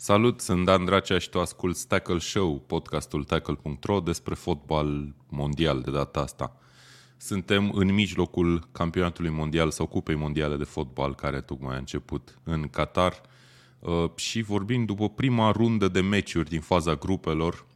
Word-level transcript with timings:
Salut, 0.00 0.40
sunt 0.40 0.64
Dan 0.64 0.84
Dracea 0.84 1.18
și 1.18 1.28
tu 1.30 1.40
asculti 1.40 1.86
Tackle 1.86 2.18
Show, 2.18 2.60
podcastul 2.66 3.24
tackle.ro 3.24 4.00
despre 4.00 4.34
fotbal 4.34 5.14
mondial 5.28 5.80
de 5.80 5.90
data 5.90 6.20
asta. 6.20 6.56
Suntem 7.16 7.70
în 7.74 7.94
mijlocul 7.94 8.68
campionatului 8.72 9.30
mondial 9.30 9.70
sau 9.70 9.86
cupei 9.86 10.14
mondiale 10.14 10.56
de 10.56 10.64
fotbal 10.64 11.14
care 11.14 11.40
tocmai 11.40 11.74
a 11.74 11.78
început 11.78 12.38
în 12.42 12.68
Qatar 12.68 13.20
uh, 13.78 14.10
și 14.14 14.42
vorbim 14.42 14.84
după 14.84 15.08
prima 15.08 15.50
rundă 15.50 15.88
de 15.88 16.00
meciuri 16.00 16.48
din 16.48 16.60
faza 16.60 16.94
grupelor. 16.94 17.66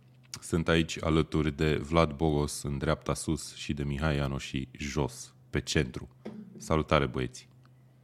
Sunt 0.41 0.69
aici 0.69 1.03
alături 1.03 1.57
de 1.57 1.75
Vlad 1.75 2.13
Bogos 2.13 2.63
în 2.63 2.79
dreapta 2.79 3.15
sus 3.15 3.55
și 3.55 3.73
de 3.73 3.83
Mihai 3.83 4.17
Iano 4.17 4.39
și 4.39 4.69
jos, 4.73 5.35
pe 5.51 5.61
centru. 5.61 6.09
Salutare 6.57 7.07
băieți! 7.07 7.49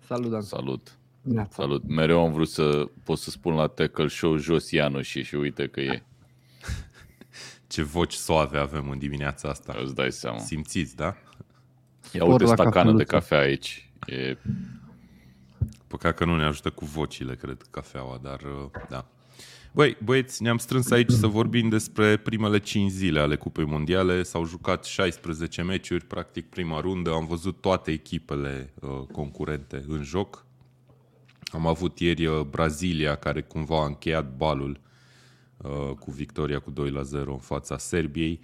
Salut, 0.07 0.31
Dan! 0.31 0.43
Salut! 0.43 0.98
Neața. 1.29 1.63
Salut. 1.63 1.89
Mereu 1.89 2.25
am 2.25 2.33
vrut 2.33 2.49
să 2.49 2.89
pot 3.05 3.19
să 3.19 3.31
spun 3.31 3.55
la 3.55 3.67
Tackle 3.67 4.09
Show 4.09 4.37
jos 4.37 4.71
Ianu 4.71 5.01
și 5.01 5.23
și 5.23 5.35
uite 5.35 5.67
că 5.67 5.81
e. 5.81 6.03
Ce 7.67 7.83
voci 7.83 8.13
soave 8.13 8.59
avem 8.59 8.91
în 8.91 8.99
dimineața 8.99 9.49
asta. 9.49 9.77
Îți 9.83 9.95
dai 9.95 10.13
seama. 10.13 10.39
Simțiți, 10.39 10.97
da? 10.97 11.17
Ia 12.13 12.25
uite 12.25 12.47
stacană 12.47 12.93
de 12.93 13.05
cafea 13.05 13.39
aici. 13.39 13.91
E... 14.07 14.37
Păcat 15.87 16.15
că 16.15 16.25
nu 16.25 16.37
ne 16.37 16.45
ajută 16.45 16.71
cu 16.71 16.85
vocile, 16.85 17.35
cred, 17.35 17.63
cafeaua, 17.71 18.19
dar 18.23 18.41
uh, 18.41 18.71
da. 18.89 19.07
Băi, 19.73 19.97
băieți, 20.05 20.43
ne-am 20.43 20.59
strâns 20.59 20.91
aici 20.91 21.11
să 21.11 21.27
vorbim 21.27 21.69
despre 21.69 22.17
primele 22.17 22.59
5 22.59 22.91
zile 22.91 23.21
ale 23.21 23.37
Cupei 23.37 23.65
Mondiale. 23.65 24.23
S-au 24.23 24.45
jucat 24.45 24.85
16 24.85 25.63
meciuri, 25.63 26.05
practic 26.05 26.49
prima 26.49 26.81
rundă. 26.81 27.13
Am 27.13 27.27
văzut 27.27 27.61
toate 27.61 27.91
echipele 27.91 28.73
uh, 28.81 28.91
concurente 29.13 29.85
în 29.89 30.03
joc. 30.03 30.47
Am 31.51 31.67
avut 31.67 31.99
ieri 31.99 32.27
uh, 32.27 32.41
Brazilia, 32.41 33.15
care 33.15 33.43
cumva 33.43 33.83
a 33.83 33.87
încheiat 33.87 34.37
balul 34.37 34.81
uh, 35.57 35.95
cu 35.99 36.11
victoria 36.11 36.59
cu 36.59 36.71
2 36.71 36.91
la 36.91 37.03
0 37.03 37.33
în 37.33 37.39
fața 37.39 37.79
Serbiei. 37.79 38.41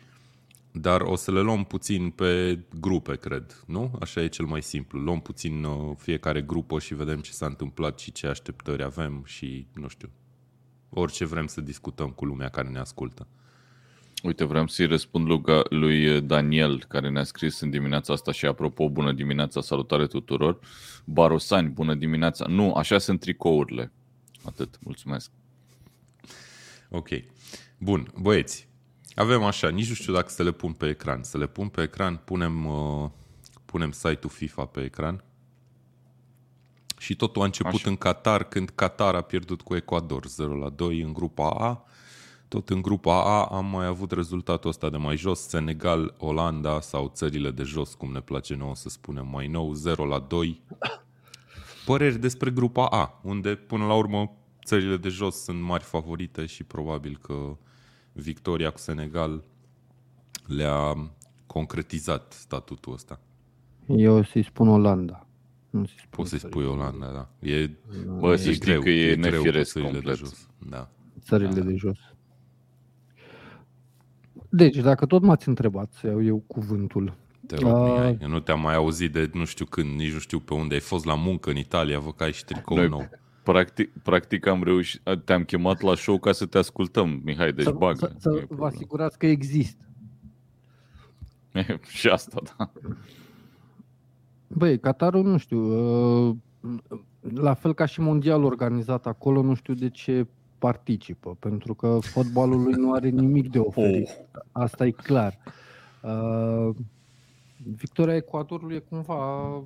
Dar 0.72 1.00
o 1.00 1.16
să 1.16 1.32
le 1.32 1.40
luăm 1.40 1.64
puțin 1.64 2.10
pe 2.10 2.58
grupe, 2.80 3.16
cred, 3.16 3.62
nu? 3.66 3.98
Așa 4.00 4.22
e 4.22 4.26
cel 4.26 4.44
mai 4.44 4.62
simplu. 4.62 4.98
Luăm 4.98 5.20
puțin 5.20 5.64
uh, 5.64 5.96
fiecare 5.98 6.42
grupă 6.42 6.78
și 6.78 6.94
vedem 6.94 7.20
ce 7.20 7.32
s-a 7.32 7.46
întâmplat 7.46 7.98
și 7.98 8.12
ce 8.12 8.26
așteptări 8.26 8.82
avem 8.82 9.22
și, 9.24 9.66
nu 9.74 9.88
știu, 9.88 10.10
orice 10.90 11.24
vrem 11.24 11.46
să 11.46 11.60
discutăm 11.60 12.10
cu 12.10 12.24
lumea 12.24 12.48
care 12.48 12.68
ne 12.68 12.78
ascultă. 12.78 13.26
Uite, 14.24 14.44
vreau 14.44 14.66
să-i 14.66 14.86
răspund 14.86 15.28
lui 15.68 16.20
Daniel, 16.20 16.84
care 16.88 17.08
ne-a 17.08 17.24
scris 17.24 17.60
în 17.60 17.70
dimineața 17.70 18.12
asta 18.12 18.32
și 18.32 18.46
apropo, 18.46 18.88
bună 18.88 19.12
dimineața, 19.12 19.60
salutare 19.60 20.06
tuturor. 20.06 20.58
Barosani, 21.04 21.68
bună 21.68 21.94
dimineața. 21.94 22.46
Nu, 22.48 22.72
așa 22.72 22.98
sunt 22.98 23.20
tricourile. 23.20 23.92
Atât, 24.44 24.78
mulțumesc. 24.80 25.30
Ok. 26.88 27.08
Bun, 27.78 28.12
băieți, 28.20 28.68
avem 29.14 29.42
așa, 29.42 29.68
nici 29.68 29.88
nu 29.88 29.94
știu 29.94 30.12
dacă 30.12 30.28
să 30.28 30.42
le 30.42 30.52
pun 30.52 30.72
pe 30.72 30.88
ecran. 30.88 31.22
Să 31.22 31.38
le 31.38 31.46
pun 31.46 31.68
pe 31.68 31.82
ecran, 31.82 32.16
punem, 32.16 32.66
uh, 32.66 33.10
punem 33.64 33.90
site-ul 33.90 34.32
FIFA 34.32 34.64
pe 34.64 34.80
ecran. 34.82 35.24
Și 36.98 37.16
totul 37.16 37.42
a 37.42 37.44
început 37.44 37.74
așa. 37.74 37.88
în 37.88 37.96
Qatar, 37.96 38.44
când 38.44 38.70
Qatar 38.74 39.14
a 39.14 39.20
pierdut 39.20 39.62
cu 39.62 39.76
Ecuador 39.76 40.26
0 40.26 40.54
la 40.56 40.68
2 40.68 41.00
în 41.00 41.12
grupa 41.12 41.50
A 41.50 41.84
tot 42.48 42.70
în 42.70 42.82
grupa 42.82 43.24
A 43.24 43.44
am 43.44 43.66
mai 43.66 43.86
avut 43.86 44.12
rezultatul 44.12 44.70
ăsta 44.70 44.90
de 44.90 44.96
mai 44.96 45.16
jos, 45.16 45.40
Senegal, 45.40 46.14
Olanda 46.18 46.80
sau 46.80 47.10
țările 47.14 47.50
de 47.50 47.62
jos, 47.62 47.94
cum 47.94 48.12
ne 48.12 48.20
place 48.20 48.54
nouă 48.54 48.74
să 48.74 48.88
spunem 48.88 49.28
mai 49.32 49.46
nou, 49.46 49.72
0 49.72 50.04
la 50.04 50.18
2. 50.18 50.62
Păreri 51.86 52.18
despre 52.18 52.50
grupa 52.50 52.86
A, 52.86 53.20
unde 53.22 53.54
până 53.54 53.86
la 53.86 53.94
urmă 53.94 54.36
țările 54.64 54.96
de 54.96 55.08
jos 55.08 55.42
sunt 55.42 55.60
mari 55.60 55.84
favorite 55.84 56.46
și 56.46 56.64
probabil 56.64 57.18
că 57.22 57.56
victoria 58.12 58.70
cu 58.70 58.78
Senegal 58.78 59.44
le-a 60.46 61.10
concretizat 61.46 62.32
statutul 62.32 62.92
ăsta. 62.92 63.20
Eu 63.86 64.16
o 64.16 64.22
să-i 64.22 64.44
spun 64.44 64.68
Olanda. 64.68 65.26
Nu 65.70 65.84
să-i 65.84 65.96
spun 65.96 66.10
Poți 66.10 66.30
să-i 66.30 66.38
spui 66.38 66.64
Olanda, 66.64 67.06
da. 67.06 67.48
E, 67.48 67.70
Bă, 68.18 68.36
să 68.36 68.50
știi 68.50 68.64
greu, 68.64 68.80
că 68.80 68.88
e, 68.88 69.10
e 69.10 69.14
nefiresc 69.14 69.80
complet. 69.80 70.04
De 70.04 70.12
jos. 70.12 70.48
Da. 70.68 70.90
Țările 71.20 71.48
da. 71.48 71.60
de 71.60 71.74
jos. 71.74 71.98
Deci, 74.56 74.76
dacă 74.76 75.06
tot 75.06 75.22
m-ați 75.22 75.48
întrebat 75.48 75.92
să 75.92 76.06
iau 76.06 76.24
eu 76.24 76.44
cuvântul. 76.46 77.16
Te 77.46 77.56
rog, 77.56 77.72
uh, 77.72 77.82
Mihai, 77.82 78.18
eu 78.20 78.28
nu 78.28 78.40
te-am 78.40 78.60
mai 78.60 78.74
auzit 78.74 79.12
de 79.12 79.30
nu 79.32 79.44
știu 79.44 79.64
când, 79.64 79.98
nici 79.98 80.12
nu 80.12 80.18
știu 80.18 80.38
pe 80.38 80.54
unde 80.54 80.74
ai 80.74 80.80
fost 80.80 81.04
la 81.04 81.14
muncă 81.14 81.50
în 81.50 81.56
Italia, 81.56 81.98
vă 81.98 82.12
că 82.12 82.22
ai 82.22 82.32
și 82.32 82.44
tricou 82.44 82.76
Noi, 82.76 82.88
nou. 82.88 83.08
Practic, 83.42 83.92
practic 84.02 84.46
am 84.46 84.62
reușit, 84.62 85.02
te-am 85.24 85.44
chemat 85.44 85.80
la 85.80 85.94
show 85.94 86.18
ca 86.18 86.32
să 86.32 86.46
te 86.46 86.58
ascultăm, 86.58 87.20
Mihai, 87.24 87.52
deci 87.52 87.64
să, 87.64 87.70
bagă. 87.70 87.96
Să, 87.96 88.12
să 88.18 88.44
vă 88.48 88.66
asigurați 88.66 89.18
că 89.18 89.26
există. 89.26 89.84
și 91.98 92.08
asta, 92.08 92.40
da. 92.56 92.72
Băi, 94.46 94.78
Qatarul, 94.78 95.24
nu 95.24 95.36
știu, 95.36 95.58
uh, 96.28 96.36
la 97.20 97.54
fel 97.54 97.74
ca 97.74 97.84
și 97.84 98.00
mondial 98.00 98.44
organizat 98.44 99.06
acolo, 99.06 99.42
nu 99.42 99.54
știu 99.54 99.74
de 99.74 99.88
ce 99.88 100.26
participă, 100.64 101.36
pentru 101.38 101.74
că 101.74 101.98
fotbalul 102.00 102.62
lui 102.62 102.72
nu 102.72 102.92
are 102.92 103.08
nimic 103.08 103.50
de 103.50 103.58
oferit. 103.58 104.08
Oh. 104.08 104.42
Asta 104.52 104.86
e 104.86 104.90
clar. 104.90 105.38
Uh, 106.02 106.74
victoria 107.76 108.16
Ecuadorului 108.16 108.76
e 108.76 108.78
cumva 108.78 109.62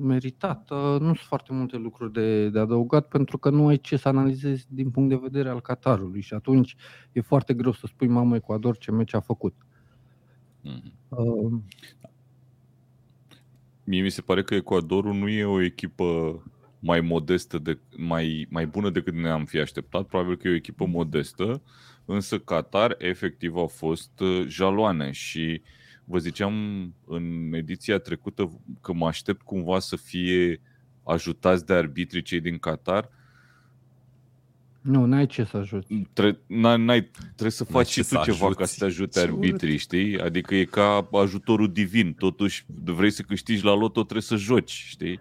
meritată. 0.00 0.74
Nu 0.74 1.06
sunt 1.06 1.16
foarte 1.16 1.52
multe 1.52 1.76
lucruri 1.76 2.12
de, 2.12 2.48
de 2.48 2.58
adăugat 2.58 3.08
pentru 3.08 3.38
că 3.38 3.50
nu 3.50 3.66
ai 3.66 3.76
ce 3.76 3.96
să 3.96 4.08
analizezi 4.08 4.66
din 4.68 4.90
punct 4.90 5.08
de 5.08 5.18
vedere 5.22 5.48
al 5.48 5.60
Qatarului 5.60 6.20
și 6.20 6.34
atunci 6.34 6.76
e 7.12 7.20
foarte 7.20 7.54
greu 7.54 7.72
să 7.72 7.86
spui 7.86 8.08
mamă 8.08 8.36
Ecuador 8.36 8.76
ce 8.76 8.90
meci 8.90 9.14
a 9.14 9.20
făcut. 9.20 9.54
Mm-hmm. 10.64 10.92
Uh, 11.08 11.52
Mie 13.84 14.02
mi 14.02 14.10
se 14.10 14.20
pare 14.20 14.42
că 14.42 14.54
Ecuadorul 14.54 15.14
nu 15.14 15.28
e 15.28 15.44
o 15.44 15.62
echipă 15.62 16.42
mai 16.78 17.00
modestă, 17.00 17.58
de, 17.58 17.78
mai, 17.96 18.46
mai 18.50 18.66
bună 18.66 18.90
decât 18.90 19.14
ne-am 19.14 19.44
fi 19.44 19.58
așteptat. 19.58 20.06
Probabil 20.06 20.36
că 20.36 20.48
e 20.48 20.50
o 20.50 20.54
echipă 20.54 20.86
modestă, 20.86 21.62
însă 22.04 22.38
Qatar 22.38 22.94
efectiv 22.98 23.56
au 23.56 23.66
fost 23.66 24.20
uh, 24.20 24.44
jaloane 24.46 25.10
și 25.10 25.62
vă 26.04 26.18
ziceam 26.18 26.54
în 27.06 27.52
ediția 27.52 27.98
trecută 27.98 28.60
că 28.80 28.92
mă 28.92 29.06
aștept 29.06 29.42
cumva 29.42 29.78
să 29.78 29.96
fie 29.96 30.60
ajutați 31.02 31.66
de 31.66 31.72
arbitrii 31.72 32.22
cei 32.22 32.40
din 32.40 32.58
Qatar. 32.58 33.08
Nu, 34.80 35.04
n-ai 35.04 35.26
ce 35.26 35.44
să 35.44 35.56
ajuți. 35.56 35.94
Tre- 36.12 36.38
n-ai, 36.46 36.84
n-ai, 36.84 37.10
trebuie 37.24 37.50
să 37.50 37.64
faci 37.64 37.88
și 37.88 37.98
tu 37.98 38.04
să 38.04 38.20
ceva 38.24 38.44
ajuți. 38.44 38.58
ca 38.58 38.64
să 38.64 38.74
te 38.78 38.84
ajute 38.84 39.20
arbitrii, 39.20 39.76
știi? 39.76 40.20
Adică 40.20 40.54
e 40.54 40.64
ca 40.64 41.08
ajutorul 41.12 41.72
divin. 41.72 42.12
Totuși, 42.12 42.64
vrei 42.84 43.10
să 43.10 43.22
câștigi 43.22 43.64
la 43.64 43.74
loto, 43.74 44.02
trebuie 44.02 44.22
să 44.22 44.36
joci, 44.36 44.70
știi? 44.70 45.20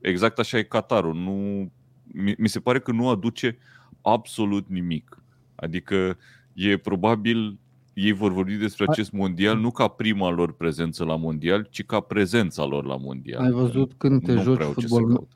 Exact 0.00 0.38
așa 0.38 0.58
e 0.58 0.62
Qatarul. 0.62 1.14
Nu, 1.14 1.70
mi, 2.02 2.34
mi 2.38 2.48
se 2.48 2.60
pare 2.60 2.80
că 2.80 2.92
nu 2.92 3.08
aduce 3.08 3.58
absolut 4.02 4.68
nimic. 4.68 5.22
Adică 5.54 6.16
e 6.52 6.76
probabil 6.76 7.58
ei 7.92 8.12
vor 8.12 8.32
vorbi 8.32 8.54
despre 8.54 8.84
acest 8.88 9.12
mondial 9.12 9.58
nu 9.58 9.70
ca 9.70 9.88
prima 9.88 10.30
lor 10.30 10.52
prezență 10.52 11.04
la 11.04 11.16
mondial, 11.16 11.66
ci 11.70 11.84
ca 11.84 12.00
prezența 12.00 12.64
lor 12.64 12.84
la 12.84 12.96
mondial. 12.96 13.42
Ai 13.42 13.50
văzut 13.50 13.92
când 13.96 14.24
te 14.24 14.32
joci 14.32 14.62
fotbal, 14.62 15.26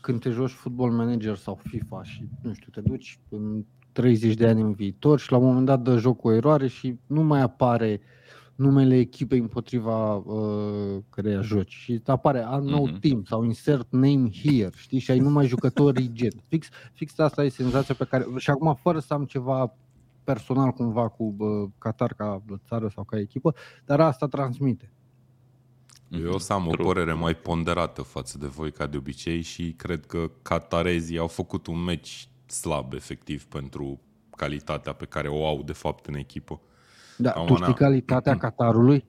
când 0.00 0.20
te 0.20 0.30
joci 0.30 0.50
football 0.50 0.92
manager 0.92 1.36
sau 1.36 1.60
FIFA 1.62 2.02
și 2.02 2.28
nu 2.42 2.52
știu, 2.52 2.68
te 2.72 2.80
duci 2.80 3.18
în 3.28 3.64
30 3.92 4.34
de 4.34 4.46
ani 4.46 4.60
în 4.60 4.72
viitor 4.72 5.18
și 5.18 5.30
la 5.30 5.36
un 5.36 5.46
moment 5.46 5.66
dat 5.66 5.80
dă 5.80 5.98
joc 5.98 6.24
o 6.24 6.32
eroare 6.32 6.66
și 6.66 6.98
nu 7.06 7.22
mai 7.22 7.40
apare 7.40 8.00
uh, 8.02 8.21
numele 8.54 8.98
echipei 8.98 9.38
împotriva 9.38 10.14
uh, 10.14 10.98
căreia 11.10 11.40
joci 11.40 11.72
și 11.72 12.02
apare 12.06 12.46
unknown 12.50 12.90
mm-hmm. 12.90 13.00
team 13.00 13.24
sau 13.24 13.44
insert 13.44 13.86
name 13.90 14.30
here, 14.42 14.70
știi, 14.76 14.98
și 14.98 15.10
ai 15.10 15.18
numai 15.18 15.46
jucători 15.46 16.12
gen. 16.18 16.32
Fix, 16.48 16.68
fix 16.92 17.18
asta 17.18 17.44
e 17.44 17.48
senzația 17.48 17.94
pe 17.94 18.04
care, 18.04 18.26
și 18.36 18.50
acum 18.50 18.74
fără 18.82 18.98
să 18.98 19.14
am 19.14 19.24
ceva 19.24 19.74
personal 20.24 20.70
cumva 20.70 21.08
cu 21.08 21.34
uh, 21.38 21.70
Qatar 21.78 22.14
ca 22.14 22.42
țară 22.68 22.88
sau 22.94 23.04
ca 23.04 23.18
echipă, 23.18 23.54
dar 23.84 24.00
asta 24.00 24.28
transmite. 24.28 24.92
Eu 26.08 26.32
o 26.32 26.38
să 26.38 26.52
am 26.52 26.66
o 26.66 26.70
părere 26.70 27.12
mai 27.12 27.34
ponderată 27.34 28.02
față 28.02 28.38
de 28.38 28.46
voi 28.46 28.72
ca 28.72 28.86
de 28.86 28.96
obicei 28.96 29.40
și 29.40 29.72
cred 29.72 30.06
că 30.06 30.30
catarezii 30.42 31.18
au 31.18 31.26
făcut 31.26 31.66
un 31.66 31.84
meci 31.84 32.28
slab 32.46 32.92
efectiv 32.92 33.44
pentru 33.44 34.00
calitatea 34.36 34.92
pe 34.92 35.04
care 35.04 35.28
o 35.28 35.46
au 35.46 35.62
de 35.62 35.72
fapt 35.72 36.06
în 36.06 36.14
echipă. 36.14 36.60
Da, 37.22 37.30
tu 37.30 37.54
știi 37.54 37.74
calitatea 37.74 38.36
Qatarului? 38.36 39.04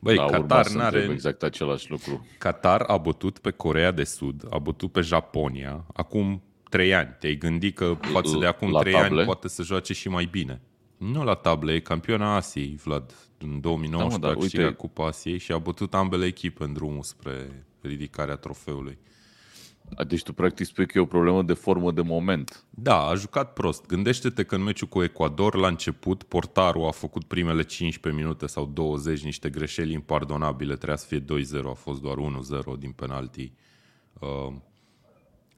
Băi, 0.00 0.16
da, 0.16 0.24
Qatar 0.24 0.68
n-are... 0.68 1.08
exact 1.10 1.42
același 1.42 1.90
lucru. 1.90 2.26
Qatar 2.38 2.80
a 2.80 2.96
bătut 2.96 3.38
pe 3.38 3.50
Corea 3.50 3.90
de 3.90 4.04
Sud, 4.04 4.46
a 4.50 4.58
bătut 4.58 4.92
pe 4.92 5.00
Japonia, 5.00 5.84
acum 5.92 6.42
trei 6.68 6.94
ani. 6.94 7.16
Te-ai 7.18 7.34
gândit 7.34 7.76
că 7.76 7.96
față 8.00 8.36
de 8.40 8.46
acum 8.46 8.76
trei 8.80 8.94
ani 8.94 9.24
poate 9.24 9.48
să 9.48 9.62
joace 9.62 9.92
și 9.92 10.08
mai 10.08 10.28
bine. 10.30 10.60
Nu 10.96 11.24
la 11.24 11.34
table, 11.34 11.72
e 11.72 11.80
campiona 11.80 12.34
Asiei, 12.34 12.80
Vlad. 12.84 13.14
În 13.38 13.60
2019 13.60 14.20
da, 14.20 14.26
mă, 14.26 14.34
da, 14.34 14.38
a 14.38 14.40
câștigat 14.40 14.64
uite... 14.64 14.76
Cupa 14.76 15.06
Asiei 15.06 15.38
și 15.38 15.52
a 15.52 15.58
bătut 15.58 15.94
ambele 15.94 16.26
echipe 16.26 16.64
în 16.64 16.72
drumul 16.72 17.02
spre 17.02 17.66
ridicarea 17.80 18.36
trofeului. 18.36 18.98
Deci 20.06 20.22
tu 20.22 20.32
practic 20.32 20.66
spui 20.66 20.86
că 20.86 20.98
e 20.98 21.00
o 21.00 21.06
problemă 21.06 21.42
de 21.42 21.52
formă 21.52 21.92
de 21.92 22.02
moment. 22.02 22.64
Da, 22.70 23.06
a 23.06 23.14
jucat 23.14 23.52
prost. 23.52 23.86
Gândește-te 23.86 24.44
că 24.44 24.54
în 24.54 24.62
meciul 24.62 24.88
cu 24.88 25.02
Ecuador, 25.02 25.54
la 25.54 25.68
început, 25.68 26.22
portarul 26.22 26.86
a 26.86 26.90
făcut 26.90 27.24
primele 27.24 27.62
15 27.62 28.22
minute 28.22 28.46
sau 28.46 28.66
20 28.66 29.24
niște 29.24 29.48
greșeli 29.48 29.92
impardonabile. 29.92 30.74
Trebuia 30.74 30.96
să 30.96 31.06
fie 31.06 31.20
2-0, 31.20 31.24
a 31.64 31.72
fost 31.72 32.00
doar 32.00 32.16
1-0 32.76 32.78
din 32.78 32.90
penalti. 32.90 33.52
Uh, 34.18 34.54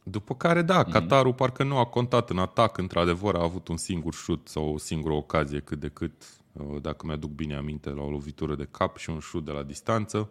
după 0.03 0.35
care, 0.35 0.63
da, 0.63 0.85
mm-hmm. 0.85 0.93
Qatarul 0.93 1.35
parcă 1.35 1.65
nu 1.65 1.77
a 1.77 1.85
contat 1.85 2.31
în 2.31 2.39
atac, 2.39 2.79
într-adevăr 2.79 3.35
a 3.35 3.43
avut 3.43 3.69
un 3.69 3.77
singur 3.77 4.15
șut 4.15 4.49
sau 4.49 4.73
o 4.73 4.79
singură 4.79 5.15
ocazie 5.15 5.61
cât 5.61 5.81
de 5.81 5.89
cât, 5.89 6.13
uh, 6.53 6.81
dacă 6.81 7.07
mi-aduc 7.07 7.31
bine 7.31 7.55
aminte, 7.55 7.91
la 7.91 8.03
o 8.03 8.11
lovitură 8.11 8.55
de 8.55 8.69
cap 8.71 8.97
și 8.97 9.11
un 9.11 9.19
șut 9.19 9.45
de 9.45 9.51
la 9.51 9.63
distanță. 9.63 10.31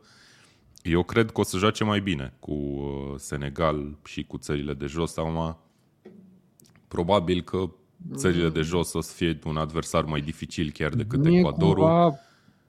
Eu 0.81 1.03
cred 1.03 1.31
că 1.31 1.39
o 1.39 1.43
să 1.43 1.57
joace 1.57 1.83
mai 1.83 1.99
bine 1.99 2.33
cu 2.39 2.51
uh, 2.51 3.15
Senegal 3.15 3.97
și 4.05 4.23
cu 4.23 4.37
țările 4.37 4.73
de 4.73 4.85
jos. 4.85 5.17
Acum, 5.17 5.57
probabil 6.87 7.41
că 7.41 7.69
țările 8.13 8.49
de 8.49 8.61
jos 8.61 8.93
o 8.93 9.01
să 9.01 9.13
fie 9.13 9.39
un 9.45 9.57
adversar 9.57 10.03
mai 10.03 10.21
dificil 10.21 10.71
chiar 10.71 10.93
decât 10.93 11.23
Mie 11.23 11.39
Ecuadorul. 11.39 11.83
Cumva... 11.83 12.15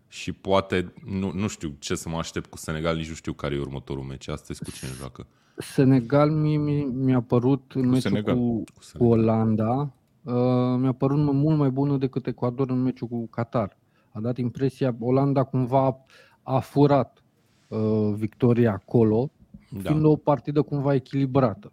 Și 0.09 0.33
poate, 0.33 0.93
nu, 1.05 1.33
nu 1.35 1.47
știu 1.47 1.77
ce 1.79 1.95
să 1.95 2.09
mă 2.09 2.17
aștept 2.17 2.51
cu 2.51 2.57
Senegal, 2.57 2.97
nici 2.97 3.09
nu 3.09 3.15
știu 3.15 3.33
care 3.33 3.55
e 3.55 3.59
următorul 3.59 4.03
meci. 4.03 4.29
Astăzi 4.29 4.65
cu 4.65 4.71
cine 4.71 4.91
joacă? 4.99 5.27
Senegal 5.57 6.31
mi, 6.31 6.57
mi, 6.57 6.83
mi-a 6.83 7.21
părut 7.21 7.73
în 7.75 7.89
meciul 7.89 8.01
Senegal. 8.01 8.37
cu, 8.37 8.65
cu 8.99 9.05
Olanda, 9.05 9.93
uh, 10.23 10.35
mi-a 10.79 10.93
părut 10.93 11.19
mult 11.19 11.59
mai 11.59 11.71
bună 11.71 11.97
decât 11.97 12.27
Ecuador 12.27 12.71
în 12.71 12.83
meciul 12.83 13.09
cu 13.09 13.29
Qatar. 13.29 13.77
A 14.13 14.21
dat 14.21 14.39
impresia, 14.39 14.97
Olanda 15.01 15.45
cumva 15.45 15.97
a 16.43 16.59
furat 16.59 17.23
uh, 17.71 18.13
victoria 18.15 18.73
acolo, 18.73 19.31
da. 19.71 19.91
fiind 19.91 20.05
o 20.05 20.17
partidă 20.17 20.63
cumva 20.63 20.95
echilibrată. 20.95 21.73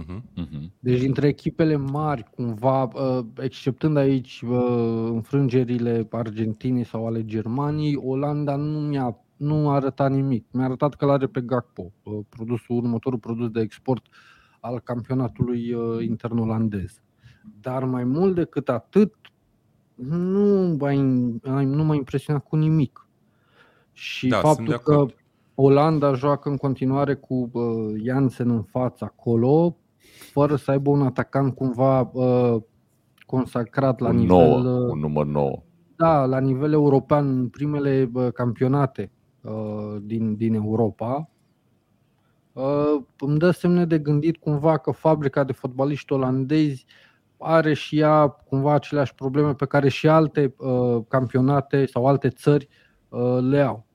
Uh-huh. 0.00 0.22
Deci 0.78 1.00
dintre 1.00 1.28
echipele 1.28 1.76
mari, 1.76 2.24
cumva, 2.34 2.82
uh, 2.82 3.24
exceptând 3.38 3.96
aici 3.96 4.42
uh, 4.48 5.08
înfrângerile 5.10 6.06
Argentinii 6.10 6.84
sau 6.84 7.06
ale 7.06 7.24
Germaniei, 7.24 7.96
Olanda 7.96 8.56
nu 8.56 8.78
mi-a 8.80 9.16
nu 9.42 9.68
a 9.68 9.74
arătat 9.74 10.10
nimic. 10.10 10.46
Mi-a 10.50 10.64
arătat 10.64 10.94
că 10.94 11.04
l-are 11.04 11.26
pe 11.26 11.40
Gakpo, 11.40 11.92
uh, 12.02 12.18
produsul, 12.28 12.76
următorul 12.76 13.18
produs 13.18 13.50
de 13.50 13.60
export 13.60 14.06
al 14.60 14.80
campionatului 14.80 15.72
uh, 15.72 16.04
intern 16.04 16.38
olandez. 16.38 17.00
Dar 17.60 17.84
mai 17.84 18.04
mult 18.04 18.34
decât 18.34 18.68
atât, 18.68 19.14
nu 19.94 20.76
m-a, 20.80 20.92
nu 21.62 21.84
m-a 21.84 21.94
impresionat 21.94 22.44
cu 22.44 22.56
nimic. 22.56 23.06
Și 23.92 24.28
da, 24.28 24.38
faptul 24.38 24.78
că 24.78 25.06
Olanda 25.54 26.12
joacă 26.12 26.48
în 26.48 26.56
continuare 26.56 27.14
cu 27.14 27.50
uh, 27.52 27.62
Jansen 28.04 28.50
în 28.50 28.62
față 28.62 29.04
acolo, 29.04 29.76
fără 30.32 30.56
să 30.56 30.70
aibă 30.70 30.90
un 30.90 31.02
atacant 31.02 31.54
cumva 31.54 32.10
uh, 32.12 32.56
consacrat 33.26 34.00
la 34.00 34.08
un 34.08 34.16
nivel... 34.16 34.36
Nouă, 34.36 34.58
uh, 34.58 34.90
un 34.90 34.98
număr 34.98 35.26
nou. 35.26 35.64
Da, 35.96 36.24
la 36.24 36.38
nivel 36.38 36.72
european, 36.72 37.38
în 37.38 37.48
primele 37.48 38.10
uh, 38.12 38.28
campionate 38.32 39.10
uh, 39.40 39.96
din, 40.02 40.36
din 40.36 40.54
Europa. 40.54 41.30
Uh, 42.52 43.02
îmi 43.18 43.38
dă 43.38 43.50
semne 43.50 43.84
de 43.84 43.98
gândit 43.98 44.36
cumva 44.36 44.78
că 44.78 44.90
fabrica 44.90 45.44
de 45.44 45.52
fotbaliști 45.52 46.12
olandezi 46.12 46.86
are 47.36 47.74
și 47.74 47.98
ea 47.98 48.28
cumva 48.28 48.72
aceleași 48.72 49.14
probleme 49.14 49.54
pe 49.54 49.66
care 49.66 49.88
și 49.88 50.08
alte 50.08 50.54
uh, 50.58 51.02
campionate 51.08 51.86
sau 51.86 52.06
alte 52.06 52.28
țări 52.28 52.68
uh, 52.70 52.91
le 53.40 53.60
au. 53.60 53.86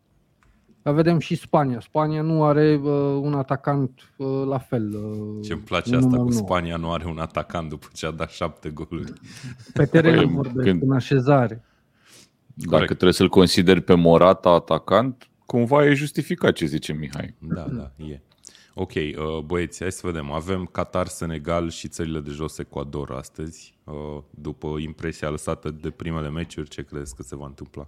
Dar 0.87 0.95
vedem 0.95 1.19
și 1.19 1.35
Spania. 1.35 1.79
Spania 1.79 2.21
nu 2.21 2.43
are 2.43 2.75
uh, 2.75 2.89
un 3.21 3.33
atacant 3.33 4.13
uh, 4.17 4.43
la 4.45 4.57
fel. 4.57 4.93
Uh, 4.93 5.45
Ce 5.45 5.53
îmi 5.53 5.61
place 5.61 5.95
asta 5.95 6.17
cu 6.17 6.31
Spania, 6.31 6.77
nu 6.77 6.91
are 6.91 7.05
un 7.05 7.17
atacant 7.17 7.69
după 7.69 7.87
ce 7.93 8.05
a 8.05 8.11
dat 8.11 8.29
șapte 8.29 8.69
goluri. 8.69 9.13
Pe 9.73 9.85
teren 9.85 10.15
păi, 10.15 10.25
vorbesc, 10.25 10.65
când... 10.67 10.81
în 10.81 10.91
așezare. 10.91 11.65
Dacă 12.53 12.69
Corect. 12.69 12.87
trebuie 12.87 13.13
să-l 13.13 13.29
consideri 13.29 13.81
pe 13.81 13.93
Morata 13.93 14.49
atacant, 14.49 15.29
cumva 15.45 15.85
e 15.85 15.93
justificat 15.93 16.53
ce 16.53 16.65
zice 16.65 16.93
Mihai. 16.93 17.35
Da, 17.39 17.65
da, 17.69 17.91
e. 18.05 18.21
Ok, 18.73 18.93
uh, 18.93 19.13
băieți, 19.45 19.81
hai 19.81 19.91
să 19.91 20.07
vedem. 20.07 20.31
Avem 20.31 20.65
Qatar, 20.71 21.07
Senegal 21.07 21.69
și 21.69 21.87
țările 21.87 22.19
de 22.19 22.29
jos 22.29 22.57
Ecuador 22.57 23.11
astăzi. 23.11 23.77
Uh, 23.83 23.93
după 24.29 24.67
impresia 24.79 25.29
lăsată 25.29 25.71
de 25.81 25.89
primele 25.89 26.29
meciuri, 26.29 26.69
ce 26.69 26.81
crezi 26.81 27.15
că 27.15 27.23
se 27.23 27.35
va 27.35 27.45
întâmpla 27.45 27.87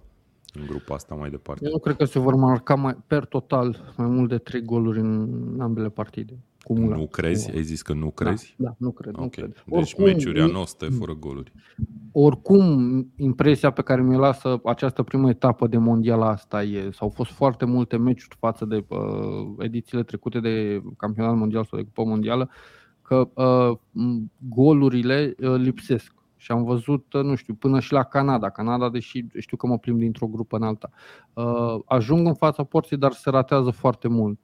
în 0.54 0.66
grupa 0.66 0.94
asta 0.94 1.14
mai 1.14 1.30
departe? 1.30 1.64
Eu 1.64 1.70
nu 1.70 1.78
cred 1.78 1.96
că 1.96 2.04
se 2.04 2.18
vor 2.18 2.34
marca 2.34 2.74
mai, 2.74 2.96
per 3.06 3.24
total 3.24 3.94
mai 3.96 4.06
mult 4.06 4.28
de 4.28 4.38
3 4.38 4.62
goluri 4.62 5.00
în 5.00 5.56
ambele 5.60 5.88
partide. 5.88 6.38
Cumulat. 6.62 6.98
Nu 6.98 7.06
crezi? 7.06 7.50
Ai 7.50 7.62
zis 7.62 7.82
că 7.82 7.92
nu 7.92 8.12
da, 8.14 8.24
crezi? 8.24 8.54
Da, 8.58 8.68
da 8.68 8.74
nu 8.78 8.90
cred. 8.90 9.14
Okay. 9.14 9.24
Nu 9.24 9.28
cred. 9.28 9.64
Deci 9.64 9.78
oricum, 9.78 10.04
meciuri 10.04 10.40
anoste 10.40 10.86
fără 10.86 11.14
goluri. 11.14 11.52
Oricum, 12.12 13.12
impresia 13.16 13.70
pe 13.70 13.82
care 13.82 14.02
mi-o 14.02 14.18
lasă 14.18 14.60
această 14.64 15.02
primă 15.02 15.28
etapă 15.28 15.66
de 15.66 15.76
mondial 15.76 16.22
asta 16.22 16.62
e, 16.62 16.90
s-au 16.92 17.08
fost 17.08 17.30
foarte 17.30 17.64
multe 17.64 17.96
meciuri 17.96 18.36
față 18.38 18.64
de 18.64 18.84
uh, 18.88 18.98
edițiile 19.58 20.02
trecute 20.02 20.40
de 20.40 20.82
campionat 20.96 21.36
mondial 21.36 21.64
sau 21.64 21.78
de 21.78 21.84
cupă 21.84 22.04
mondială, 22.04 22.50
că 23.02 23.28
uh, 23.34 23.78
golurile 24.48 25.34
uh, 25.40 25.54
lipsesc. 25.56 26.14
Și 26.40 26.52
am 26.52 26.64
văzut, 26.64 27.12
uh, 27.12 27.22
nu 27.22 27.34
știu, 27.34 27.54
până 27.54 27.80
și 27.80 27.92
la 27.92 28.02
Canada. 28.02 28.50
Canada, 28.50 28.88
deși 28.88 29.24
știu 29.38 29.56
că 29.56 29.66
mă 29.66 29.78
plimb 29.78 29.98
dintr-o 29.98 30.26
grupă 30.26 30.56
în 30.56 30.62
alta, 30.62 30.90
uh, 31.32 31.80
ajung 31.84 32.26
în 32.26 32.34
fața 32.34 32.64
porții, 32.64 32.96
dar 32.96 33.12
se 33.12 33.30
ratează 33.30 33.70
foarte 33.70 34.08
mult 34.08 34.38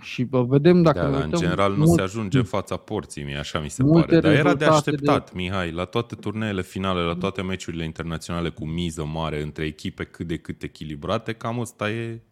și 0.00 0.26
vedem 0.30 0.82
dacă 0.82 1.00
da, 1.00 1.10
da, 1.10 1.24
în 1.24 1.30
general 1.36 1.72
mult, 1.72 1.88
nu 1.88 1.94
se 1.94 2.02
ajunge 2.02 2.38
în 2.38 2.44
fața 2.44 2.76
porții, 2.76 3.22
mie 3.22 3.36
așa 3.36 3.58
mi 3.58 3.68
se 3.68 3.82
pare. 3.82 4.20
Dar 4.20 4.32
era 4.32 4.54
de 4.54 4.64
așteptat, 4.64 5.32
de... 5.32 5.36
Mihai, 5.36 5.72
la 5.72 5.84
toate 5.84 6.14
turneele 6.14 6.62
finale, 6.62 7.00
la 7.00 7.14
toate 7.14 7.42
meciurile 7.42 7.84
internaționale 7.84 8.48
cu 8.48 8.66
miză 8.66 9.04
mare 9.04 9.42
între 9.42 9.64
echipe 9.64 10.04
cât 10.04 10.26
de 10.26 10.36
cât 10.36 10.62
echilibrate, 10.62 11.32
cam 11.32 11.58
ăsta 11.58 11.90
e, 11.90 12.22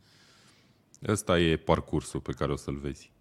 ăsta 1.08 1.38
e 1.38 1.56
parcursul 1.56 2.20
pe 2.20 2.32
care 2.32 2.52
o 2.52 2.56
să-l 2.56 2.78
vezi. 2.82 3.12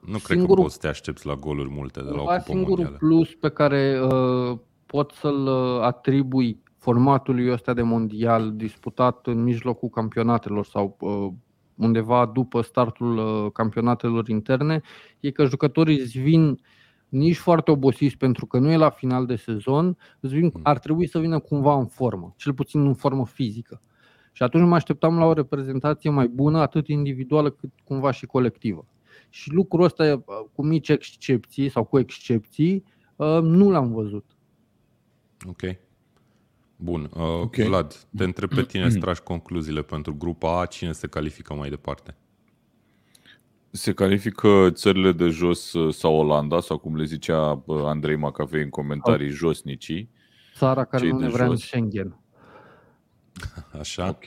Nu 0.00 0.18
singurul, 0.18 0.46
cred 0.46 0.56
că 0.56 0.62
poți 0.62 0.74
să 0.74 0.80
te 0.80 0.88
aștepți 0.88 1.26
la 1.26 1.34
goluri 1.34 1.70
multe 1.70 2.00
de 2.00 2.10
la 2.10 2.20
o 2.20 2.24
cupă 2.24 2.42
Singurul 2.44 2.68
mondială. 2.68 2.96
plus 2.96 3.34
pe 3.34 3.48
care 3.48 4.00
uh, 4.02 4.58
pot 4.86 5.10
să-l 5.10 5.46
uh, 5.46 5.80
atribui 5.82 6.62
formatului 6.78 7.50
ăsta 7.50 7.74
de 7.74 7.82
mondial 7.82 8.52
disputat 8.56 9.26
în 9.26 9.42
mijlocul 9.42 9.88
campionatelor 9.88 10.64
sau 10.64 10.96
uh, 11.00 11.32
undeva 11.76 12.26
după 12.26 12.60
startul 12.60 13.16
uh, 13.16 13.52
campionatelor 13.52 14.28
interne, 14.28 14.80
e 15.20 15.30
că 15.30 15.44
jucătorii 15.44 16.00
îți 16.00 16.18
vin 16.18 16.60
nici 17.08 17.36
foarte 17.36 17.70
obosiți 17.70 18.16
pentru 18.16 18.46
că 18.46 18.58
nu 18.58 18.70
e 18.70 18.76
la 18.76 18.90
final 18.90 19.26
de 19.26 19.36
sezon, 19.36 19.96
îți 20.20 20.34
vin, 20.34 20.50
mm. 20.54 20.60
ar 20.62 20.78
trebui 20.78 21.06
să 21.08 21.18
vină 21.18 21.38
cumva 21.38 21.78
în 21.78 21.86
formă, 21.86 22.34
cel 22.36 22.54
puțin 22.54 22.86
în 22.86 22.94
formă 22.94 23.26
fizică. 23.26 23.80
Și 24.32 24.42
atunci 24.42 24.68
mă 24.68 24.74
așteptam 24.74 25.18
la 25.18 25.24
o 25.24 25.32
reprezentație 25.32 26.10
mai 26.10 26.28
bună, 26.28 26.58
atât 26.58 26.88
individuală 26.88 27.50
cât 27.50 27.70
cumva 27.84 28.10
și 28.10 28.26
colectivă. 28.26 28.86
Și 29.28 29.52
lucrul 29.52 29.84
ăsta, 29.84 30.04
uh, 30.04 30.22
cu 30.52 30.64
mici 30.64 30.88
excepții 30.88 31.68
sau 31.68 31.84
cu 31.84 31.98
excepții, 31.98 32.84
uh, 33.16 33.38
nu 33.42 33.70
l-am 33.70 33.92
văzut. 33.92 34.35
Ok. 35.48 35.60
Bun. 36.76 37.10
Uh, 37.14 37.22
okay. 37.22 37.66
Vlad, 37.66 38.06
te 38.16 38.24
întreb 38.24 38.54
pe 38.54 38.62
tine 38.62 38.90
să 38.90 38.98
tragi 38.98 39.20
concluziile 39.20 39.82
pentru 39.82 40.14
grupa 40.14 40.60
A. 40.60 40.66
Cine 40.66 40.92
se 40.92 41.06
califică 41.06 41.54
mai 41.54 41.68
departe? 41.68 42.14
Se 43.70 43.92
califică 43.92 44.70
țările 44.70 45.12
de 45.12 45.28
jos 45.28 45.72
uh, 45.72 45.94
sau 45.94 46.14
Olanda, 46.14 46.60
sau 46.60 46.78
cum 46.78 46.96
le 46.96 47.04
zicea 47.04 47.62
uh, 47.64 47.82
Andrei 47.84 48.16
Macavei 48.16 48.62
în 48.62 48.70
comentarii, 48.70 49.28
sau 49.28 49.36
josnicii. 49.36 50.10
Țara 50.54 50.84
care 50.84 51.08
nu 51.08 51.18
ne 51.18 51.28
vrea 51.28 51.44
jos. 51.44 51.54
în 51.54 51.60
Schengen. 51.66 52.16
Așa. 53.80 54.08
Ok, 54.08 54.24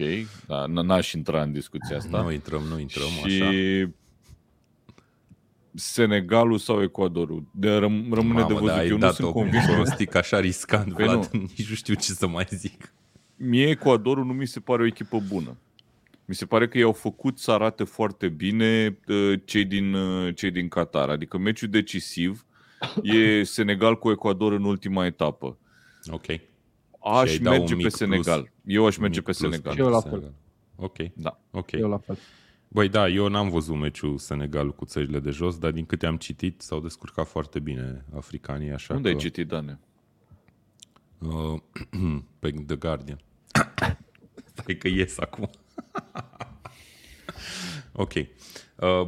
da, 0.47 0.65
n-aș 0.65 1.11
intra 1.11 1.41
în 1.41 1.51
discuția 1.51 1.97
asta. 1.97 2.21
Nu 2.21 2.31
intrăm, 2.31 2.61
nu 2.61 2.79
intrăm, 2.79 3.07
și 3.07 3.41
așa. 3.41 3.51
Senegalul 5.73 6.57
sau 6.57 6.81
Ecuadorul. 6.81 7.43
De 7.51 7.67
răm- 7.77 8.09
rămâne 8.11 8.41
Mamă, 8.41 8.47
de 8.47 8.53
văzut. 8.53 8.67
Da, 8.67 8.83
Eu 8.83 8.97
nu 8.97 9.11
sunt 9.11 9.31
convins. 9.31 9.65
pronostic 9.65 10.15
așa 10.15 10.39
riscant, 10.39 10.93
păi 10.93 11.05
Vlad, 11.05 11.29
nu. 11.31 11.39
nici 11.39 11.69
nu 11.69 11.75
știu 11.75 11.93
ce 11.93 12.11
să 12.11 12.27
mai 12.27 12.47
zic. 12.49 12.93
Mie 13.35 13.67
Ecuadorul 13.69 14.25
nu 14.25 14.33
mi 14.33 14.45
se 14.47 14.59
pare 14.59 14.81
o 14.81 14.85
echipă 14.85 15.19
bună. 15.27 15.57
Mi 16.25 16.35
se 16.35 16.45
pare 16.45 16.67
că 16.67 16.77
i-au 16.77 16.91
făcut 16.93 17.39
să 17.39 17.51
arate 17.51 17.83
foarte 17.83 18.27
bine 18.27 18.99
uh, 19.07 19.39
cei 19.45 19.65
din, 19.65 19.93
uh, 19.93 20.35
cei 20.35 20.51
din 20.51 20.67
Qatar. 20.67 21.09
Adică 21.09 21.37
meciul 21.37 21.69
decisiv 21.69 22.45
e 23.03 23.43
Senegal 23.43 23.97
cu 23.97 24.09
Ecuador 24.11 24.53
în 24.53 24.63
ultima 24.63 25.05
etapă. 25.05 25.57
Ok. 26.11 26.25
Aș 27.03 27.39
merge 27.39 27.75
pe 27.75 27.89
Senegal. 27.89 28.39
Plus, 28.39 28.75
Eu 28.75 28.85
aș 28.85 28.97
merge 28.97 29.21
pe 29.21 29.31
Senegal. 29.31 29.73
Și 29.73 29.79
eu 29.79 29.89
la 29.89 30.01
fel. 30.01 30.33
Ok. 30.75 30.95
Da. 31.13 31.39
Ok. 31.51 31.71
Eu 31.71 31.89
la 31.89 31.97
fel. 31.97 32.17
Băi, 32.71 32.89
da, 32.89 33.07
eu 33.07 33.27
n-am 33.27 33.49
văzut 33.49 33.75
meciul 33.75 34.17
Senegal 34.17 34.75
cu 34.75 34.85
țările 34.85 35.19
de 35.19 35.29
jos, 35.29 35.57
dar 35.57 35.71
din 35.71 35.85
câte 35.85 36.05
am 36.05 36.17
citit, 36.17 36.61
s-au 36.61 36.79
descurcat 36.79 37.27
foarte 37.27 37.59
bine 37.59 38.05
africanii, 38.15 38.71
așa 38.71 38.93
Unde 38.93 39.09
că... 39.09 39.15
ai 39.15 39.21
citit, 39.21 39.47
Dane? 39.47 39.79
Uh, 41.17 41.59
pe 42.39 42.51
The 42.51 42.75
Guardian. 42.75 43.19
Stai 44.53 44.75
că 44.75 44.87
ies 44.87 45.17
acum. 45.17 45.49
ok. 48.03 48.13
Uh, 48.13 48.27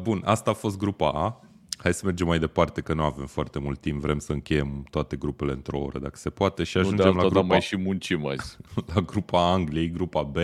bun, 0.02 0.22
asta 0.26 0.50
a 0.50 0.54
fost 0.54 0.78
grupa 0.78 1.10
A. 1.10 1.42
Hai 1.78 1.94
să 1.94 2.02
mergem 2.06 2.28
mai 2.28 2.40
departe, 2.40 2.82
că 2.82 2.94
nu 2.94 3.04
avem 3.04 3.26
foarte 3.26 3.60
mult 3.60 3.80
timp. 3.80 4.02
Vrem 4.02 4.20
să 4.20 4.32
încheiem 4.32 4.86
toate 4.90 5.16
grupele 5.16 5.52
într-o 5.52 5.80
oră, 5.80 6.00
dacă 6.00 6.18
se 6.18 6.30
poate. 6.30 6.64
Și 6.64 6.78
ajungem 6.78 7.06
nu 7.06 7.12
de 7.12 7.18
la 7.18 7.30
grupa, 7.30 7.46
mai 7.46 7.62
și 7.62 7.78
muncim 7.78 8.26
azi. 8.26 8.58
la 8.94 9.02
grupa 9.02 9.52
Angliei, 9.52 9.92
grupa 9.92 10.24
B. 10.24 10.36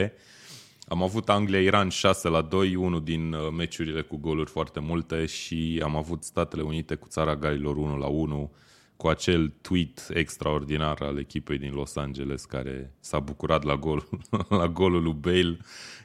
Am 0.90 1.04
avut 1.04 1.30
Anglia-Iran 1.30 1.90
6 1.90 2.30
la 2.30 2.42
2, 2.42 2.76
unul 2.76 3.04
din 3.04 3.34
uh, 3.34 3.52
meciurile 3.58 4.02
cu 4.02 4.18
goluri 4.18 4.50
foarte 4.50 4.80
multe 4.80 5.26
și 5.26 5.82
am 5.84 5.96
avut 5.96 6.24
Statele 6.24 6.62
Unite 6.62 6.96
cu 6.96 7.08
țara 7.08 7.36
Galilor 7.36 7.76
1 7.76 7.98
la 7.98 8.08
1 8.08 8.52
cu 8.96 9.08
acel 9.08 9.54
tweet 9.62 10.08
extraordinar 10.14 11.02
al 11.02 11.18
echipei 11.18 11.58
din 11.58 11.74
Los 11.74 11.96
Angeles 11.96 12.46
care 12.46 12.94
s-a 13.00 13.20
bucurat 13.20 13.64
la, 13.64 13.76
gol, 13.76 14.08
la 14.50 14.68
golul 14.68 15.04
lui 15.04 15.14
Bale, 15.14 15.58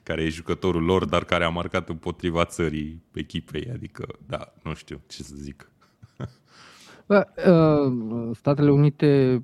care 0.02 0.22
e 0.22 0.28
jucătorul 0.28 0.82
lor, 0.82 1.04
dar 1.04 1.24
care 1.24 1.44
a 1.44 1.48
marcat 1.48 1.88
împotriva 1.88 2.44
țării 2.44 3.02
echipei. 3.12 3.70
Adică, 3.72 4.06
da, 4.26 4.52
nu 4.62 4.74
știu 4.74 5.00
ce 5.08 5.22
să 5.22 5.34
zic. 5.36 5.70
Bă, 7.06 7.26
uh, 7.36 8.36
Statele 8.36 8.70
Unite, 8.70 9.42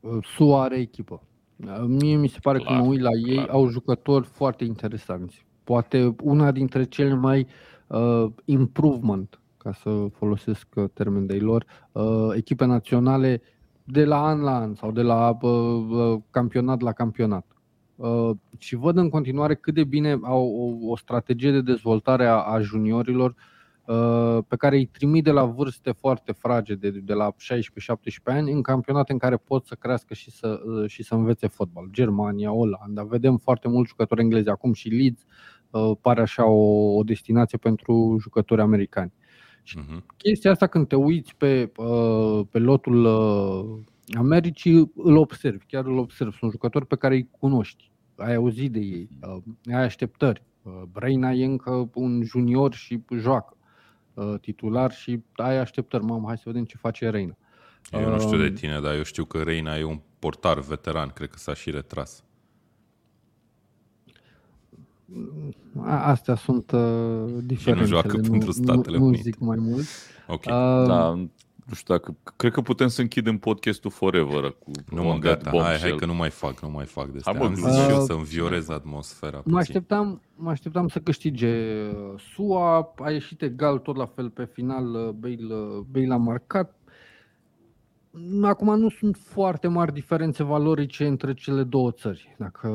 uh, 0.00 0.24
SUA 0.36 0.62
are 0.62 0.78
echipă. 0.78 1.22
Uh, 1.66 1.84
mie 1.86 2.16
mi 2.16 2.28
se 2.28 2.38
pare 2.42 2.58
clar, 2.58 2.76
că 2.76 2.82
mă 2.82 2.88
uit 2.88 3.00
la 3.00 3.10
ei, 3.26 3.34
clar. 3.34 3.48
au 3.48 3.68
jucători 3.68 4.26
foarte 4.26 4.64
interesanți. 4.64 5.46
Poate 5.64 6.14
una 6.22 6.50
dintre 6.50 6.84
cele 6.84 7.14
mai 7.14 7.46
uh, 7.86 8.26
improvement 8.44 9.40
ca 9.62 9.72
să 9.72 10.06
folosesc 10.12 10.66
uh, 10.74 10.84
termen 10.92 11.26
de 11.26 11.38
lor, 11.38 11.64
uh, 11.92 12.28
echipe 12.36 12.64
naționale 12.64 13.42
de 13.84 14.04
la 14.04 14.24
an 14.24 14.40
la 14.40 14.56
an 14.56 14.74
sau 14.74 14.90
de 14.90 15.02
la 15.02 15.38
uh, 15.40 16.20
campionat 16.30 16.80
la 16.80 16.92
campionat. 16.92 17.44
Și 18.58 18.74
văd 18.74 18.96
în 18.96 19.08
continuare 19.08 19.54
cât 19.54 19.74
de 19.74 19.84
bine 19.84 20.18
au 20.22 20.46
o, 20.46 20.90
o 20.90 20.96
strategie 20.96 21.50
de 21.50 21.60
dezvoltare 21.60 22.26
a, 22.26 22.34
a 22.34 22.60
juniorilor 22.60 23.34
pe 24.48 24.56
care 24.56 24.76
îi 24.76 24.86
trimit 24.86 25.24
de 25.24 25.30
la 25.30 25.44
vârste 25.44 25.92
foarte 25.92 26.32
fragede, 26.32 26.90
de, 26.90 26.98
de 26.98 27.12
la 27.12 27.30
16-17 27.30 27.34
ani, 28.24 28.52
în 28.52 28.62
campionate 28.62 29.12
în 29.12 29.18
care 29.18 29.36
pot 29.36 29.66
să 29.66 29.74
crească 29.74 30.14
și 30.14 30.30
să, 30.30 30.60
și 30.86 31.02
să 31.02 31.14
învețe 31.14 31.46
fotbal. 31.46 31.88
Germania, 31.90 32.52
Olanda, 32.52 33.02
vedem 33.02 33.36
foarte 33.36 33.68
mulți 33.68 33.90
jucători 33.90 34.20
englezi 34.20 34.48
acum 34.48 34.72
și 34.72 34.88
Leeds 34.88 35.24
pare 36.00 36.20
așa 36.20 36.46
o, 36.46 36.94
o 36.94 37.02
destinație 37.02 37.58
pentru 37.58 38.16
jucători 38.20 38.60
americani. 38.60 39.12
Și 39.62 39.78
uh-huh. 39.78 40.06
chestia 40.16 40.50
asta 40.50 40.66
când 40.66 40.88
te 40.88 40.96
uiți 40.96 41.36
pe, 41.36 41.72
uh, 41.76 42.46
pe 42.50 42.58
lotul 42.58 43.04
uh, 43.04 43.80
Americii, 44.18 44.92
îl 44.96 45.16
observi, 45.16 45.64
chiar 45.66 45.84
îl 45.84 45.98
observi. 45.98 46.36
Sunt 46.36 46.50
jucători 46.50 46.86
pe 46.86 46.96
care 46.96 47.14
îi 47.14 47.28
cunoști, 47.38 47.90
ai 48.16 48.34
auzit 48.34 48.72
de 48.72 48.78
ei, 48.78 49.08
uh, 49.22 49.74
ai 49.74 49.84
așteptări. 49.84 50.48
Braina 50.92 51.30
e 51.32 51.44
încă 51.44 51.90
un 51.94 52.22
junior 52.22 52.74
și 52.74 53.04
joacă 53.18 53.56
titular 54.40 54.92
și 54.92 55.22
ai 55.32 55.56
așteptări. 55.56 56.04
Mamă, 56.04 56.26
hai 56.26 56.36
să 56.36 56.42
vedem 56.46 56.64
ce 56.64 56.76
face 56.76 57.10
Reina. 57.10 57.36
Eu 57.92 58.08
nu 58.08 58.20
știu 58.20 58.38
de 58.38 58.50
tine, 58.50 58.80
dar 58.80 58.94
eu 58.94 59.02
știu 59.02 59.24
că 59.24 59.42
Reina 59.42 59.76
e 59.76 59.84
un 59.84 60.00
portar 60.18 60.58
veteran, 60.58 61.08
cred 61.08 61.28
că 61.30 61.38
s-a 61.38 61.54
și 61.54 61.70
retras. 61.70 62.24
Astea 65.84 66.34
sunt 66.34 66.70
uh, 66.70 66.80
diferențele. 67.42 67.74
Și 67.74 67.80
nu 67.80 67.86
joacă 67.86 68.16
nu, 68.16 68.30
pentru 68.30 68.52
Statele 68.52 68.96
nu, 68.96 69.04
Unite. 69.04 69.22
Nu 69.24 69.30
zic 69.30 69.38
mai 69.38 69.56
mult. 69.60 69.84
Ok. 70.26 70.44
Uh, 70.44 70.86
da, 70.86 71.28
nu 71.70 71.76
știu 71.76 71.94
dacă... 71.94 72.16
Cred 72.36 72.52
că 72.52 72.60
putem 72.60 72.88
să 72.88 73.00
închidem 73.00 73.38
podcastul 73.38 73.90
forever 73.90 74.56
cu 74.58 74.70
Nu 74.90 75.02
mă, 75.02 75.18
gata, 75.18 75.50
hai, 75.50 75.78
hai 75.78 75.94
că 75.96 76.06
nu 76.06 76.14
mai 76.14 76.30
fac, 76.30 76.60
nu 76.60 76.70
mai 76.70 76.84
fac 76.84 77.10
de 77.10 77.18
asta. 77.18 77.44
Am 77.44 77.54
zis 77.54 77.64
uh, 77.64 77.72
și 77.72 77.90
eu 77.90 78.00
să 78.00 78.12
înviorez 78.12 78.68
atmosfera. 78.68 79.42
Mă 79.44 79.58
așteptam, 79.58 80.22
mă 80.34 80.50
așteptam 80.50 80.88
să 80.88 80.98
câștige 80.98 81.50
SUA, 82.34 82.92
a 82.96 83.10
ieșit 83.10 83.42
egal 83.42 83.78
tot 83.78 83.96
la 83.96 84.06
fel 84.06 84.30
pe 84.30 84.44
final, 84.44 84.94
uh, 84.94 85.08
Bale, 85.08 85.54
uh, 85.54 85.84
Bale 85.90 86.12
a 86.12 86.16
marcat. 86.16 86.74
Acum 88.42 88.78
nu 88.78 88.88
sunt 88.88 89.16
foarte 89.16 89.68
mari 89.68 89.92
diferențe 89.92 90.42
valorice 90.42 91.06
între 91.06 91.34
cele 91.34 91.62
două 91.62 91.90
țări, 91.90 92.34
dacă 92.38 92.68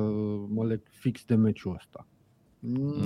mă 0.49 0.65
leg 0.65 0.81
fix 0.89 1.25
de 1.25 1.35
meciul 1.35 1.73
ăsta. 1.75 2.07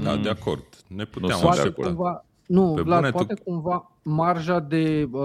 Da, 0.03 0.17
de 0.17 0.29
acord. 0.29 0.65
Ne 0.87 1.05
puteam 1.05 1.39
poate 1.39 1.69
cumva, 1.69 2.25
Nu, 2.49 2.73
Pe 2.73 2.81
Vlad, 2.81 2.99
bune, 2.99 3.11
poate 3.11 3.33
tu... 3.33 3.43
cumva 3.43 3.91
marja 4.03 4.59
de 4.59 5.09
uh, 5.11 5.21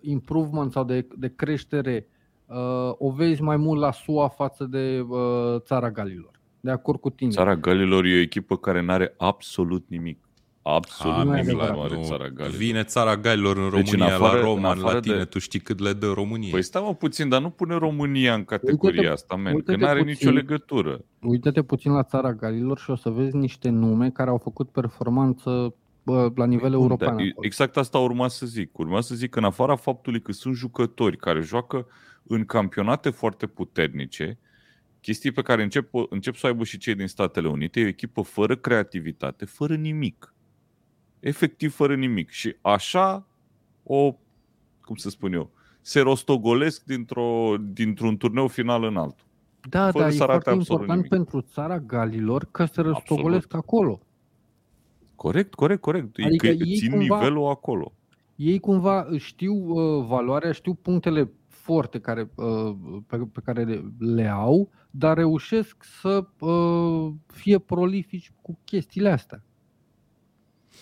improvement 0.00 0.72
sau 0.72 0.84
de, 0.84 1.06
de 1.16 1.32
creștere 1.36 2.06
uh, 2.46 2.56
o 2.98 3.10
vezi 3.10 3.42
mai 3.42 3.56
mult 3.56 3.80
la 3.80 3.92
SUA 3.92 4.28
față 4.28 4.64
de 4.64 5.04
uh, 5.08 5.60
Țara 5.60 5.90
Galilor. 5.90 6.30
De 6.60 6.70
acord 6.70 7.00
cu 7.00 7.10
tine. 7.10 7.30
Țara 7.30 7.56
Galilor 7.56 8.04
e 8.04 8.14
o 8.14 8.20
echipă 8.20 8.56
care 8.56 8.82
nu 8.82 8.92
are 8.92 9.14
absolut 9.16 9.84
nimic. 9.88 10.18
Absolut 10.62 11.16
ha, 11.16 11.34
nimic 11.34 11.56
la 11.56 11.74
nu, 11.74 12.02
Țara 12.02 12.28
Galilor. 12.28 12.58
Vine 12.58 12.82
Țara 12.82 13.16
Galilor 13.16 13.56
în 13.56 13.62
România, 13.62 13.82
deci 13.82 13.92
în 13.92 14.00
afară, 14.00 14.38
la 14.38 14.44
Roman, 14.44 14.80
la 14.80 15.00
tine, 15.00 15.16
de... 15.16 15.24
tu 15.24 15.38
știi 15.38 15.60
cât 15.60 15.80
le 15.80 15.92
dă 15.92 16.06
România. 16.06 16.50
Păi 16.50 16.62
stai 16.62 16.82
mă 16.86 16.94
puțin, 16.94 17.28
dar 17.28 17.40
nu 17.40 17.50
pune 17.50 17.74
România 17.74 18.34
în 18.34 18.44
categoria 18.44 19.00
uite-te, 19.00 19.12
asta, 19.12 19.34
man, 19.34 19.60
că 19.60 19.76
nu 19.76 19.86
are 19.86 20.02
nicio 20.02 20.30
legătură. 20.30 21.04
Uite-te 21.20 21.62
puțin 21.62 21.92
la 21.92 22.02
Țara 22.02 22.32
Galilor 22.32 22.78
și 22.78 22.90
o 22.90 22.96
să 22.96 23.10
vezi 23.10 23.36
niște 23.36 23.68
nume 23.68 24.10
care 24.10 24.30
au 24.30 24.38
făcut 24.38 24.70
performanță 24.70 25.50
bă, 25.50 25.72
la 26.34 26.46
nivel 26.46 26.70
Bun, 26.70 26.80
european. 26.80 27.16
Da, 27.16 27.22
exact 27.40 27.76
asta 27.76 27.98
urma 27.98 28.28
să 28.28 28.46
zic. 28.46 28.78
Urma 28.78 29.00
să 29.00 29.14
zic 29.14 29.30
că 29.30 29.38
în 29.38 29.44
afara 29.44 29.76
faptului 29.76 30.22
că 30.22 30.32
sunt 30.32 30.54
jucători 30.54 31.16
care 31.16 31.40
joacă 31.40 31.86
în 32.22 32.44
campionate 32.44 33.10
foarte 33.10 33.46
puternice, 33.46 34.38
chestii 35.00 35.32
pe 35.32 35.42
care 35.42 35.62
încep, 35.62 35.90
încep 36.08 36.34
să 36.34 36.46
aibă 36.46 36.64
și 36.64 36.78
cei 36.78 36.94
din 36.94 37.06
Statele 37.06 37.48
Unite, 37.48 37.80
e 37.80 37.84
o 37.84 37.86
echipă 37.86 38.22
fără 38.22 38.56
creativitate, 38.56 39.44
fără 39.44 39.74
nimic 39.74 40.32
efectiv 41.22 41.74
fără 41.74 41.94
nimic. 41.94 42.30
Și 42.30 42.56
așa 42.60 43.26
o, 43.82 44.16
cum 44.80 44.96
să 44.96 45.10
spun 45.10 45.32
eu, 45.32 45.50
se 45.80 46.00
rostogolesc 46.00 46.84
dintr-o, 46.84 47.56
dintr-un 47.60 48.16
turneu 48.16 48.48
final 48.48 48.84
în 48.84 48.96
altul. 48.96 49.26
Da, 49.68 49.90
da, 49.90 50.08
e 50.08 50.10
foarte 50.10 50.50
important 50.50 50.88
nimic. 50.88 51.08
pentru 51.08 51.40
țara 51.40 51.78
Galilor 51.78 52.48
că 52.50 52.64
se 52.64 52.80
rostogolesc 52.80 53.54
absolut. 53.54 53.64
acolo. 53.64 54.00
Corect, 55.22 55.54
corect, 55.54 55.80
corect. 55.80 56.18
Adică 56.24 56.46
că 56.46 56.54
țin 56.54 56.90
cumva, 56.90 57.16
nivelul 57.16 57.48
acolo. 57.48 57.92
Ei 58.36 58.58
cumva 58.58 59.06
știu 59.16 59.54
uh, 59.54 60.04
valoarea, 60.06 60.52
știu 60.52 60.74
punctele 60.74 61.30
forte 61.48 61.98
care, 61.98 62.30
uh, 62.34 62.74
pe, 63.06 63.16
pe 63.16 63.40
care 63.44 63.64
le, 63.64 63.84
le 63.98 64.28
au, 64.28 64.70
dar 64.90 65.16
reușesc 65.16 65.84
să 66.00 66.26
uh, 66.38 67.12
fie 67.26 67.58
prolifici 67.58 68.32
cu 68.42 68.58
chestiile 68.64 69.10
astea 69.10 69.44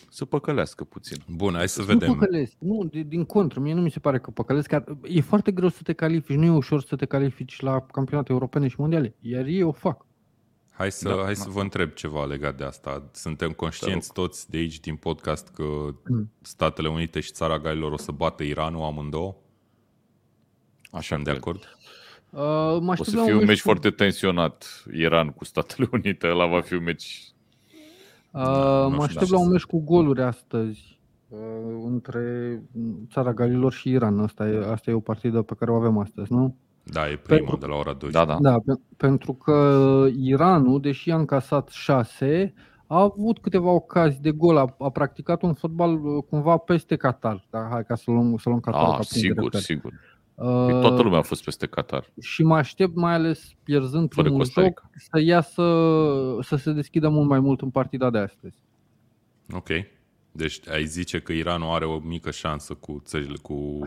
să 0.09 0.25
păcălească 0.25 0.85
puțin. 0.85 1.17
Bun, 1.29 1.55
hai 1.55 1.69
să 1.69 1.83
vedem. 1.83 2.09
Nu 2.09 2.15
păcălesc, 2.15 2.53
nu, 2.59 2.85
din, 2.85 3.09
din 3.09 3.25
contră, 3.25 3.61
mie 3.61 3.75
nu 3.75 3.81
mi 3.81 3.91
se 3.91 3.99
pare 3.99 4.19
că 4.19 4.31
păcălesc. 4.31 4.73
E 5.03 5.21
foarte 5.21 5.51
greu 5.51 5.69
să 5.69 5.83
te 5.83 5.93
califici, 5.93 6.37
nu 6.37 6.45
e 6.45 6.51
ușor 6.51 6.83
să 6.83 6.97
te 6.97 7.07
califici 7.07 7.61
la 7.61 7.81
campionate 7.81 8.33
europene 8.33 8.69
și 8.69 8.77
mondiale, 8.79 9.15
iar 9.21 9.45
ei 9.45 9.63
o 9.63 9.73
fac. 9.73 10.07
Hai 10.81 10.91
să, 10.91 11.09
da, 11.09 11.23
hai 11.23 11.37
să 11.37 11.49
vă 11.49 11.61
întreb 11.61 11.93
ceva 11.93 12.25
legat 12.25 12.57
de 12.57 12.65
asta. 12.65 13.09
Suntem 13.13 13.51
conștienți 13.51 14.13
toți 14.13 14.51
de 14.51 14.57
aici 14.57 14.81
din 14.81 14.97
podcast 14.97 15.49
că 15.49 15.65
mm. 16.09 16.31
Statele 16.41 16.89
Unite 16.89 17.21
și 17.21 17.33
Țara 17.33 17.59
Galilor 17.59 17.93
o 17.93 17.97
să 17.97 18.13
bată 18.13 18.43
Iranul 18.43 18.83
amândouă? 18.83 19.35
Așa 20.91 21.19
de 21.19 21.31
acord? 21.31 21.77
Uh, 22.31 22.99
o 22.99 23.05
să 23.05 23.23
fie 23.25 23.35
un 23.35 23.45
meci 23.45 23.61
cu... 23.61 23.63
foarte 23.63 23.91
tensionat 23.91 24.85
Iran 24.93 25.29
cu 25.29 25.45
Statele 25.45 25.89
Unite. 25.93 26.29
Ăla 26.29 26.47
va 26.47 26.61
fi 26.61 26.75
un 26.75 26.83
meci 26.83 27.25
Uh, 28.33 28.43
mă 28.91 29.03
aștept 29.03 29.31
la 29.31 29.39
un 29.39 29.51
meci 29.51 29.65
cu 29.65 29.81
goluri 29.81 30.23
astăzi 30.23 31.01
uh, 31.29 31.39
între 31.85 32.63
Țara 33.13 33.33
Galilor 33.33 33.73
și 33.73 33.91
Iran. 33.91 34.21
Asta 34.21 34.49
e, 34.49 34.71
asta 34.71 34.91
e 34.91 34.95
o 34.95 35.01
partidă 35.01 35.43
pe 35.43 35.55
care 35.59 35.71
o 35.71 35.75
avem 35.75 35.99
astăzi, 35.99 36.33
nu? 36.33 36.57
Da, 36.83 37.09
e 37.09 37.17
prima 37.17 37.39
pentru, 37.39 37.57
de 37.57 37.67
la 37.67 37.75
ora 37.75 37.93
2. 37.93 38.11
Da, 38.11 38.25
da. 38.25 38.37
da 38.41 38.57
pe, 38.65 38.73
pentru 38.97 39.33
că 39.33 40.07
Iranul, 40.17 40.81
deși 40.81 41.11
a 41.11 41.17
încasat 41.17 41.69
6, 41.69 42.55
a 42.87 43.01
avut 43.01 43.39
câteva 43.39 43.71
ocazii 43.71 44.21
de 44.21 44.31
gol, 44.31 44.57
a, 44.57 44.77
a 44.79 44.91
practicat 44.91 45.43
un 45.43 45.55
fotbal 45.55 46.05
uh, 46.05 46.25
cumva 46.29 46.57
peste 46.57 46.97
Qatar. 46.97 47.47
Da, 47.51 47.69
hai 47.71 47.85
ca 47.85 47.95
să 47.95 48.11
luăm, 48.11 48.37
să 48.37 48.49
luăm 48.49 48.61
Qatar 48.61 48.89
ah, 48.89 48.97
ca 48.97 49.03
sigur, 49.03 49.55
sigur. 49.55 49.93
Păi 50.35 50.81
toată 50.81 51.03
lumea 51.03 51.19
a 51.19 51.23
fost 51.23 51.45
peste 51.45 51.67
Qatar. 51.67 52.13
Și 52.21 52.43
mă 52.43 52.57
aștept, 52.57 52.95
mai 52.95 53.15
ales 53.15 53.53
pierzând 53.63 54.13
Fără 54.13 54.27
primul 54.29 54.45
joc, 54.45 54.83
să 54.95 55.21
iasă, 55.21 55.63
să 56.41 56.57
se 56.57 56.73
deschidă 56.73 57.09
mult 57.09 57.29
mai 57.29 57.41
mult 57.41 57.61
în 57.61 57.71
partida 57.71 58.11
de 58.11 58.19
astăzi. 58.19 58.57
Ok. 59.53 59.69
Deci 60.33 60.69
ai 60.69 60.85
zice 60.85 61.21
că 61.21 61.33
Iranul 61.33 61.75
are 61.75 61.85
o 61.85 61.99
mică 61.99 62.31
șansă 62.31 62.75
cu 62.75 63.03
țările, 63.05 63.37
cu 63.43 63.79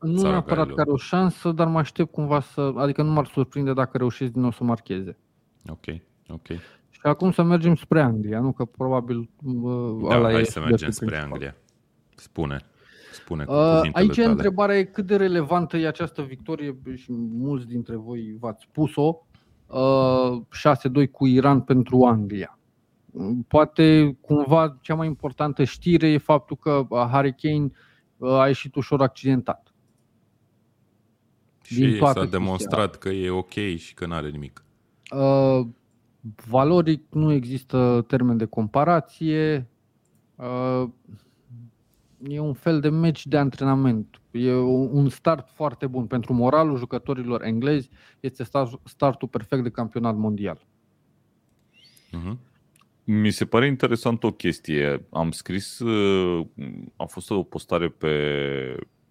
Nu 0.00 0.22
neapărat 0.22 0.66
că 0.66 0.80
are 0.80 0.90
o 0.90 0.96
șansă, 0.96 1.52
dar 1.52 1.66
mă 1.66 1.78
aștept 1.78 2.12
cumva 2.12 2.40
să... 2.40 2.72
Adică 2.76 3.02
nu 3.02 3.10
m-ar 3.10 3.26
surprinde 3.26 3.72
dacă 3.72 3.96
reușesc 3.96 4.32
din 4.32 4.40
nou 4.40 4.50
să 4.50 4.64
marcheze. 4.64 5.16
Ok, 5.68 5.84
ok. 6.28 6.46
Și 6.90 7.00
acum 7.02 7.32
să 7.32 7.42
mergem 7.42 7.74
spre 7.74 8.00
Anglia, 8.00 8.40
nu? 8.40 8.52
Că 8.52 8.64
probabil 8.64 9.30
da, 10.08 10.16
ăla 10.16 10.30
hai 10.30 10.40
e 10.40 10.44
să 10.44 10.60
mergem 10.60 10.90
spre 10.90 11.06
principal. 11.06 11.32
Anglia. 11.32 11.56
Spune. 12.14 12.60
Spune 13.12 13.44
cu 13.44 13.52
uh, 13.52 13.88
Aici 13.92 14.16
tale. 14.16 14.28
întrebarea 14.28 14.78
e 14.78 14.84
cât 14.84 15.06
de 15.06 15.16
relevantă 15.16 15.76
e 15.76 15.86
această 15.86 16.22
victorie 16.22 16.78
și 16.94 17.12
mulți 17.32 17.66
dintre 17.66 17.96
voi 17.96 18.36
v-ați 18.38 18.66
spus-o. 18.68 19.26
Uh, 19.66 20.42
6-2 21.06 21.10
cu 21.10 21.26
Iran 21.26 21.60
pentru 21.60 22.04
Anglia. 22.04 22.58
Poate 23.48 24.16
cumva 24.20 24.78
cea 24.80 24.94
mai 24.94 25.06
importantă 25.06 25.64
știre 25.64 26.08
e 26.08 26.18
faptul 26.18 26.56
că 26.56 26.86
Harry 26.90 27.34
Kane 27.34 27.70
a 28.40 28.46
ieșit 28.46 28.74
ușor 28.74 29.02
accidentat. 29.02 29.72
Și 31.74 31.98
s-a 31.98 32.24
demonstrat 32.24 32.90
chestia. 32.90 33.10
că 33.10 33.16
e 33.16 33.30
ok 33.30 33.76
și 33.76 33.94
că 33.94 34.06
nu 34.06 34.14
are 34.14 34.30
nimic. 34.30 34.64
Uh, 35.10 35.66
valoric 36.46 37.02
nu 37.10 37.32
există 37.32 38.04
termen 38.06 38.36
de 38.36 38.44
comparație. 38.44 39.68
Uh, 40.36 40.88
e 42.28 42.38
un 42.38 42.54
fel 42.54 42.80
de 42.80 42.88
meci 42.88 43.26
de 43.26 43.38
antrenament. 43.38 44.20
E 44.30 44.52
un 44.52 45.08
start 45.08 45.48
foarte 45.48 45.86
bun 45.86 46.06
pentru 46.06 46.32
moralul 46.32 46.76
jucătorilor 46.76 47.42
englezi. 47.42 47.90
Este 48.20 48.44
startul 48.84 49.28
perfect 49.28 49.62
de 49.62 49.70
campionat 49.70 50.16
mondial. 50.16 50.66
Uh-huh. 52.08 52.36
Mi 53.04 53.30
se 53.30 53.44
pare 53.44 53.66
interesant 53.66 54.24
o 54.24 54.30
chestie. 54.30 55.06
Am 55.10 55.30
scris, 55.30 55.78
uh, 55.78 56.46
a 56.96 57.04
fost 57.04 57.30
o 57.30 57.42
postare 57.42 57.88
pe, 57.88 58.14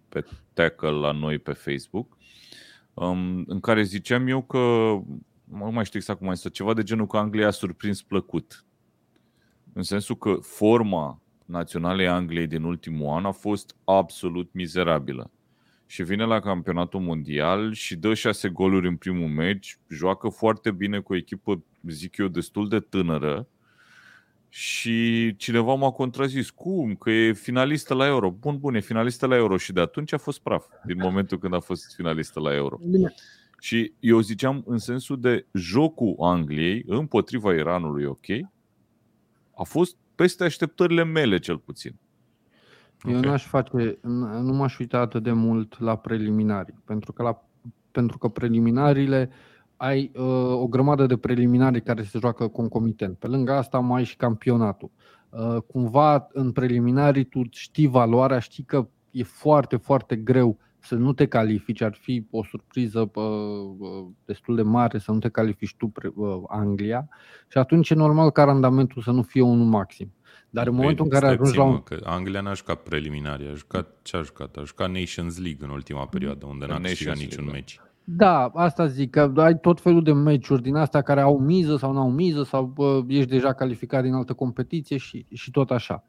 pe 0.08 0.24
Tackle 0.52 0.90
la 0.90 1.12
noi 1.12 1.38
pe 1.38 1.52
Facebook, 1.52 2.17
um, 3.00 3.44
în 3.46 3.60
care 3.60 3.82
ziceam 3.82 4.26
eu 4.26 4.42
că, 4.42 4.58
nu 5.44 5.70
mai 5.70 5.84
știu 5.84 5.98
exact 5.98 6.18
cum 6.18 6.30
este, 6.30 6.48
ceva 6.48 6.74
de 6.74 6.82
genul 6.82 7.06
că 7.06 7.16
Anglia 7.16 7.46
a 7.46 7.50
surprins 7.50 8.02
plăcut. 8.02 8.64
În 9.72 9.82
sensul 9.82 10.16
că 10.16 10.32
forma 10.32 11.22
naționalei 11.44 12.08
Angliei 12.08 12.46
din 12.46 12.62
ultimul 12.62 13.16
an 13.16 13.24
a 13.24 13.30
fost 13.30 13.76
absolut 13.84 14.52
mizerabilă. 14.52 15.30
Și 15.86 16.02
vine 16.02 16.24
la 16.24 16.40
campionatul 16.40 17.00
mondial 17.00 17.72
și 17.72 17.96
dă 17.96 18.14
șase 18.14 18.48
goluri 18.48 18.88
în 18.88 18.96
primul 18.96 19.28
meci, 19.28 19.78
joacă 19.88 20.28
foarte 20.28 20.70
bine 20.70 21.00
cu 21.00 21.12
o 21.12 21.16
echipă, 21.16 21.64
zic 21.82 22.16
eu, 22.16 22.28
destul 22.28 22.68
de 22.68 22.80
tânără, 22.80 23.48
și 24.48 25.36
cineva 25.36 25.74
m-a 25.74 25.90
contrazis. 25.90 26.50
Cum? 26.50 26.94
Că 26.94 27.10
e 27.10 27.32
finalistă 27.32 27.94
la 27.94 28.06
Euro. 28.06 28.30
Bun, 28.30 28.58
bun, 28.58 28.74
e 28.74 28.80
finalistă 28.80 29.26
la 29.26 29.36
Euro 29.36 29.56
și 29.56 29.72
de 29.72 29.80
atunci 29.80 30.12
a 30.12 30.18
fost 30.18 30.40
praf, 30.40 30.66
din 30.84 30.96
momentul 30.98 31.38
când 31.38 31.54
a 31.54 31.60
fost 31.60 31.94
finalistă 31.94 32.40
la 32.40 32.54
Euro. 32.54 32.78
Bine. 32.90 33.14
Și 33.60 33.92
eu 34.00 34.20
ziceam 34.20 34.62
în 34.66 34.78
sensul 34.78 35.20
de 35.20 35.46
jocul 35.52 36.14
Angliei 36.18 36.84
împotriva 36.86 37.54
Iranului, 37.54 38.04
ok, 38.04 38.26
a 39.54 39.62
fost 39.62 39.96
peste 40.14 40.44
așteptările 40.44 41.04
mele 41.04 41.38
cel 41.38 41.58
puțin. 41.58 41.94
Eu 43.04 43.16
okay. 43.16 43.30
n-aș 43.30 43.46
face, 43.46 43.98
nu 44.42 44.52
m-aș 44.52 44.78
uita 44.78 44.98
atât 44.98 45.22
de 45.22 45.32
mult 45.32 45.80
la 45.80 45.96
preliminari, 45.96 46.74
pentru 46.84 47.12
că, 47.12 47.22
la, 47.22 47.44
pentru 47.90 48.18
că 48.18 48.28
preliminariile 48.28 49.30
ai 49.78 50.10
uh, 50.14 50.24
o 50.52 50.66
grămadă 50.66 51.06
de 51.06 51.16
preliminari 51.16 51.82
care 51.82 52.02
se 52.02 52.18
joacă 52.18 52.48
concomitent. 52.48 53.18
Pe 53.18 53.26
lângă 53.26 53.52
asta 53.52 53.78
mai 53.78 53.98
ai 53.98 54.04
și 54.04 54.16
campionatul. 54.16 54.90
Uh, 55.30 55.56
cumva 55.66 56.28
în 56.32 56.52
preliminarii 56.52 57.24
tu 57.24 57.42
știi 57.50 57.86
valoarea, 57.86 58.38
știi 58.38 58.64
că 58.64 58.88
e 59.10 59.22
foarte, 59.22 59.76
foarte 59.76 60.16
greu 60.16 60.58
să 60.78 60.94
nu 60.94 61.12
te 61.12 61.26
califici, 61.26 61.80
ar 61.80 61.94
fi 61.94 62.26
o 62.30 62.44
surpriză 62.44 63.10
uh, 63.14 64.06
destul 64.24 64.56
de 64.56 64.62
mare 64.62 64.98
să 64.98 65.12
nu 65.12 65.18
te 65.18 65.28
califici 65.28 65.74
tu 65.76 65.92
uh, 66.14 66.42
Anglia 66.48 67.08
și 67.48 67.58
atunci 67.58 67.90
e 67.90 67.94
normal 67.94 68.30
ca 68.30 68.44
randamentul 68.44 69.02
să 69.02 69.10
nu 69.10 69.22
fie 69.22 69.42
unul 69.42 69.66
maxim. 69.66 70.12
Dar 70.50 70.66
în 70.66 70.74
momentul 70.74 71.04
în 71.04 71.10
care 71.10 71.26
ajungi 71.26 71.56
la 71.56 71.62
un... 71.62 71.82
Că 71.82 71.96
Anglia 72.04 72.40
n-a 72.40 72.52
jucat 72.52 72.82
preliminari, 72.82 73.48
a 73.48 73.54
jucat 73.54 73.96
ce 74.02 74.16
a 74.16 74.22
jucat? 74.22 74.56
A 74.56 74.62
jucat 74.64 74.90
Nations 74.90 75.38
League 75.38 75.66
în 75.66 75.70
ultima 75.70 76.06
perioadă, 76.06 76.46
unde 76.46 76.66
n-a 76.66 76.80
câștigat 76.80 77.16
niciun 77.16 77.44
da. 77.44 77.52
meci. 77.52 77.80
Da, 78.10 78.50
asta 78.54 78.86
zic, 78.86 79.10
că 79.10 79.32
ai 79.36 79.58
tot 79.58 79.80
felul 79.80 80.02
de 80.02 80.12
meciuri 80.12 80.62
din 80.62 80.74
astea 80.74 81.02
care 81.02 81.20
au 81.20 81.38
miză 81.38 81.76
sau 81.76 81.92
nu 81.92 82.00
au 82.00 82.10
miză 82.10 82.42
sau 82.42 82.64
bă, 82.64 83.02
ești 83.06 83.30
deja 83.30 83.52
calificat 83.52 84.02
din 84.02 84.12
altă 84.12 84.32
competiție 84.32 84.96
și, 84.96 85.26
și 85.32 85.50
tot 85.50 85.70
așa. 85.70 86.04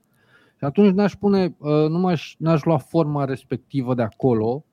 Și 0.58 0.64
atunci 0.64 0.94
n-aș 0.94 1.14
pune, 1.14 1.56
nu 1.62 2.00
m-aș, 2.00 2.36
n-aș 2.38 2.64
lua 2.64 2.78
forma 2.78 3.26
respectivă 3.26 3.94
de 3.94 4.02
acolo 4.02 4.66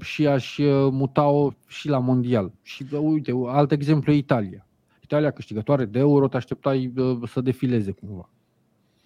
și 0.00 0.26
aș 0.26 0.58
muta-o 0.90 1.50
și 1.66 1.88
la 1.88 1.98
mondial. 1.98 2.52
Și 2.62 2.86
uite, 3.00 3.32
alt 3.46 3.72
exemplu 3.72 4.12
e 4.12 4.16
Italia. 4.16 4.66
Italia 5.02 5.30
câștigătoare 5.30 5.84
de 5.84 5.98
euro, 5.98 6.28
te 6.28 6.36
așteptai 6.36 6.92
să 7.26 7.40
defileze 7.40 7.90
cumva. 7.90 8.30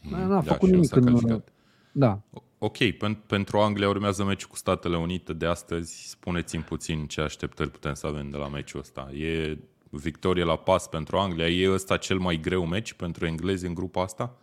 Mm, 0.03 0.18
N-a 0.18 0.29
da, 0.29 0.40
făcut 0.40 0.71
nimic 0.71 0.94
în... 0.94 1.42
Da. 1.92 2.21
Ok, 2.61 2.77
pen- 2.77 3.27
pentru 3.27 3.59
Anglia 3.59 3.88
urmează 3.88 4.25
meciul 4.25 4.49
cu 4.49 4.57
Statele 4.57 4.97
Unite 4.97 5.33
de 5.33 5.47
astăzi. 5.47 6.09
Spuneți-mi 6.09 6.62
puțin 6.62 7.07
ce 7.07 7.21
așteptări 7.21 7.71
putem 7.71 7.94
să 7.94 8.07
avem 8.07 8.31
de 8.31 8.37
la 8.37 8.49
meciul 8.49 8.81
ăsta. 8.81 9.11
E 9.12 9.59
victorie 9.90 10.44
la 10.44 10.57
pas 10.57 10.88
pentru 10.88 11.16
Anglia? 11.16 11.49
E 11.49 11.73
ăsta 11.73 11.97
cel 11.97 12.18
mai 12.18 12.40
greu 12.40 12.66
meci 12.66 12.92
pentru 12.92 13.27
englezi 13.27 13.66
în 13.66 13.75
grupa 13.75 14.03
asta? 14.03 14.37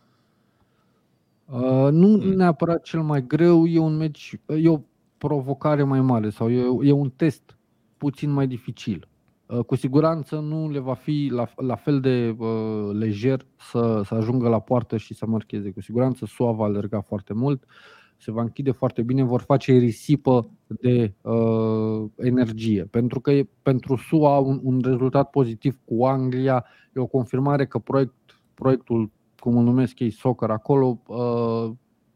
Uh, 1.45 1.87
nu 1.91 2.07
mm. 2.07 2.29
neapărat 2.29 2.81
cel 2.83 3.01
mai 3.01 3.27
greu, 3.27 3.67
e 3.67 3.79
un 3.79 3.97
meci, 3.97 4.39
e 4.45 4.69
o 4.69 4.79
provocare 5.17 5.83
mai 5.83 6.01
mare 6.01 6.29
sau 6.29 6.51
e, 6.51 6.87
e 6.87 6.91
un 6.91 7.09
test 7.09 7.57
puțin 7.97 8.29
mai 8.29 8.47
dificil. 8.47 9.07
Uh, 9.45 9.59
cu 9.59 9.75
siguranță 9.75 10.39
nu 10.39 10.69
le 10.69 10.79
va 10.79 10.93
fi 10.93 11.29
la, 11.31 11.49
la 11.55 11.75
fel 11.75 11.99
de 11.99 12.35
uh, 12.37 12.89
lejer 12.91 13.45
să, 13.59 14.01
să 14.05 14.15
ajungă 14.15 14.49
la 14.49 14.59
poartă 14.59 14.97
și 14.97 15.13
să 15.13 15.25
marcheze. 15.25 15.71
Cu 15.71 15.81
siguranță 15.81 16.25
SUA 16.25 16.51
va 16.51 16.63
alerga 16.63 17.01
foarte 17.01 17.33
mult. 17.33 17.63
Uh, 17.63 17.69
se 18.17 18.31
va 18.31 18.41
închide 18.41 18.71
foarte 18.71 19.01
bine, 19.01 19.23
vor 19.23 19.41
face 19.41 19.71
risipă 19.71 20.49
de 20.67 21.13
uh, 21.21 22.09
energie. 22.15 22.83
Pentru 22.83 23.19
că 23.19 23.31
e, 23.31 23.49
pentru 23.61 23.95
SUA 23.95 24.37
un, 24.37 24.59
un 24.63 24.81
rezultat 24.83 25.29
pozitiv 25.29 25.79
cu 25.85 26.05
Anglia 26.05 26.65
e 26.93 26.99
o 26.99 27.05
confirmare 27.05 27.65
că 27.65 27.79
proiect, 27.79 28.13
proiectul, 28.53 29.11
cum 29.39 29.57
îl 29.57 29.63
numesc 29.63 29.99
ei, 29.99 30.11
soccer 30.11 30.49
acolo, 30.49 31.01
uh, 31.07 31.71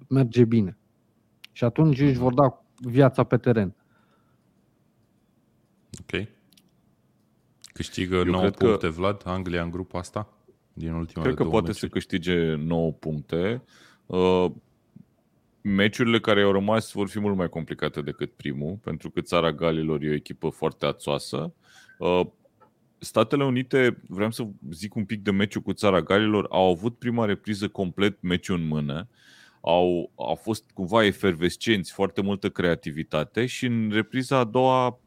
merge 0.07 0.45
bine. 0.45 0.77
Și 1.51 1.63
atunci 1.63 1.99
își 1.99 2.17
vor 2.17 2.33
da 2.33 2.63
viața 2.75 3.23
pe 3.23 3.37
teren. 3.37 3.75
Ok. 6.01 6.27
Câștigă 7.73 8.15
Eu 8.15 8.23
9 8.23 8.49
puncte, 8.49 8.87
că... 8.87 8.89
Vlad, 8.89 9.21
Anglia 9.25 9.63
în 9.63 9.69
grupa 9.69 9.99
asta? 9.99 10.33
Din 10.73 10.93
ultimele 10.93 11.33
Cred 11.33 11.45
că 11.45 11.51
poate 11.51 11.67
meciuri. 11.67 11.79
să 11.79 11.87
câștige 11.87 12.55
9 12.55 12.91
puncte. 12.91 13.63
Uh, 14.05 14.45
meciurile 15.61 16.19
care 16.19 16.41
au 16.41 16.51
rămas 16.51 16.91
vor 16.91 17.09
fi 17.09 17.19
mult 17.19 17.35
mai 17.35 17.49
complicate 17.49 18.01
decât 18.01 18.31
primul, 18.31 18.79
pentru 18.83 19.09
că 19.09 19.21
țara 19.21 19.51
Galilor 19.51 20.03
e 20.03 20.09
o 20.09 20.13
echipă 20.13 20.49
foarte 20.49 20.85
ațoasă. 20.85 21.53
Uh, 21.97 22.21
Statele 22.97 23.43
Unite, 23.43 24.01
vreau 24.07 24.31
să 24.31 24.47
zic 24.71 24.95
un 24.95 25.05
pic 25.05 25.21
de 25.23 25.31
meciul 25.31 25.61
cu 25.61 25.73
țara 25.73 26.01
Galilor, 26.01 26.47
au 26.49 26.69
avut 26.69 26.97
prima 26.97 27.25
repriză 27.25 27.67
complet 27.67 28.21
meciul 28.21 28.59
în 28.59 28.67
mână, 28.67 29.07
au, 29.61 30.11
au 30.15 30.35
fost 30.35 30.63
cumva 30.73 31.05
efervescenți, 31.05 31.91
foarte 31.91 32.21
multă 32.21 32.49
creativitate 32.49 33.45
și 33.45 33.65
în 33.65 33.89
repriza 33.93 34.37
a 34.37 34.43
doua 34.43 34.99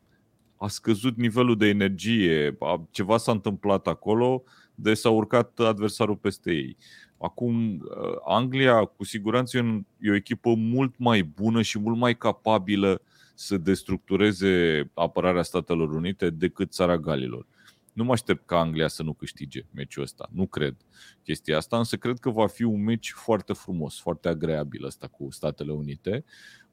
a 0.57 0.69
scăzut 0.69 1.17
nivelul 1.17 1.57
de 1.57 1.67
energie, 1.67 2.59
ceva 2.91 3.17
s-a 3.17 3.33
întâmplat 3.33 3.87
acolo, 3.87 4.43
de 4.75 4.95
s-a 4.95 5.11
urcat 5.11 5.59
adversarul 5.59 6.17
peste 6.17 6.53
ei. 6.53 6.77
Acum, 7.23 7.75
uh, 7.75 8.17
Anglia 8.25 8.85
cu 8.85 9.05
siguranță 9.05 9.59
e 9.99 10.11
o 10.11 10.15
echipă 10.15 10.55
mult 10.55 10.99
mai 10.99 11.23
bună 11.23 11.63
și 11.63 11.79
mult 11.79 11.97
mai 11.99 12.17
capabilă 12.17 13.03
să 13.35 13.57
destructureze 13.57 14.85
apărarea 14.95 15.43
Statelor 15.43 15.93
Unite 15.95 16.31
decât 16.31 16.73
țara 16.73 16.99
Galilor. 16.99 17.47
Nu 17.93 18.05
mă 18.05 18.13
aștept 18.13 18.47
ca 18.47 18.59
Anglia 18.59 18.89
să 18.89 19.03
nu 19.03 19.13
câștige 19.13 19.63
meciul 19.71 20.03
ăsta. 20.03 20.29
Nu 20.33 20.47
cred 20.47 20.77
chestia 21.23 21.57
asta, 21.57 21.79
însă 21.79 21.97
cred 21.97 22.19
că 22.19 22.31
va 22.31 22.47
fi 22.47 22.63
un 22.63 22.83
meci 22.83 23.11
foarte 23.11 23.53
frumos, 23.53 24.01
foarte 24.01 24.29
agreabil 24.29 24.85
ăsta 24.85 25.07
cu 25.07 25.31
Statele 25.31 25.73
Unite. 25.73 26.25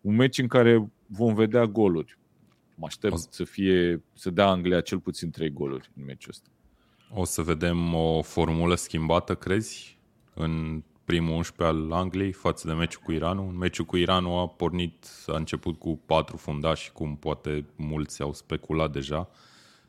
Un 0.01 0.15
meci 0.15 0.38
în 0.38 0.47
care 0.47 0.91
vom 1.05 1.33
vedea 1.33 1.65
goluri. 1.65 2.17
Mă 2.75 2.85
aștept 2.85 3.13
o... 3.13 3.17
să 3.29 3.43
fie 3.43 4.03
să 4.13 4.29
dea 4.29 4.47
Anglia 4.47 4.81
cel 4.81 4.99
puțin 4.99 5.29
trei 5.29 5.49
goluri 5.49 5.91
în 5.97 6.03
meciul 6.05 6.31
ăsta. 6.31 6.49
O 7.13 7.25
să 7.25 7.41
vedem 7.41 7.93
o 7.93 8.21
formulă 8.21 8.75
schimbată, 8.75 9.35
crezi? 9.35 9.98
În 10.39 10.84
primul 11.06 11.36
11 11.36 11.78
al 11.78 11.91
Angliei 11.91 12.32
față 12.32 12.67
de 12.67 12.73
meciul 12.73 13.02
cu 13.04 13.12
Iranul. 13.12 13.45
Meciul 13.45 13.86
cu 13.86 13.97
Iranul 13.97 14.39
a 14.39 14.47
pornit, 14.47 15.08
a 15.28 15.36
început 15.36 15.80
cu 15.80 15.99
patru 16.06 16.38
fundași, 16.38 16.91
cum 16.91 17.15
poate 17.15 17.65
mulți 17.75 18.21
au 18.21 18.34
speculat 18.34 18.91
deja, 18.91 19.30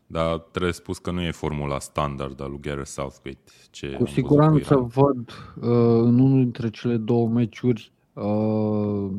dar 0.07 0.39
trebuie 0.39 0.73
spus 0.73 0.99
că 0.99 1.11
nu 1.11 1.23
e 1.23 1.31
formula 1.31 1.79
standard 1.79 2.41
a 2.41 2.47
lui 2.47 2.61
Gareth 2.61 2.89
Southgate. 2.89 3.53
Ce 3.71 3.93
cu 3.93 4.07
siguranță 4.07 4.75
cu 4.75 4.85
văd 4.85 5.29
uh, 5.57 6.03
în 6.03 6.19
unul 6.19 6.43
dintre 6.43 6.71
cele 6.71 6.97
două 6.97 7.29
meciuri 7.29 7.93
uh, 8.13 9.11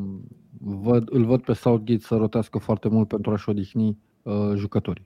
văd, 0.60 1.08
îl 1.12 1.26
văd 1.26 1.42
pe 1.42 1.54
Southgate 1.54 2.00
să 2.02 2.16
rotească 2.16 2.58
foarte 2.58 2.88
mult 2.88 3.08
pentru 3.08 3.32
a-și 3.32 3.50
odihni 3.50 3.98
uh, 4.22 4.52
jucătorii. 4.56 5.06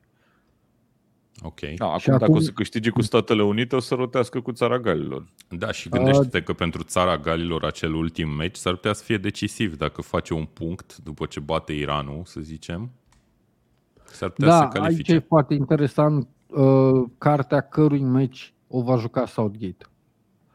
Ok. 1.43 1.59
Da, 1.77 1.85
acum, 1.85 1.99
și 1.99 2.09
dacă 2.09 2.23
acum... 2.23 2.35
o 2.35 2.39
să 2.39 2.51
câștige 2.51 2.89
cu 2.89 3.01
Statele 3.01 3.43
Unite, 3.43 3.75
o 3.75 3.79
să 3.79 3.95
rotească 3.95 4.41
cu 4.41 4.51
țara 4.51 4.79
Galilor. 4.79 5.25
Da, 5.49 5.71
și 5.71 5.89
gândește-te 5.89 6.41
că 6.41 6.53
pentru 6.53 6.83
țara 6.83 7.17
Galilor 7.17 7.63
acel 7.63 7.93
ultim 7.93 8.29
meci 8.29 8.55
s-ar 8.55 8.73
putea 8.73 8.93
să 8.93 9.03
fie 9.03 9.17
decisiv 9.17 9.77
dacă 9.77 10.01
face 10.01 10.33
un 10.33 10.45
punct 10.45 10.97
după 10.97 11.25
ce 11.25 11.39
bate 11.39 11.73
Iranul, 11.73 12.21
să 12.25 12.39
zicem. 12.41 12.91
S-ar 14.03 14.29
putea 14.29 14.49
da, 14.49 14.57
să 14.57 14.79
califice. 14.79 15.11
aici 15.11 15.21
e 15.21 15.25
foarte 15.27 15.53
interesant 15.53 16.27
uh, 16.47 17.03
cartea 17.17 17.61
cărui 17.61 18.03
meci 18.03 18.53
o 18.67 18.81
va 18.81 18.95
juca 18.95 19.25
Southgate. 19.25 19.85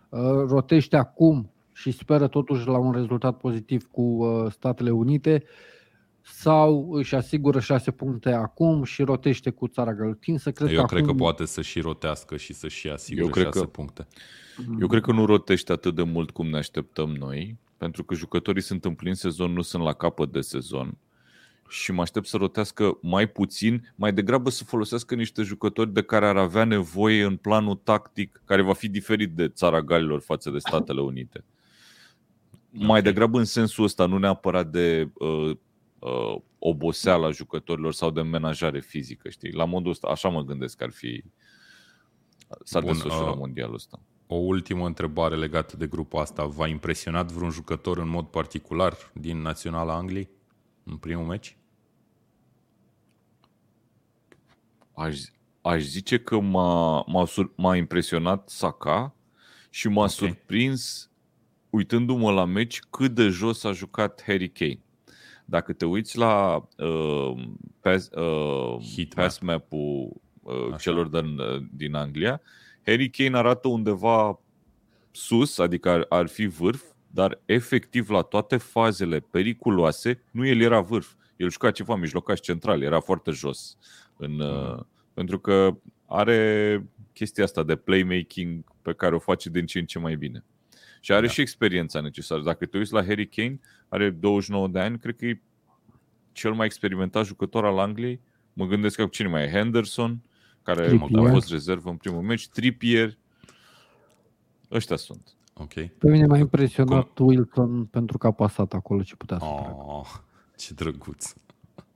Uh, 0.09 0.21
rotește 0.49 0.97
acum 0.97 1.51
și 1.73 1.91
speră 1.91 2.29
totuși 2.29 2.67
la 2.67 2.79
un 2.79 2.93
rezultat 2.93 3.37
pozitiv 3.37 3.89
cu 3.91 4.03
uh, 4.03 4.51
Statele 4.51 4.91
Unite 4.91 5.45
sau 6.23 6.93
își 6.93 7.15
asigură 7.15 7.61
șase 7.61 7.91
puncte 7.91 8.33
acum 8.33 8.85
și 8.85 9.03
rotește 9.03 9.51
cu 9.51 9.69
țara 9.69 9.95
găltinsă. 9.95 10.51
Cred 10.51 10.71
Eu 10.71 10.81
că 10.81 10.87
cred 10.87 11.03
acum... 11.03 11.17
că 11.17 11.23
poate 11.23 11.45
să 11.45 11.63
și 11.63 11.81
rotească 11.81 12.37
și 12.37 12.53
să 12.53 12.69
și 12.69 12.89
asigure 12.89 13.25
Eu 13.25 13.31
cred 13.31 13.45
șase 13.45 13.61
că... 13.61 13.67
puncte. 13.67 14.07
Eu 14.81 14.87
cred 14.87 15.03
că 15.03 15.13
nu 15.13 15.27
rotește 15.27 15.73
atât 15.73 15.95
de 15.95 16.03
mult 16.03 16.31
cum 16.31 16.49
ne 16.49 16.57
așteptăm 16.57 17.11
noi, 17.11 17.57
pentru 17.77 18.05
că 18.05 18.15
jucătorii 18.15 18.63
sunt 18.63 18.85
în 18.85 18.95
plin 18.95 19.15
sezon, 19.15 19.53
nu 19.53 19.63
sunt 19.63 19.83
la 19.83 19.93
capăt 19.93 20.33
de 20.33 20.41
sezon 20.41 20.99
și 21.69 21.93
mă 21.93 22.01
aștept 22.01 22.27
să 22.27 22.37
rotească 22.37 22.99
mai 23.03 23.27
puțin, 23.27 23.93
mai 23.95 24.13
degrabă 24.13 24.51
să 24.51 24.65
folosească 24.65 25.15
niște 25.15 25.43
jucători 25.43 25.93
de 25.93 26.03
care 26.03 26.27
ar 26.27 26.37
avea 26.37 26.65
nevoie 26.65 27.25
în 27.25 27.37
planul 27.37 27.75
tactic, 27.75 28.43
care 28.45 28.63
va 28.63 28.73
fi 28.73 28.89
diferit 28.89 29.31
de 29.31 29.49
țara 29.49 29.83
Galilor 29.83 30.21
față 30.21 30.51
de 30.51 30.59
Statele 30.59 31.01
Unite. 31.01 31.45
Okay. 32.75 32.87
Mai 32.87 33.03
degrabă 33.03 33.39
în 33.39 33.45
sensul 33.45 33.85
ăsta, 33.85 34.07
nu 34.07 34.19
neapărat 34.19 34.71
de 34.71 35.11
uh, 35.15 35.57
uh, 36.01 36.43
oboseala 36.59 37.31
jucătorilor 37.31 37.93
sau 37.93 38.11
de 38.11 38.23
menajare 38.23 38.81
fizică, 38.81 39.29
știi? 39.29 39.53
La 39.53 39.65
modul 39.65 39.91
ăsta, 39.91 40.09
așa 40.09 40.29
mă 40.29 40.43
gândesc 40.43 40.77
că 40.77 40.85
ar 40.85 40.91
fi 40.91 41.25
s-ar 42.65 42.83
Bun, 42.83 42.93
desfășura 42.93 43.31
uh, 43.31 43.37
mondialul 43.37 43.75
ăsta. 43.75 44.01
O 44.27 44.35
ultimă 44.35 44.87
întrebare 44.87 45.37
legată 45.37 45.77
de 45.77 45.87
grupul 45.87 46.21
asta. 46.21 46.45
V-a 46.45 46.67
impresionat 46.67 47.33
vreun 47.33 47.51
jucător 47.51 47.99
în 47.99 48.09
mod 48.09 48.27
particular 48.27 48.95
din 49.13 49.41
Naționala 49.41 49.95
Angliei 49.95 50.29
în 50.85 50.97
primul 50.97 51.25
meci? 51.25 51.57
Aș, 54.95 55.21
aș 55.61 55.83
zice 55.83 56.19
că 56.19 56.41
m-a, 56.41 57.05
m-a, 57.07 57.25
sur, 57.25 57.53
m-a 57.57 57.77
impresionat 57.77 58.49
Saka 58.49 59.15
și 59.71 59.89
m-a 59.89 59.95
okay. 59.95 60.09
surprins 60.09 61.11
uitându-mă 61.71 62.31
la 62.31 62.45
meci 62.45 62.81
cât 62.81 63.15
de 63.15 63.29
jos 63.29 63.65
a 63.65 63.73
jucat 63.73 64.23
Harry 64.27 64.49
Kane. 64.49 64.83
Dacă 65.51 65.73
te 65.73 65.85
uiți 65.85 66.19
la 66.19 66.65
uh, 66.77 67.43
pass, 67.81 68.11
uh, 68.11 69.07
pass 69.15 69.39
map-ul 69.39 70.21
uh, 70.43 70.75
celor 70.79 71.07
din, 71.07 71.39
uh, 71.39 71.63
din 71.73 71.95
Anglia, 71.95 72.41
Harry 72.87 73.11
Kane 73.11 73.37
arată 73.37 73.69
undeva 73.69 74.41
sus, 75.11 75.59
adică 75.59 75.89
ar, 75.89 76.07
ar 76.09 76.27
fi 76.27 76.47
vârf, 76.47 76.83
dar 77.07 77.41
efectiv 77.45 78.11
la 78.11 78.23
toate 78.23 78.57
fazele 78.57 79.21
periculoase, 79.21 80.23
nu 80.31 80.47
el 80.47 80.61
era 80.61 80.81
vârf. 80.81 81.13
El 81.37 81.51
juca 81.51 81.71
ceva 81.71 81.95
mijlocaș 81.95 82.41
central, 82.41 82.83
era 82.83 83.01
foarte 83.01 83.31
jos. 83.31 83.77
În, 84.17 84.33
mm. 84.33 84.87
Pentru 85.15 85.39
că 85.39 85.77
are 86.07 86.85
chestia 87.13 87.45
asta 87.45 87.63
de 87.63 87.77
playmaking 87.77 88.65
pe 88.83 88.93
care 88.93 89.15
o 89.15 89.19
face 89.19 89.51
din 89.51 89.67
ce 89.67 89.79
în 89.79 89.85
ce 89.85 89.99
mai 89.99 90.17
bine. 90.17 90.45
Și 91.01 91.13
are 91.13 91.27
da. 91.27 91.33
și 91.33 91.41
experiența 91.41 92.01
necesară. 92.01 92.43
Dacă 92.43 92.67
te 92.67 92.79
uiți 92.79 92.93
la 92.93 93.05
Harry 93.05 93.27
Kane, 93.27 93.61
are 93.89 94.11
29 94.11 94.69
de 94.69 94.79
ani, 94.79 94.99
cred 94.99 95.17
că 95.17 95.27
e 95.27 95.41
cel 96.33 96.53
mai 96.53 96.67
experimentat 96.67 97.25
jucător 97.25 97.65
al 97.65 97.79
Angliei. 97.79 98.21
Mă 98.53 98.67
gândesc 98.67 98.97
că 98.97 99.07
cine 99.07 99.29
mai 99.29 99.45
e 99.45 99.51
Henderson, 99.51 100.23
care 100.63 100.87
Trippier. 100.87 101.27
a 101.27 101.31
fost 101.31 101.51
rezervă 101.51 101.91
în 101.91 101.97
primul 101.97 102.23
meci, 102.23 102.49
Trippier. 102.49 103.19
Ăștia 104.71 104.97
sunt. 104.97 105.35
Ok. 105.55 105.73
Pe 105.73 106.11
mine 106.11 106.27
m-a 106.27 106.39
impresionat 106.39 107.09
Cum? 107.15 107.27
Wilson 107.27 107.85
pentru 107.85 108.19
că 108.19 108.27
a 108.27 108.31
pasat 108.31 108.73
acolo 108.73 109.03
ce 109.03 109.17
putea 109.17 109.39
să 109.39 109.45
oh, 109.45 110.07
Ce 110.57 110.75
drăguț. 110.75 111.33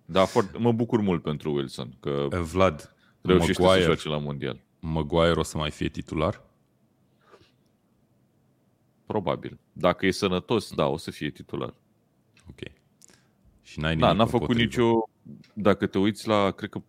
Da, 0.05 0.25
foarte, 0.25 0.59
mă 0.59 0.73
bucur 0.73 1.01
mult 1.01 1.23
pentru 1.23 1.53
Wilson. 1.55 1.97
Că 2.01 2.29
eh, 2.31 2.38
Vlad, 2.38 2.95
reușește 3.21 3.62
Maguire, 3.62 3.81
să 3.81 3.87
joace 3.87 4.09
la 4.09 4.19
mondial. 4.19 4.61
Maguire 4.81 5.38
o 5.38 5.43
să 5.43 5.59
mai 5.59 5.71
fie 5.71 5.88
titular? 5.88 6.43
Probabil. 9.07 9.59
Dacă 9.73 10.07
e 10.07 10.11
sănătos, 10.11 10.75
da, 10.75 10.87
o 10.87 10.97
să 10.97 11.11
fie 11.11 11.31
titular. 11.31 11.75
Ok. 12.49 12.61
Și 13.62 13.81
n-ai 13.81 13.97
da, 13.97 14.12
n-a 14.12 14.27
făcut 14.27 14.57
nicio... 14.57 15.09
Dacă 15.53 15.87
te 15.87 15.99
uiți 15.99 16.29
la, 16.29 16.51
cred 16.51 16.71
că 16.71 16.81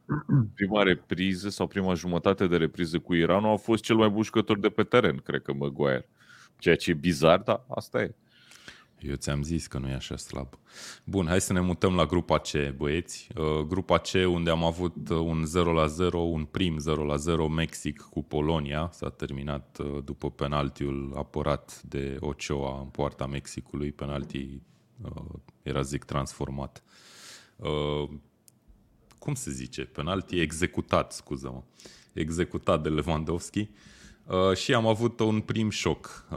prima 0.53 0.83
repriză 0.83 1.49
sau 1.49 1.67
prima 1.67 1.93
jumătate 1.93 2.47
de 2.47 2.57
repriză 2.57 2.99
cu 2.99 3.13
Iranul 3.13 3.51
a 3.51 3.55
fost 3.55 3.83
cel 3.83 3.95
mai 3.95 4.09
bun 4.09 4.23
jucător 4.23 4.59
de 4.59 4.69
pe 4.69 4.83
teren, 4.83 5.17
cred 5.17 5.41
că 5.41 5.53
Maguire. 5.53 6.09
Ceea 6.57 6.75
ce 6.75 6.89
e 6.89 6.93
bizar, 6.93 7.39
dar 7.39 7.65
asta 7.67 8.01
e. 8.01 8.15
Eu 9.07 9.15
ți-am 9.15 9.43
zis 9.43 9.67
că 9.67 9.77
nu 9.77 9.87
e 9.87 9.93
așa 9.93 10.17
slab. 10.17 10.59
Bun, 11.03 11.25
hai 11.27 11.41
să 11.41 11.53
ne 11.53 11.59
mutăm 11.59 11.95
la 11.95 12.05
grupa 12.05 12.39
C, 12.39 12.51
băieți. 12.75 13.27
Uh, 13.35 13.59
grupa 13.67 13.97
C, 13.97 14.11
unde 14.13 14.49
am 14.49 14.63
avut 14.63 15.09
uh, 15.09 15.17
un 15.17 15.45
0 15.45 15.71
la 15.71 15.87
0, 15.87 16.19
un 16.19 16.45
prim 16.45 16.77
0 16.77 17.03
la 17.03 17.15
0, 17.15 17.47
Mexic 17.47 18.01
cu 18.01 18.23
Polonia. 18.23 18.89
S-a 18.93 19.09
terminat 19.09 19.77
uh, 19.79 20.03
după 20.03 20.31
penaltiul 20.31 21.13
apărat 21.15 21.81
de 21.81 22.17
Ochoa 22.19 22.79
în 22.79 22.87
poarta 22.87 23.25
Mexicului. 23.25 23.91
Penalti 23.91 24.61
era, 25.61 25.81
zic, 25.81 26.03
transformat. 26.03 26.83
Cum 29.19 29.33
se 29.33 29.51
zice? 29.51 29.81
Penalti 29.81 30.39
executat, 30.39 31.11
scuză-mă. 31.11 31.63
Executat 32.13 32.83
de 32.83 32.89
Lewandowski. 32.89 33.69
și 34.55 34.73
am 34.73 34.87
avut 34.87 35.19
un 35.19 35.41
prim 35.41 35.69
șoc 35.69 36.27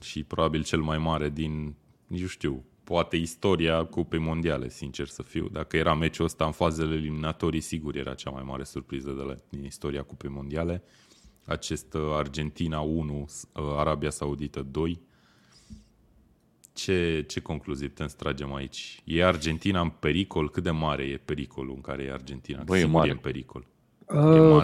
și 0.00 0.22
probabil 0.22 0.64
cel 0.64 0.80
mai 0.80 0.98
mare 0.98 1.28
din 1.28 1.74
nici 2.06 2.20
nu 2.20 2.26
știu, 2.26 2.64
poate 2.84 3.16
istoria 3.16 3.84
Cupei 3.84 4.18
Mondiale, 4.18 4.68
sincer 4.68 5.06
să 5.06 5.22
fiu. 5.22 5.48
Dacă 5.48 5.76
era 5.76 5.94
meciul 5.94 6.24
ăsta 6.24 6.44
în 6.44 6.52
fazele 6.52 6.94
eliminatorii, 6.94 7.60
sigur 7.60 7.96
era 7.96 8.14
cea 8.14 8.30
mai 8.30 8.42
mare 8.42 8.64
surpriză 8.64 9.10
de 9.10 9.22
la, 9.22 9.34
din 9.48 9.64
istoria 9.64 10.02
Cupei 10.02 10.30
Mondiale. 10.30 10.82
Acest 11.44 11.94
uh, 11.94 12.02
Argentina 12.14 12.80
1, 12.80 13.20
uh, 13.20 13.28
Arabia 13.76 14.10
Saudită 14.10 14.62
2. 14.62 15.00
Ce, 16.72 17.24
ce 17.28 17.40
concluzii 17.40 17.88
putem 17.88 18.06
să 18.06 18.16
tragem 18.16 18.54
aici? 18.54 19.02
E 19.04 19.24
Argentina 19.24 19.80
în 19.80 19.88
pericol? 19.88 20.50
Cât 20.50 20.62
de 20.62 20.70
mare 20.70 21.02
e 21.02 21.16
pericolul 21.16 21.74
în 21.74 21.80
care 21.80 22.02
e 22.02 22.12
Argentina? 22.12 22.62
Băi, 22.62 22.80
e 22.80 22.84
mare. 22.84 23.08
e 23.08 23.12
în 23.12 23.18
pericol. 23.18 23.66
Uh, 24.14 24.62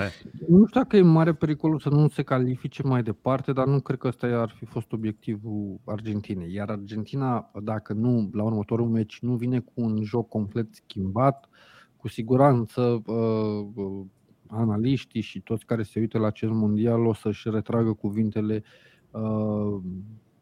nu 0.49 0.67
știu 0.67 0.81
dacă 0.81 0.97
e 0.97 1.03
mare 1.03 1.35
pericolul 1.35 1.79
să 1.79 1.89
nu 1.89 2.09
se 2.09 2.23
califice 2.23 2.83
mai 2.83 3.03
departe, 3.03 3.53
dar 3.53 3.67
nu 3.67 3.81
cred 3.81 3.99
că 3.99 4.07
ăsta 4.07 4.27
ar 4.27 4.55
fi 4.57 4.65
fost 4.65 4.93
obiectivul 4.93 5.81
Argentinei. 5.85 6.53
Iar 6.53 6.71
Argentina, 6.71 7.51
dacă 7.63 7.93
nu, 7.93 8.31
la 8.33 8.43
următorul 8.43 8.89
meci, 8.89 9.19
nu 9.21 9.35
vine 9.35 9.59
cu 9.59 9.73
un 9.75 10.03
joc 10.03 10.29
complet 10.29 10.67
schimbat, 10.71 11.49
cu 11.97 12.09
siguranță 12.09 13.03
uh, 13.07 13.67
uh, 13.75 14.05
analiștii 14.47 15.21
și 15.21 15.41
toți 15.41 15.65
care 15.65 15.83
se 15.83 16.01
uită 16.01 16.19
la 16.19 16.27
acest 16.27 16.53
mondial 16.53 17.07
o 17.07 17.15
să-și 17.15 17.51
retragă 17.51 17.93
cuvintele 17.93 18.63
uh, 19.11 19.81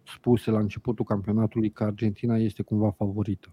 spuse 0.03 0.51
la 0.51 0.59
începutul 0.59 1.05
campionatului 1.05 1.71
că 1.71 1.85
Argentina 1.85 2.37
este 2.37 2.63
cumva 2.63 2.91
favorită. 2.91 3.53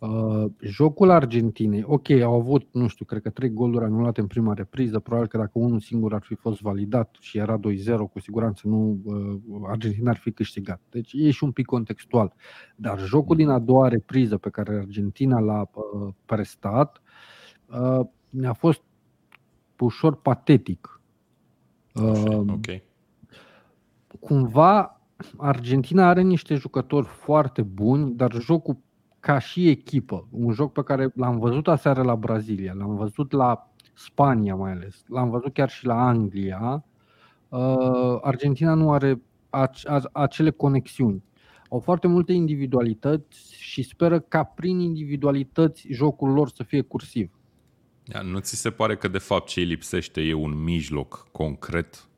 Uh, 0.00 0.44
jocul 0.60 1.10
Argentinei, 1.10 1.82
ok, 1.86 2.10
au 2.10 2.34
avut, 2.34 2.68
nu 2.72 2.86
știu, 2.86 3.04
cred 3.04 3.22
că 3.22 3.30
trei 3.30 3.50
goluri 3.50 3.84
anulate 3.84 4.20
în 4.20 4.26
prima 4.26 4.54
repriză, 4.54 4.98
probabil 4.98 5.28
că 5.28 5.36
dacă 5.36 5.50
unul 5.52 5.80
singur 5.80 6.14
ar 6.14 6.22
fi 6.22 6.34
fost 6.34 6.60
validat 6.60 7.16
și 7.20 7.38
era 7.38 7.58
2-0, 7.58 7.60
cu 8.12 8.20
siguranță 8.20 8.68
nu 8.68 9.00
uh, 9.04 9.68
Argentina 9.68 10.10
ar 10.10 10.16
fi 10.16 10.32
câștigat. 10.32 10.80
Deci 10.90 11.12
e 11.12 11.30
și 11.30 11.44
un 11.44 11.52
pic 11.52 11.66
contextual. 11.66 12.34
Dar 12.76 13.00
jocul 13.00 13.36
din 13.36 13.48
a 13.48 13.58
doua 13.58 13.88
repriză 13.88 14.36
pe 14.36 14.50
care 14.50 14.76
Argentina 14.76 15.38
l-a 15.38 15.70
uh, 15.72 16.08
prestat 16.24 17.02
uh, 17.66 18.06
mi-a 18.30 18.52
fost 18.52 18.82
ușor 19.78 20.14
patetic. 20.16 21.00
Uh, 21.94 22.42
ok. 22.48 22.82
Cumva 24.20 25.00
Argentina 25.36 26.08
are 26.08 26.22
niște 26.22 26.54
jucători 26.54 27.06
foarte 27.06 27.62
buni, 27.62 28.14
dar 28.14 28.32
jocul 28.32 28.76
ca 29.20 29.38
și 29.38 29.68
echipă, 29.68 30.28
un 30.30 30.52
joc 30.52 30.72
pe 30.72 30.82
care 30.82 31.12
l-am 31.14 31.38
văzut 31.38 31.68
aseară 31.68 32.02
la 32.02 32.16
Brazilia, 32.16 32.72
l-am 32.76 32.96
văzut 32.96 33.32
la 33.32 33.70
Spania 33.94 34.54
mai 34.54 34.72
ales, 34.72 35.04
l-am 35.06 35.30
văzut 35.30 35.52
chiar 35.52 35.70
și 35.70 35.86
la 35.86 36.06
Anglia, 36.06 36.84
uh, 37.48 38.18
Argentina 38.20 38.74
nu 38.74 38.92
are 38.92 39.22
acele 40.12 40.50
conexiuni. 40.50 41.22
Au 41.70 41.78
foarte 41.78 42.06
multe 42.06 42.32
individualități 42.32 43.54
și 43.54 43.82
speră 43.82 44.20
ca 44.20 44.44
prin 44.44 44.78
individualități 44.78 45.86
jocul 45.90 46.32
lor 46.32 46.48
să 46.48 46.62
fie 46.62 46.80
cursiv. 46.80 47.30
Nu 48.22 48.38
ți 48.38 48.56
se 48.56 48.70
pare 48.70 48.96
că 48.96 49.08
de 49.08 49.18
fapt 49.18 49.48
ce 49.48 49.60
îi 49.60 49.66
lipsește 49.66 50.20
e 50.20 50.32
un 50.32 50.62
mijloc 50.62 51.28
concret? 51.32 52.08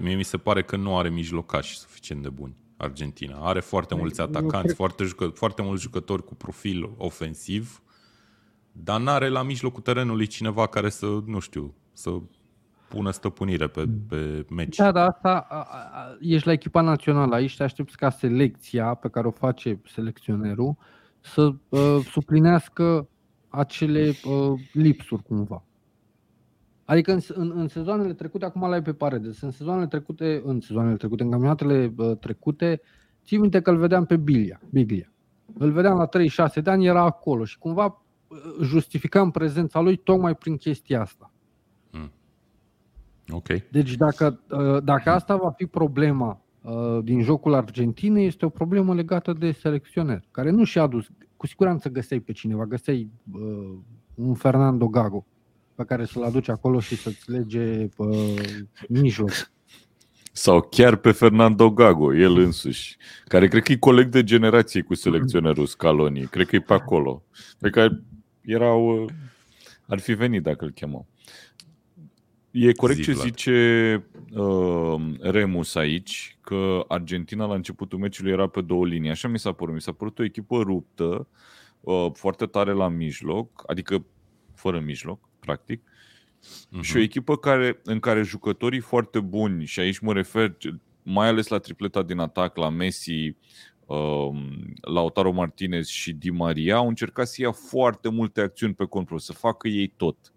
Mie 0.00 0.14
mi 0.14 0.22
se 0.22 0.36
pare 0.36 0.62
că 0.62 0.76
nu 0.76 0.96
are 0.96 1.08
mijlocași 1.08 1.78
suficient 1.78 2.22
de 2.22 2.28
buni. 2.28 2.56
Argentina. 2.78 3.38
Are 3.38 3.60
foarte 3.60 3.94
mulți 3.94 4.20
atacanți, 4.20 4.74
foarte, 4.74 5.04
jucă, 5.04 5.26
foarte 5.26 5.62
mulți 5.62 5.82
jucători 5.82 6.24
cu 6.24 6.34
profil 6.34 6.90
ofensiv, 6.96 7.82
dar 8.72 9.00
n-are 9.00 9.28
la 9.28 9.42
mijlocul 9.42 9.82
terenului 9.82 10.26
cineva 10.26 10.66
care 10.66 10.88
să, 10.88 11.06
nu 11.26 11.38
știu, 11.38 11.74
să 11.92 12.10
pună 12.88 13.10
stăpânire 13.10 13.66
pe, 13.66 13.88
pe 14.08 14.44
meci. 14.50 14.76
Da, 14.76 14.92
da, 14.92 15.04
asta 15.04 15.46
a, 15.48 15.56
a, 15.56 16.16
ești 16.20 16.46
la 16.46 16.52
echipa 16.52 16.80
națională, 16.80 17.34
aici 17.34 17.56
te 17.56 17.62
aștepți 17.62 17.96
ca 17.96 18.10
selecția 18.10 18.94
pe 18.94 19.08
care 19.08 19.26
o 19.26 19.30
face 19.30 19.80
selecționerul 19.86 20.76
să 21.20 21.52
uh, 21.68 21.98
suplinească 22.12 23.08
acele 23.48 24.12
uh, 24.24 24.60
lipsuri 24.72 25.22
cumva. 25.22 25.62
Adică 26.88 27.12
în, 27.12 27.20
în, 27.34 27.52
în 27.54 27.68
sezoanele 27.68 28.12
trecute, 28.12 28.44
acum 28.44 28.68
la 28.68 28.82
pe 28.82 28.92
Paredes, 28.92 29.40
în 29.40 29.50
sezoanele 29.50 29.86
trecute, 29.86 30.42
în 30.44 30.60
sezoanele 30.60 30.96
trecute, 30.96 31.22
în 31.22 31.30
campionatele 31.30 31.92
uh, 31.96 32.16
trecute, 32.16 32.80
Țin 33.24 33.40
minte 33.40 33.60
că 33.60 33.70
îl 33.70 33.76
vedeam 33.76 34.04
pe 34.04 34.16
Biglia. 34.16 34.60
Biglia. 34.70 35.12
Îl 35.58 35.72
vedeam 35.72 35.96
la 35.98 36.06
36 36.06 36.60
de 36.60 36.70
ani, 36.70 36.86
era 36.86 37.02
acolo 37.02 37.44
și 37.44 37.58
cumva 37.58 38.02
uh, 38.28 38.38
justificam 38.62 39.30
prezența 39.30 39.80
lui 39.80 39.96
tocmai 39.96 40.34
prin 40.34 40.56
chestia 40.56 41.00
asta. 41.00 41.32
Mm. 41.90 42.12
Ok. 43.28 43.46
Deci 43.70 43.94
dacă, 43.94 44.40
uh, 44.50 44.82
dacă 44.82 45.10
asta 45.10 45.36
va 45.36 45.50
fi 45.50 45.66
problema 45.66 46.40
uh, 46.60 46.98
din 47.02 47.22
jocul 47.22 47.54
Argentinei, 47.54 48.26
este 48.26 48.44
o 48.44 48.48
problemă 48.48 48.94
legată 48.94 49.32
de 49.32 49.52
selecționer, 49.52 50.24
care 50.30 50.50
nu 50.50 50.64
și-a 50.64 50.82
adus. 50.82 51.06
Cu 51.36 51.46
siguranță 51.46 51.88
găseai 51.88 52.20
pe 52.20 52.32
cineva, 52.32 52.64
găseai 52.64 53.10
un 54.14 54.34
Fernando 54.34 54.88
Gago 54.88 55.26
pe 55.78 55.84
care 55.84 56.04
să-l 56.04 56.22
aduci 56.22 56.48
acolo 56.48 56.80
și 56.80 56.96
să-ți 56.96 57.30
lege 57.30 57.88
uh, 57.96 58.40
mijloc. 58.88 59.30
Sau 60.32 60.60
chiar 60.60 60.96
pe 60.96 61.12
Fernando 61.12 61.70
Gago, 61.70 62.14
el 62.14 62.36
însuși, 62.36 62.96
care 63.24 63.48
cred 63.48 63.62
că 63.62 63.72
e 63.72 63.76
coleg 63.76 64.08
de 64.08 64.24
generație 64.24 64.82
cu 64.82 64.94
selecționerul 64.94 65.66
Scaloni. 65.66 66.26
Cred 66.26 66.46
că 66.46 66.56
e 66.56 66.60
pe 66.60 66.72
acolo. 66.72 67.22
Pe 67.58 67.70
care 67.70 68.02
erau, 68.40 69.02
uh, 69.02 69.10
ar 69.86 69.98
fi 69.98 70.12
venit 70.12 70.42
dacă 70.42 70.64
îl 70.64 70.70
chemau. 70.70 71.06
E 72.50 72.72
corect 72.72 72.98
Zi, 72.98 73.04
ce 73.04 73.12
zice 73.12 74.06
uh, 74.34 75.00
Remus 75.20 75.74
aici, 75.74 76.38
că 76.40 76.84
Argentina 76.88 77.46
la 77.46 77.54
începutul 77.54 77.98
meciului 77.98 78.32
era 78.32 78.48
pe 78.48 78.60
două 78.60 78.86
linii. 78.86 79.10
Așa 79.10 79.28
mi 79.28 79.38
s-a 79.38 79.52
părut. 79.52 79.74
Mi 79.74 79.80
s-a 79.80 79.92
părut 79.92 80.18
o 80.18 80.24
echipă 80.24 80.62
ruptă, 80.62 81.28
uh, 81.80 82.06
foarte 82.12 82.46
tare 82.46 82.72
la 82.72 82.88
mijloc, 82.88 83.62
adică 83.66 84.04
fără 84.54 84.80
mijloc, 84.80 85.27
practic, 85.40 85.82
uh-huh. 85.82 86.80
și 86.80 86.96
o 86.96 87.00
echipă 87.00 87.36
care, 87.36 87.80
în 87.84 88.00
care 88.00 88.22
jucătorii 88.22 88.80
foarte 88.80 89.20
buni, 89.20 89.64
și 89.64 89.80
aici 89.80 89.98
mă 89.98 90.12
refer 90.12 90.56
mai 91.02 91.28
ales 91.28 91.48
la 91.48 91.58
tripleta 91.58 92.02
din 92.02 92.18
atac, 92.18 92.56
la 92.56 92.68
Messi, 92.68 93.36
um, 93.86 94.74
Lautaro 94.80 95.32
Martinez 95.32 95.86
și 95.86 96.12
Di 96.12 96.30
Maria, 96.30 96.76
au 96.76 96.88
încercat 96.88 97.28
să 97.28 97.42
ia 97.42 97.52
foarte 97.52 98.08
multe 98.08 98.40
acțiuni 98.40 98.74
pe 98.74 98.84
control, 98.84 99.18
să 99.18 99.32
facă 99.32 99.68
ei 99.68 99.92
tot. 99.96 100.32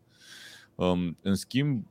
Um, 0.76 1.18
în 1.22 1.36
schimb, 1.36 1.86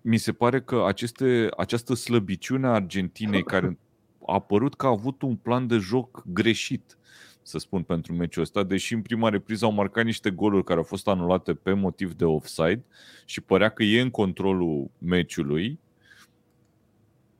mi 0.00 0.16
se 0.16 0.32
pare 0.32 0.60
că 0.60 0.84
aceste, 0.86 1.48
această 1.56 1.94
slăbiciune 1.94 2.66
a 2.66 2.70
Argentinei, 2.70 3.42
care 3.42 3.78
a 4.26 4.32
apărut 4.32 4.74
că 4.74 4.86
a 4.86 4.90
avut 4.90 5.22
un 5.22 5.36
plan 5.36 5.66
de 5.66 5.76
joc 5.76 6.22
greșit, 6.26 6.98
să 7.42 7.58
spun, 7.58 7.82
pentru 7.82 8.12
meciul 8.12 8.42
ăsta, 8.42 8.62
deși 8.62 8.94
în 8.94 9.02
prima 9.02 9.28
repriză 9.28 9.64
au 9.64 9.72
marcat 9.72 10.04
niște 10.04 10.30
goluri 10.30 10.64
care 10.64 10.78
au 10.78 10.84
fost 10.84 11.08
anulate 11.08 11.54
pe 11.54 11.72
motiv 11.72 12.14
de 12.14 12.24
offside 12.24 12.84
și 13.24 13.40
părea 13.40 13.68
că 13.68 13.82
e 13.82 14.00
în 14.00 14.10
controlul 14.10 14.90
meciului, 14.98 15.78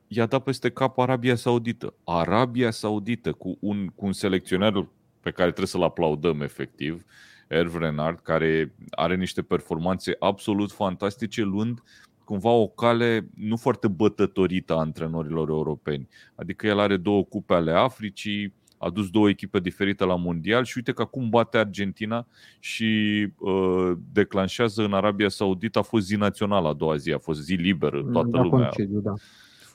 i-a 0.07 0.25
dat 0.25 0.43
peste 0.43 0.69
cap 0.69 0.97
Arabia 0.97 1.35
Saudită. 1.35 1.93
Arabia 2.03 2.71
Saudită 2.71 3.31
cu 3.31 3.57
un, 3.59 3.87
cu 3.87 4.05
un 4.05 4.13
selecționer 4.13 4.73
pe 5.21 5.31
care 5.31 5.47
trebuie 5.47 5.67
să-l 5.67 5.83
aplaudăm 5.83 6.41
efectiv, 6.41 7.05
Hervé 7.49 7.77
Renard, 7.77 8.19
care 8.19 8.73
are 8.89 9.15
niște 9.15 9.41
performanțe 9.41 10.15
absolut 10.19 10.71
fantastice, 10.71 11.41
luând 11.41 11.83
cumva 12.23 12.49
o 12.49 12.67
cale 12.67 13.29
nu 13.35 13.57
foarte 13.57 13.87
bătătorită 13.87 14.73
a 14.73 14.79
antrenorilor 14.79 15.49
europeni. 15.49 16.07
Adică 16.35 16.67
el 16.67 16.79
are 16.79 16.97
două 16.97 17.23
cupe 17.23 17.53
ale 17.53 17.71
Africii, 17.71 18.53
a 18.83 18.89
dus 18.89 19.09
două 19.09 19.29
echipe 19.29 19.59
diferite 19.59 20.05
la 20.05 20.15
mondial 20.15 20.63
și 20.63 20.73
uite 20.77 20.91
că 20.91 21.01
acum 21.01 21.29
bate 21.29 21.57
Argentina 21.57 22.27
și 22.59 23.27
uh, 23.37 23.91
declanșează 24.11 24.83
în 24.83 24.93
Arabia 24.93 25.29
Saudită, 25.29 25.79
a 25.79 25.81
fost 25.81 26.05
zi 26.05 26.15
națională 26.15 26.67
a 26.67 26.73
doua 26.73 26.95
zi, 26.95 27.11
a 27.11 27.17
fost 27.17 27.41
zi 27.41 27.53
liberă, 27.53 28.03
toată 28.11 28.29
da 28.29 28.41
lumea. 28.41 28.67
Concediu, 28.67 28.99
da. 28.99 29.13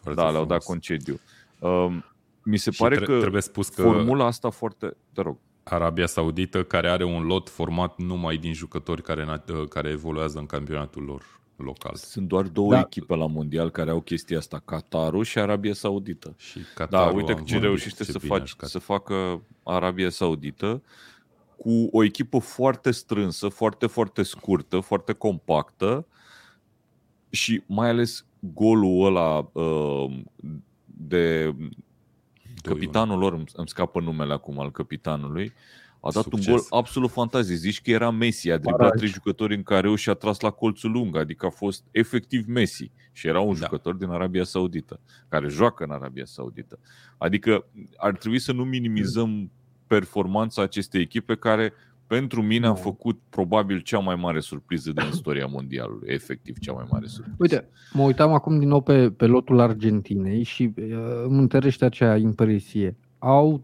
Foarte 0.01 0.21
da, 0.21 0.31
le-au 0.31 0.45
dat 0.45 0.65
concediu. 0.65 1.21
Uh, 1.59 1.97
mi 2.43 2.57
se 2.57 2.71
și 2.71 2.81
pare 2.83 2.95
tre- 2.95 3.05
că 3.05 3.19
trebuie 3.19 3.43
spus 3.43 3.69
că 3.69 3.83
formula 3.83 4.27
asta 4.27 4.51
foarte... 4.51 4.97
Te 5.13 5.23
rog. 5.23 5.37
Arabia 5.63 6.07
Saudită, 6.07 6.63
care 6.65 6.89
are 6.89 7.05
un 7.05 7.23
lot 7.23 7.49
format 7.49 7.99
numai 7.99 8.37
din 8.37 8.53
jucători 8.53 9.03
care, 9.03 9.43
care 9.69 9.89
evoluează 9.89 10.39
în 10.39 10.47
campionatul 10.47 11.03
lor 11.03 11.23
local. 11.63 11.95
Sunt 11.95 12.29
doar 12.29 12.45
două 12.45 12.73
da. 12.73 12.81
echipe 12.81 13.15
la 13.15 13.27
mondial 13.27 13.71
care 13.71 13.91
au 13.91 14.01
chestia 14.01 14.39
asta, 14.39 14.63
Qatarul 14.65 15.25
și 15.25 15.39
Arabia 15.39 15.73
Saudită. 15.73 16.35
Și 16.37 16.59
Qatarul 16.75 17.23
da, 17.23 17.33
uite 17.33 17.43
ce 17.45 17.59
reușește 17.59 18.05
să, 18.05 18.19
faci, 18.19 18.55
să 18.61 18.79
facă 18.79 19.43
Arabia 19.63 20.11
Saudită 20.11 20.83
cu 21.57 21.89
o 21.93 22.05
echipă 22.05 22.39
foarte 22.39 22.91
strânsă, 22.91 23.49
foarte, 23.49 23.87
foarte 23.87 24.23
scurtă, 24.23 24.81
foarte 24.81 25.13
compactă 25.13 26.07
și 27.31 27.63
mai 27.67 27.89
ales 27.89 28.25
golul 28.41 29.07
ăla 29.07 29.51
uh, 29.53 30.21
de 30.85 31.55
capitanul 32.63 33.19
lor, 33.19 33.33
îmi 33.33 33.69
scapă 33.69 34.01
numele 34.01 34.33
acum 34.33 34.61
al 34.61 34.71
capitanului, 34.71 35.53
a 36.09 36.13
dat 36.13 36.23
Succes. 36.23 36.47
un 36.47 36.53
gol 36.53 36.65
absolut 36.71 37.11
fantastic. 37.11 37.57
Zici 37.57 37.83
că 37.83 37.91
era 37.91 38.11
Messi, 38.11 38.51
a 38.51 38.59
driblat 38.59 38.97
trei 38.97 39.09
jucători 39.09 39.55
în 39.55 39.63
care 39.63 39.95
și 39.95 40.11
a 40.11 40.15
tras 40.15 40.41
la 40.41 40.51
colțul 40.51 40.91
lung, 40.91 41.17
adică 41.17 41.47
a 41.47 41.51
fost 41.51 41.85
efectiv 41.91 42.47
Messi. 42.47 42.91
Și 43.13 43.27
era 43.27 43.41
un 43.41 43.55
da. 43.55 43.59
jucător 43.65 43.95
din 43.95 44.09
Arabia 44.09 44.45
Saudită, 44.45 45.01
care 45.29 45.49
joacă 45.49 45.85
în 45.85 45.91
Arabia 45.91 46.25
Saudită. 46.25 46.79
Adică 47.19 47.67
ar 47.97 48.17
trebui 48.17 48.39
să 48.39 48.53
nu 48.53 48.65
minimizăm 48.65 49.51
performanța 49.87 50.63
acestei 50.63 51.01
echipe 51.01 51.35
care 51.35 51.73
pentru 52.07 52.43
mine 52.43 52.67
a 52.67 52.75
făcut 52.75 53.21
probabil 53.29 53.81
cea 53.81 53.99
mai 53.99 54.15
mare 54.15 54.41
surpriză 54.41 54.93
din 54.93 55.05
istoria 55.13 55.47
mondialului, 55.47 56.13
efectiv 56.13 56.59
cea 56.59 56.73
mai 56.73 56.87
mare 56.91 57.07
surpriză. 57.07 57.37
Uite, 57.39 57.69
mă 57.93 58.03
uitam 58.03 58.33
acum 58.33 58.59
din 58.59 58.69
nou 58.69 58.81
pe, 58.81 59.11
pe 59.11 59.27
lotul 59.27 59.61
Argentinei 59.61 60.43
și 60.43 60.73
uh, 60.77 60.85
îmi 61.25 61.39
întărește 61.39 61.85
acea 61.85 62.17
impresie. 62.17 62.97
Au 63.19 63.63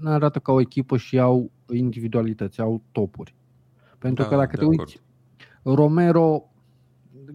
ne 0.00 0.10
arată 0.10 0.38
ca 0.38 0.52
o 0.52 0.60
echipă 0.60 0.96
și 0.96 1.18
au 1.18 1.50
individualități, 1.72 2.60
au 2.60 2.82
topuri. 2.92 3.34
Pentru 3.98 4.22
da, 4.22 4.28
că 4.28 4.36
dacă 4.36 4.56
te 4.56 4.62
acord. 4.62 4.78
uiți, 4.78 5.00
Romero 5.62 6.52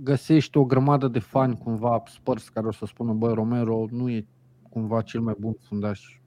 găsește 0.03 0.59
o 0.59 0.65
grămadă 0.65 1.07
de 1.07 1.19
fani 1.19 1.57
cumva 1.57 2.03
Spurs 2.05 2.49
care 2.49 2.67
o 2.67 2.71
să 2.71 2.85
spună, 2.85 3.13
bă, 3.13 3.33
Romero 3.33 3.85
nu 3.89 4.09
e 4.09 4.27
cumva 4.69 5.01
cel 5.01 5.21
mai 5.21 5.35
bun 5.39 5.53
fundaș 5.59 6.19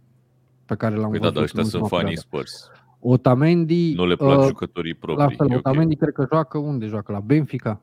pe 0.64 0.74
care 0.74 0.94
l-am 0.94 1.10
păi 1.10 1.18
văzut. 1.18 1.34
Da, 1.34 1.40
dar 1.40 1.42
ăștia 1.42 1.62
sunt 1.62 1.86
fanii 1.86 2.18
Spurs. 2.18 2.70
Otamendi... 3.00 3.92
Nu 3.94 4.06
le 4.06 4.16
plac 4.16 4.38
uh, 4.38 4.46
jucătorii 4.46 4.94
proprii. 4.94 5.26
La 5.26 5.44
fel, 5.44 5.56
Otamendi 5.56 5.94
okay. 5.94 6.10
cred 6.10 6.14
că 6.14 6.34
joacă 6.34 6.58
unde 6.58 6.86
joacă? 6.86 7.12
La 7.12 7.20
Benfica. 7.20 7.80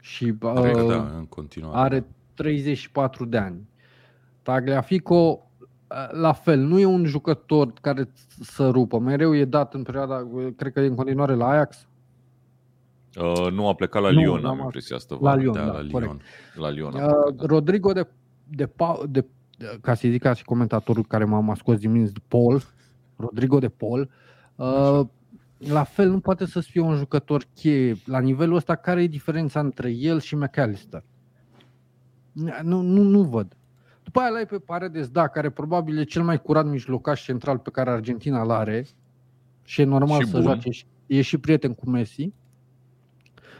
Și 0.00 0.24
uh, 0.24 0.86
da, 0.88 1.16
în 1.16 1.26
continuare. 1.28 1.78
are 1.78 2.06
34 2.34 3.24
de 3.24 3.36
ani. 3.36 3.68
Tagliafico 4.42 5.43
la 6.10 6.32
fel, 6.32 6.60
nu 6.60 6.78
e 6.78 6.84
un 6.84 7.04
jucător 7.04 7.72
care 7.80 8.08
să 8.40 8.68
rupă. 8.68 8.98
Mereu 8.98 9.36
e 9.36 9.44
dat 9.44 9.74
în 9.74 9.82
perioada, 9.82 10.28
cred 10.56 10.72
că 10.72 10.80
e 10.80 10.86
în 10.86 10.94
continuare 10.94 11.34
la 11.34 11.48
Ajax. 11.48 11.86
Uh, 13.20 13.52
nu 13.52 13.68
a 13.68 13.74
plecat 13.74 14.02
la 14.02 14.10
nu, 14.10 14.20
Lyon, 14.20 14.44
am 14.44 14.58
impresia 14.58 14.96
asta. 14.96 15.18
La 15.20 15.34
Lyon, 15.34 15.52
da, 15.52 15.64
da, 15.64 15.72
la 15.72 15.80
Lyon. 15.80 16.20
La 16.54 16.70
Lyon 16.70 16.94
uh, 16.94 17.00
da. 17.00 17.46
Rodrigo 17.46 17.92
de, 17.92 18.06
de, 18.44 18.70
de, 19.08 19.26
de, 19.58 19.78
ca 19.80 19.94
să 19.94 20.08
zic 20.08 20.22
ca 20.22 20.32
și 20.32 20.44
comentatorul 20.44 21.04
care 21.04 21.24
m-a 21.24 21.54
scos 21.54 21.78
din 21.78 21.90
minți, 21.90 22.12
Paul, 22.28 22.62
Rodrigo 23.16 23.58
de 23.58 23.68
Paul, 23.68 24.10
uh, 24.56 25.00
la 25.58 25.82
fel 25.84 26.10
nu 26.10 26.20
poate 26.20 26.46
să 26.46 26.60
fie 26.60 26.80
un 26.80 26.96
jucător 26.96 27.46
cheie. 27.54 27.96
La 28.06 28.18
nivelul 28.18 28.56
ăsta, 28.56 28.74
care 28.74 29.02
e 29.02 29.06
diferența 29.06 29.60
între 29.60 29.90
el 29.90 30.20
și 30.20 30.36
McAllister? 30.36 31.04
Nu, 32.62 32.80
nu, 32.80 33.02
nu 33.02 33.22
văd. 33.22 33.56
După 34.14 34.26
aia 34.26 34.34
l-ai 34.34 34.46
pe 34.46 34.58
Paredes, 34.58 35.08
da, 35.08 35.28
care 35.28 35.50
probabil 35.50 35.98
e 35.98 36.04
cel 36.04 36.22
mai 36.22 36.42
curat 36.42 36.66
mijlocaș 36.66 37.24
central 37.24 37.58
pe 37.58 37.70
care 37.70 37.90
Argentina 37.90 38.42
îl 38.42 38.50
are 38.50 38.86
și 39.64 39.80
e 39.80 39.84
normal 39.84 40.20
și 40.20 40.26
să 40.26 40.32
bun. 40.32 40.42
joace. 40.42 40.70
E 41.06 41.22
și 41.22 41.38
prieten 41.38 41.74
cu 41.74 41.90
Messi. 41.90 42.32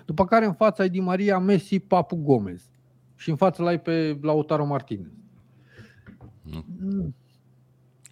După 0.05 0.25
care 0.25 0.45
în 0.45 0.53
fața 0.53 0.83
ai 0.83 0.89
Di 0.89 1.01
Maria, 1.01 1.39
Messi, 1.39 1.79
Papu 1.79 2.17
Gomez. 2.17 2.71
Și 3.17 3.31
în 3.31 3.37
față 3.37 3.63
l-ai 3.63 3.81
pe 3.81 4.19
Lautaro 4.23 4.65
Martinez. 4.65 5.13
Mm. 6.43 7.15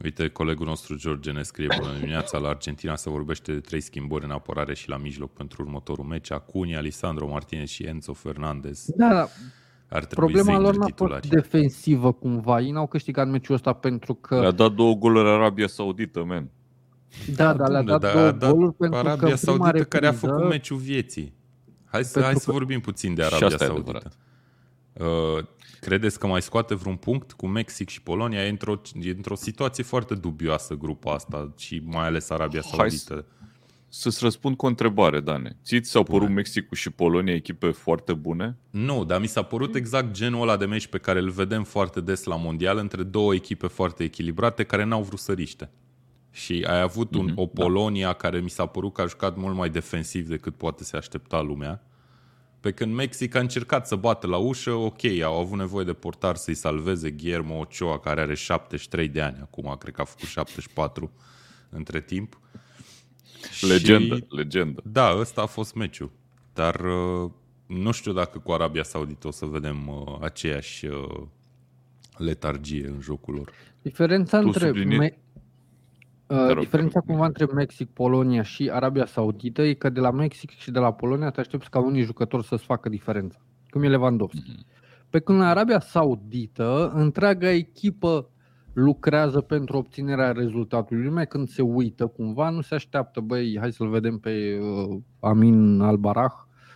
Uite, 0.02 0.28
colegul 0.28 0.66
nostru 0.66 0.96
George 0.96 1.32
ne 1.32 1.42
scrie 1.42 1.66
bună 1.80 1.92
dimineața 1.98 2.38
la 2.38 2.48
Argentina 2.48 2.96
se 2.96 3.10
vorbește 3.10 3.52
de 3.52 3.60
trei 3.60 3.80
schimbări 3.80 4.24
în 4.24 4.30
apărare 4.30 4.74
și 4.74 4.88
la 4.88 4.96
mijloc 4.96 5.32
pentru 5.32 5.62
următorul 5.62 6.04
meci. 6.04 6.30
Acuni, 6.30 6.76
Alessandro 6.76 7.28
Martinez 7.28 7.68
și 7.68 7.82
Enzo 7.82 8.12
Fernandez. 8.12 8.86
Da, 8.96 9.08
da 9.08 9.28
ar 9.92 10.04
trebui 10.04 10.32
Problema 10.32 10.58
lor 10.58 10.76
n-a 10.76 10.86
fost 10.94 11.26
defensivă 11.26 12.12
cumva. 12.12 12.60
Ei 12.60 12.70
n-au 12.70 12.86
câștigat 12.86 13.28
meciul 13.28 13.54
ăsta 13.54 13.72
pentru 13.72 14.14
că... 14.14 14.40
Le-a 14.40 14.50
dat 14.50 14.72
două 14.72 14.94
goluri 14.94 15.28
Arabia 15.28 15.66
Saudită, 15.66 16.24
men. 16.24 16.50
Da, 17.34 17.54
da, 17.54 17.68
le-a 17.68 17.82
dat 17.82 18.00
da, 18.00 18.12
două 18.12 18.30
dat 18.30 18.50
goluri 18.50 18.74
pentru 18.74 18.98
Arabia 18.98 19.28
că 19.28 19.34
Saudită 19.34 19.66
repriză... 19.66 19.88
care 19.88 20.06
a 20.06 20.12
făcut 20.12 20.48
meciul 20.48 20.76
vieții. 20.76 21.34
Hai 21.84 22.04
să, 22.04 22.20
hai 22.20 22.34
să 22.34 22.46
că... 22.46 22.52
vorbim 22.52 22.80
puțin 22.80 23.14
de 23.14 23.22
Arabia 23.22 23.56
Saudită. 23.56 24.12
Uh, 24.92 25.44
credeți 25.80 26.18
că 26.18 26.26
mai 26.26 26.42
scoate 26.42 26.74
vreun 26.74 26.96
punct 26.96 27.32
cu 27.32 27.46
Mexic 27.46 27.88
și 27.88 28.02
Polonia? 28.02 28.46
E 28.46 28.48
într-o, 28.48 28.80
e 29.00 29.10
într-o 29.10 29.34
situație 29.34 29.84
foarte 29.84 30.14
dubioasă 30.14 30.74
grupa 30.74 31.12
asta 31.12 31.52
și 31.56 31.82
mai 31.84 32.06
ales 32.06 32.30
Arabia 32.30 32.60
Saudită. 32.60 33.12
Hai 33.14 33.24
să-ți 33.94 34.18
răspund 34.22 34.56
cu 34.56 34.64
o 34.64 34.68
întrebare, 34.68 35.20
Dane. 35.20 35.56
Ți 35.64 35.80
s-au 35.82 36.02
părut 36.02 36.28
Mexicul 36.28 36.76
și 36.76 36.90
Polonia 36.90 37.34
echipe 37.34 37.70
foarte 37.70 38.12
bune? 38.12 38.56
Nu, 38.70 39.04
dar 39.04 39.20
mi 39.20 39.26
s-a 39.26 39.42
părut 39.42 39.74
exact 39.74 40.10
genul 40.10 40.42
ăla 40.42 40.56
de 40.56 40.64
meci 40.64 40.86
pe 40.86 40.98
care 40.98 41.18
îl 41.18 41.30
vedem 41.30 41.64
foarte 41.64 42.00
des 42.00 42.24
la 42.24 42.36
mondial 42.36 42.78
între 42.78 43.02
două 43.02 43.34
echipe 43.34 43.66
foarte 43.66 44.04
echilibrate 44.04 44.64
care 44.64 44.84
n-au 44.84 45.02
vrut 45.02 45.18
să 45.18 45.32
riște. 45.32 45.70
Și 46.30 46.64
ai 46.68 46.80
avut 46.80 47.14
un, 47.14 47.30
mm-hmm, 47.30 47.34
o 47.34 47.50
da. 47.52 47.62
Polonia 47.62 48.06
da. 48.06 48.12
care 48.12 48.40
mi 48.40 48.50
s-a 48.50 48.66
părut 48.66 48.92
că 48.92 49.00
a 49.00 49.06
jucat 49.06 49.36
mult 49.36 49.56
mai 49.56 49.70
defensiv 49.70 50.28
decât 50.28 50.54
poate 50.54 50.84
se 50.84 50.96
aștepta 50.96 51.40
lumea. 51.40 51.86
Pe 52.60 52.72
când 52.72 52.94
Mexic 52.94 53.34
a 53.34 53.40
încercat 53.40 53.86
să 53.86 53.96
bată 53.96 54.26
la 54.26 54.36
ușă, 54.36 54.70
ok, 54.70 55.04
au 55.24 55.40
avut 55.40 55.58
nevoie 55.58 55.84
de 55.84 55.92
portar 55.92 56.36
să-i 56.36 56.54
salveze 56.54 57.10
Guillermo 57.10 57.58
Ochoa, 57.58 57.98
care 57.98 58.20
are 58.20 58.34
73 58.34 59.08
de 59.08 59.20
ani 59.20 59.38
acum, 59.40 59.76
cred 59.78 59.94
că 59.94 60.00
a 60.00 60.04
făcut 60.04 60.28
74 60.28 61.12
între 61.68 62.00
timp. 62.00 62.40
Legendă, 63.60 64.16
și, 64.16 64.24
legendă. 64.28 64.82
Da, 64.84 65.16
ăsta 65.18 65.42
a 65.42 65.46
fost 65.46 65.74
meciul. 65.74 66.10
Dar 66.54 66.74
uh, 66.74 67.30
nu 67.66 67.90
știu 67.90 68.12
dacă 68.12 68.38
cu 68.38 68.52
Arabia 68.52 68.82
Saudită 68.82 69.26
o 69.26 69.30
să 69.30 69.46
vedem 69.46 69.88
uh, 69.88 70.16
aceeași 70.20 70.86
uh, 70.86 71.22
letargie 72.16 72.86
în 72.86 73.00
jocul 73.00 73.34
lor. 73.34 73.52
Diferența 73.82 74.38
tu 74.38 74.46
între 74.46 74.66
sublinie... 74.66 74.98
me- 74.98 75.16
Uh, 76.26 76.58
diferența 76.58 77.00
cumva 77.00 77.26
între 77.26 77.46
Mexic, 77.54 77.90
Polonia 77.90 78.42
și 78.42 78.70
Arabia 78.72 79.06
Saudită 79.06 79.62
e 79.62 79.74
că 79.74 79.88
de 79.88 80.00
la 80.00 80.10
Mexic 80.10 80.50
și 80.50 80.70
de 80.70 80.78
la 80.78 80.92
Polonia 80.92 81.30
te 81.30 81.40
aștepți 81.40 81.70
ca 81.70 81.78
unii 81.78 82.02
jucători 82.02 82.46
să-ți 82.46 82.64
facă 82.64 82.88
diferența, 82.88 83.38
cum 83.70 83.82
e 83.82 83.88
Lewandowski. 83.88 84.40
Mm-hmm. 84.40 85.06
Pe 85.10 85.20
când 85.20 85.38
în 85.38 85.44
Arabia 85.44 85.80
Saudită, 85.80 86.92
întreaga 86.94 87.50
echipă 87.50 88.30
lucrează 88.72 89.40
pentru 89.40 89.76
obținerea 89.76 90.32
rezultatului. 90.32 91.04
Lumea 91.04 91.24
când 91.24 91.48
se 91.48 91.62
uită 91.62 92.06
cumva 92.06 92.50
nu 92.50 92.60
se 92.60 92.74
așteaptă, 92.74 93.20
băi, 93.20 93.56
hai 93.60 93.72
să-l 93.72 93.88
vedem 93.88 94.18
pe 94.18 94.58
uh, 94.60 94.98
Amin 95.20 95.80
Albarah 95.80 96.32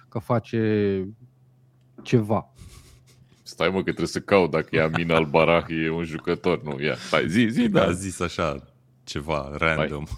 că 0.08 0.18
face 0.18 1.08
ceva. 2.02 2.52
Stai 3.42 3.68
mă 3.68 3.76
că 3.76 3.82
trebuie 3.82 4.06
să 4.06 4.20
caut 4.20 4.50
dacă 4.50 4.68
e 4.70 4.82
Amin 4.82 5.10
Albarah 5.10 5.64
e 5.68 5.90
un 5.90 6.04
jucător, 6.04 6.62
nu, 6.62 6.80
ia, 6.80 6.94
stai, 6.94 7.28
zi, 7.28 7.46
zi, 7.50 7.68
da. 7.68 7.82
A 7.82 7.90
zis 7.90 8.20
așa, 8.20 8.56
ceva 9.04 9.50
random. 9.56 10.04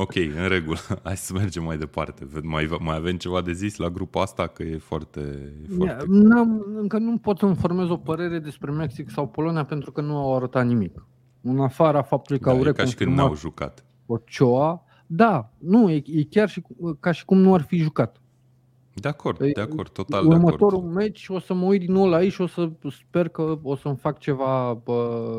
ok, 0.00 0.14
în 0.14 0.48
regulă. 0.48 0.78
Hai 1.04 1.16
să 1.16 1.32
mergem 1.32 1.62
mai 1.62 1.78
departe. 1.78 2.26
Mai, 2.42 2.68
mai 2.80 2.96
avem 2.96 3.16
ceva 3.16 3.40
de 3.40 3.52
zis 3.52 3.76
la 3.76 3.88
grupul 3.88 4.20
asta? 4.20 4.46
Că 4.46 4.62
e 4.62 4.78
foarte... 4.78 5.52
foarte... 5.76 6.04
N-am, 6.08 6.64
încă 6.76 6.98
nu 6.98 7.18
pot 7.18 7.38
să-mi 7.38 7.54
formez 7.54 7.88
o 7.88 7.96
părere 7.96 8.38
despre 8.38 8.70
Mexic 8.70 9.10
sau 9.10 9.28
Polonia 9.28 9.64
pentru 9.64 9.92
că 9.92 10.00
nu 10.00 10.16
au 10.16 10.36
arătat 10.36 10.66
nimic. 10.66 11.06
În 11.40 11.60
afara 11.60 12.02
faptului 12.02 12.40
că 12.40 12.50
da, 12.50 12.56
au 12.56 12.64
e 12.66 12.72
ca 12.72 12.84
și 12.84 12.94
când 12.94 13.16
n-au 13.16 13.34
jucat. 13.34 13.84
Ochoa, 14.06 14.84
da, 15.06 15.52
nu, 15.58 15.90
e, 15.90 16.02
e 16.06 16.24
chiar 16.24 16.48
și 16.48 16.62
ca 17.00 17.10
și 17.10 17.24
cum 17.24 17.38
nu 17.38 17.54
ar 17.54 17.62
fi 17.62 17.76
jucat. 17.76 18.20
De 19.00 19.08
acord, 19.08 19.38
de 19.52 19.60
acord, 19.60 19.88
total 19.88 20.26
Următorul 20.26 20.78
de 20.78 20.86
acord. 20.86 20.94
meci 20.94 21.28
o 21.28 21.38
să 21.38 21.54
mă 21.54 21.64
uit 21.64 21.80
din 21.80 21.92
nou 21.92 22.08
la 22.08 22.22
ei 22.22 22.28
și 22.28 22.40
o 22.40 22.46
să 22.46 22.70
sper 22.90 23.28
că 23.28 23.58
o 23.62 23.76
să-mi 23.76 23.96
fac 23.96 24.18
ceva 24.18 24.80
bă, 24.84 25.36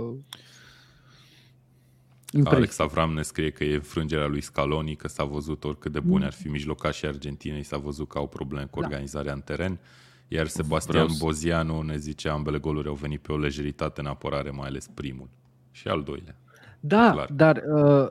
impresie. 2.31 2.57
Alex 2.57 2.79
Avram 2.79 3.13
ne 3.13 3.21
scrie 3.21 3.49
că 3.49 3.63
e 3.63 3.73
înfrângerea 3.73 4.27
lui 4.27 4.41
Scaloni, 4.41 4.95
că 4.95 5.07
s-a 5.07 5.23
văzut 5.23 5.63
oricât 5.63 5.91
de 5.91 5.99
bune 5.99 6.19
mm. 6.19 6.25
ar 6.25 6.33
fi 6.33 6.47
mijlocașii 6.47 7.07
Argentinei, 7.07 7.63
s-a 7.63 7.77
văzut 7.77 8.07
că 8.07 8.17
au 8.17 8.27
probleme 8.27 8.65
cu 8.65 8.79
da. 8.79 8.85
organizarea 8.85 9.31
da. 9.31 9.33
în 9.33 9.41
teren. 9.41 9.79
Iar 10.27 10.47
Sebastian 10.47 11.05
Vreau 11.05 11.17
Bozianu 11.19 11.81
ne 11.81 11.97
zice 11.97 12.29
ambele 12.29 12.57
goluri 12.57 12.87
au 12.87 12.93
venit 12.93 13.21
pe 13.21 13.31
o 13.31 13.37
lejeritate 13.37 13.99
în 13.99 14.07
apărare, 14.07 14.49
mai 14.49 14.67
ales 14.67 14.87
primul 14.93 15.29
și 15.71 15.87
al 15.87 16.03
doilea. 16.03 16.35
Da, 16.79 17.11
Clar. 17.11 17.31
dar 17.31 17.63
uh, 17.67 18.07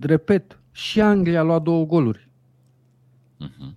repet, 0.00 0.58
și 0.70 1.00
Anglia 1.00 1.40
a 1.40 1.42
luat 1.42 1.62
două 1.62 1.84
goluri. 1.84 2.28
Uh-huh. 3.44 3.74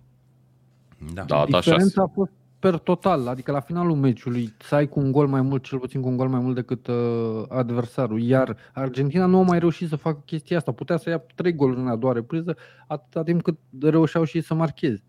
Da. 1.13 1.23
da, 1.23 1.45
Diferența 1.45 2.01
a 2.01 2.07
fost 2.13 2.31
per 2.65 2.77
total, 2.77 3.27
adică 3.27 3.51
la 3.51 3.59
finalul 3.59 3.95
meciului 3.95 4.53
să 4.59 4.75
ai 4.75 4.87
cu 4.87 4.99
un 4.99 5.11
gol 5.11 5.27
mai 5.27 5.41
mult, 5.41 5.63
cel 5.63 5.79
puțin 5.79 6.01
cu 6.01 6.07
un 6.07 6.17
gol 6.17 6.29
mai 6.29 6.39
mult 6.39 6.55
decât 6.55 6.87
uh, 6.87 7.43
adversarul. 7.49 8.21
Iar 8.21 8.57
Argentina 8.73 9.25
nu 9.25 9.39
a 9.39 9.41
mai 9.41 9.59
reușit 9.59 9.87
să 9.89 9.95
facă 9.95 10.21
chestia 10.25 10.57
asta. 10.57 10.71
Putea 10.71 10.97
să 10.97 11.09
ia 11.09 11.23
trei 11.35 11.53
goluri 11.53 11.79
în 11.79 11.87
a 11.87 11.95
doua 11.95 12.13
repriză, 12.13 12.57
atâta 12.87 13.23
timp 13.23 13.41
cât 13.41 13.57
reușeau 13.81 14.23
și 14.23 14.41
să 14.41 14.53
marcheze. 14.53 15.03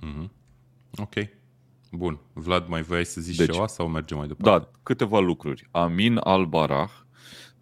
Mm-hmm. 0.00 0.28
Ok. 0.96 1.14
Bun. 1.92 2.20
Vlad, 2.32 2.68
mai 2.68 2.82
voiai 2.82 3.04
să 3.04 3.20
zici 3.20 3.36
deci, 3.36 3.50
ceva 3.50 3.66
sau 3.66 3.88
mergem 3.88 4.18
mai 4.18 4.26
departe? 4.26 4.64
Da, 4.64 4.78
câteva 4.82 5.18
lucruri. 5.18 5.68
Amin 5.70 6.20
Albarah, 6.22 6.90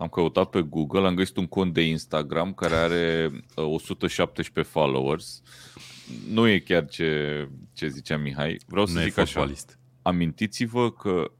am 0.03 0.09
căutat 0.09 0.51
pe 0.51 0.61
Google, 0.61 1.07
am 1.07 1.15
găsit 1.15 1.37
un 1.37 1.47
cont 1.47 1.73
de 1.73 1.83
Instagram 1.83 2.53
care 2.53 2.75
are 2.75 3.31
117 3.55 4.61
uh, 4.61 4.65
followers 4.65 5.43
nu 6.29 6.49
e 6.49 6.59
chiar 6.59 6.87
ce, 6.87 7.49
ce 7.73 7.89
zicea 7.89 8.17
Mihai. 8.17 8.61
Vreau 8.67 8.87
să 8.87 8.99
nu 8.99 9.05
zic 9.05 9.19
așa. 9.19 9.53
Amintiți-vă 10.03 10.91
că 10.91 11.33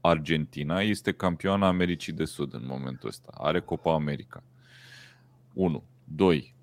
Argentina 0.00 0.80
este 0.80 1.12
campioana 1.12 1.66
Americii 1.66 2.12
de 2.12 2.24
Sud 2.24 2.54
în 2.54 2.62
momentul 2.66 3.08
ăsta. 3.08 3.32
Are 3.34 3.60
Copa 3.60 3.94
America. 3.94 4.42
1. 5.52 5.84
2. 6.04 6.54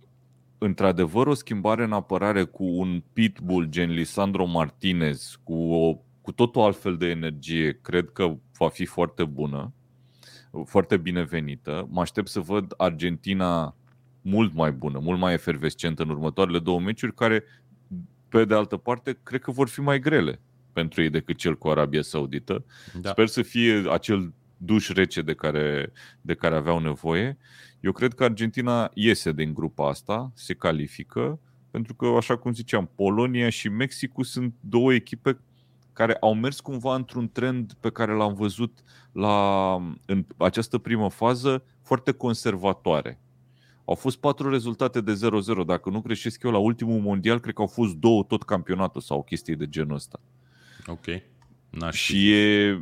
Într-adevăr, 0.57 1.27
o 1.27 1.33
schimbare 1.33 1.83
în 1.83 1.91
apărare 1.91 2.43
cu 2.43 2.63
un 2.63 3.03
pitbull 3.13 3.65
gen 3.65 3.91
Lisandro 3.91 4.45
Martinez, 4.45 5.39
cu, 5.43 5.53
o, 5.53 5.97
cu 6.21 6.31
tot 6.31 6.55
o 6.55 6.63
altfel 6.63 6.97
de 6.97 7.05
energie, 7.05 7.79
cred 7.81 8.09
că 8.09 8.35
va 8.57 8.69
fi 8.69 8.85
foarte 8.85 9.23
bună, 9.25 9.73
foarte 10.65 10.97
binevenită. 10.97 11.87
Mă 11.89 12.01
aștept 12.01 12.27
să 12.27 12.39
văd 12.39 12.73
Argentina 12.77 13.75
mult 14.21 14.53
mai 14.53 14.71
bună, 14.71 14.99
mult 14.99 15.19
mai 15.19 15.33
efervescentă 15.33 16.03
în 16.03 16.09
următoarele 16.09 16.59
două 16.59 16.79
meciuri, 16.79 17.13
care, 17.13 17.43
pe 18.29 18.45
de 18.45 18.53
altă 18.53 18.77
parte, 18.77 19.17
cred 19.23 19.41
că 19.41 19.51
vor 19.51 19.67
fi 19.67 19.81
mai 19.81 19.99
grele 19.99 20.39
pentru 20.73 21.01
ei 21.01 21.09
decât 21.09 21.37
cel 21.37 21.57
cu 21.57 21.67
Arabia 21.67 22.01
Saudită. 22.01 22.65
Da. 23.01 23.09
Sper 23.09 23.27
să 23.27 23.41
fie 23.41 23.83
acel 23.91 24.33
duș 24.57 24.89
rece 24.89 25.21
de 25.21 25.33
care, 25.33 25.91
de 26.21 26.33
care 26.33 26.55
aveau 26.55 26.79
nevoie. 26.79 27.37
Eu 27.79 27.91
cred 27.91 28.13
că 28.13 28.23
Argentina 28.23 28.91
iese 28.93 29.31
din 29.31 29.53
grupa 29.53 29.89
asta, 29.89 30.31
se 30.35 30.53
califică, 30.53 31.39
pentru 31.71 31.95
că, 31.95 32.05
așa 32.05 32.37
cum 32.37 32.53
ziceam, 32.53 32.89
Polonia 32.95 33.49
și 33.49 33.69
Mexicul 33.69 34.23
sunt 34.23 34.53
două 34.59 34.93
echipe 34.93 35.39
care 35.97 36.17
au 36.19 36.33
mers 36.33 36.59
cumva 36.59 36.95
într-un 36.95 37.29
trend 37.29 37.73
pe 37.79 37.89
care 37.89 38.13
l-am 38.13 38.33
văzut 38.33 38.83
la, 39.11 39.73
în 40.05 40.25
această 40.37 40.77
primă 40.77 41.09
fază 41.09 41.63
foarte 41.81 42.11
conservatoare. 42.11 43.19
Au 43.85 43.95
fost 43.95 44.17
patru 44.17 44.49
rezultate 44.49 45.01
de 45.01 45.13
0-0. 45.13 45.65
Dacă 45.65 45.89
nu 45.89 46.01
greșesc 46.01 46.43
eu, 46.43 46.51
la 46.51 46.57
ultimul 46.57 46.99
mondial, 46.99 47.39
cred 47.39 47.53
că 47.53 47.61
au 47.61 47.67
fost 47.67 47.95
două 47.95 48.23
tot 48.23 48.43
campionatul 48.43 49.01
sau 49.01 49.17
o 49.17 49.21
chestie 49.21 49.55
de 49.55 49.69
genul 49.69 49.95
ăsta. 49.95 50.19
Ok. 50.85 51.05
N-aș 51.69 51.95
și 51.95 52.33
e, 52.33 52.81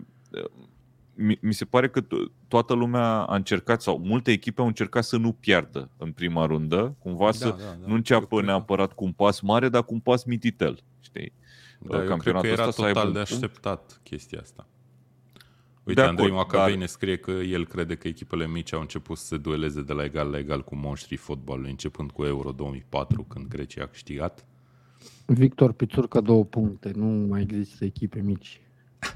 mi, 1.14 1.38
mi 1.42 1.54
se 1.54 1.66
pare 1.66 1.90
că 1.90 2.02
toată 2.48 2.74
lumea 2.74 3.22
a 3.22 3.36
încercat, 3.36 3.82
sau 3.82 3.98
multe 3.98 4.32
echipe 4.32 4.62
au 4.62 4.68
încercat 4.68 5.04
să 5.04 5.18
nu 5.18 5.32
piardă 5.32 5.90
în 5.98 6.12
prima 6.12 6.46
rundă, 6.46 6.96
cumva 7.00 7.26
da, 7.26 7.32
să 7.32 7.50
da, 7.50 7.56
da. 7.56 7.88
nu 7.88 7.94
înceapă 7.94 8.42
neapărat 8.42 8.94
cu 8.94 9.04
un 9.04 9.12
pas 9.12 9.40
mare, 9.40 9.70
dar 9.70 9.84
cu 9.84 9.94
un 9.94 10.00
pas 10.00 10.24
mititel. 10.24 10.84
Știi? 11.00 11.34
Da, 11.88 12.04
eu 12.04 12.18
cred 12.18 12.36
că 12.42 12.48
era 12.48 12.70
total 12.70 13.12
de 13.12 13.20
așteptat 13.20 13.86
punct. 13.86 14.00
chestia 14.04 14.40
asta. 14.42 14.68
Uite, 15.84 16.02
de 16.02 16.08
Andrei 16.08 16.32
Macavei 16.32 16.70
dar... 16.70 16.80
ne 16.80 16.86
scrie 16.86 17.18
că 17.18 17.32
el 17.32 17.66
crede 17.66 17.96
că 17.96 18.08
echipele 18.08 18.48
mici 18.48 18.74
au 18.74 18.80
început 18.80 19.18
să 19.18 19.26
se 19.26 19.38
dueleze 19.38 19.82
de 19.82 19.94
la 19.94 20.04
egal 20.04 20.30
la 20.30 20.38
egal 20.38 20.64
cu 20.64 20.76
monștrii 20.76 21.18
fotbalului, 21.18 21.70
începând 21.70 22.12
cu 22.12 22.24
Euro 22.24 22.52
2004, 22.52 23.24
când 23.24 23.48
Grecia 23.48 23.84
a 23.84 23.88
câștigat. 23.88 24.46
Victor 25.26 25.72
Pițurca, 25.72 26.22
două 26.22 26.46
puncte. 26.46 26.92
Nu 26.96 27.06
mai 27.06 27.42
există 27.42 27.86
echipe 27.86 28.22
mici. 28.22 28.60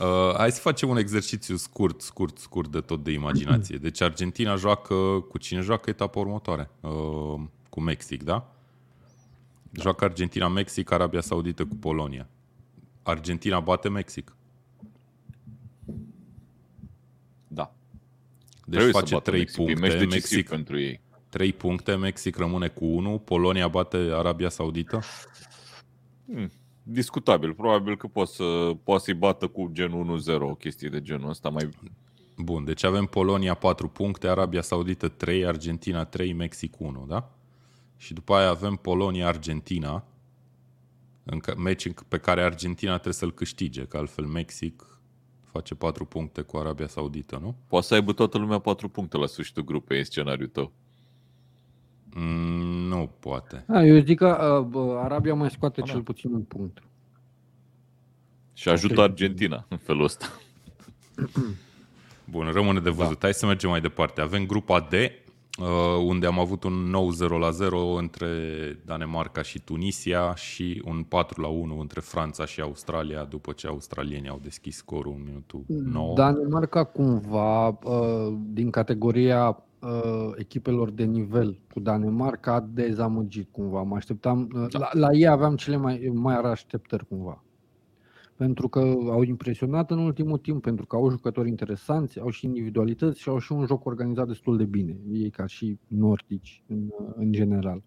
Uh, 0.00 0.34
hai 0.36 0.52
să 0.52 0.60
facem 0.60 0.88
un 0.88 0.96
exercițiu 0.96 1.56
scurt, 1.56 2.00
scurt, 2.00 2.38
scurt 2.38 2.70
de 2.70 2.80
tot 2.80 3.04
de 3.04 3.10
imaginație. 3.10 3.76
Deci 3.76 4.00
Argentina 4.00 4.56
joacă, 4.56 4.94
cu 5.28 5.38
cine 5.38 5.60
joacă 5.60 5.90
etapa 5.90 6.18
următoare? 6.18 6.70
Uh, 6.80 7.40
cu 7.68 7.80
Mexic, 7.80 8.22
da? 8.22 8.53
Da? 9.74 9.82
Joacă 9.82 10.04
Argentina, 10.04 10.48
Mexic, 10.48 10.90
Arabia 10.90 11.20
Saudită 11.20 11.64
cu 11.66 11.76
Polonia. 11.76 12.28
Argentina 13.02 13.60
bate 13.60 13.88
Mexic. 13.88 14.36
Deci 18.66 18.80
Trebuie 18.80 19.00
face 19.02 19.16
3 19.16 19.38
Mexic. 19.38 19.56
puncte. 19.56 20.04
Mexic 20.04 20.48
pentru 20.48 20.78
ei. 20.78 21.00
3 21.28 21.52
puncte, 21.52 21.94
Mexic 21.94 22.36
rămâne 22.36 22.68
cu 22.68 22.84
1, 22.84 23.18
Polonia 23.18 23.68
bate 23.68 23.96
Arabia 23.96 24.48
Saudită? 24.48 25.00
Hmm, 26.26 26.50
discutabil. 26.82 27.54
Probabil 27.54 27.96
că 27.96 28.06
poate, 28.06 28.30
să, 28.30 28.70
poate 28.82 29.02
să-i 29.02 29.14
bată 29.14 29.46
cu 29.46 29.70
genul 29.72 30.20
1-0, 30.20 30.40
o 30.40 30.54
chestie 30.54 30.88
de 30.88 31.00
genul 31.00 31.28
ăsta 31.28 31.48
mai... 31.48 31.68
Bun, 32.36 32.64
deci 32.64 32.84
avem 32.84 33.04
Polonia 33.04 33.54
4 33.54 33.88
puncte, 33.88 34.28
Arabia 34.28 34.62
Saudită 34.62 35.08
3, 35.08 35.46
Argentina 35.46 36.04
3, 36.04 36.32
Mexic 36.32 36.80
1, 36.80 37.04
da? 37.08 37.30
Și 37.96 38.12
după 38.12 38.34
aia 38.34 38.48
avem 38.48 38.76
Polonia-Argentina, 38.76 40.04
în 41.24 41.40
meci 41.56 41.92
pe 42.08 42.18
care 42.18 42.42
Argentina 42.42 42.92
trebuie 42.92 43.14
să-l 43.14 43.32
câștige, 43.32 43.84
că 43.84 43.96
altfel 43.96 44.24
Mexic 44.24 44.98
face 45.44 45.74
4 45.74 46.04
puncte 46.04 46.42
cu 46.42 46.56
Arabia 46.56 46.86
Saudită, 46.86 47.38
nu? 47.42 47.54
Poate 47.66 47.86
să 47.86 47.94
aibă 47.94 48.12
toată 48.12 48.38
lumea 48.38 48.58
4 48.58 48.88
puncte 48.88 49.16
la 49.16 49.26
sfârșitul 49.26 49.64
grupei 49.64 49.98
în 49.98 50.04
scenariul 50.04 50.48
tău. 50.48 50.72
Mm, 52.14 52.88
nu 52.88 53.10
poate. 53.20 53.64
A, 53.68 53.82
eu 53.82 53.98
zic 53.98 54.18
că 54.18 54.68
uh, 54.72 54.96
Arabia 55.02 55.34
mai 55.34 55.50
scoate 55.50 55.80
Da, 55.80 55.86
da. 55.86 55.92
cel 55.92 56.02
puțin 56.02 56.32
un 56.32 56.42
punct. 56.42 56.82
Și 58.52 58.68
ajută 58.68 59.00
Argentina 59.00 59.66
în 59.68 59.76
felul 59.76 60.04
ăsta. 60.04 60.26
Bun, 62.24 62.50
rămâne 62.52 62.80
de 62.80 62.90
văzut. 62.90 63.22
Hai 63.22 63.34
să 63.34 63.46
mergem 63.46 63.70
mai 63.70 63.80
departe. 63.80 64.20
Avem 64.20 64.46
grupa 64.46 64.80
D, 64.80 64.92
uh, 64.92 64.98
unde 66.06 66.26
am 66.26 66.38
avut 66.38 66.64
un 66.64 66.72
nou 66.72 67.10
0 67.10 67.38
la 67.38 67.50
0 67.50 67.78
între 67.78 68.28
Danemarca 68.84 69.42
și 69.42 69.60
Tunisia 69.60 70.34
și 70.34 70.82
un 70.84 71.02
4 71.02 71.40
la 71.40 71.48
1 71.48 71.78
între 71.78 72.00
Franța 72.00 72.46
și 72.46 72.60
Australia, 72.60 73.24
după 73.24 73.52
ce 73.52 73.66
australienii 73.66 74.28
au 74.28 74.38
deschis 74.42 74.76
scorul 74.76 75.14
în 75.16 75.22
minutul 75.24 75.64
9. 75.66 76.14
Danemarca 76.14 76.84
cumva, 76.84 77.68
uh, 77.68 78.36
din 78.52 78.70
categoria 78.70 79.64
uh, 79.80 80.32
echipelor 80.36 80.90
de 80.90 81.04
nivel 81.04 81.58
cu 81.72 81.80
Danemarca, 81.80 82.54
a 82.54 82.66
dezamăgit 82.72 83.48
cumva. 83.50 83.82
Mă 83.82 83.96
așteptam, 83.96 84.48
uh, 84.54 84.66
la, 84.70 84.88
la 84.92 85.08
ei 85.12 85.26
aveam 85.26 85.56
cele 85.56 85.76
mai 85.76 86.10
mari 86.12 86.46
așteptări 86.46 87.06
cumva. 87.06 87.43
Pentru 88.36 88.68
că 88.68 88.78
au 89.10 89.22
impresionat 89.22 89.90
în 89.90 89.98
ultimul 89.98 90.38
timp, 90.38 90.62
pentru 90.62 90.86
că 90.86 90.96
au 90.96 91.10
jucători 91.10 91.48
interesanți, 91.48 92.20
au 92.20 92.30
și 92.30 92.44
individualități 92.44 93.20
și 93.20 93.28
au 93.28 93.38
și 93.38 93.52
un 93.52 93.66
joc 93.66 93.84
organizat 93.84 94.26
destul 94.26 94.56
de 94.56 94.64
bine, 94.64 94.96
ei 95.12 95.30
ca 95.30 95.46
și 95.46 95.78
nordici 95.86 96.62
în, 96.66 96.88
în 97.16 97.32
general. 97.32 97.82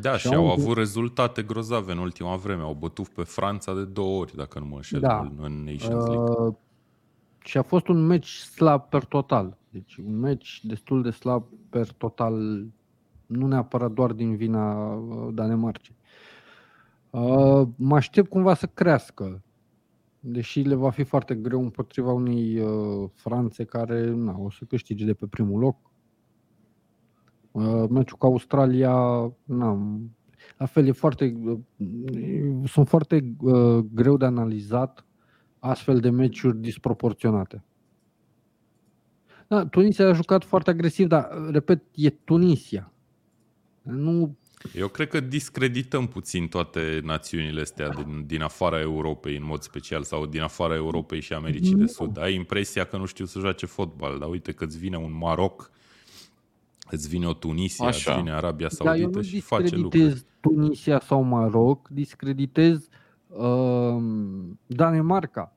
Da, 0.00 0.12
Și 0.16 0.26
și 0.26 0.34
au 0.34 0.40
au 0.40 0.44
un- 0.56 0.60
avut 0.60 0.76
rezultate 0.76 1.42
grozave 1.42 1.92
în 1.92 1.98
ultima 1.98 2.36
vreme. 2.36 2.62
Au 2.62 2.74
bătut 2.74 3.08
pe 3.08 3.22
Franța 3.22 3.74
de 3.74 3.84
două 3.84 4.20
ori, 4.20 4.36
dacă 4.36 4.58
nu 4.58 4.66
mă 4.66 4.74
înșel, 4.74 5.00
Da. 5.00 5.18
în- 5.18 5.32
în 5.44 5.64
Nations 5.64 6.06
League. 6.06 6.34
Uh, 6.46 6.54
și 7.44 7.58
a 7.58 7.62
fost 7.62 7.88
un 7.88 8.06
meci 8.06 8.28
slab 8.36 8.82
per 8.82 9.04
total. 9.04 9.56
Deci 9.70 9.96
un 9.96 10.18
meci 10.18 10.60
destul 10.64 11.02
de 11.02 11.10
slab 11.10 11.44
per 11.68 11.92
total, 11.92 12.64
nu 13.26 13.46
neapărat 13.46 13.92
doar 13.92 14.12
din 14.12 14.36
vina 14.36 14.94
uh, 14.94 15.28
Danemarcei. 15.34 15.94
Uh, 17.10 17.62
mă 17.76 17.94
aștept 17.96 18.28
cumva 18.28 18.54
să 18.54 18.66
crească, 18.66 19.42
deși 20.20 20.60
le 20.60 20.74
va 20.74 20.90
fi 20.90 21.02
foarte 21.02 21.34
greu 21.34 21.62
împotriva 21.62 22.12
unei 22.12 22.58
uh, 22.58 23.10
Franțe 23.14 23.64
care 23.64 24.10
na, 24.10 24.38
o 24.38 24.50
să 24.50 24.64
câștige 24.64 25.04
de 25.04 25.14
pe 25.14 25.26
primul 25.26 25.60
loc. 25.60 25.76
Uh, 27.50 27.88
meciul 27.88 28.16
cu 28.18 28.26
Australia, 28.26 28.92
na, 29.44 29.98
la 30.58 30.66
fel, 30.66 30.86
e 30.86 30.92
foarte, 30.92 31.36
uh, 31.44 31.58
sunt 32.64 32.88
foarte 32.88 33.34
uh, 33.40 33.84
greu 33.92 34.16
de 34.16 34.24
analizat 34.24 35.06
astfel 35.58 36.00
de 36.00 36.10
meciuri 36.10 36.58
disproporționate. 36.58 37.64
Da, 39.48 39.66
Tunisia 39.66 40.08
a 40.08 40.12
jucat 40.12 40.44
foarte 40.44 40.70
agresiv, 40.70 41.06
dar, 41.06 41.28
repet, 41.50 41.82
e 41.94 42.10
Tunisia. 42.10 42.92
Nu, 43.82 44.36
Eu 44.74 44.88
cred 44.88 45.08
că 45.08 45.20
discredităm 45.20 46.06
puțin 46.06 46.48
toate 46.48 47.00
națiunile 47.02 47.60
astea 47.60 47.88
din, 47.88 48.24
din 48.26 48.42
afara 48.42 48.80
Europei 48.80 49.36
în 49.36 49.44
mod 49.44 49.62
special 49.62 50.02
sau 50.02 50.26
din 50.26 50.40
afara 50.40 50.74
Europei 50.74 51.20
și 51.20 51.32
Americii 51.32 51.74
de 51.74 51.80
Nu. 51.80 51.86
Sud. 51.86 52.18
Ai 52.18 52.34
impresia 52.34 52.84
că 52.84 52.96
nu 52.96 53.04
știu 53.04 53.24
să 53.24 53.38
joace 53.38 53.66
fotbal, 53.66 54.18
dar 54.18 54.28
uite 54.28 54.52
că 54.52 54.64
îți 54.64 54.78
vine 54.78 54.96
un 54.96 55.16
Maroc, 55.16 55.70
îți 56.90 57.08
vine 57.08 57.26
o 57.26 57.32
Tunisia, 57.32 57.86
Așa. 57.86 58.10
îți 58.10 58.20
vine 58.20 58.34
Arabia 58.34 58.68
dar 58.82 58.94
eu 58.94 59.00
Saudită 59.00 59.18
nu 59.18 59.24
și 59.24 59.40
face 59.40 59.76
lucruri. 59.76 60.04
discreditez 60.04 60.24
Tunisia 60.40 61.00
sau 61.00 61.22
Maroc, 61.22 61.88
discreditez 61.88 62.88
uh, 63.26 64.02
Danemarca, 64.66 65.56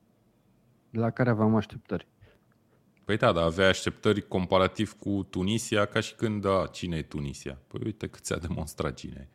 la 0.90 1.10
care 1.10 1.30
aveam 1.30 1.56
așteptări. 1.56 2.08
Păi 3.06 3.18
da, 3.18 3.32
dar 3.32 3.44
avea 3.44 3.68
așteptări 3.68 4.28
comparativ 4.28 4.94
cu 5.00 5.28
Tunisia, 5.30 5.86
ca 5.86 6.00
și 6.00 6.16
când, 6.16 6.42
da, 6.42 6.68
cine 6.72 6.98
e 6.98 7.02
Tunisia? 7.02 7.62
Păi 7.68 7.82
uite 7.84 8.08
cât 8.08 8.24
ți-a 8.24 8.38
demonstrat 8.38 8.94
cine 8.96 9.14
e. 9.20 9.28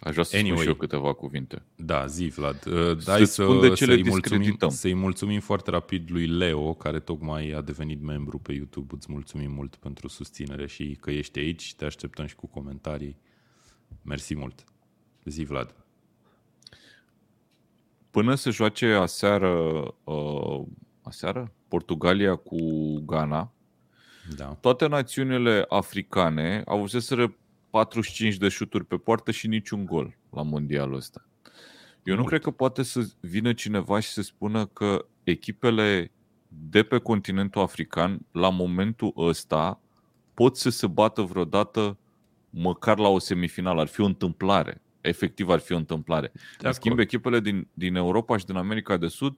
Aș 0.00 0.12
vrea 0.12 0.24
să 0.24 0.36
Anyway. 0.36 0.50
spun 0.52 0.62
și 0.62 0.68
eu 0.72 0.74
câteva 0.74 1.12
cuvinte. 1.12 1.62
Da, 1.76 2.06
zi, 2.06 2.26
Vlad. 2.26 2.66
Uh, 2.66 2.98
Să 2.98 3.10
Hai 3.10 3.26
să, 3.26 3.42
spun 3.42 3.60
de 3.60 3.68
ce 3.72 3.84
le 3.84 3.92
să-i, 3.92 4.02
mulțumim, 4.02 4.38
discredităm. 4.38 4.68
să-i 4.68 4.94
mulțumim 4.94 5.40
foarte 5.40 5.70
rapid 5.70 6.10
lui 6.10 6.26
Leo, 6.26 6.74
care 6.74 7.00
tocmai 7.00 7.50
a 7.50 7.60
devenit 7.60 8.02
membru 8.02 8.38
pe 8.38 8.52
YouTube. 8.52 8.94
Îți 8.96 9.12
mulțumim 9.12 9.50
mult 9.52 9.76
pentru 9.76 10.08
susținere 10.08 10.66
și 10.66 10.96
că 11.00 11.10
ești 11.10 11.38
aici. 11.38 11.74
Te 11.74 11.84
așteptăm 11.84 12.26
și 12.26 12.34
cu 12.34 12.46
comentarii. 12.46 13.18
Mersi 14.02 14.34
mult. 14.34 14.64
Zi, 15.24 15.44
Vlad. 15.44 15.74
Până 18.10 18.34
se 18.34 18.50
joace 18.50 18.86
aseară, 18.86 19.50
uh, 20.04 20.62
aseară? 21.06 21.52
Portugalia 21.68 22.34
cu 22.34 22.56
Ghana, 23.06 23.52
Da. 24.36 24.44
toate 24.60 24.86
națiunile 24.86 25.64
africane 25.68 26.62
au 26.66 26.76
avuseseră 26.76 27.34
45 27.70 28.36
de 28.36 28.48
șuturi 28.48 28.84
pe 28.84 28.96
poartă 28.96 29.30
și 29.30 29.46
niciun 29.46 29.84
gol 29.84 30.16
la 30.30 30.42
mondialul 30.42 30.94
ăsta. 30.96 31.26
Eu 32.02 32.14
nu 32.14 32.20
Mult. 32.20 32.28
cred 32.28 32.42
că 32.42 32.50
poate 32.50 32.82
să 32.82 33.06
vină 33.20 33.52
cineva 33.52 34.00
și 34.00 34.08
să 34.08 34.22
spună 34.22 34.66
că 34.66 35.06
echipele 35.24 36.10
de 36.48 36.82
pe 36.82 36.98
continentul 36.98 37.62
african, 37.62 38.20
la 38.32 38.50
momentul 38.50 39.12
ăsta, 39.16 39.80
pot 40.34 40.56
să 40.56 40.70
se 40.70 40.86
bată 40.86 41.22
vreodată 41.22 41.96
măcar 42.50 42.98
la 42.98 43.08
o 43.08 43.18
semifinală. 43.18 43.80
Ar 43.80 43.86
fi 43.86 44.00
o 44.00 44.04
întâmplare. 44.04 44.80
Efectiv 45.00 45.48
ar 45.48 45.58
fi 45.58 45.72
o 45.72 45.76
întâmplare. 45.76 46.32
De 46.60 46.66
În 46.66 46.72
schimb, 46.72 46.98
echipele 46.98 47.40
din, 47.40 47.68
din 47.74 47.94
Europa 47.94 48.36
și 48.36 48.44
din 48.44 48.56
America 48.56 48.96
de 48.96 49.06
Sud 49.06 49.36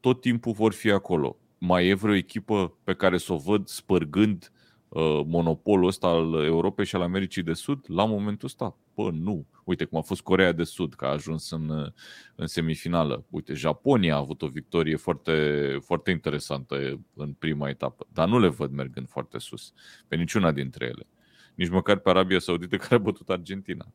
tot 0.00 0.20
timpul 0.20 0.52
vor 0.52 0.72
fi 0.72 0.90
acolo. 0.90 1.36
Mai 1.58 1.86
e 1.86 1.94
vreo 1.94 2.14
echipă 2.14 2.76
pe 2.84 2.94
care 2.94 3.18
să 3.18 3.32
o 3.32 3.36
văd 3.36 3.68
spărgând 3.68 4.52
uh, 4.88 5.20
monopolul 5.26 5.86
ăsta 5.86 6.06
al 6.06 6.44
Europei 6.44 6.84
și 6.84 6.96
al 6.96 7.02
Americii 7.02 7.42
de 7.42 7.52
Sud 7.52 7.84
la 7.86 8.04
momentul 8.04 8.48
ăsta? 8.48 8.76
Bă, 8.94 9.10
nu. 9.10 9.46
Uite 9.64 9.84
cum 9.84 9.98
a 9.98 10.02
fost 10.02 10.20
Corea 10.20 10.52
de 10.52 10.64
Sud, 10.64 10.94
că 10.94 11.04
a 11.04 11.08
ajuns 11.08 11.50
în, 11.50 11.68
uh, 11.68 11.86
în 12.34 12.46
semifinală. 12.46 13.24
Uite, 13.30 13.54
Japonia 13.54 14.14
a 14.14 14.18
avut 14.18 14.42
o 14.42 14.48
victorie 14.48 14.96
foarte, 14.96 15.78
foarte 15.84 16.10
interesantă 16.10 17.00
în 17.14 17.32
prima 17.32 17.68
etapă, 17.68 18.06
dar 18.12 18.28
nu 18.28 18.38
le 18.38 18.48
văd 18.48 18.70
mergând 18.70 19.08
foarte 19.08 19.38
sus, 19.38 19.72
pe 20.08 20.16
niciuna 20.16 20.52
dintre 20.52 20.84
ele. 20.84 21.06
Nici 21.54 21.68
măcar 21.68 21.98
pe 21.98 22.08
Arabia 22.08 22.38
Saudită 22.38 22.76
care 22.82 22.94
a 22.94 22.98
bătut 22.98 23.28
Argentina. 23.28 23.92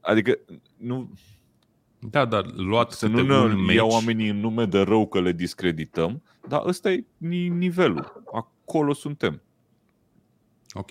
Adică 0.00 0.38
nu, 0.76 1.12
Da, 2.00 2.24
dar 2.24 2.46
luat 2.52 2.92
să 2.92 3.06
câte 3.08 3.22
nu 3.22 3.42
un 3.42 3.48
ne 3.48 3.62
meci, 3.62 3.74
iau 3.74 3.88
oamenii 3.88 4.28
în 4.28 4.40
nume 4.40 4.64
de 4.64 4.80
rău 4.80 5.08
că 5.08 5.20
le 5.20 5.32
discredităm, 5.32 6.22
dar 6.48 6.66
ăsta 6.66 6.90
e 6.92 7.04
ni- 7.16 7.48
nivelul. 7.48 8.22
Acolo 8.32 8.92
suntem. 8.92 9.42
Ok. 10.72 10.90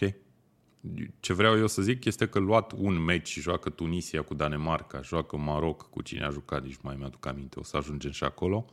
Ce 1.19 1.33
vreau 1.33 1.57
eu 1.57 1.67
să 1.67 1.81
zic 1.81 2.05
este 2.05 2.27
că 2.27 2.39
luat 2.39 2.73
un 2.77 3.03
meci, 3.03 3.39
joacă 3.39 3.69
Tunisia 3.69 4.21
cu 4.21 4.33
Danemarca, 4.33 5.01
joacă 5.01 5.37
Maroc 5.37 5.89
cu 5.89 6.01
cine 6.01 6.25
a 6.25 6.29
jucat, 6.29 6.63
nici 6.63 6.79
mai 6.81 6.95
mi-aduc 6.97 7.25
aminte, 7.25 7.59
o 7.59 7.63
să 7.63 7.77
ajungem 7.77 8.11
și 8.11 8.23
acolo, 8.23 8.65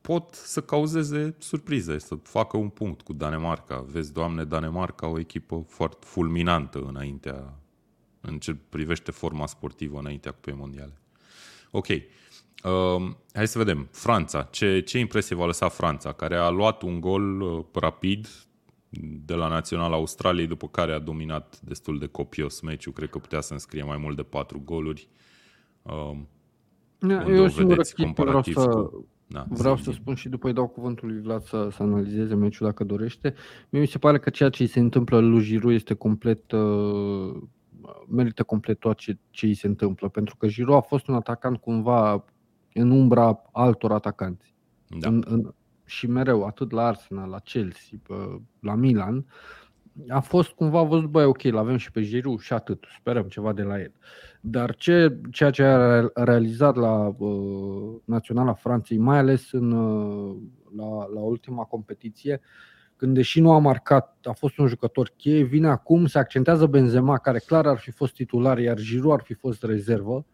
pot 0.00 0.34
să 0.34 0.62
cauzeze 0.62 1.34
surprize, 1.38 1.98
să 1.98 2.14
facă 2.14 2.56
un 2.56 2.68
punct 2.68 3.00
cu 3.00 3.12
Danemarca. 3.12 3.84
Vezi, 3.88 4.12
Doamne, 4.12 4.44
Danemarca 4.44 5.06
o 5.06 5.18
echipă 5.18 5.64
foarte 5.68 6.04
fulminantă 6.06 6.84
înaintea, 6.88 7.54
în 8.22 8.38
ce 8.38 8.56
privește 8.68 9.10
forma 9.10 9.46
sportivă 9.46 9.98
înaintea 9.98 10.32
Cupei 10.32 10.54
Mondiale. 10.54 10.92
Ok. 11.70 11.86
Um, 12.64 13.16
hai 13.32 13.46
să 13.46 13.58
vedem. 13.58 13.88
Franța. 13.90 14.42
Ce, 14.42 14.80
ce 14.80 14.98
impresie 14.98 15.36
va 15.36 15.46
lăsa 15.46 15.68
Franța, 15.68 16.12
care 16.12 16.36
a 16.36 16.48
luat 16.48 16.82
un 16.82 17.00
gol 17.00 17.40
uh, 17.40 17.64
rapid 17.72 18.28
de 19.24 19.34
la 19.34 19.48
Național 19.48 19.92
Australiei, 19.92 20.46
după 20.46 20.68
care 20.68 20.92
a 20.92 20.98
dominat 20.98 21.60
destul 21.60 21.98
de 21.98 22.06
copios 22.06 22.60
meciul. 22.60 22.92
Cred 22.92 23.10
că 23.10 23.18
putea 23.18 23.40
să 23.40 23.52
înscrie 23.52 23.82
mai 23.82 23.96
mult 23.96 24.16
de 24.16 24.22
patru 24.22 24.62
goluri. 24.64 25.08
Um, 25.82 26.28
unde 27.00 27.14
E 27.14 27.38
o 27.38 27.44
o 27.44 27.48
singură 27.48 27.74
vedeți 27.74 27.94
chestie, 27.94 28.12
vreau 28.16 28.42
comparativ 28.42 28.54
să, 28.54 28.66
cu... 28.66 29.06
Da, 29.26 29.46
Vreau 29.48 29.76
zi, 29.76 29.82
să 29.82 29.90
zi. 29.90 29.96
spun 29.96 30.14
și 30.14 30.28
după 30.28 30.46
îi 30.46 30.52
dau 30.52 30.68
cuvântul 30.68 31.08
lui 31.08 31.20
Vlad 31.20 31.42
să, 31.42 31.68
să 31.70 31.82
analizeze 31.82 32.34
meciul 32.34 32.66
dacă 32.66 32.84
dorește. 32.84 33.34
Mie 33.68 33.80
mi 33.80 33.86
se 33.86 33.98
pare 33.98 34.18
că 34.18 34.30
ceea 34.30 34.48
ce 34.48 34.62
îi 34.62 34.68
se 34.68 34.80
întâmplă 34.80 35.18
lui 35.20 35.42
Giroud 35.42 35.74
este 35.74 35.94
complet 35.94 36.52
uh, 36.52 37.42
merită 38.08 38.42
complet 38.42 38.78
tot 38.78 38.96
ce, 38.96 39.18
ce 39.30 39.46
îi 39.46 39.54
se 39.54 39.66
întâmplă, 39.66 40.08
pentru 40.08 40.36
că 40.36 40.46
Giroud 40.46 40.76
a 40.76 40.80
fost 40.80 41.06
un 41.06 41.14
atacant 41.14 41.56
cumva 41.56 42.24
în 42.72 42.90
umbra 42.90 43.42
altor 43.52 43.92
atacanți. 43.92 44.54
Da. 44.98 45.08
În, 45.08 45.24
în, 45.26 45.54
și 45.84 46.06
mereu, 46.06 46.44
atât 46.44 46.70
la 46.70 46.86
Arsenal, 46.86 47.30
la 47.30 47.38
Chelsea, 47.38 47.98
pe, 48.02 48.14
la 48.60 48.74
Milan, 48.74 49.26
a 50.08 50.20
fost 50.20 50.50
cumva 50.50 50.82
văzut, 50.82 51.10
băi, 51.10 51.24
ok, 51.24 51.42
l-avem 51.42 51.76
și 51.76 51.90
pe 51.90 52.02
Giroud 52.02 52.40
și 52.40 52.52
atât, 52.52 52.84
sperăm 52.98 53.24
ceva 53.24 53.52
de 53.52 53.62
la 53.62 53.80
el. 53.80 53.92
Dar 54.40 54.74
ce, 54.74 55.20
ceea 55.30 55.50
ce 55.50 55.62
a 55.62 56.10
realizat 56.14 56.76
la 56.76 57.14
uh, 57.18 58.00
Naționala 58.04 58.52
Franței, 58.52 58.98
mai 58.98 59.18
ales 59.18 59.52
în, 59.52 59.70
uh, 59.72 60.36
la, 60.76 61.06
la 61.14 61.20
ultima 61.20 61.64
competiție, 61.64 62.40
când 63.02 63.14
deși 63.14 63.40
nu 63.40 63.52
a 63.52 63.58
marcat, 63.58 64.18
a 64.22 64.32
fost 64.32 64.58
un 64.58 64.66
jucător 64.66 65.12
cheie, 65.16 65.42
vine 65.42 65.68
acum, 65.68 66.06
se 66.06 66.18
accentează 66.18 66.66
Benzema, 66.66 67.18
care 67.18 67.38
clar 67.38 67.66
ar 67.66 67.78
fi 67.78 67.90
fost 67.90 68.14
titular, 68.14 68.58
iar 68.58 68.78
Giroud 68.78 69.12
ar 69.12 69.22
fi 69.22 69.34
fost 69.34 69.62
rezervă. 69.62 70.24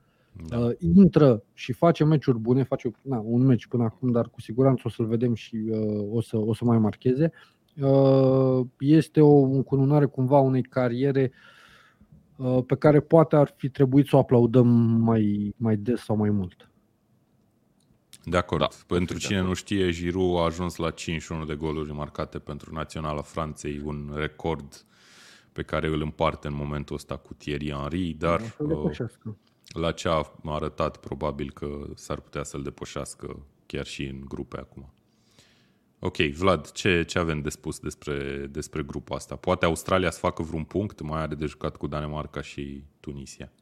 Da. 0.48 0.58
Uh, 0.58 0.70
intră 0.78 1.42
și 1.54 1.72
face 1.72 2.04
meciuri 2.04 2.38
bune, 2.38 2.62
face 2.62 2.90
na, 3.02 3.22
un 3.24 3.42
meci 3.42 3.66
până 3.66 3.84
acum, 3.84 4.10
dar 4.10 4.28
cu 4.28 4.40
siguranță 4.40 4.82
o 4.86 4.88
să-l 4.88 5.06
vedem 5.06 5.34
și 5.34 5.56
uh, 5.70 6.06
o, 6.10 6.20
să, 6.20 6.36
o 6.36 6.54
să 6.54 6.64
mai 6.64 6.78
marcheze. 6.78 7.32
Uh, 7.80 8.66
este 8.78 9.20
o 9.20 9.42
încununare 9.42 10.04
cumva 10.04 10.38
unei 10.38 10.62
cariere 10.62 11.32
uh, 12.36 12.58
pe 12.66 12.74
care 12.74 13.00
poate 13.00 13.36
ar 13.36 13.54
fi 13.56 13.68
trebuit 13.68 14.06
să 14.06 14.16
o 14.16 14.18
aplaudăm 14.18 14.66
mai, 15.00 15.54
mai 15.56 15.76
des 15.76 16.00
sau 16.00 16.16
mai 16.16 16.30
mult. 16.30 16.70
De 18.30 18.36
acord. 18.36 18.60
Da, 18.60 18.68
pentru 18.86 19.18
cine 19.18 19.36
acord. 19.36 19.48
nu 19.48 19.54
știe, 19.54 19.90
Giroud 19.90 20.38
a 20.38 20.42
ajuns 20.42 20.76
la 20.76 20.90
51 20.90 21.44
de 21.44 21.54
goluri 21.54 21.92
marcate 21.92 22.38
pentru 22.38 22.74
Naționala 22.74 23.22
Franței, 23.22 23.80
un 23.84 24.12
record 24.14 24.84
pe 25.52 25.62
care 25.62 25.86
îl 25.86 26.00
împarte 26.00 26.46
în 26.46 26.54
momentul 26.54 26.96
ăsta 26.96 27.16
cu 27.16 27.34
Thierry 27.34 27.70
Henry, 27.70 28.12
dar 28.18 28.56
uh, 28.58 28.98
la 29.68 29.92
ce 29.92 30.08
a 30.08 30.32
arătat 30.44 30.96
probabil 30.96 31.50
că 31.50 31.86
s-ar 31.94 32.20
putea 32.20 32.42
să-l 32.42 32.62
depășească 32.62 33.46
chiar 33.66 33.86
și 33.86 34.04
în 34.04 34.20
grupe 34.28 34.58
acum. 34.58 34.92
Ok, 35.98 36.16
Vlad, 36.16 36.70
ce, 36.70 37.04
ce 37.04 37.18
avem 37.18 37.40
de 37.40 37.48
spus 37.48 37.78
despre, 37.78 38.46
despre 38.50 38.82
grupul 38.82 39.16
asta? 39.16 39.36
Poate 39.36 39.64
Australia 39.64 40.10
să 40.10 40.18
facă 40.18 40.42
vreun 40.42 40.64
punct? 40.64 41.00
Mai 41.00 41.20
are 41.20 41.34
de 41.34 41.46
jucat 41.46 41.76
cu 41.76 41.86
Danemarca 41.86 42.40
și 42.40 42.84
Tunisia. 43.00 43.52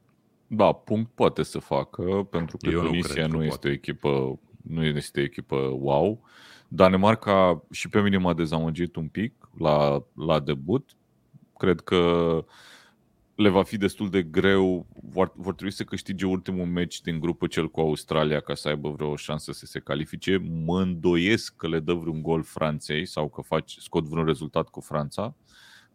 Da, 0.46 0.72
punct 0.72 1.10
poate 1.14 1.42
să 1.42 1.58
facă, 1.58 2.26
pentru 2.30 2.56
că 2.56 2.68
Eu 2.68 2.82
Tunisia 2.82 3.26
nu, 3.26 3.36
nu 3.36 3.44
este 3.44 3.68
o 3.68 3.70
echipă 3.70 4.38
nu 4.68 4.84
este 4.84 5.20
o 5.20 5.22
echipă 5.22 5.56
wow. 5.56 6.20
Danemarca 6.68 7.62
și 7.70 7.88
pe 7.88 8.00
mine 8.00 8.16
m-a 8.16 8.34
dezamăgit 8.34 8.96
un 8.96 9.08
pic 9.08 9.48
la, 9.58 10.04
la 10.14 10.40
debut. 10.40 10.96
Cred 11.56 11.80
că 11.80 12.44
le 13.34 13.48
va 13.48 13.62
fi 13.62 13.76
destul 13.76 14.10
de 14.10 14.22
greu, 14.22 14.86
vor, 15.02 15.32
vor 15.36 15.54
trebui 15.54 15.72
să 15.72 15.84
câștige 15.84 16.26
ultimul 16.26 16.66
meci 16.66 17.00
din 17.00 17.20
grupă 17.20 17.46
cel 17.46 17.70
cu 17.70 17.80
Australia 17.80 18.40
ca 18.40 18.54
să 18.54 18.68
aibă 18.68 18.90
vreo 18.90 19.16
șansă 19.16 19.52
să 19.52 19.66
se 19.66 19.78
califice. 19.78 20.36
Mă 20.64 20.80
îndoiesc 20.80 21.56
că 21.56 21.68
le 21.68 21.80
dă 21.80 21.92
vreun 21.92 22.22
gol 22.22 22.42
Franței 22.42 23.06
sau 23.06 23.28
că 23.28 23.40
faci, 23.40 23.76
scot 23.78 24.04
vreun 24.04 24.26
rezultat 24.26 24.68
cu 24.68 24.80
Franța, 24.80 25.34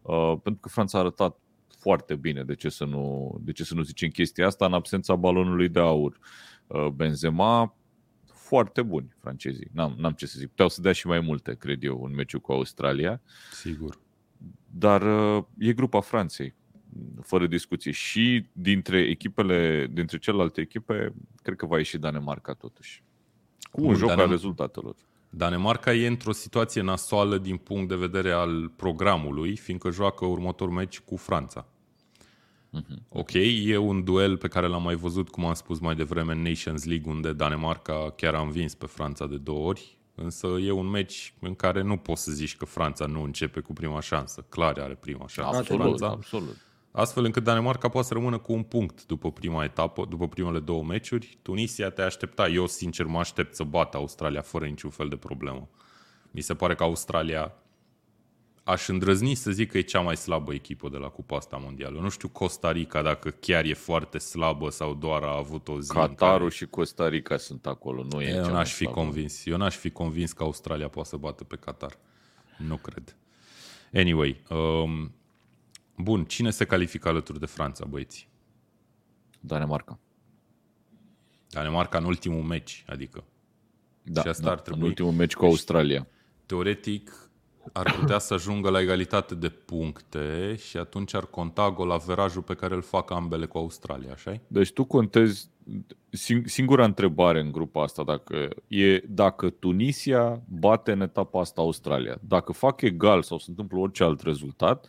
uh, 0.02 0.34
pentru 0.42 0.60
că 0.60 0.68
Franța 0.68 0.98
a 0.98 1.00
arătat 1.00 1.38
foarte 1.78 2.14
bine, 2.14 2.42
de 2.42 2.54
ce 2.54 2.68
să 2.68 2.84
nu, 2.84 3.36
de 3.40 3.52
ce 3.52 3.64
să 3.64 3.74
nu 3.74 3.82
zicem 3.82 4.08
chestia 4.08 4.46
asta, 4.46 4.66
în 4.66 4.72
absența 4.72 5.16
balonului 5.16 5.68
de 5.68 5.80
aur. 5.80 6.18
Uh, 6.66 6.86
Benzema 6.86 7.76
foarte 8.52 8.82
buni 8.82 9.08
francezii, 9.18 9.68
n-am, 9.72 9.94
n-am 9.98 10.12
ce 10.12 10.26
să 10.26 10.38
zic, 10.38 10.48
puteau 10.48 10.68
să 10.68 10.80
dea 10.80 10.92
și 10.92 11.06
mai 11.06 11.20
multe, 11.20 11.54
cred 11.54 11.84
eu, 11.84 12.02
în 12.04 12.14
meciul 12.14 12.40
cu 12.40 12.52
Australia. 12.52 13.20
Sigur. 13.52 13.98
Dar 14.70 15.02
uh, 15.36 15.44
e 15.58 15.72
grupa 15.72 16.00
Franței 16.00 16.54
fără 17.22 17.46
discuție. 17.46 17.90
Și 17.90 18.46
dintre 18.52 18.98
echipele, 19.00 19.88
dintre 19.92 20.18
celelalte 20.18 20.60
echipe, 20.60 21.14
cred 21.42 21.56
că 21.56 21.66
va 21.66 21.78
ieși 21.78 21.98
Danemarca 21.98 22.52
totuși. 22.52 23.02
Cu 23.70 23.80
un 23.80 23.86
Bun, 23.86 23.96
joc 23.96 24.08
Danem- 24.08 24.24
al 24.24 24.28
rezultatelor. 24.28 24.94
Danemarca 25.30 25.94
e 25.94 26.06
într-o 26.06 26.32
situație 26.32 26.82
nasoală 26.82 27.38
din 27.38 27.56
punct 27.56 27.88
de 27.88 27.96
vedere 27.96 28.30
al 28.30 28.72
programului, 28.76 29.56
fiindcă 29.56 29.90
joacă 29.90 30.24
următorul 30.24 30.74
meci 30.74 31.00
cu 31.00 31.16
Franța. 31.16 31.66
Uh-huh. 32.78 32.98
Ok, 33.08 33.32
e 33.32 33.76
un 33.76 34.04
duel 34.04 34.36
pe 34.36 34.48
care 34.48 34.66
l-am 34.66 34.82
mai 34.82 34.94
văzut, 34.94 35.28
cum 35.28 35.44
am 35.44 35.54
spus 35.54 35.78
mai 35.78 35.94
devreme, 35.94 36.32
în 36.32 36.42
Nations 36.42 36.84
League, 36.84 37.12
unde 37.12 37.32
Danemarca 37.32 38.12
chiar 38.16 38.34
a 38.34 38.40
învins 38.40 38.74
pe 38.74 38.86
Franța 38.86 39.26
de 39.26 39.36
două 39.36 39.66
ori, 39.66 39.98
însă 40.14 40.46
e 40.46 40.70
un 40.70 40.86
meci 40.86 41.34
în 41.40 41.54
care 41.54 41.82
nu 41.82 41.96
poți 41.96 42.22
să 42.22 42.32
zici 42.32 42.56
că 42.56 42.64
Franța 42.64 43.06
nu 43.06 43.22
începe 43.22 43.60
cu 43.60 43.72
prima 43.72 44.00
șansă. 44.00 44.46
Clar 44.48 44.78
are 44.78 44.94
prima 44.94 45.26
șansă 45.28 45.58
absolut, 45.58 45.82
Franța. 45.82 46.06
Absolut 46.06 46.56
astfel 46.92 47.24
încât 47.24 47.42
Danemarca 47.42 47.88
poate 47.88 48.06
să 48.06 48.14
rămână 48.14 48.38
cu 48.38 48.52
un 48.52 48.62
punct 48.62 49.06
după 49.06 49.32
prima 49.32 49.64
etapă, 49.64 50.06
după 50.08 50.28
primele 50.28 50.58
două 50.58 50.82
meciuri. 50.82 51.38
Tunisia 51.42 51.90
te 51.90 52.02
aștepta, 52.02 52.48
eu 52.48 52.66
sincer 52.66 53.06
mă 53.06 53.18
aștept 53.18 53.54
să 53.54 53.62
bată 53.62 53.96
Australia 53.96 54.40
fără 54.40 54.64
niciun 54.64 54.90
fel 54.90 55.08
de 55.08 55.16
problemă. 55.16 55.68
Mi 56.30 56.40
se 56.40 56.54
pare 56.54 56.74
că 56.74 56.82
Australia 56.82 57.54
aș 58.64 58.88
îndrăzni 58.88 59.34
să 59.34 59.50
zic 59.50 59.70
că 59.70 59.78
e 59.78 59.80
cea 59.80 60.00
mai 60.00 60.16
slabă 60.16 60.54
echipă 60.54 60.88
de 60.88 60.96
la 60.96 61.08
Cupa 61.08 61.36
asta 61.36 61.56
mondială. 61.56 62.00
Nu 62.00 62.08
știu 62.08 62.28
Costa 62.28 62.72
Rica 62.72 63.02
dacă 63.02 63.30
chiar 63.30 63.64
e 63.64 63.74
foarte 63.74 64.18
slabă 64.18 64.70
sau 64.70 64.94
doar 64.94 65.22
a 65.22 65.36
avut 65.36 65.68
o 65.68 65.80
zi 65.80 65.92
Qatarul 65.92 66.38
care... 66.38 66.50
și 66.50 66.66
Costa 66.66 67.08
Rica 67.08 67.36
sunt 67.36 67.66
acolo, 67.66 68.04
nu 68.10 68.20
e 68.20 68.28
Eu 68.28 68.44
n-aș 68.44 68.72
fi 68.72 68.84
slabă. 68.84 69.00
convins. 69.00 69.46
Eu 69.46 69.56
n-aș 69.56 69.76
fi 69.76 69.90
convins 69.90 70.32
că 70.32 70.42
Australia 70.42 70.88
poate 70.88 71.08
să 71.08 71.16
bată 71.16 71.44
pe 71.44 71.56
Qatar. 71.56 71.98
Nu 72.58 72.76
cred. 72.76 73.16
Anyway, 73.92 74.42
um, 74.50 75.12
Bun, 75.96 76.24
cine 76.24 76.50
se 76.50 76.64
califică 76.64 77.08
alături 77.08 77.38
de 77.38 77.46
Franța, 77.46 77.84
băieți? 77.84 78.28
Danemarca. 79.40 79.98
Danemarca 81.48 81.98
în 81.98 82.04
ultimul 82.04 82.42
meci, 82.42 82.84
adică. 82.86 83.24
Da, 84.02 84.20
și 84.20 84.28
asta 84.28 84.44
da, 84.44 84.50
ar 84.50 84.60
trebui... 84.60 84.80
în 84.80 84.86
ultimul 84.86 85.12
meci 85.12 85.34
cu 85.34 85.44
Australia. 85.44 86.06
Teoretic, 86.46 87.21
ar 87.72 87.96
putea 88.00 88.18
să 88.18 88.34
ajungă 88.34 88.70
la 88.70 88.80
egalitate 88.80 89.34
de 89.34 89.48
puncte 89.48 90.56
și 90.56 90.76
atunci 90.76 91.14
ar 91.14 91.26
conta 91.26 91.70
golaverajul 91.70 92.42
pe 92.42 92.54
care 92.54 92.74
îl 92.74 92.82
fac 92.82 93.10
ambele 93.10 93.46
cu 93.46 93.58
Australia, 93.58 94.12
așa 94.12 94.40
Deci 94.46 94.72
tu 94.72 94.84
contezi 94.84 95.50
singura 96.44 96.84
întrebare 96.84 97.40
în 97.40 97.52
grupa 97.52 97.82
asta 97.82 98.04
dacă 98.04 98.48
e 98.68 98.98
dacă 99.08 99.50
Tunisia 99.50 100.42
bate 100.48 100.92
în 100.92 101.00
etapa 101.00 101.40
asta 101.40 101.60
Australia. 101.60 102.18
Dacă 102.20 102.52
fac 102.52 102.80
egal 102.80 103.22
sau 103.22 103.38
se 103.38 103.46
întâmplă 103.48 103.78
orice 103.78 104.04
alt 104.04 104.20
rezultat, 104.20 104.86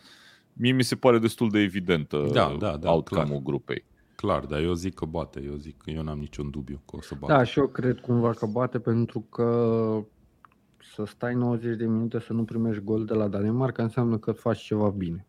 mie 0.52 0.72
mi 0.72 0.82
se 0.82 0.96
pare 0.96 1.18
destul 1.18 1.50
de 1.50 1.58
evidentă 1.58 2.28
da, 2.32 2.56
da, 2.58 2.76
da, 2.76 2.90
outcome-ul 2.90 3.42
grupei. 3.42 3.84
Clar, 4.16 4.44
dar 4.44 4.60
eu 4.60 4.72
zic 4.72 4.94
că 4.94 5.04
bate, 5.04 5.42
eu 5.46 5.54
zic 5.54 5.76
că 5.76 5.90
eu 5.90 6.02
n-am 6.02 6.18
niciun 6.18 6.50
dubiu 6.50 6.82
că 6.86 6.96
o 6.96 7.00
să 7.00 7.14
bate. 7.18 7.32
Da, 7.32 7.42
și 7.42 7.58
eu 7.58 7.66
cred 7.66 8.00
cumva 8.00 8.30
că 8.30 8.46
bate 8.46 8.78
pentru 8.78 9.20
că 9.20 10.04
să 10.94 11.04
stai 11.04 11.34
90 11.34 11.76
de 11.76 11.86
minute 11.86 12.20
să 12.20 12.32
nu 12.32 12.44
primești 12.44 12.82
gol 12.82 13.04
de 13.04 13.14
la 13.14 13.28
Danemarca 13.28 13.82
înseamnă 13.82 14.18
că 14.18 14.32
faci 14.32 14.58
ceva 14.58 14.88
bine. 14.88 15.26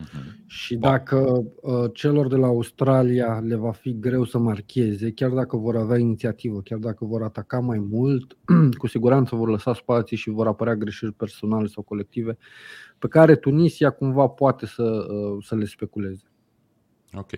Uh-huh. 0.00 0.46
Și 0.46 0.76
dacă 0.76 1.44
uh, 1.60 1.90
celor 1.92 2.28
de 2.28 2.36
la 2.36 2.46
Australia 2.46 3.38
le 3.38 3.54
va 3.54 3.72
fi 3.72 3.98
greu 3.98 4.24
să 4.24 4.38
marcheze, 4.38 5.12
chiar 5.12 5.30
dacă 5.30 5.56
vor 5.56 5.76
avea 5.76 5.98
inițiativă, 5.98 6.60
chiar 6.60 6.78
dacă 6.78 7.04
vor 7.04 7.22
ataca 7.22 7.58
mai 7.58 7.78
mult, 7.78 8.36
cu 8.80 8.86
siguranță 8.86 9.36
vor 9.36 9.48
lăsa 9.48 9.74
spații 9.74 10.16
și 10.16 10.30
vor 10.30 10.46
apărea 10.46 10.74
greșeli 10.74 11.12
personale 11.12 11.66
sau 11.66 11.82
colective 11.82 12.36
pe 12.98 13.08
care 13.08 13.36
Tunisia 13.36 13.90
cumva 13.90 14.26
poate 14.26 14.66
să, 14.66 14.82
uh, 14.82 15.44
să 15.44 15.54
le 15.54 15.64
speculeze. 15.64 16.24
Ok. 17.12 17.30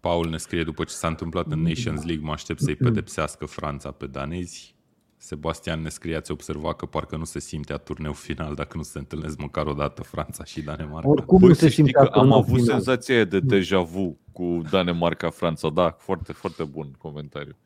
Paul 0.00 0.28
ne 0.28 0.36
scrie 0.36 0.64
după 0.64 0.84
ce 0.84 0.94
s-a 0.94 1.08
întâmplat 1.08 1.52
în 1.52 1.62
Nations 1.62 2.04
League, 2.04 2.24
mă 2.24 2.32
aștept 2.32 2.60
să-i 2.60 2.76
pedepsească 2.86 3.44
Franța 3.44 3.90
pe 3.90 4.06
danezi. 4.06 4.75
Sebastian 5.18 5.80
ne 5.82 5.88
scrie, 5.88 6.16
ați 6.16 6.30
observat 6.30 6.76
că 6.76 6.86
parcă 6.86 7.16
nu 7.16 7.24
se 7.24 7.38
simte 7.38 7.72
a 7.72 7.76
turneu 7.76 8.12
final 8.12 8.54
dacă 8.54 8.76
nu 8.76 8.82
se 8.82 8.98
întâlnesc 8.98 9.38
măcar 9.38 9.66
o 9.66 9.72
dată 9.72 10.02
Franța 10.02 10.44
și 10.44 10.62
Danemarca. 10.62 11.08
Oricum 11.08 11.40
nu 11.40 11.52
se 11.52 11.68
simte 11.68 11.90
că 11.90 12.10
am 12.12 12.32
avut 12.32 12.60
final. 12.60 12.64
senzația 12.64 13.24
de 13.24 13.40
deja 13.40 13.80
vu 13.80 14.18
cu 14.32 14.62
Danemarca-Franța. 14.70 15.70
Da, 15.70 15.90
foarte, 15.98 16.32
foarte 16.32 16.64
bun 16.64 16.94
comentariu. 16.98 17.56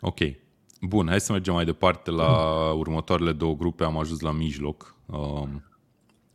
Ok. 0.00 0.18
Bun, 0.80 1.06
hai 1.08 1.20
să 1.20 1.32
mergem 1.32 1.54
mai 1.54 1.64
departe 1.64 2.10
la 2.10 2.30
următoarele 2.72 3.32
două 3.32 3.54
grupe. 3.54 3.84
Am 3.84 3.98
ajuns 3.98 4.20
la 4.20 4.32
mijloc. 4.32 4.96
Um, 5.06 5.62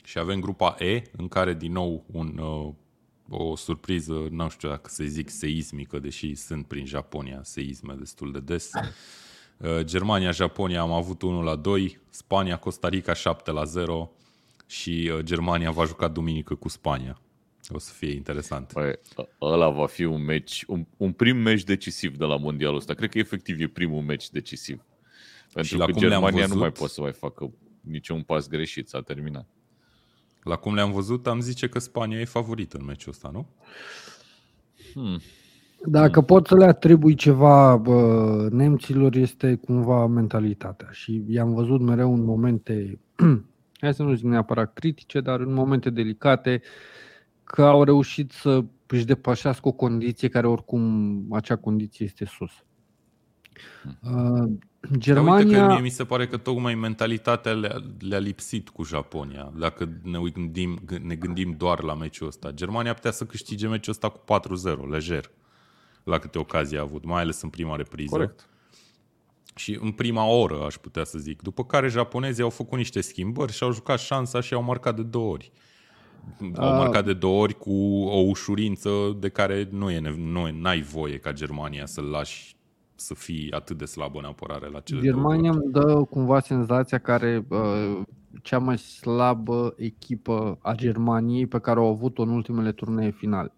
și 0.04 0.20
avem 0.20 0.40
grupa 0.40 0.76
E, 0.80 1.02
în 1.18 1.28
care 1.28 1.54
din 1.54 1.72
nou 1.72 2.06
un, 2.12 2.38
uh, 2.38 2.74
o 3.30 3.56
surpriză, 3.56 4.28
nu 4.30 4.50
știu 4.50 4.70
dacă 4.70 4.90
să 4.90 5.04
zic 5.04 5.30
seismică, 5.30 6.00
deși 6.00 6.36
sunt 6.36 6.66
prin 6.66 6.86
Japonia 6.86 7.40
seisme 7.44 7.94
destul 7.94 8.32
de 8.32 8.40
des. 8.40 8.72
Uh, 9.58 9.80
Germania, 9.82 10.32
Japonia 10.32 10.82
am 10.82 10.92
avut 10.92 11.22
1 11.22 11.42
la 11.42 11.56
2, 11.56 12.00
Spania, 12.10 12.58
Costa 12.58 12.90
Rica 12.90 13.14
7 13.14 13.52
la 13.52 13.64
0 13.64 14.12
și 14.68 15.12
uh, 15.14 15.20
Germania 15.20 15.72
va 15.72 15.86
juca 15.86 16.08
duminică 16.08 16.56
cu 16.56 16.70
Spania. 16.70 17.22
O 17.70 17.80
să 17.80 17.94
fie 17.94 18.12
interesant. 18.12 18.74
Păi, 18.74 18.94
ăla 19.42 19.70
va 19.70 19.86
fi 19.86 20.04
un 20.04 20.24
meci, 20.24 20.64
un, 20.68 20.86
un 20.98 21.12
prim 21.12 21.38
meci 21.38 21.64
decisiv 21.64 22.18
de 22.18 22.26
la 22.26 22.38
mondialul 22.38 22.78
ăsta. 22.78 22.94
Cred 22.94 23.10
că 23.10 23.18
efectiv 23.18 23.60
e 23.60 23.68
primul 23.68 24.02
meci 24.02 24.30
decisiv. 24.30 24.82
Pentru 25.54 25.78
și 25.78 25.92
că 25.92 26.00
Germania 26.00 26.42
văzut... 26.42 26.54
nu 26.54 26.60
mai 26.60 26.72
poate 26.72 26.94
să 26.94 27.02
mai 27.02 27.14
facă 27.14 27.52
niciun 27.82 28.22
pas 28.22 28.48
greșit, 28.48 28.90
s-a 28.90 29.02
terminat. 29.02 29.48
La 30.44 30.56
cum 30.56 30.74
le-am 30.74 30.92
văzut, 30.92 31.28
am 31.28 31.40
zice 31.40 31.68
că 31.68 31.80
Spania 31.80 32.20
e 32.20 32.26
favorit 32.26 32.74
în 32.74 32.86
meciul 32.86 33.12
ăsta, 33.12 33.30
nu? 33.30 33.48
Hmm. 34.94 35.22
Dacă 35.90 36.22
pot 36.22 36.48
să 36.48 36.56
le 36.56 36.66
atribui 36.66 37.16
ceva 37.16 37.78
bă, 37.78 38.48
nemților, 38.52 39.16
este 39.16 39.56
cumva 39.56 40.08
mentalitatea. 40.08 40.88
Și 40.92 41.24
i-am 41.28 41.54
văzut 41.54 41.82
mereu 41.82 42.14
în 42.14 42.24
momente, 42.24 43.00
hai 43.82 43.94
să 43.94 44.04
nu 44.04 44.14
zic 44.14 44.26
neapărat 44.26 44.74
critice, 44.74 45.20
dar 45.20 45.40
în 45.40 45.54
momente 45.54 45.90
delicate, 45.90 46.62
că 47.44 47.64
au 47.64 47.84
reușit 47.84 48.32
să 48.32 48.64
își 48.88 49.06
depășească 49.06 49.68
o 49.68 49.72
condiție 49.72 50.28
care 50.28 50.48
oricum 50.48 51.26
acea 51.32 51.56
condiție 51.56 52.06
este 52.06 52.26
sus. 52.26 52.52
Hmm. 54.02 54.60
Germania... 54.98 55.46
Uite 55.46 55.58
că 55.58 55.66
mie 55.66 55.82
mi 55.82 55.90
se 55.90 56.04
pare 56.04 56.28
că 56.28 56.38
tocmai 56.38 56.76
mentalitatea 56.76 57.52
le-a, 57.52 57.76
le 58.00 58.20
lipsit 58.20 58.70
cu 58.70 58.84
Japonia, 58.84 59.54
dacă 59.60 59.90
ne 60.04 60.20
gândim, 60.34 60.80
ne 61.02 61.16
gândim 61.16 61.56
doar 61.58 61.84
la 61.84 61.94
meciul 61.96 62.28
ăsta. 62.28 62.52
Germania 62.52 62.94
putea 62.94 63.12
să 63.12 63.26
câștige 63.26 63.68
meciul 63.68 63.94
ăsta 63.94 64.10
cu 64.10 64.20
4-0, 64.88 64.90
lejer. 64.90 65.32
La 66.08 66.18
câte 66.18 66.40
ocazie 66.40 66.78
a 66.78 66.82
avut, 66.82 67.06
mai 67.06 67.22
ales 67.22 67.42
în 67.42 67.50
prima 67.50 67.76
repriză. 67.76 68.16
Corect. 68.16 68.50
Și 69.56 69.78
în 69.82 69.92
prima 69.92 70.26
oră, 70.26 70.64
aș 70.66 70.76
putea 70.76 71.04
să 71.04 71.18
zic. 71.20 71.42
După 71.42 71.64
care 71.64 71.88
japonezii 71.88 72.44
au 72.44 72.50
făcut 72.50 72.78
niște 72.78 73.02
schimbări 73.02 73.52
și 73.52 73.64
au 73.64 73.72
jucat 73.72 74.00
șansa 74.00 74.42
și 74.42 74.54
au 74.54 74.64
marcat 74.64 74.96
de 74.96 75.04
două 75.04 75.32
ori. 75.32 75.52
Au 76.56 76.74
A- 76.74 76.78
marcat 76.78 77.06
de 77.06 77.14
două 77.14 77.42
ori 77.42 77.54
cu 77.58 78.04
o 78.04 78.20
ușurință 78.20 78.90
de 79.20 79.30
care 79.30 79.68
nu 79.72 79.90
e, 79.92 80.00
nev- 80.00 80.18
nu 80.18 80.48
e 80.48 80.52
n-ai 80.52 80.82
voie 80.82 81.18
ca 81.18 81.32
Germania 81.32 81.86
să-l 81.86 82.04
lași 82.06 82.56
să 82.96 83.14
fii 83.14 83.52
atât 83.52 83.78
de 83.78 83.86
slabă 83.86 84.20
în 84.20 84.26
apărare 84.26 84.70
la 84.70 84.80
cele 84.80 85.02
Germania 85.02 85.52
două 85.52 85.64
îmi 85.64 85.72
dă 85.72 86.04
cumva 86.10 86.40
senzația 86.40 86.98
care 86.98 87.46
uh, 87.50 88.02
cea 88.42 88.60
mai 88.60 88.78
slabă 88.78 89.74
echipă 89.78 90.58
a 90.62 90.74
Germaniei 90.76 91.48
pe 91.48 91.60
care 91.60 91.80
au 91.80 91.88
avut-o 91.90 92.22
în 92.22 92.30
ultimele 92.30 92.72
turnee 92.72 93.12
finale. 93.12 93.52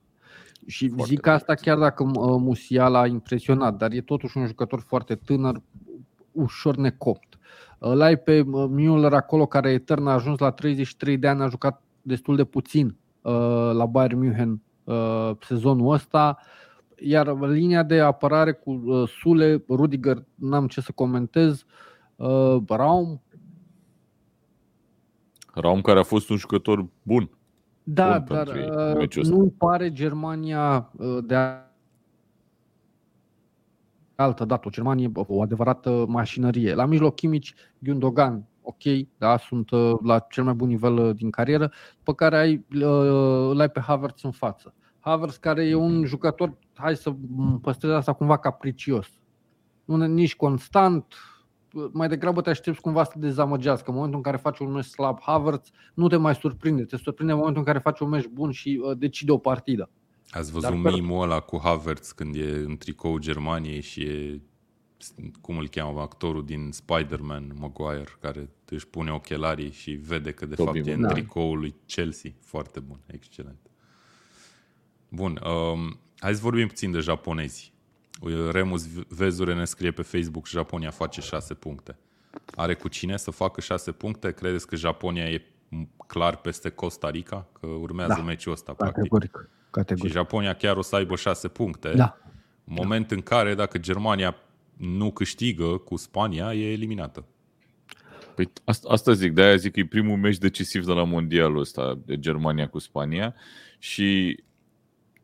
Și 0.70 0.88
Foarte 0.88 1.14
zic 1.14 1.28
asta 1.28 1.46
corect. 1.46 1.64
chiar 1.64 1.78
dacă 1.78 2.04
uh, 2.04 2.12
Musiala 2.40 3.00
a 3.00 3.08
impresionat, 3.08 3.78
dar 3.78 3.92
e 3.92 4.02
totuși 4.02 4.38
un 4.38 4.46
jucător 4.46 4.80
foarte 4.80 5.16
tânăr, 5.16 5.62
ușor 6.32 6.76
necopt. 6.76 7.38
Îl 7.78 8.02
ai 8.02 8.18
pe 8.18 8.46
uh, 8.52 8.66
Müller 8.78 9.12
acolo 9.12 9.46
care 9.46 9.72
etern 9.72 10.08
a 10.08 10.14
ajuns 10.14 10.40
la 10.40 10.52
33 10.52 11.18
de 11.18 11.28
ani, 11.28 11.42
a 11.42 11.48
jucat 11.48 11.82
destul 12.02 12.36
de 12.36 12.44
puțin 12.44 12.98
uh, 13.22 13.34
la 13.74 13.86
Bayern 13.86 14.20
München 14.20 14.62
uh, 14.84 15.32
sezonul 15.42 15.94
ăsta. 15.94 16.38
Iar 17.00 17.40
linia 17.40 17.84
de 17.84 18.00
apărare 18.00 18.52
cu 18.52 18.72
uh, 18.72 19.10
Sule, 19.22 19.64
Rudiger, 19.70 20.26
n-am 20.36 20.68
ce 20.68 20.82
să 20.82 20.92
comentez, 20.96 21.66
uh, 22.16 22.58
Raum, 22.68 23.22
Raum 25.54 25.82
care 25.82 26.00
a 26.00 26.04
fost 26.04 26.30
un 26.30 26.38
jucător 26.38 26.88
bun. 27.02 27.30
Da, 27.94 28.18
Bun 28.20 28.36
dar 28.36 28.46
pentru 28.46 28.58
ei, 28.58 28.70
uh, 28.90 28.96
meciul 28.98 29.22
ăsta. 29.22 29.36
nu 29.36 29.54
pare 29.58 29.92
Germania 29.92 30.92
uh, 30.98 31.18
de 31.24 31.36
a- 31.36 31.64
altă 34.16 34.46
dată, 34.46 34.68
o 34.68 34.72
Germanie, 34.72 35.08
bă, 35.08 35.24
o 35.28 35.42
adevărată 35.42 36.06
mașinărie. 36.08 36.74
La 36.74 36.86
mijloc 36.86 37.16
Kimmich, 37.16 37.50
Gundogan, 37.80 38.48
ok, 38.62 38.82
da, 39.18 39.38
sunt 39.38 39.70
uh, 39.72 39.94
la 40.04 40.20
cel 40.20 40.44
mai 40.44 40.54
bun 40.54 40.68
nivel 40.68 40.98
uh, 40.98 41.16
din 41.16 41.30
carieră, 41.30 41.72
pe 42.04 42.14
care 42.14 42.38
ai, 42.38 42.66
uh, 42.74 43.50
îl 43.50 43.60
ai 43.60 43.70
pe 43.70 43.80
Havertz 43.80 44.24
în 44.24 44.32
față. 44.32 44.74
Havertz 45.00 45.36
care 45.38 45.66
e 45.68 45.76
un 45.76 46.06
jucător, 46.06 46.58
hai 46.74 46.96
să 46.96 47.10
m, 47.28 47.60
păstrez 47.62 47.92
asta 47.92 48.14
cumva 48.14 48.38
capricios. 48.38 49.08
Nu 49.86 50.04
e 50.04 50.08
nici 50.08 50.36
constant, 50.36 51.14
mai 51.92 52.08
degrabă 52.08 52.42
te 52.42 52.50
aștepți 52.50 52.82
cumva 52.82 53.04
să 53.04 53.12
te 53.14 53.20
dezamăgească. 53.20 53.90
În 53.90 53.96
momentul 53.96 54.18
în 54.18 54.24
care 54.24 54.38
faci 54.38 54.60
un 54.60 54.72
meci 54.72 54.86
slab 54.86 55.20
Havertz, 55.22 55.70
nu 55.94 56.08
te 56.08 56.16
mai 56.16 56.36
surprinde. 56.36 56.84
Te 56.84 56.98
surprinde 56.98 57.32
în 57.32 57.38
momentul 57.38 57.62
în 57.62 57.68
care 57.68 57.80
faci 57.80 58.00
un 58.00 58.10
meci 58.10 58.28
bun 58.28 58.52
și 58.52 58.82
uh, 58.84 58.98
decide 58.98 59.32
o 59.32 59.38
partidă. 59.38 59.90
Ați 60.30 60.52
văzut 60.52 60.70
Dar 60.70 60.82
per- 60.82 60.92
meme-ul 60.94 61.22
ăla 61.22 61.40
cu 61.40 61.60
Havertz 61.64 62.12
când 62.12 62.36
e 62.36 62.64
în 62.66 62.78
tricou 62.78 63.18
Germaniei 63.18 63.82
și 63.82 64.02
e, 64.02 64.42
cum 65.42 65.58
îl 65.58 65.68
cheamă, 65.68 66.02
actorul 66.02 66.46
din 66.46 66.70
Spider-Man, 66.72 67.52
Maguire, 67.60 68.18
care 68.20 68.50
își 68.70 68.88
pune 68.88 69.12
ochelarii 69.12 69.72
și 69.72 69.92
vede 69.92 70.32
că 70.32 70.46
de 70.46 70.56
Tobey 70.56 70.74
fapt 70.74 70.88
e 70.88 70.94
în 70.94 71.00
Maguire. 71.00 71.22
tricoul 71.22 71.60
lui 71.60 71.76
Chelsea. 71.86 72.32
Foarte 72.40 72.80
bun, 72.80 73.00
excelent. 73.06 73.60
Bun, 75.10 75.40
um, 75.46 76.00
hai 76.20 76.34
să 76.34 76.42
vorbim 76.42 76.68
puțin 76.68 76.92
de 76.92 77.00
japonezi. 77.00 77.74
Remus 78.52 78.88
Vezure 79.08 79.54
ne 79.54 79.66
scrie 79.66 79.92
pe 79.92 80.02
Facebook 80.02 80.48
Japonia 80.48 80.90
face 80.90 81.22
6 81.22 81.54
puncte. 81.54 81.98
Are 82.56 82.74
cu 82.74 82.88
cine 82.88 83.18
să 83.18 83.32
facă 83.32 83.62
6 83.62 83.92
puncte? 83.92 84.32
Credeți 84.32 84.68
că 84.68 84.76
Japonia 84.76 85.30
e 85.30 85.46
clar 86.08 86.36
peste 86.36 86.70
Costa 86.70 87.10
Rica? 87.10 87.48
Că 87.60 87.68
urmează 87.68 88.14
Da. 88.18 88.22
meciul 88.22 88.52
ăsta, 88.52 88.74
practic. 88.74 88.96
Categoric. 88.96 89.38
Și 89.38 89.72
Categoric. 89.72 90.14
Japonia 90.14 90.54
chiar 90.54 90.78
o 90.78 90.82
să 90.82 90.96
aibă 90.96 91.16
6 91.16 91.48
puncte. 91.48 91.94
Da. 91.96 92.18
Moment 92.64 93.12
în 93.12 93.22
care, 93.22 93.56
dacă 93.56 93.78
Germania 93.78 94.36
nu 94.78 95.12
câștigă 95.12 95.78
cu 95.78 95.96
Spania, 95.96 96.54
e 96.54 96.72
eliminată. 96.72 97.26
Păi 98.36 98.52
asta, 98.64 98.90
asta 98.90 99.14
zic, 99.14 99.32
de-aia 99.32 99.56
zic 99.56 99.74
că 99.74 99.80
e 99.80 99.86
primul 99.86 100.18
meci 100.18 100.38
decisiv 100.38 100.86
de 100.86 100.92
la 100.92 101.04
mondialul 101.04 101.60
ăsta 101.60 102.00
de 102.06 102.20
Germania 102.20 102.70
cu 102.70 102.80
Spania 102.80 103.36
și 103.80 104.40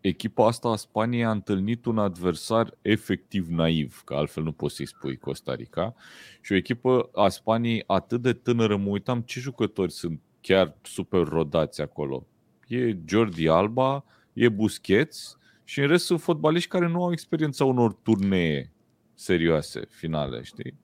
echipa 0.08 0.48
asta 0.48 0.68
a 0.70 0.76
Spaniei 0.76 1.26
a 1.26 1.32
întâlnit 1.32 1.86
un 1.86 1.98
adversar 1.98 2.78
efectiv 2.82 3.48
naiv, 3.48 4.02
că 4.06 4.14
altfel 4.14 4.44
nu 4.44 4.52
poți 4.52 4.76
să-i 4.76 4.86
spui 4.88 5.18
Costa 5.18 5.56
Rica, 5.56 5.96
și 6.42 6.52
o 6.52 6.56
echipă 6.56 7.10
a 7.14 7.30
Spaniei 7.30 7.84
atât 7.88 8.22
de 8.22 8.34
tânără, 8.34 8.78
mă 8.78 8.90
uitam 8.90 9.22
ce 9.22 9.40
jucători 9.40 9.92
sunt 9.92 10.22
chiar 10.42 10.76
super 10.82 11.28
rodați 11.28 11.82
acolo. 11.82 12.28
E 12.68 12.98
Jordi 13.06 13.48
Alba, 13.48 14.06
e 14.34 14.50
Busquets 14.50 15.38
și 15.64 15.80
în 15.80 15.88
rest 15.88 16.06
sunt 16.06 16.22
fotbaliști 16.22 16.70
care 16.70 16.88
nu 16.88 17.04
au 17.04 17.12
experiența 17.12 17.66
unor 17.66 17.94
turnee 17.94 18.72
serioase, 19.14 19.82
finale, 19.90 20.44
știi? 20.44 20.80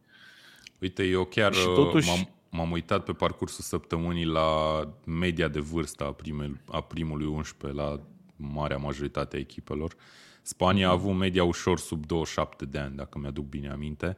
Uite, 0.80 1.04
eu 1.04 1.24
chiar 1.26 1.54
Și 1.54 1.68
uh, 1.68 1.74
totuși- 1.76 2.08
m-am, 2.10 2.30
m-am 2.50 2.72
uitat 2.72 3.04
pe 3.04 3.14
parcursul 3.14 3.64
săptămânii 3.64 4.26
la 4.26 4.50
media 5.06 5.48
de 5.48 5.60
vârstă 5.60 6.06
a, 6.06 6.12
primel, 6.12 6.62
a 6.68 6.82
primului 6.82 7.26
11 7.26 7.82
la 7.82 8.00
marea 8.42 8.78
majoritate 8.78 9.36
a 9.36 9.40
echipelor. 9.40 9.96
Spania 10.42 10.88
a 10.88 10.92
avut 10.92 11.16
media 11.16 11.44
ușor 11.44 11.80
sub 11.80 12.06
27 12.06 12.66
de 12.66 12.78
ani, 12.78 12.96
dacă 12.96 13.20
mi-aduc 13.20 13.46
bine 13.46 13.70
aminte. 13.70 14.18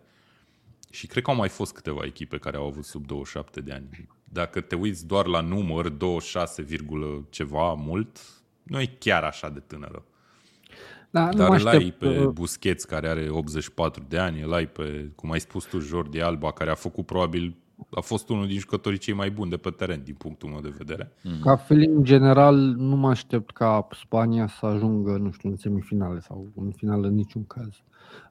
Și 0.91 1.07
cred 1.07 1.23
că 1.23 1.29
au 1.29 1.35
mai 1.35 1.49
fost 1.49 1.73
câteva 1.73 2.05
echipe 2.05 2.37
care 2.37 2.57
au 2.57 2.65
avut 2.65 2.85
sub 2.85 3.05
27 3.05 3.61
de 3.61 3.71
ani. 3.71 4.07
Dacă 4.23 4.61
te 4.61 4.75
uiți 4.75 5.07
doar 5.07 5.25
la 5.25 5.41
număr, 5.41 5.89
26, 5.89 6.61
virgulă 6.61 7.25
ceva 7.29 7.73
mult, 7.73 8.19
nu 8.63 8.81
e 8.81 8.95
chiar 8.99 9.23
așa 9.23 9.49
de 9.49 9.59
tânără. 9.59 10.03
Da, 11.09 11.25
nu 11.25 11.37
Dar 11.37 11.49
mă 11.49 11.55
îl 11.55 11.67
ai 11.67 11.75
aștept. 11.75 11.97
pe 11.97 12.19
uh, 12.19 12.27
Busquets, 12.27 12.83
care 12.83 13.07
are 13.07 13.29
84 13.29 14.05
de 14.07 14.17
ani, 14.17 14.41
îl 14.41 14.53
ai 14.53 14.67
pe, 14.67 15.11
cum 15.15 15.31
ai 15.31 15.39
spus 15.39 15.65
tu, 15.65 15.79
Jordi 15.79 16.21
Alba, 16.21 16.51
care 16.51 16.69
a 16.69 16.75
făcut 16.75 17.05
probabil, 17.05 17.55
a 17.89 18.01
fost 18.01 18.29
unul 18.29 18.47
din 18.47 18.57
jucătorii 18.59 18.97
cei 18.97 19.13
mai 19.13 19.31
buni 19.31 19.49
de 19.49 19.57
pe 19.57 19.69
teren, 19.69 20.01
din 20.03 20.15
punctul 20.15 20.49
meu 20.49 20.61
de 20.61 20.73
vedere. 20.77 21.11
Ca 21.41 21.55
feeling 21.55 22.03
general, 22.03 22.55
nu 22.57 22.95
mă 22.95 23.09
aștept 23.09 23.51
ca 23.51 23.87
Spania 23.91 24.47
să 24.47 24.65
ajungă, 24.65 25.17
nu 25.17 25.31
știu, 25.31 25.49
în 25.49 25.55
semifinale 25.55 26.19
sau 26.19 26.51
în 26.55 26.71
finală 26.71 27.07
în 27.07 27.13
niciun 27.13 27.45
caz. 27.45 27.83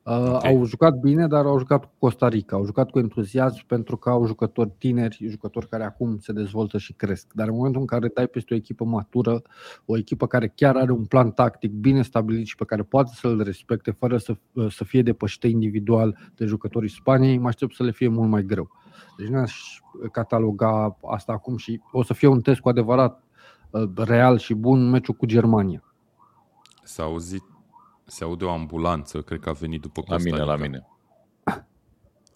Uh, 0.04 0.32
Ok. 0.34 0.44
Au 0.44 0.64
jucat 0.64 0.94
bine, 0.98 1.26
dar 1.26 1.44
au 1.44 1.58
jucat 1.58 1.84
cu 1.84 1.90
Costa 1.98 2.28
Rica. 2.28 2.56
Au 2.56 2.64
jucat 2.64 2.90
cu 2.90 2.98
entuziasm 2.98 3.66
pentru 3.66 3.96
că 3.96 4.10
au 4.10 4.26
jucători 4.26 4.70
tineri, 4.78 5.26
jucători 5.28 5.68
care 5.68 5.84
acum 5.84 6.18
se 6.18 6.32
dezvoltă 6.32 6.78
și 6.78 6.92
cresc. 6.92 7.32
Dar 7.32 7.48
în 7.48 7.54
momentul 7.54 7.80
în 7.80 7.86
care 7.86 8.08
dai 8.08 8.26
peste 8.26 8.54
o 8.54 8.56
echipă 8.56 8.84
matură, 8.84 9.42
o 9.84 9.96
echipă 9.96 10.26
care 10.26 10.52
chiar 10.54 10.76
are 10.76 10.92
un 10.92 11.04
plan 11.04 11.30
tactic 11.30 11.72
bine 11.72 12.02
stabilit 12.02 12.46
și 12.46 12.56
pe 12.56 12.64
care 12.64 12.82
poate 12.82 13.10
să-l 13.14 13.42
respecte 13.42 13.90
fără 13.90 14.16
să, 14.16 14.36
să 14.68 14.84
fie 14.84 15.02
depășită 15.02 15.46
individual 15.46 16.18
de 16.34 16.44
jucătorii 16.44 16.90
Spaniei, 16.90 17.38
mă 17.38 17.48
aștept 17.48 17.74
să 17.74 17.82
le 17.82 17.90
fie 17.90 18.08
mult 18.08 18.30
mai 18.30 18.42
greu. 18.42 18.70
Deci 19.18 19.28
nu 19.28 19.38
aș 19.38 19.80
cataloga 20.12 20.98
asta 21.10 21.32
acum 21.32 21.56
și 21.56 21.80
o 21.92 22.02
să 22.02 22.14
fie 22.14 22.28
un 22.28 22.40
test 22.40 22.60
cu 22.60 22.68
adevărat 22.68 23.22
uh, 23.70 23.82
real 23.96 24.38
și 24.38 24.54
bun 24.54 24.90
meciul 24.90 25.14
cu 25.14 25.26
Germania. 25.26 25.82
S-a 26.82 27.02
auzit, 27.02 27.42
se 28.12 28.24
aude 28.24 28.44
o 28.44 28.50
ambulanță, 28.50 29.22
cred 29.22 29.40
că 29.40 29.48
a 29.48 29.52
venit 29.52 29.80
după 29.80 30.02
La 30.06 30.14
Costa 30.14 30.28
mine, 30.30 30.42
Rica. 30.42 30.54
la 30.54 30.60
mine. 30.62 30.86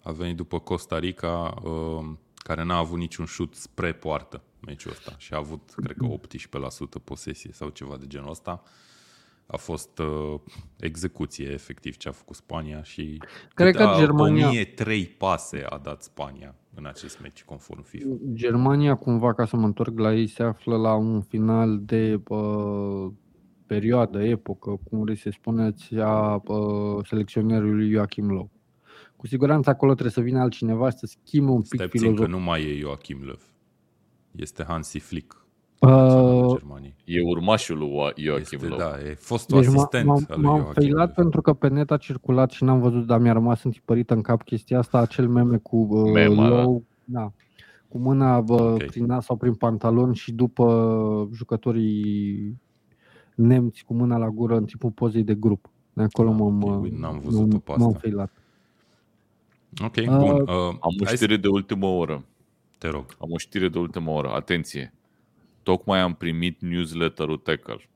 A 0.03 0.11
venit 0.11 0.35
după 0.35 0.59
Costa 0.59 0.99
Rica, 0.99 1.53
uh, 1.63 2.05
care 2.35 2.63
n-a 2.63 2.77
avut 2.77 2.97
niciun 2.97 3.25
șut 3.25 3.55
spre 3.55 3.93
poartă 3.93 4.41
meciul 4.65 4.91
ăsta 4.91 5.13
și 5.17 5.33
a 5.33 5.37
avut, 5.37 5.73
cred 5.75 5.95
că, 5.97 6.05
18% 6.05 6.99
posesie 7.03 7.49
sau 7.53 7.69
ceva 7.69 7.97
de 7.97 8.07
genul 8.07 8.29
ăsta. 8.29 8.61
A 9.47 9.57
fost 9.57 9.99
uh, 9.99 10.39
execuție, 10.79 11.49
efectiv, 11.51 11.97
ce 11.97 12.09
a 12.09 12.11
făcut 12.11 12.35
Spania 12.35 12.83
și 12.83 13.21
Cred 13.53 13.75
că 13.75 13.85
câte- 13.85 13.99
Germania- 14.05 14.47
1003 14.47 15.05
pase 15.05 15.63
a 15.69 15.77
dat 15.77 16.03
Spania 16.03 16.55
în 16.75 16.85
acest 16.85 17.19
meci, 17.21 17.43
conform 17.43 17.83
FIFA. 17.83 18.07
Germania, 18.33 18.95
cumva, 18.95 19.33
ca 19.33 19.45
să 19.45 19.55
mă 19.55 19.65
întorc 19.65 19.99
la 19.99 20.13
ei, 20.13 20.27
se 20.27 20.43
află 20.43 20.77
la 20.77 20.93
un 20.95 21.21
final 21.21 21.79
de 21.81 22.21
uh, 22.27 23.11
perioadă, 23.67 24.23
epocă, 24.23 24.79
cum 24.89 24.99
vrei 25.01 25.15
să 25.15 25.29
spuneți, 25.29 25.95
a 25.95 26.41
uh, 26.45 27.05
selecționerului 27.05 27.89
Joachim 27.91 28.31
Löw. 28.31 28.49
Cu 29.15 29.27
siguranță 29.27 29.69
acolo 29.69 29.91
trebuie 29.91 30.13
să 30.13 30.21
vină 30.21 30.39
altcineva 30.39 30.89
să 30.89 31.05
schimbe 31.05 31.51
un 31.51 31.61
pic 31.61 31.73
Stai 31.73 31.87
puțin 31.87 32.07
că 32.07 32.13
filozofia. 32.13 32.37
nu 32.37 32.43
mai 32.43 32.61
e 32.61 32.77
Joachim 32.79 33.17
Löw. 33.31 33.39
Este 34.35 34.63
Hansi 34.67 34.97
Flick. 34.99 35.45
Uh, 35.79 35.89
Uh, 35.89 36.45
Germaniei. 36.57 36.95
E 37.05 37.21
urmașul 37.21 37.77
lui 37.77 37.89
Joachim 38.15 38.59
Este, 38.61 38.67
Löw. 38.67 38.77
da, 38.77 38.99
e 39.09 39.13
fostul 39.13 39.59
Deci 39.61 39.69
m- 39.69 39.73
asistent 39.73 40.05
m-am, 40.05 40.25
al 40.29 40.35
lui 40.39 40.45
m-am 40.45 40.55
Joachim 40.61 40.81
feilat 40.81 41.07
Löw. 41.09 41.15
pentru 41.15 41.41
că 41.41 41.53
pe 41.53 41.67
net 41.67 41.91
a 41.91 41.97
circulat 41.97 42.51
și 42.51 42.63
n-am 42.63 42.79
văzut, 42.81 43.05
dar 43.05 43.19
mi-a 43.19 43.33
rămas 43.33 43.63
întipărită 43.63 44.13
în 44.13 44.21
cap 44.21 44.43
chestia 44.43 44.77
asta, 44.77 44.97
acel 44.97 45.27
meme 45.27 45.57
cu 45.57 45.87
uh, 45.89 46.11
Mema, 46.11 46.49
da. 46.49 46.61
Low, 46.61 46.83
da, 47.03 47.31
cu 47.87 47.97
mâna 47.97 48.37
uh, 48.37 48.45
Ok. 48.49 48.83
prin 48.85 49.05
nas 49.05 49.25
sau 49.25 49.35
prin 49.35 49.53
pantalon 49.55 50.13
și 50.13 50.31
după 50.33 51.29
jucătorii 51.33 52.55
nemți 53.37 53.83
cu 53.83 53.93
mâna 53.93 54.17
la 54.17 54.29
gură 54.29 54.55
în 54.57 54.65
timpul 54.65 54.91
pozei 54.91 55.23
de 55.23 55.35
grup. 55.35 55.69
De 55.93 56.03
acolo 56.03 56.29
Ah, 56.29 56.35
m-am, 56.39 56.63
ok, 56.63 56.69
uh, 56.75 56.81
uite, 56.81 56.97
n-am 56.99 57.19
văzut-o 57.19 57.45
m-am- 57.45 57.59
pe 57.59 57.71
asta. 57.71 57.83
m-am 57.83 57.93
feilat. 57.93 58.31
Ok, 59.83 59.95
Uh, 59.95 60.05
bun. 60.05 60.29
Uh, 60.39 60.47
Am 60.47 60.79
o 60.99 61.05
hai 61.05 61.07
să- 61.07 61.15
știre 61.15 61.37
de 61.37 61.47
ultimă 61.47 61.85
oră. 61.87 62.25
Te 62.77 62.87
rog. 62.87 63.05
Am 63.19 63.31
o 63.31 63.37
știre 63.37 63.69
de 63.69 63.79
ultimă 63.79 64.11
oră. 64.11 64.29
Atenție! 64.29 64.93
Tocmai 65.63 65.99
am 65.99 66.13
primit 66.13 66.61
newsletterul 66.61 67.37
Tackle. 67.37 67.89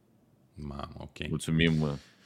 Mamă, 0.55 0.91
ok. 0.97 1.27
Mulțumim, 1.29 1.73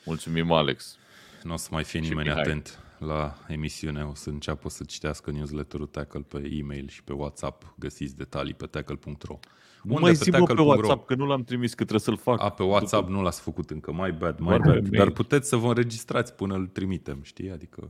mulțumim 0.05 0.51
Alex. 0.51 0.97
nu 1.43 1.53
o 1.53 1.57
să 1.57 1.69
mai 1.71 1.83
fie 1.83 1.99
nimeni 1.99 2.29
atent 2.29 2.79
la 2.99 3.37
emisiune. 3.47 4.03
O 4.03 4.13
să 4.13 4.29
înceapă 4.29 4.69
să 4.69 4.83
citească 4.83 5.31
newsletterul 5.31 5.85
Tackle 5.87 6.21
pe 6.21 6.49
e-mail 6.51 6.87
și 6.87 7.03
pe 7.03 7.13
WhatsApp. 7.13 7.73
Găsiți 7.79 8.15
detalii 8.15 8.53
pe 8.53 8.65
tackle.ro. 8.65 9.39
Unde 9.87 10.01
mai 10.01 10.15
zi 10.15 10.29
pe, 10.29 10.43
pe 10.55 10.61
WhatsApp, 10.61 11.05
că 11.05 11.15
nu 11.15 11.25
l-am 11.25 11.43
trimis, 11.43 11.69
că 11.69 11.85
trebuie 11.85 11.99
să-l 11.99 12.17
fac. 12.17 12.41
A, 12.41 12.49
pe 12.49 12.63
WhatsApp 12.63 13.05
după... 13.05 13.17
nu 13.17 13.23
l-ați 13.23 13.41
făcut 13.41 13.69
încă, 13.69 13.91
mai 13.91 14.11
bad, 14.11 14.39
mai 14.39 14.57
bad. 14.57 14.87
Dar 14.87 15.09
puteți 15.09 15.49
să 15.49 15.55
vă 15.55 15.67
înregistrați 15.67 16.33
până 16.33 16.55
îl 16.55 16.67
trimitem, 16.67 17.19
știi? 17.21 17.51
Adică... 17.51 17.89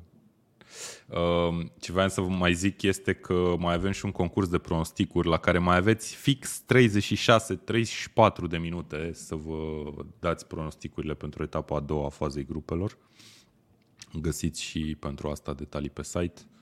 Uh, 1.07 1.65
ce 1.79 1.91
vreau 1.91 2.09
să 2.09 2.21
vă 2.21 2.27
mai 2.27 2.53
zic 2.53 2.81
este 2.81 3.13
că 3.13 3.55
mai 3.59 3.73
avem 3.73 3.91
și 3.91 4.05
un 4.05 4.11
concurs 4.11 4.47
de 4.47 4.57
pronosticuri 4.57 5.27
la 5.27 5.37
care 5.37 5.57
mai 5.57 5.75
aveți 5.75 6.15
fix 6.15 6.63
36-34 6.63 6.65
de 8.49 8.57
minute 8.57 9.11
să 9.13 9.35
vă 9.35 9.83
dați 10.19 10.47
pronosticurile 10.47 11.13
pentru 11.13 11.43
etapa 11.43 11.75
a 11.75 11.79
doua 11.79 12.05
a 12.05 12.09
fazei 12.09 12.45
grupelor. 12.45 12.97
Găsiți 14.21 14.61
și 14.61 14.95
pentru 14.99 15.29
asta 15.29 15.53
detalii 15.53 15.89
pe 15.89 16.03
site, 16.03 16.41
uh, 16.41 16.54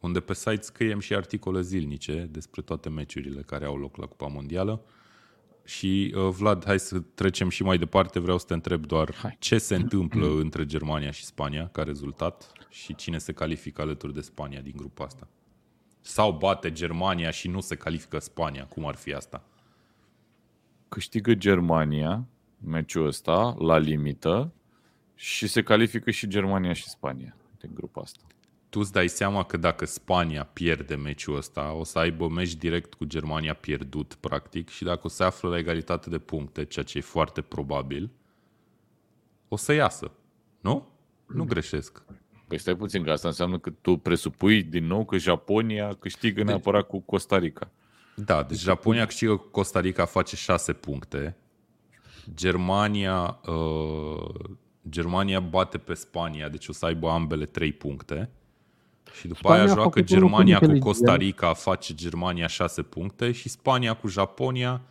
unde 0.00 0.20
pe 0.20 0.34
site 0.34 0.62
scriem 0.62 1.00
și 1.00 1.14
articole 1.14 1.60
zilnice 1.60 2.28
despre 2.30 2.62
toate 2.62 2.88
meciurile 2.88 3.40
care 3.40 3.64
au 3.64 3.76
loc 3.76 3.96
la 3.96 4.06
Cupa 4.06 4.26
Mondială. 4.26 4.82
Și 5.64 6.14
uh, 6.16 6.28
Vlad, 6.28 6.64
hai 6.64 6.78
să 6.78 6.98
trecem 6.98 7.48
și 7.48 7.62
mai 7.62 7.78
departe. 7.78 8.18
Vreau 8.18 8.38
să 8.38 8.44
te 8.46 8.54
întreb 8.54 8.86
doar 8.86 9.14
hai. 9.14 9.36
ce 9.38 9.58
se 9.58 9.74
întâmplă 9.74 10.26
între 10.44 10.66
Germania 10.66 11.10
și 11.10 11.24
Spania 11.24 11.68
ca 11.72 11.82
rezultat 11.82 12.52
și 12.68 12.94
cine 12.94 13.18
se 13.18 13.32
califică 13.32 13.82
alături 13.82 14.14
de 14.14 14.20
Spania 14.20 14.60
din 14.60 14.74
grupa 14.76 15.04
asta. 15.04 15.28
Sau 16.00 16.32
bate 16.32 16.72
Germania 16.72 17.30
și 17.30 17.48
nu 17.48 17.60
se 17.60 17.74
califică 17.74 18.18
Spania, 18.18 18.66
cum 18.66 18.86
ar 18.86 18.94
fi 18.94 19.12
asta? 19.12 19.44
Câștigă 20.88 21.34
Germania 21.34 22.26
meciul 22.64 23.06
ăsta 23.06 23.56
la 23.58 23.78
limită 23.78 24.52
și 25.14 25.46
se 25.46 25.62
califică 25.62 26.10
și 26.10 26.28
Germania 26.28 26.72
și 26.72 26.88
Spania 26.88 27.36
din 27.60 27.70
grupa 27.74 28.00
asta. 28.00 28.20
Tu 28.70 28.80
îți 28.80 28.92
dai 28.92 29.08
seama 29.08 29.44
că 29.44 29.56
dacă 29.56 29.84
Spania 29.84 30.44
pierde 30.44 30.94
meciul 30.94 31.36
ăsta, 31.36 31.72
o 31.72 31.84
să 31.84 31.98
aibă 31.98 32.28
meci 32.28 32.54
direct 32.54 32.94
cu 32.94 33.04
Germania 33.04 33.54
pierdut, 33.54 34.16
practic, 34.20 34.68
și 34.68 34.84
dacă 34.84 35.00
o 35.02 35.08
să 35.08 35.24
află 35.24 35.48
la 35.48 35.58
egalitate 35.58 36.10
de 36.10 36.18
puncte, 36.18 36.64
ceea 36.64 36.84
ce 36.84 36.98
e 36.98 37.00
foarte 37.00 37.40
probabil, 37.40 38.10
o 39.48 39.56
să 39.56 39.72
iasă. 39.72 40.10
Nu? 40.60 40.88
Nu 41.26 41.44
greșesc. 41.44 42.02
Păi 42.48 42.58
stai 42.58 42.76
puțin, 42.76 43.02
că 43.02 43.10
asta 43.10 43.28
înseamnă 43.28 43.58
că 43.58 43.70
tu 43.70 43.96
presupui 43.96 44.62
din 44.62 44.86
nou 44.86 45.04
că 45.04 45.16
Japonia 45.16 45.94
câștigă 45.94 46.34
deci, 46.34 46.46
neapărat 46.46 46.86
cu 46.86 47.00
Costa 47.00 47.38
Rica. 47.38 47.70
Da, 48.16 48.42
deci 48.42 48.58
Japonia 48.58 49.06
câștigă 49.06 49.36
cu 49.36 49.46
Costa 49.46 49.80
Rica, 49.80 50.04
face 50.04 50.36
6 50.36 50.72
puncte. 50.72 51.36
Germania 52.34 53.40
uh, 53.46 54.50
Germania 54.88 55.40
bate 55.40 55.78
pe 55.78 55.94
Spania, 55.94 56.48
deci 56.48 56.68
o 56.68 56.72
să 56.72 56.86
aibă 56.86 57.08
ambele 57.10 57.46
3 57.46 57.72
puncte. 57.72 58.30
Și 59.12 59.26
după 59.26 59.38
Spania 59.38 59.62
aia 59.62 59.74
joacă 59.74 60.00
Germania 60.00 60.58
cu 60.58 60.78
Costa 60.78 61.16
Rica, 61.16 61.52
face 61.52 61.94
Germania 61.94 62.46
6 62.46 62.82
puncte 62.82 63.32
și 63.32 63.48
Spania 63.48 63.94
cu 63.94 64.08
Japonia 64.08 64.82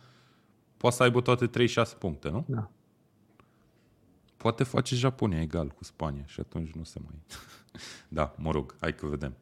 poate 0.76 0.96
să 0.96 1.02
aibă 1.02 1.20
toate 1.20 1.50
3-6 1.68 1.98
puncte, 1.98 2.28
nu? 2.28 2.44
Da. 2.48 2.70
Poate 4.36 4.64
face 4.64 4.94
Japonia 4.94 5.40
egal 5.40 5.68
cu 5.68 5.84
Spania 5.84 6.24
și 6.26 6.40
atunci 6.40 6.70
nu 6.70 6.84
se 6.84 6.98
mai... 7.04 7.22
da, 8.18 8.34
mă 8.36 8.50
rog, 8.50 8.76
hai 8.80 8.94
că 8.94 9.06
vedem. 9.06 9.36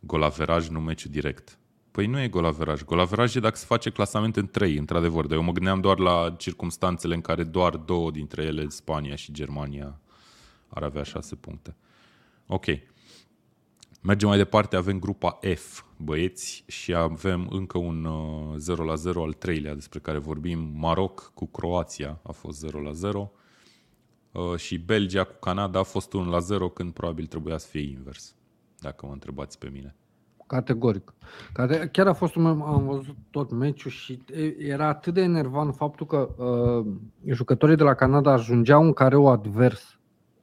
Golaveraj, 0.00 0.68
nu 0.68 0.80
meciu 0.80 1.08
direct. 1.08 1.58
Păi 1.90 2.06
nu 2.06 2.20
e 2.20 2.28
golaveraj. 2.28 2.82
Golaveraj 2.82 3.34
e 3.36 3.40
dacă 3.40 3.56
se 3.56 3.64
face 3.66 3.90
clasament 3.90 4.36
în 4.36 4.46
trei, 4.46 4.76
într-adevăr. 4.76 5.26
Dar 5.26 5.36
eu 5.36 5.42
mă 5.42 5.52
gândeam 5.52 5.80
doar 5.80 5.98
la 5.98 6.34
circumstanțele 6.38 7.14
în 7.14 7.20
care 7.20 7.44
doar 7.44 7.76
două 7.76 8.10
dintre 8.10 8.42
ele, 8.42 8.68
Spania 8.68 9.14
și 9.14 9.32
Germania, 9.32 10.00
ar 10.68 10.82
avea 10.82 11.02
șase 11.02 11.34
puncte. 11.34 11.76
Ok. 12.46 12.64
Mergem 14.02 14.28
mai 14.28 14.36
departe, 14.36 14.76
avem 14.76 14.98
grupa 14.98 15.38
F, 15.54 15.82
băieți, 15.96 16.64
și 16.66 16.94
avem 16.94 17.48
încă 17.50 17.78
un 17.78 18.04
uh, 18.04 18.56
0 18.56 18.84
la 18.84 18.94
0 18.94 19.22
al 19.22 19.32
treilea 19.32 19.74
despre 19.74 19.98
care 19.98 20.18
vorbim. 20.18 20.72
Maroc 20.74 21.32
cu 21.34 21.46
Croația 21.46 22.20
a 22.22 22.32
fost 22.32 22.58
0 22.58 22.80
la 22.80 22.92
0 22.92 23.32
uh, 24.32 24.56
și 24.56 24.78
Belgia 24.78 25.24
cu 25.24 25.34
Canada 25.40 25.78
a 25.78 25.82
fost 25.82 26.12
1 26.12 26.30
la 26.30 26.38
0 26.38 26.68
când 26.68 26.92
probabil 26.92 27.26
trebuia 27.26 27.58
să 27.58 27.66
fie 27.66 27.80
invers, 27.80 28.34
dacă 28.78 29.06
mă 29.06 29.12
întrebați 29.12 29.58
pe 29.58 29.68
mine. 29.72 29.94
Categoric. 30.46 31.14
Chiar 31.92 32.06
a 32.06 32.12
fost 32.12 32.34
un 32.34 32.46
am 32.46 32.86
văzut 32.86 33.16
tot 33.30 33.50
meciul 33.50 33.90
și 33.90 34.22
era 34.58 34.86
atât 34.86 35.14
de 35.14 35.20
enervant 35.20 35.74
faptul 35.74 36.06
că 36.06 36.28
uh, 36.44 36.86
jucătorii 37.26 37.76
de 37.76 37.82
la 37.82 37.94
Canada 37.94 38.32
ajungeau 38.32 38.82
în 38.82 38.92
careu 38.92 39.28
advers 39.28 39.98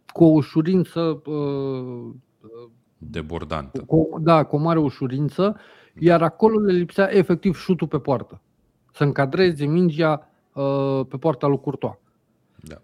cu 0.07 0.23
o 0.23 0.27
ușurință 0.27 1.21
uh, 1.25 2.15
debordantă. 2.97 3.83
Cu, 3.85 4.19
da, 4.21 4.43
cu 4.43 4.55
o 4.55 4.59
mare 4.59 4.79
ușurință, 4.79 5.57
iar 5.99 6.21
acolo 6.21 6.59
le 6.59 6.71
lipsea 6.71 7.15
efectiv 7.15 7.55
șutul 7.55 7.87
pe 7.87 7.99
poartă. 7.99 8.41
Să 8.93 9.03
încadreze 9.03 9.65
mingea 9.65 10.29
uh, 10.53 11.01
pe 11.09 11.17
poarta 11.17 11.47
lui 11.47 11.59
Courtois. 11.59 11.97
Da. 12.55 12.75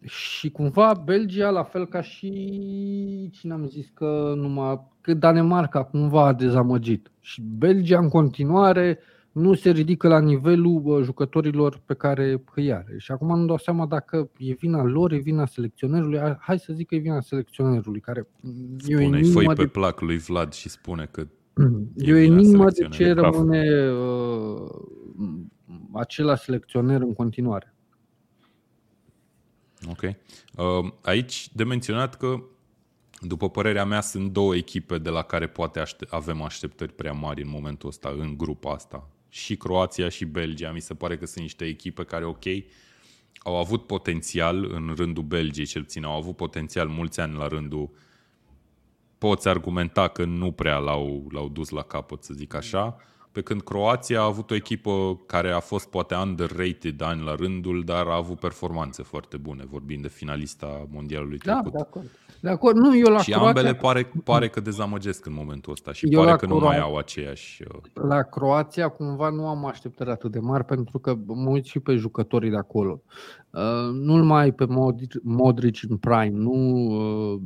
Și 0.00 0.50
cumva 0.50 1.02
Belgia, 1.04 1.50
la 1.50 1.62
fel 1.62 1.86
ca 1.86 2.00
și 2.00 3.30
cine 3.32 3.52
am 3.52 3.66
zis 3.66 3.90
că 3.94 4.32
numai 4.36 4.80
că 5.00 5.14
Danemarca 5.14 5.84
cumva 5.84 6.26
a 6.26 6.32
dezamăgit. 6.32 7.10
Și 7.20 7.42
Belgia 7.42 7.98
în 7.98 8.08
continuare 8.08 8.98
nu 9.34 9.54
se 9.54 9.70
ridică 9.70 10.08
la 10.08 10.20
nivelul 10.20 11.02
jucătorilor 11.02 11.80
pe 11.86 11.94
care 11.94 12.42
îi 12.54 12.72
are. 12.72 12.94
Și 12.98 13.12
acum 13.12 13.38
nu 13.38 13.46
dau 13.46 13.58
seama 13.58 13.86
dacă 13.86 14.30
e 14.38 14.52
vina 14.52 14.82
lor, 14.82 15.12
e 15.12 15.16
vina 15.16 15.46
selecționerului. 15.46 16.18
Hai 16.40 16.58
să 16.58 16.72
zic 16.72 16.86
că 16.86 16.94
e 16.94 16.98
vina 16.98 17.20
selecționerului, 17.20 18.00
care 18.00 18.28
spune, 18.76 19.18
e 19.18 19.22
foi 19.22 19.46
de... 19.46 19.52
pe 19.54 19.66
plac 19.66 20.00
lui 20.00 20.16
Vlad 20.16 20.52
și 20.52 20.68
spune 20.68 21.08
că 21.10 21.26
E 21.96 22.14
o 22.14 22.16
enigmă 22.16 22.70
de 22.70 22.88
ce 22.88 23.12
rămâne 23.12 23.90
uh, 23.90 24.70
acela 25.92 26.36
selecționer 26.36 27.00
în 27.00 27.12
continuare. 27.12 27.74
Ok. 29.90 30.02
Uh, 30.02 30.92
aici 31.02 31.50
de 31.52 31.64
menționat 31.64 32.16
că, 32.16 32.42
după 33.20 33.50
părerea 33.50 33.84
mea, 33.84 34.00
sunt 34.00 34.32
două 34.32 34.54
echipe 34.54 34.98
de 34.98 35.10
la 35.10 35.22
care 35.22 35.46
poate 35.46 35.80
aște- 35.80 36.06
avem 36.10 36.42
așteptări 36.42 36.92
prea 36.92 37.12
mari 37.12 37.42
în 37.42 37.48
momentul 37.48 37.88
ăsta, 37.88 38.14
în 38.18 38.36
grupa 38.36 38.72
asta. 38.72 39.08
Și 39.34 39.56
Croația 39.56 40.08
și 40.08 40.24
Belgia. 40.24 40.72
Mi 40.72 40.80
se 40.80 40.94
pare 40.94 41.16
că 41.16 41.26
sunt 41.26 41.42
niște 41.42 41.64
echipe 41.64 42.04
care, 42.04 42.24
ok, 42.24 42.44
au 43.38 43.56
avut 43.56 43.86
potențial 43.86 44.64
în 44.64 44.92
rândul 44.96 45.22
Belgiei, 45.22 45.66
cel 45.66 45.82
puțin 45.82 46.04
au 46.04 46.16
avut 46.16 46.36
potențial 46.36 46.88
mulți 46.88 47.20
ani 47.20 47.36
la 47.36 47.46
rândul 47.46 47.90
poți 49.18 49.48
argumenta 49.48 50.08
că 50.08 50.24
nu 50.24 50.52
prea 50.52 50.78
l-au, 50.78 51.26
l-au 51.30 51.48
dus 51.48 51.68
la 51.68 51.82
capăt, 51.82 52.22
să 52.22 52.34
zic 52.34 52.54
așa 52.54 52.96
pe 53.32 53.42
când 53.42 53.62
Croația 53.62 54.20
a 54.20 54.24
avut 54.24 54.50
o 54.50 54.54
echipă 54.54 55.20
care 55.26 55.50
a 55.50 55.60
fost 55.60 55.88
poate 55.88 56.14
underrated 56.14 57.00
ani 57.00 57.24
la 57.24 57.34
rândul, 57.34 57.84
dar 57.84 58.06
a 58.06 58.14
avut 58.14 58.38
performanțe 58.38 59.02
foarte 59.02 59.36
bune, 59.36 59.64
vorbind 59.64 60.02
de 60.02 60.08
finalista 60.08 60.86
mondialului 60.90 61.38
da, 61.38 61.52
trecut. 61.52 61.72
De 61.72 61.78
acord. 61.78 62.10
De 62.44 62.50
acord. 62.50 62.76
Nu, 62.76 62.96
eu 62.96 63.12
la 63.12 63.18
și 63.18 63.30
Croația... 63.30 63.48
ambele 63.48 63.74
pare, 63.74 64.10
pare 64.24 64.48
că 64.48 64.60
dezamăgesc 64.60 65.26
în 65.26 65.32
momentul 65.32 65.72
ăsta 65.72 65.92
și 65.92 66.06
eu 66.10 66.24
pare 66.24 66.36
că 66.36 66.46
Cro- 66.46 66.48
nu 66.48 66.58
mai 66.58 66.78
au 66.78 66.96
aceeași... 66.96 67.62
Uh, 67.62 67.80
la 68.08 68.22
Croația 68.22 68.88
cumva 68.88 69.28
nu 69.28 69.46
am 69.46 69.66
așteptări 69.66 70.10
atât 70.10 70.30
de 70.30 70.38
mari 70.38 70.64
pentru 70.64 70.98
că 70.98 71.14
mă 71.26 71.50
uit 71.50 71.64
și 71.64 71.80
pe 71.80 71.94
jucătorii 71.94 72.50
de 72.50 72.56
acolo. 72.56 73.02
Uh, 73.50 73.60
nu-l 73.92 74.22
mai 74.22 74.42
ai 74.42 74.52
pe 74.52 74.64
Modric, 74.68 75.12
Modric 75.22 75.76
în 75.88 75.96
prime, 75.96 76.38
nu... 76.38 76.52
Uh, 76.52 77.40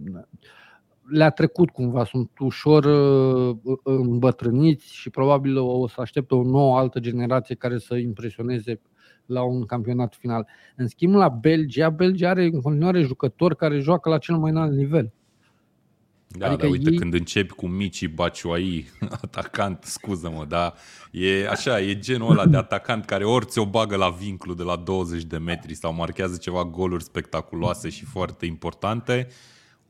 le-a 1.11 1.31
trecut 1.31 1.71
cumva, 1.71 2.05
sunt 2.05 2.31
ușor 2.39 2.85
uh, 2.85 3.79
îmbătrâniți 3.83 4.95
și 4.95 5.11
probabil 5.11 5.59
o 5.59 5.89
să 5.89 6.01
aștepte 6.01 6.35
o 6.35 6.43
nouă 6.43 6.79
altă 6.79 7.01
generație 7.01 7.55
care 7.55 7.79
să 7.79 7.97
impresioneze 7.97 8.81
la 9.27 9.43
un 9.43 9.67
campionat 9.67 10.15
final. 10.19 10.47
În 10.77 10.87
schimb, 10.87 11.15
la 11.15 11.29
Belgia, 11.29 11.91
Belgia 11.91 12.29
are 12.29 12.45
în 12.45 12.61
continuare 12.61 13.03
jucători 13.03 13.57
care 13.57 13.79
joacă 13.79 14.09
la 14.09 14.19
cel 14.19 14.37
mai 14.37 14.51
înalt 14.51 14.73
nivel. 14.73 15.13
Da, 16.29 16.47
adică 16.47 16.63
dar 16.63 16.71
uite, 16.71 16.91
ei... 16.91 16.97
când 16.97 17.15
începi 17.15 17.53
cu 17.53 17.67
Mici 17.67 18.09
Baciuai, 18.09 18.89
atacant, 19.23 19.85
scuză-mă, 19.85 20.45
dar 20.49 20.75
e 21.11 21.49
așa, 21.49 21.81
e 21.81 21.99
genul 21.99 22.31
ăla 22.31 22.47
de 22.47 22.57
atacant 22.67 23.05
care 23.05 23.25
ori 23.25 23.47
ți-o 23.47 23.67
bagă 23.67 23.97
la 23.97 24.09
vinclu 24.09 24.55
de 24.55 24.63
la 24.63 24.77
20 24.77 25.23
de 25.23 25.39
metri 25.39 25.75
sau 25.75 25.95
marchează 25.95 26.37
ceva 26.37 26.65
goluri 26.65 27.05
spectaculoase 27.05 27.89
și 27.89 28.05
foarte 28.05 28.47
importante, 28.47 29.29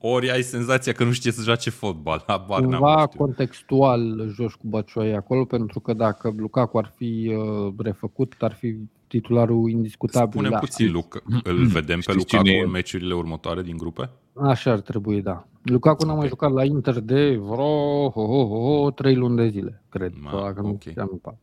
ori 0.01 0.31
ai 0.31 0.43
senzația 0.43 0.93
că 0.93 1.05
nu 1.05 1.13
știe 1.13 1.31
să 1.31 1.43
joace 1.43 1.71
fotbal. 1.71 2.25
Habar 2.27 2.61
Cumva 2.61 3.07
contextual 3.17 4.31
joci 4.35 4.53
cu 4.53 4.67
Baciuai 4.67 5.13
acolo, 5.13 5.45
pentru 5.45 5.81
că 5.81 5.93
dacă 5.93 6.35
Lukaku 6.37 6.79
ar 6.79 6.93
fi 6.97 7.35
uh, 7.37 7.73
refăcut, 7.79 8.35
ar 8.39 8.53
fi 8.53 8.77
titularul 9.07 9.71
indiscutabil. 9.71 10.31
Spune 10.31 10.49
da. 10.49 10.59
puțin, 10.59 10.93
Luca, 10.93 11.21
îl 11.43 11.67
vedem 11.79 12.01
pe 12.07 12.13
Lukaku 12.13 12.49
în 12.65 12.71
meciurile 12.71 13.15
următoare 13.15 13.63
din 13.63 13.77
grupe? 13.77 14.11
Așa 14.33 14.73
ar 14.73 14.81
trebui, 14.81 15.23
da. 15.23 15.47
Lukaku 15.63 16.05
n-a 16.05 16.15
mai 16.15 16.29
jucat 16.29 16.53
la 16.53 16.65
Inter 16.65 17.01
de 17.01 17.37
vreo 17.37 18.09
ho, 18.09 18.25
ho, 18.27 18.45
ho, 18.47 18.81
ho, 18.81 18.91
trei 18.91 19.15
luni 19.15 19.37
de 19.37 19.49
zile, 19.49 19.83
cred. 19.89 20.13
Ma, 20.21 20.31
dacă 20.31 20.61
okay. 20.65 20.93
nu, 20.97 21.21
nu 21.23 21.39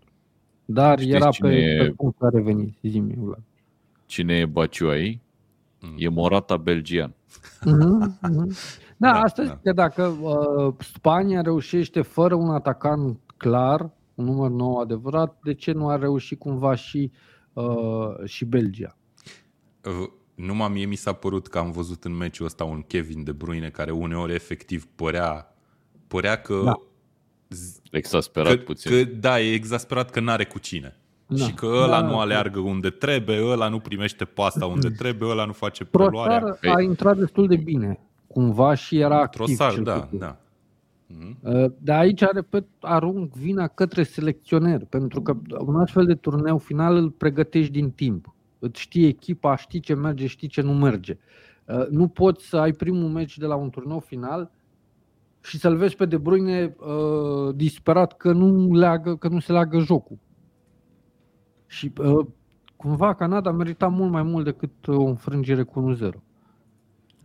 Dar 0.66 1.00
Știți 1.00 1.16
era 1.16 1.30
pe, 1.40 1.48
e... 1.48 1.78
pe 1.78 1.90
punct 1.90 2.22
a 2.22 2.30
revenit. 2.30 2.74
Zi-mi, 2.82 3.16
Cine 4.06 4.34
e 4.34 4.46
Baciuai? 4.46 5.22
E 5.98 6.10
Morata 6.10 6.58
belgian. 6.58 7.16
Mm-hmm, 7.66 8.20
mm-hmm. 8.22 8.84
Da, 8.98 9.12
da, 9.12 9.20
asta 9.20 9.44
da. 9.44 9.60
că 9.64 9.72
dacă 9.72 10.04
uh, 10.04 10.74
Spania 10.80 11.42
reușește 11.42 12.02
fără 12.02 12.36
un 12.36 12.50
atacant 12.50 13.20
clar, 13.38 13.90
un 14.16 14.26
număr 14.26 14.50
nou 14.50 14.78
adevărat, 14.78 15.40
de 15.44 15.54
ce 15.54 15.72
nu 15.72 15.88
a 15.88 15.96
reușit 15.96 16.40
cumva 16.40 16.76
și, 16.76 17.12
uh, 17.54 18.26
și 18.26 18.46
Belgia? 18.46 18.98
Uh, 19.84 20.10
numai 20.36 20.70
mie 20.70 20.86
mi 20.86 20.96
s-a 20.96 21.14
părut 21.14 21.48
că 21.48 21.58
am 21.58 21.72
văzut 21.72 22.04
în 22.04 22.16
meciul 22.16 22.46
ăsta 22.46 22.64
un 22.64 22.82
Kevin 22.82 23.24
De 23.24 23.32
Bruyne 23.32 23.70
care 23.70 23.92
uneori 23.92 24.34
efectiv 24.34 24.86
părea, 24.96 25.56
părea 26.08 26.42
că... 26.42 26.62
Da. 26.64 26.74
Exasperat 27.92 28.56
că, 28.56 28.64
puțin. 28.64 28.92
Că, 28.92 29.04
da, 29.04 29.42
e 29.42 29.54
exasperat 29.54 30.10
că 30.10 30.20
n-are 30.20 30.46
cu 30.46 30.60
cine. 30.60 31.00
Da. 31.28 31.46
Și 31.46 31.54
că 31.54 31.66
ăla 31.66 32.02
da, 32.02 32.08
nu 32.08 32.20
aleargă 32.20 32.60
da. 32.60 32.66
unde 32.66 32.90
trebuie, 32.90 33.46
ăla 33.46 33.68
nu 33.68 33.80
primește 33.80 34.26
pasta 34.26 34.66
unde 34.66 34.90
trebuie, 34.90 35.30
ăla 35.30 35.46
nu 35.46 35.52
face 35.52 35.86
preluarea. 35.86 36.40
Trossard 36.40 36.78
a 36.78 36.82
intrat 36.82 37.18
destul 37.18 37.48
de 37.48 37.56
bine, 37.56 38.00
cumva, 38.28 38.74
și 38.74 39.00
era 39.00 39.22
activ. 39.22 39.46
Trossard, 39.46 39.84
da, 39.84 40.10
da. 40.12 40.38
Mm-hmm. 41.10 41.68
Dar 41.78 42.00
aici, 42.00 42.24
repet, 42.32 42.66
arunc 42.80 43.34
vina 43.34 43.68
către 43.68 44.04
selecționer, 44.04 44.86
pentru 44.90 45.22
că 45.22 45.38
un 45.60 45.76
astfel 45.76 46.06
de 46.06 46.16
turneu 46.16 46.58
final 46.58 46.96
îl 46.96 47.10
pregătești 47.10 47.72
din 47.72 47.92
timp. 47.92 48.36
Îți 48.60 48.82
știi 48.82 49.08
echipa, 49.08 49.56
știi 49.56 49.80
ce 49.80 49.94
merge, 49.94 50.28
știi 50.28 50.48
ce 50.48 50.62
nu 50.62 50.74
merge. 50.74 51.18
Uh, 51.66 51.88
nu 51.90 52.08
poți 52.08 52.46
să 52.46 52.58
ai 52.58 52.72
primul 52.72 53.10
meci 53.10 53.38
de 53.38 53.46
la 53.46 53.56
un 53.56 53.70
turneu 53.70 54.00
final 54.00 54.52
și 55.42 55.60
să-l 55.60 55.76
vezi 55.76 55.96
pe 55.96 56.06
De 56.06 56.18
Bruyne 56.18 56.76
uh, 56.80 57.56
disperat 57.56 58.18
că 58.18 58.32
nu, 58.32 58.74
leagă, 58.74 59.16
că 59.16 59.28
nu 59.28 59.40
se 59.40 59.52
leagă 59.52 59.80
jocul. 59.80 60.18
Și 61.68 61.92
uh, 61.98 62.26
cumva 62.76 63.14
Canada 63.14 63.52
merita 63.52 63.88
mult 63.88 64.12
mai 64.12 64.24
mult 64.24 64.46
decât 64.46 64.88
o 64.88 65.04
înfrângere 65.04 65.64
cu 65.64 65.96
1-0. 65.96 66.10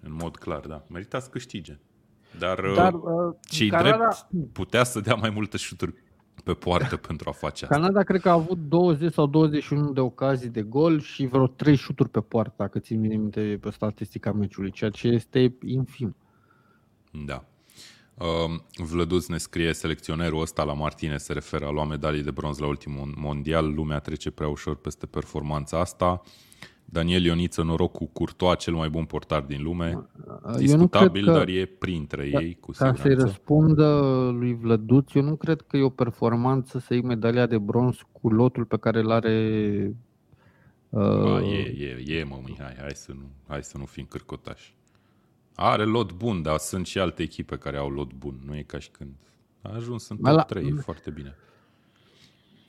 În 0.02 0.12
mod 0.12 0.36
clar, 0.36 0.66
da. 0.66 0.84
Merita 0.88 1.18
să 1.18 1.28
câștige. 1.30 1.78
Dar, 2.38 2.60
Dar 2.74 2.92
uh, 2.92 3.34
cei 3.40 3.68
Canada... 3.68 3.96
drept 3.96 4.52
putea 4.52 4.84
să 4.84 5.00
dea 5.00 5.14
mai 5.14 5.30
multe 5.30 5.56
șuturi 5.56 5.94
pe 6.44 6.52
poartă 6.52 6.96
pentru 7.08 7.28
a 7.28 7.32
face 7.32 7.64
asta. 7.64 7.76
Canada 7.76 8.02
cred 8.02 8.20
că 8.20 8.28
a 8.28 8.32
avut 8.32 8.58
20 8.58 9.12
sau 9.12 9.26
21 9.26 9.92
de 9.92 10.00
ocazii 10.00 10.48
de 10.48 10.62
gol 10.62 11.00
și 11.00 11.26
vreo 11.26 11.46
3 11.46 11.74
șuturi 11.74 12.08
pe 12.08 12.20
poartă, 12.20 12.54
dacă 12.56 12.78
țin 12.78 13.00
bine 13.00 13.16
minte 13.16 13.58
pe 13.60 13.70
statistica 13.70 14.32
meciului, 14.32 14.70
ceea 14.70 14.90
ce 14.90 15.08
este 15.08 15.54
infim. 15.64 16.16
Da. 17.26 17.44
Uh, 18.20 18.60
Vlăduț 18.76 19.26
ne 19.26 19.36
scrie 19.36 19.72
selecționerul 19.72 20.40
ăsta 20.40 20.62
la 20.62 20.72
Martine 20.72 21.16
se 21.16 21.32
referă 21.32 21.66
a 21.66 21.70
lua 21.70 21.84
medalii 21.84 22.22
de 22.22 22.30
bronz 22.30 22.58
la 22.58 22.66
ultimul 22.66 23.14
mondial, 23.16 23.74
lumea 23.74 23.98
trece 23.98 24.30
prea 24.30 24.48
ușor 24.48 24.76
peste 24.76 25.06
performanța 25.06 25.80
asta. 25.80 26.22
Daniel 26.84 27.24
Ioniță, 27.24 27.62
noroc 27.62 27.92
cu 27.92 28.06
Courtois, 28.06 28.58
cel 28.58 28.74
mai 28.74 28.88
bun 28.88 29.04
portar 29.04 29.42
din 29.42 29.62
lume. 29.62 30.06
Discutabil, 30.56 31.24
că, 31.24 31.32
dar 31.32 31.48
e 31.48 31.64
printre 31.64 32.30
da, 32.32 32.40
ei, 32.40 32.56
cu 32.60 32.72
siguranță. 32.72 33.02
Ca 33.02 33.08
să-i 33.08 33.24
răspundă 33.24 33.84
lui 34.38 34.54
Vlăduț, 34.54 35.12
eu 35.14 35.22
nu 35.22 35.36
cred 35.36 35.60
că 35.60 35.76
e 35.76 35.82
o 35.82 35.88
performanță 35.88 36.78
să 36.78 36.94
iei 36.94 37.02
medalia 37.02 37.46
de 37.46 37.58
bronz 37.58 37.96
cu 38.12 38.28
lotul 38.28 38.64
pe 38.64 38.76
care 38.76 39.00
îl 39.00 39.10
are... 39.10 39.96
Uh... 40.88 41.00
Ba, 41.00 41.40
e, 41.42 41.58
e, 42.06 42.16
e, 42.16 42.24
mă, 42.24 42.40
Mihai, 42.44 42.74
hai 42.78 42.94
să 42.94 43.12
nu, 43.12 43.30
hai 43.48 43.62
să 43.62 43.78
nu 43.78 43.84
fim 43.84 44.06
cârcotași. 44.08 44.74
Are 45.54 45.84
lot 45.84 46.12
bun, 46.12 46.42
dar 46.42 46.58
sunt 46.58 46.86
și 46.86 46.98
alte 46.98 47.22
echipe 47.22 47.56
care 47.56 47.76
au 47.76 47.88
lot 47.88 48.12
bun. 48.12 48.40
Nu 48.44 48.56
e 48.56 48.62
ca 48.62 48.78
și 48.78 48.90
când 48.90 49.10
a 49.62 49.74
ajuns 49.74 50.08
în 50.08 50.16
top 50.16 50.42
3, 50.42 50.66
e 50.66 50.80
foarte 50.80 51.10
bine. 51.10 51.36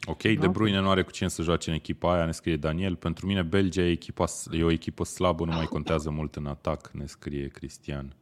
Ok, 0.05 0.21
da. 0.21 0.39
De 0.39 0.47
Bruyne 0.47 0.79
nu 0.79 0.89
are 0.89 1.03
cu 1.03 1.11
cine 1.11 1.29
să 1.29 1.41
joace 1.41 1.69
în 1.69 1.75
echipa 1.75 2.13
aia, 2.13 2.25
ne 2.25 2.31
scrie 2.31 2.57
Daniel. 2.57 2.95
Pentru 2.95 3.25
mine 3.25 3.41
Belgia 3.41 3.81
e, 3.81 3.89
echipa, 3.89 4.25
e 4.51 4.63
o 4.63 4.71
echipă 4.71 5.03
slabă, 5.03 5.45
nu 5.45 5.51
mai 5.51 5.65
contează 5.65 6.09
mult 6.09 6.35
în 6.35 6.45
atac, 6.45 6.91
ne 6.91 7.05
scrie 7.05 7.47
Cristian. 7.47 8.15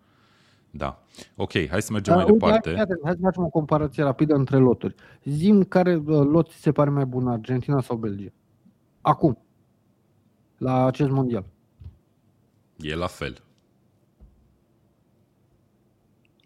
Da. 0.72 1.03
Ok, 1.36 1.51
hai 1.51 1.82
să 1.82 1.91
mergem 1.91 2.14
da, 2.14 2.24
mai 2.24 2.32
uite, 2.32 2.45
departe. 2.45 2.76
Hai, 2.76 2.86
hai 3.03 3.14
să 3.14 3.20
facem 3.22 3.43
o 3.43 3.49
comparație 3.49 4.03
rapidă 4.03 4.34
între 4.36 4.57
loturi. 4.57 4.95
Zim 5.24 5.64
care 5.64 5.95
uh, 5.95 6.03
lot 6.05 6.49
ți 6.49 6.62
se 6.62 6.72
pare 6.72 6.89
mai 6.89 7.05
bun, 7.05 7.28
Argentina 7.28 7.82
sau 7.82 7.95
Belgia? 7.97 8.32
Acum, 9.01 9.38
la 10.57 10.86
acest 10.86 11.10
mondial. 11.10 11.45
E 12.78 12.95
la 12.95 13.07
fel. 13.07 13.43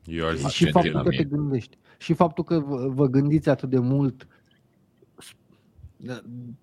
Eu 0.06 0.28
aș 0.28 0.54
și 0.54 0.72
faptul 0.72 1.02
că 1.04 1.10
te 1.10 1.24
gândești. 1.24 1.78
Și 1.98 2.14
faptul 2.14 2.44
că 2.44 2.60
vă, 2.60 2.88
vă 2.88 3.08
gândiți 3.08 3.50
atât 3.50 3.70
de 3.70 3.80
mult 3.80 4.28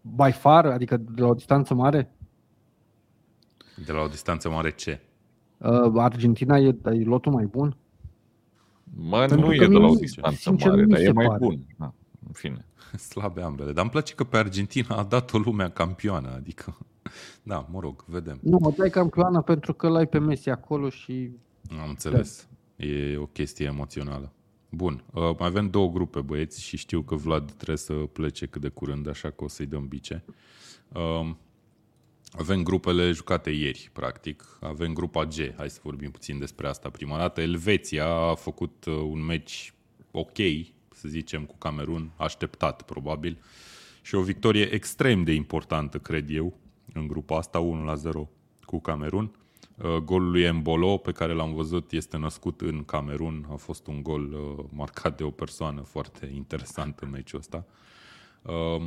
by 0.00 0.32
far, 0.32 0.66
adică 0.66 0.96
de 0.96 1.20
la 1.20 1.26
o 1.26 1.34
distanță 1.34 1.74
mare? 1.74 2.14
De 3.86 3.92
la 3.92 4.00
o 4.00 4.06
distanță 4.06 4.50
mare 4.50 4.70
ce? 4.70 5.00
Uh, 5.58 5.92
Argentina 5.96 6.58
e, 6.58 6.76
e 6.84 7.04
lotul 7.04 7.32
mai 7.32 7.46
bun? 7.46 7.76
Mă, 8.94 9.26
nu 9.36 9.54
e 9.54 9.58
de 9.58 9.66
la 9.66 9.86
o 9.86 9.94
distanță 9.94 10.50
mare, 10.50 10.84
dar 10.84 11.00
e 11.00 11.12
mai 11.12 11.26
pare. 11.26 11.38
bun. 11.38 11.66
Da, 11.78 11.92
în 12.26 12.32
fine. 12.32 12.64
Slabe 13.10 13.42
ambele. 13.42 13.72
Dar 13.72 13.82
îmi 13.82 13.90
place 13.90 14.14
că 14.14 14.24
pe 14.24 14.36
Argentina 14.36 14.96
a 14.96 15.02
dat-o 15.02 15.38
lumea 15.38 15.70
campioană. 15.70 16.32
Adică, 16.34 16.78
da, 17.42 17.66
mă 17.70 17.80
rog, 17.80 18.04
vedem. 18.06 18.38
Nu, 18.42 18.58
mă 18.60 18.72
dai 18.76 18.90
campioană 18.90 19.42
pentru 19.42 19.74
că 19.74 19.88
l-ai 19.88 20.06
pe 20.06 20.18
Messi 20.18 20.48
acolo 20.48 20.88
și... 20.88 21.30
Am 21.82 21.88
înțeles. 21.88 22.48
Da. 22.80 22.86
E 22.86 23.16
o 23.16 23.26
chestie 23.26 23.66
emoțională. 23.66 24.32
Bun, 24.68 25.04
uh, 25.12 25.22
mai 25.38 25.48
avem 25.48 25.70
două 25.70 25.90
grupe 25.90 26.20
băieți 26.20 26.62
și 26.62 26.76
știu 26.76 27.02
că 27.02 27.14
Vlad 27.14 27.52
trebuie 27.52 27.76
să 27.76 27.92
plece 27.92 28.46
cât 28.46 28.60
de 28.60 28.68
curând, 28.68 29.08
așa 29.08 29.30
că 29.30 29.44
o 29.44 29.48
să-i 29.48 29.66
dăm 29.66 29.88
bice. 29.88 30.24
Uh, 30.92 31.30
avem 32.32 32.62
grupele 32.62 33.12
jucate 33.12 33.50
ieri, 33.50 33.90
practic. 33.92 34.58
Avem 34.60 34.92
grupa 34.92 35.24
G, 35.24 35.34
hai 35.56 35.70
să 35.70 35.80
vorbim 35.82 36.10
puțin 36.10 36.38
despre 36.38 36.68
asta 36.68 36.90
prima 36.90 37.18
dată. 37.18 37.40
Elveția 37.40 38.06
a 38.06 38.34
făcut 38.34 38.84
uh, 38.84 38.94
un 38.94 39.24
meci 39.24 39.74
ok, 40.10 40.36
să 40.94 41.08
zicem, 41.08 41.44
cu 41.44 41.56
Camerun, 41.58 42.10
așteptat 42.16 42.82
probabil, 42.82 43.42
și 44.02 44.14
o 44.14 44.22
victorie 44.22 44.72
extrem 44.72 45.22
de 45.22 45.32
importantă, 45.32 45.98
cred 45.98 46.30
eu, 46.30 46.58
în 46.92 47.06
grupa 47.06 47.36
asta, 47.36 47.58
1 47.58 47.84
la 47.84 47.94
0 47.94 48.30
cu 48.64 48.80
Camerun. 48.80 49.39
Uh, 49.84 49.96
golul 49.96 50.30
lui 50.30 50.42
Embolo, 50.42 50.96
pe 50.96 51.12
care 51.12 51.32
l-am 51.32 51.54
văzut, 51.54 51.92
este 51.92 52.16
născut 52.16 52.60
în 52.60 52.84
Camerun. 52.84 53.46
A 53.50 53.54
fost 53.54 53.86
un 53.86 54.02
gol 54.02 54.32
uh, 54.32 54.64
marcat 54.72 55.16
de 55.16 55.24
o 55.24 55.30
persoană 55.30 55.80
foarte 55.80 56.30
interesantă 56.34 57.04
în 57.04 57.10
meciul 57.10 57.38
ăsta. 57.38 57.64
Uh, 58.42 58.86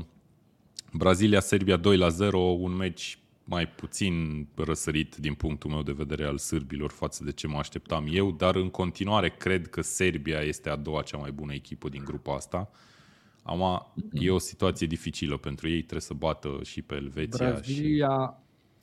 Brazilia-Serbia 0.93 1.77
2 1.77 1.97
la 1.97 2.09
0, 2.09 2.39
un 2.39 2.75
meci 2.75 3.17
mai 3.43 3.67
puțin 3.67 4.47
răsărit 4.55 5.15
din 5.15 5.33
punctul 5.33 5.69
meu 5.69 5.83
de 5.83 5.91
vedere 5.91 6.25
al 6.25 6.37
sârbilor 6.37 6.91
față 6.91 7.23
de 7.23 7.31
ce 7.31 7.47
mă 7.47 7.57
așteptam 7.57 8.05
eu, 8.09 8.31
dar 8.31 8.55
în 8.55 8.69
continuare 8.69 9.29
cred 9.29 9.67
că 9.67 9.81
Serbia 9.81 10.39
este 10.39 10.69
a 10.69 10.75
doua 10.75 11.01
cea 11.01 11.17
mai 11.17 11.31
bună 11.31 11.53
echipă 11.53 11.89
din 11.89 12.03
grupa 12.05 12.33
asta. 12.33 12.71
Ama 13.43 13.93
e 14.11 14.31
o 14.31 14.37
situație 14.37 14.87
dificilă 14.87 15.37
pentru 15.37 15.69
ei, 15.69 15.79
trebuie 15.79 16.01
să 16.01 16.13
bată 16.13 16.59
și 16.63 16.81
pe 16.81 16.95
Elveția. 16.95 17.47
Brazilia, 17.47 18.37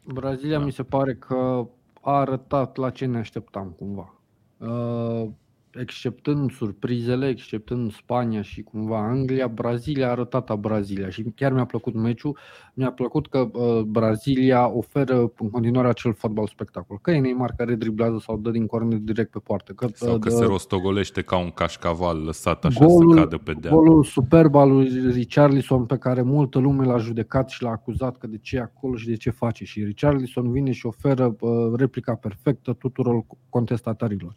și... 0.07 0.13
Brazilia 0.13 0.59
da. 0.59 0.65
mi 0.65 0.73
se 0.73 0.83
pare 0.83 1.15
că 1.15 1.69
a 2.01 2.11
arătat 2.19 2.77
la 2.77 2.91
ce 2.91 3.07
ne 3.07 3.19
așteptam 3.19 3.69
cumva. 3.79 4.15
Uh, 4.59 5.29
exceptând 5.75 6.53
surprizele, 6.53 7.29
exceptând 7.29 7.93
Spania 7.93 8.43
și 8.43 8.63
cumva 8.63 8.99
Anglia, 8.99 9.49
Brazilia 9.49 10.07
a 10.07 10.11
arătat 10.11 10.51
a 10.51 10.57
Brazilia 10.57 11.09
și 11.09 11.23
chiar 11.37 11.53
mi-a 11.53 11.65
plăcut 11.65 11.95
meciul. 11.95 12.39
Mi-a 12.75 12.93
plăcut 12.93 13.29
că 13.29 13.49
uh, 13.53 13.81
Brazilia 13.81 14.69
oferă 14.69 15.33
în 15.39 15.51
continuare 15.51 15.89
acel 15.89 16.15
fotbal 16.15 16.47
spectacol. 16.47 16.99
Că 17.03 17.11
e 17.11 17.19
Neymar 17.19 17.53
care 17.57 17.75
driblează 17.75 18.19
sau 18.19 18.37
dă 18.37 18.51
din 18.51 18.67
corner 18.67 18.99
direct 18.99 19.31
pe 19.31 19.39
poartă. 19.39 19.73
Că, 19.73 19.89
sau 19.93 20.19
că 20.19 20.29
uh, 20.33 20.39
se 20.39 20.45
rostogolește 20.45 21.23
ca 21.23 21.39
un 21.39 21.51
cașcaval 21.51 22.25
lăsat 22.25 22.65
așa 22.65 22.85
golul, 22.85 23.15
să 23.15 23.21
cadă 23.21 23.39
pe 23.39 23.53
deal. 23.53 23.75
Golul 23.75 24.05
superb 24.05 24.55
al 24.55 24.71
lui 24.71 25.11
Richarlison 25.11 25.87
pe 25.87 25.97
care 25.97 26.23
multă 26.23 26.59
lume 26.59 26.85
l-a 26.85 26.99
judecat 26.99 27.49
și 27.49 27.63
l-a 27.63 27.71
acuzat 27.71 28.19
că 28.19 28.27
de 28.27 28.39
ce 28.39 28.57
e 28.57 28.61
acolo 28.61 28.97
și 28.97 29.09
de 29.09 29.17
ce 29.17 29.31
face. 29.31 29.65
Și 29.65 29.85
Richarlison 29.85 30.51
vine 30.51 30.73
și 30.73 30.87
oferă 30.87 31.37
uh, 31.41 31.51
replica 31.77 32.15
perfectă 32.15 32.73
tuturor 32.73 33.25
contestatarilor 33.49 34.37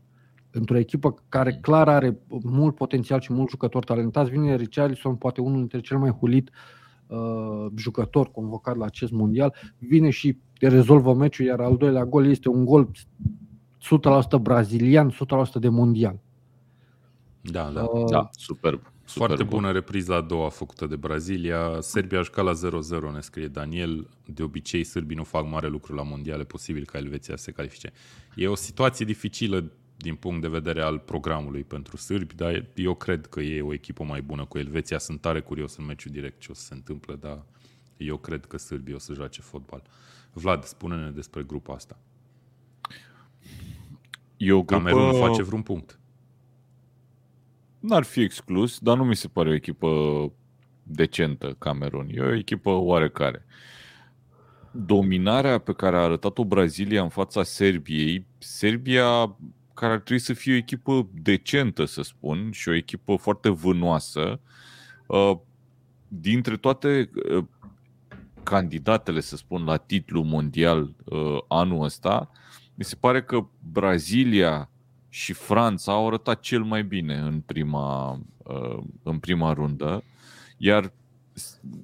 într-o 0.54 0.78
echipă 0.78 1.16
care 1.30 1.52
mm. 1.54 1.60
clar 1.62 1.90
are 1.90 2.20
mult 2.44 2.76
potențial 2.76 3.20
și 3.20 3.34
mult 3.34 3.50
jucători 3.50 3.86
talentați, 3.86 4.30
vine 4.30 4.56
Richarlison, 4.56 5.16
poate 5.16 5.42
unul 5.42 5.58
dintre 5.58 5.80
cel 5.80 5.98
mai 5.98 6.10
hulit 6.10 6.50
uh, 7.08 7.66
jucător 7.76 8.32
convocat 8.32 8.76
la 8.76 8.86
acest 8.86 9.12
mondial, 9.12 9.54
vine 9.78 10.10
și 10.10 10.38
rezolvă 10.60 11.14
meciul, 11.14 11.46
iar 11.46 11.60
al 11.60 11.78
doilea 11.78 12.06
gol 12.06 12.26
este 12.26 12.50
un 12.50 12.66
gol 12.66 12.92
100% 14.38 14.42
brazilian, 14.42 15.12
100% 15.12 15.16
de 15.60 15.70
mondial. 15.70 16.20
Da, 17.42 17.72
da. 17.74 17.84
Uh, 17.84 18.10
da 18.10 18.30
superb. 18.32 18.82
Foarte 19.06 19.44
bună 19.44 19.72
repriza 19.72 20.16
a 20.16 20.22
doua 20.22 20.50
făcută 20.50 20.86
de 20.86 20.96
Brazilia. 20.96 21.78
Serbia 21.80 22.20
a 22.20 22.22
jucat 22.22 22.46
la 22.46 22.70
0-0, 23.10 23.14
ne 23.14 23.20
scrie 23.20 23.48
Daniel. 23.48 24.10
De 24.26 24.44
obicei, 24.44 24.84
sârbii 24.84 25.16
nu 25.16 25.24
fac 25.24 25.50
mare 25.50 25.68
lucru 25.68 25.96
la 25.96 26.04
mondiale, 26.04 26.44
posibil 26.44 26.86
ca 26.86 26.98
Elveția 26.98 27.36
să 27.36 27.44
se 27.44 27.52
califice. 27.52 27.92
E 28.36 28.48
o 28.48 28.56
situație 28.56 29.06
dificilă 29.06 29.72
din 30.04 30.16
punct 30.16 30.42
de 30.42 30.48
vedere 30.48 30.82
al 30.82 31.00
programului 31.00 31.64
pentru 31.64 31.98
sârbi, 31.98 32.36
dar 32.36 32.66
eu 32.76 32.96
cred 32.96 33.26
că 33.26 33.40
e 33.40 33.62
o 33.62 33.74
echipă 33.74 34.04
mai 34.04 34.22
bună 34.22 34.46
cu 34.46 34.58
Elveția. 34.58 34.98
Sunt 34.98 35.22
tare 35.22 35.40
curios 35.42 35.78
în 35.78 35.86
meciul 35.86 36.12
direct 36.12 36.40
ce 36.40 36.48
o 36.52 36.54
să 36.54 36.66
se 36.66 36.74
întâmple, 36.74 37.16
dar 37.16 37.44
eu 37.98 38.18
cred 38.18 38.46
că 38.46 38.58
sârbii 38.58 38.94
o 38.94 39.00
să 39.00 39.14
joace 39.14 39.42
fotbal. 39.42 39.84
Vlad, 40.34 40.64
spune-ne 40.64 41.10
despre 41.10 41.44
grupa 41.44 41.74
asta. 41.74 41.98
E 44.38 44.52
o 44.52 44.64
grupă... 44.64 44.84
Camerun 44.84 45.14
face 45.14 45.44
vreun 45.44 45.62
punct. 45.62 46.00
N-ar 47.80 48.04
fi 48.04 48.22
exclus, 48.22 48.80
dar 48.80 48.98
nu 48.98 49.04
mi 49.04 49.16
se 49.16 49.28
pare 49.28 49.50
o 49.50 49.54
echipă 49.54 49.90
decentă, 50.84 51.56
Camerun. 51.60 52.08
E 52.12 52.22
o 52.22 52.36
echipă 52.36 52.70
oarecare. 52.70 53.46
Dominarea 54.72 55.58
pe 55.58 55.74
care 55.74 55.96
a 55.96 56.00
arătat-o 56.00 56.46
Brazilia 56.46 57.02
în 57.02 57.10
fața 57.10 57.44
Serbiei, 57.44 58.26
Serbia 58.38 59.36
care 59.74 59.94
ar 59.94 60.00
trebui 60.00 60.24
să 60.24 60.34
fie 60.34 60.54
o 60.54 60.58
echipă 60.58 61.10
decentă, 61.14 61.86
să 61.86 62.02
spun, 62.02 62.52
și 62.52 62.70
o 62.70 62.74
echipă 62.74 63.16
foarte 63.16 63.50
vânoasă, 63.50 64.40
uh, 65.08 65.38
dintre 66.08 66.58
toate 66.58 67.10
uh, 67.32 67.44
candidatele, 68.44 69.20
să 69.20 69.36
spun, 69.36 69.64
la 69.64 69.78
titlu 69.78 70.22
mondial 70.22 70.96
uh, 71.04 71.38
anul 71.48 71.84
ăsta, 71.84 72.32
mi 72.76 72.84
se 72.84 72.96
pare 72.96 73.24
că 73.24 73.48
Brazilia 73.72 74.70
și 75.10 75.34
Franța 75.34 75.92
au 75.92 76.08
arătat 76.08 76.40
cel 76.40 76.64
mai 76.64 76.84
bine 76.84 77.18
în 77.18 77.40
prima, 77.40 78.20
în 79.04 79.20
prima 79.20 79.54
rundă, 79.54 80.04
iar 80.58 80.94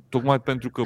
tocmai 0.10 0.42
pentru 0.42 0.70
că 0.70 0.84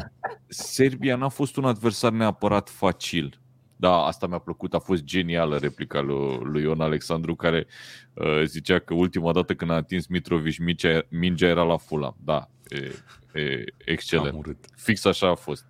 Serbia 0.47 1.15
n-a 1.15 1.29
fost 1.29 1.57
un 1.57 1.65
adversar 1.65 2.11
neapărat 2.11 2.69
facil 2.69 3.42
da, 3.83 4.05
asta 4.05 4.27
mi-a 4.27 4.37
plăcut, 4.37 4.73
a 4.73 4.79
fost 4.79 5.03
genială 5.03 5.57
replica 5.57 6.01
lui, 6.01 6.39
lui 6.43 6.61
Ion 6.61 6.81
Alexandru 6.81 7.35
care 7.35 7.67
uh, 8.13 8.41
zicea 8.45 8.79
că 8.79 8.93
ultima 8.93 9.31
dată 9.31 9.55
când 9.55 9.71
a 9.71 9.73
atins 9.73 10.07
Mitrovic 10.07 10.57
mingea, 10.57 11.05
mingea 11.09 11.47
era 11.47 11.63
la 11.63 11.77
fula. 11.77 12.15
Da, 12.23 12.49
e, 12.67 12.91
e, 13.39 13.63
excelent. 13.85 14.57
Fix 14.75 15.05
așa 15.05 15.29
a 15.29 15.35
fost. 15.35 15.65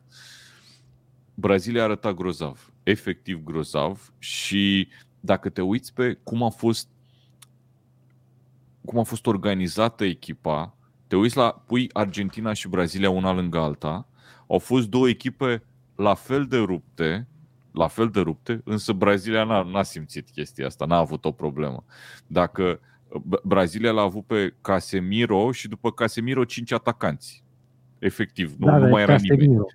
Brazilia 1.34 1.84
arăta 1.84 2.14
grozav, 2.14 2.72
efectiv 2.84 3.44
grozav 3.44 4.14
și 4.20 4.88
dacă 5.20 5.50
te 5.50 5.62
uiți 5.62 5.94
pe 5.94 6.20
cum 6.24 6.44
a 6.44 6.50
fost 6.50 6.88
cum 8.86 9.00
a 9.00 9.04
fost 9.04 9.26
organizată 9.26 10.04
echipa, 10.04 10.78
te 11.08 11.16
uiți 11.16 11.38
la, 11.38 11.64
pui 11.66 11.90
Argentina 11.94 12.54
și 12.54 12.68
Brazilia 12.68 13.10
una 13.10 13.32
lângă 13.32 13.60
alta, 13.60 14.08
au 14.48 14.60
fost 14.60 14.88
două 14.88 15.08
echipe 15.08 15.64
la 15.96 16.14
fel 16.14 16.46
de 16.46 16.58
rupte, 16.58 17.28
la 17.74 17.88
fel 17.88 18.10
de 18.10 18.20
rupte, 18.20 18.62
însă 18.64 18.94
Brazilia 18.94 19.44
n-a, 19.44 19.64
n-a 19.64 19.84
simțit 19.84 20.30
chestia 20.30 20.66
asta, 20.66 20.86
n-a 20.86 20.98
avut 20.98 21.26
o 21.26 21.32
problemă. 21.32 21.86
Dacă 22.28 22.80
Brazilia 23.44 23.92
l-a 23.92 24.02
avut 24.02 24.26
pe 24.26 24.56
Casemiro 24.62 25.52
și 25.52 25.68
după 25.68 25.92
Casemiro 25.92 26.44
cinci 26.44 26.72
atacanți. 26.72 27.44
Efectiv, 28.00 28.56
nu, 28.58 28.66
da, 28.66 28.78
nu 28.78 28.88
mai 28.88 29.02
era 29.02 29.12
Casemiro. 29.12 29.42
nimeni. 29.42 29.66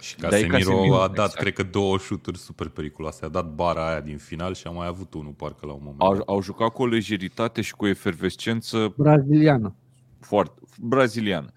Și 0.00 0.16
Casemiro, 0.16 0.56
Casemiro 0.56 1.00
a 1.02 1.06
dat, 1.06 1.24
exact. 1.24 1.34
cred 1.34 1.52
că, 1.52 1.62
două 1.62 1.98
șuturi 1.98 2.38
super 2.38 2.68
periculoase. 2.68 3.24
A 3.24 3.28
dat 3.28 3.54
bara 3.54 3.88
aia 3.88 4.00
din 4.00 4.16
final 4.16 4.54
și 4.54 4.66
a 4.66 4.70
mai 4.70 4.86
avut 4.86 5.14
unul, 5.14 5.32
parcă, 5.32 5.66
la 5.66 5.72
un 5.72 5.80
moment. 5.82 6.00
Au, 6.00 6.22
au 6.26 6.42
jucat 6.42 6.68
cu 6.68 6.82
o 6.82 6.86
lejeritate 6.86 7.60
și 7.60 7.74
cu 7.74 7.84
o 7.84 7.88
efervescență 7.88 8.94
braziliană. 8.96 9.74
Foarte 10.20 10.60
braziliană. 10.80 11.52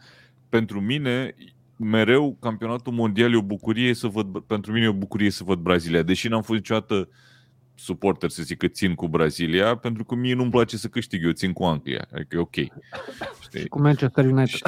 Pentru 0.50 0.82
mine, 0.82 1.36
mereu 1.76 2.38
campionatul 2.40 2.94
mondial 2.94 3.34
e 3.34 3.38
o 3.38 3.42
bucurie 3.42 3.94
să 3.94 4.08
văd, 4.08 4.40
pentru 4.40 4.72
mine 4.72 4.86
e 4.86 4.90
o 4.90 4.94
bucurie 4.94 5.30
să 5.30 5.44
văd 5.44 5.60
Brazilia, 5.60 6.02
deși 6.02 6.28
n-am 6.28 6.42
fost 6.42 6.60
niciodată 6.60 7.10
suporter 7.76 8.30
să 8.30 8.44
zic 8.44 8.58
că 8.58 8.68
țin 8.68 8.96
cu 8.96 9.08
Brazilia, 9.08 9.76
pentru 9.76 10.04
că 10.04 10.16
mie 10.16 10.34
nu-mi 10.34 10.52
place 10.52 10.78
să 10.78 10.88
câștig, 10.88 11.24
eu 11.24 11.32
țin 11.32 11.54
cu 11.54 11.64
Anglia, 11.64 12.08
adică 12.14 12.36
e 12.36 12.40
ok. 12.40 12.56
Știi? 13.42 13.60
Și 13.60 13.68
cu 13.68 13.82
Manchester 13.82 14.26
United. 14.26 14.62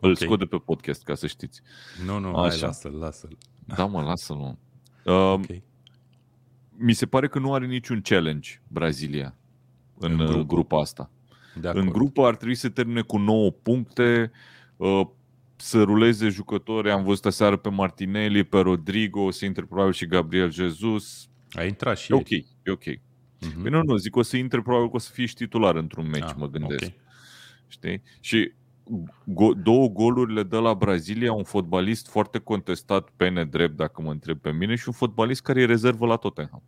Îl 0.00 0.10
okay. 0.10 0.26
scot 0.26 0.38
de 0.38 0.44
pe 0.44 0.56
podcast, 0.56 1.02
ca 1.02 1.14
să 1.14 1.26
știți. 1.26 1.62
Nu, 2.06 2.18
nu, 2.18 2.34
Așa. 2.34 2.48
hai, 2.48 2.58
lasă-l, 2.60 2.92
lasă-l. 2.92 3.36
Da, 3.64 3.86
mă, 3.86 4.02
lasă-l, 4.02 4.36
mă. 4.36 4.54
Uh, 5.04 5.32
okay. 5.32 5.62
Mi 6.76 6.92
se 6.92 7.06
pare 7.06 7.28
că 7.28 7.38
nu 7.38 7.54
are 7.54 7.66
niciun 7.66 8.00
challenge 8.00 8.60
Brazilia 8.68 9.34
în, 9.98 10.20
în 10.20 10.38
uh, 10.38 10.46
grupa 10.46 10.80
asta. 10.80 11.10
De 11.60 11.68
în 11.68 11.88
grupă 11.88 12.26
ar 12.26 12.36
trebui 12.36 12.54
să 12.54 12.68
termine 12.68 13.00
cu 13.00 13.16
9 13.16 13.50
puncte, 13.50 14.30
Uh, 14.30 14.38
să 15.56 15.82
ruleze 15.82 16.28
jucători. 16.28 16.90
Am 16.90 17.04
văzut 17.04 17.24
aseară 17.24 17.56
pe 17.56 17.68
Martinelli, 17.68 18.44
pe 18.44 18.58
Rodrigo, 18.58 19.30
să 19.30 19.44
intre 19.44 19.64
probabil 19.64 19.92
și 19.92 20.06
Gabriel 20.06 20.52
Jesus. 20.52 21.28
A 21.50 21.64
intrat 21.64 21.98
și 21.98 22.12
e 22.12 22.14
ok, 22.14 22.30
e 22.30 22.70
ok. 22.70 22.82
Uh-huh. 22.82 23.62
Păi 23.62 23.70
nu, 23.70 23.82
nu, 23.82 23.96
zic 23.96 24.16
o 24.16 24.22
să 24.22 24.36
intre 24.36 24.62
probabil 24.62 24.88
că 24.88 24.96
o 24.96 24.98
să 24.98 25.10
fie 25.12 25.26
și 25.26 25.34
titular 25.34 25.74
într-un 25.74 26.08
meci, 26.08 26.22
ah, 26.22 26.34
mă 26.36 26.48
gândesc. 26.48 26.82
Okay. 26.82 27.00
Știi? 27.66 28.02
Și 28.20 28.52
go- 29.24 29.62
două 29.62 29.88
goluri 29.88 30.34
le 30.34 30.42
dă 30.42 30.58
la 30.58 30.74
Brazilia 30.74 31.32
un 31.32 31.42
fotbalist 31.42 32.08
foarte 32.08 32.38
contestat 32.38 33.08
pe 33.16 33.28
nedrept, 33.28 33.76
dacă 33.76 34.02
mă 34.02 34.10
întreb 34.10 34.38
pe 34.38 34.52
mine, 34.52 34.74
și 34.74 34.84
un 34.86 34.94
fotbalist 34.94 35.42
care 35.42 35.60
e 35.60 35.64
rezervă 35.64 36.06
la 36.06 36.16
Tottenham. 36.16 36.62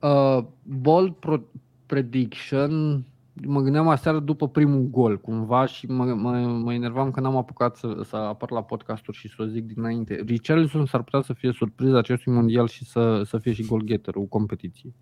Uh, 0.00 0.44
bold 0.62 1.12
pro- 1.14 1.50
prediction 1.86 3.04
mă 3.42 3.60
gândeam 3.60 3.88
aseară 3.88 4.18
după 4.18 4.48
primul 4.48 4.80
gol 4.90 5.20
cumva 5.20 5.66
și 5.66 5.86
mă, 5.86 6.04
mă, 6.04 6.30
mă 6.46 6.72
enervam 6.72 7.10
că 7.10 7.20
n-am 7.20 7.36
apucat 7.36 7.76
să, 7.76 8.00
să 8.04 8.16
apar 8.16 8.50
la 8.50 8.62
podcasturi 8.62 9.16
și 9.16 9.28
să 9.28 9.34
o 9.38 9.44
zic 9.46 9.64
dinainte. 9.64 10.22
Richarlison 10.26 10.86
s-ar 10.86 11.02
putea 11.02 11.20
să 11.20 11.32
fie 11.32 11.52
surpriza 11.52 11.98
acestui 11.98 12.32
mondial 12.32 12.68
și 12.68 12.84
să, 12.84 13.22
să 13.24 13.38
fie 13.38 13.52
și 13.52 13.66
golgheterul 13.66 14.26
competiției. 14.26 14.94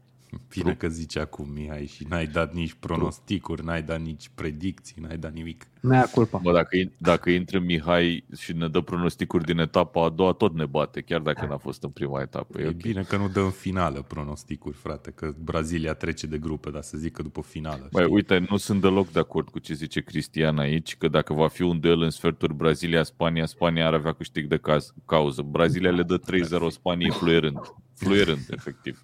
Bine 0.49 0.75
că 0.75 0.89
zici 0.89 1.17
acum, 1.17 1.49
Mihai, 1.51 1.87
și 1.87 2.07
n-ai 2.09 2.27
dat 2.27 2.55
nici 2.55 2.73
pronosticuri, 2.73 3.65
n-ai 3.65 3.83
dat 3.83 4.01
nici 4.01 4.31
predicții, 4.35 5.03
n-ai 5.03 5.17
dat 5.17 5.33
nimic. 5.33 5.67
Mea 5.81 6.05
culpa. 6.05 6.39
Bă, 6.43 6.53
dacă, 6.53 6.77
dacă 6.99 7.31
intră 7.31 7.59
Mihai 7.59 8.25
și 8.37 8.53
ne 8.53 8.69
dă 8.69 8.81
pronosticuri 8.81 9.45
din 9.45 9.59
etapa 9.59 10.05
a 10.05 10.09
doua, 10.09 10.33
tot 10.33 10.55
ne 10.55 10.67
bate, 10.67 11.01
chiar 11.01 11.21
dacă 11.21 11.47
n-a 11.47 11.57
fost 11.57 11.83
în 11.83 11.91
prima 11.91 12.21
etapă. 12.21 12.61
E, 12.61 12.63
e 12.63 12.67
okay. 12.67 12.81
bine 12.83 13.03
că 13.03 13.17
nu 13.17 13.29
dă 13.29 13.41
în 13.41 13.51
finală 13.51 14.03
pronosticuri, 14.03 14.77
frate, 14.77 15.11
că 15.11 15.35
Brazilia 15.39 15.95
trece 15.95 16.27
de 16.27 16.39
grupe, 16.39 16.71
dar 16.71 16.83
să 16.83 16.99
zic 16.99 17.13
că 17.13 17.23
după 17.23 17.43
finală. 17.43 17.89
Băi, 17.91 18.07
uite, 18.11 18.47
nu 18.51 18.57
sunt 18.57 18.81
deloc 18.81 19.11
de 19.11 19.19
acord 19.19 19.49
cu 19.49 19.59
ce 19.59 19.75
zice 19.75 20.01
Cristian 20.01 20.59
aici, 20.59 20.97
că 20.97 21.09
dacă 21.09 21.33
va 21.33 21.49
fi 21.49 21.63
un 21.63 21.81
duel 21.81 22.01
în 22.01 22.11
sferturi 22.11 22.55
Brazilia-Spania, 22.55 23.47
Spania 23.47 23.87
ar 23.87 23.95
avea 23.95 24.13
câștig 24.13 24.47
de 24.47 24.57
caz, 24.57 24.95
cauză. 25.07 25.43
Brazilia 25.43 25.91
le 25.91 26.03
dă 26.03 26.21
3-0 26.21 26.23
Spaniei 26.69 27.11
fluierând. 27.11 27.59
Fluierând, 27.95 28.47
efectiv. 28.51 29.03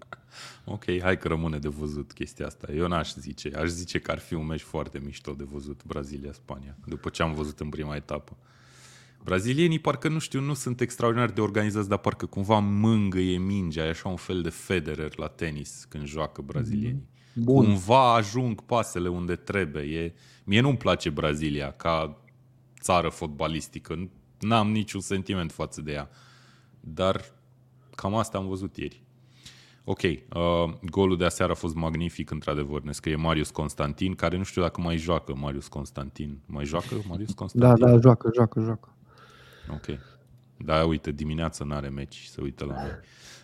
Ok, 0.70 0.84
hai 1.00 1.18
că 1.18 1.28
rămâne 1.28 1.58
de 1.58 1.68
văzut 1.68 2.12
chestia 2.12 2.46
asta. 2.46 2.72
Eu 2.72 2.88
n-aș 2.88 3.14
zice. 3.14 3.50
Aș 3.56 3.68
zice 3.68 3.98
că 3.98 4.10
ar 4.10 4.18
fi 4.18 4.34
un 4.34 4.46
meci 4.46 4.60
foarte 4.60 4.98
mișto 4.98 5.32
de 5.32 5.44
văzut 5.44 5.84
Brazilia-Spania, 5.84 6.76
după 6.86 7.08
ce 7.08 7.22
am 7.22 7.34
văzut 7.34 7.60
în 7.60 7.68
prima 7.68 7.96
etapă. 7.96 8.36
Brazilienii 9.24 9.78
parcă, 9.78 10.08
nu 10.08 10.18
știu, 10.18 10.40
nu 10.40 10.54
sunt 10.54 10.80
extraordinar 10.80 11.30
de 11.30 11.40
organizați, 11.40 11.88
dar 11.88 11.98
parcă 11.98 12.26
cumva 12.26 12.58
mângâie 12.58 13.38
mingea, 13.38 13.84
e 13.84 13.88
așa 13.88 14.08
un 14.08 14.16
fel 14.16 14.42
de 14.42 14.48
Federer 14.48 15.18
la 15.18 15.26
tenis 15.26 15.86
când 15.88 16.04
joacă 16.04 16.42
brazilienii. 16.42 17.08
Bun. 17.34 17.64
Cumva 17.64 18.14
ajung 18.14 18.62
pasele 18.62 19.08
unde 19.08 19.36
trebuie. 19.36 19.82
E... 19.82 20.14
Mie 20.44 20.60
nu-mi 20.60 20.76
place 20.76 21.10
Brazilia 21.10 21.72
ca 21.72 22.22
țară 22.80 23.08
fotbalistică. 23.08 24.10
N-am 24.40 24.70
niciun 24.70 25.00
sentiment 25.00 25.52
față 25.52 25.80
de 25.80 25.92
ea. 25.92 26.10
Dar 26.80 27.24
cam 27.94 28.14
asta 28.14 28.38
am 28.38 28.46
văzut 28.48 28.76
ieri. 28.76 29.02
Ok, 29.90 30.02
uh, 30.02 30.74
golul 30.90 31.16
de 31.16 31.24
aseară 31.24 31.52
a 31.52 31.54
fost 31.54 31.74
magnific, 31.74 32.30
într-adevăr. 32.30 32.82
Ne 32.82 32.92
scrie 32.92 33.16
Marius 33.16 33.50
Constantin, 33.50 34.14
care 34.14 34.36
nu 34.36 34.42
știu 34.42 34.62
dacă 34.62 34.80
mai 34.80 34.96
joacă 34.96 35.34
Marius 35.40 35.68
Constantin. 35.68 36.40
Mai 36.46 36.64
joacă 36.64 36.94
Marius 37.08 37.32
Constantin? 37.32 37.86
Da, 37.86 37.90
da, 37.90 38.00
joacă, 38.00 38.30
joacă, 38.34 38.60
joacă. 38.60 38.94
Ok. 39.70 39.98
Da, 40.56 40.84
uite, 40.84 41.10
dimineața 41.10 41.64
n-are 41.64 41.88
meci, 41.88 42.24
să 42.24 42.40
uită 42.42 42.64
la 42.64 42.72
noi. 42.72 42.90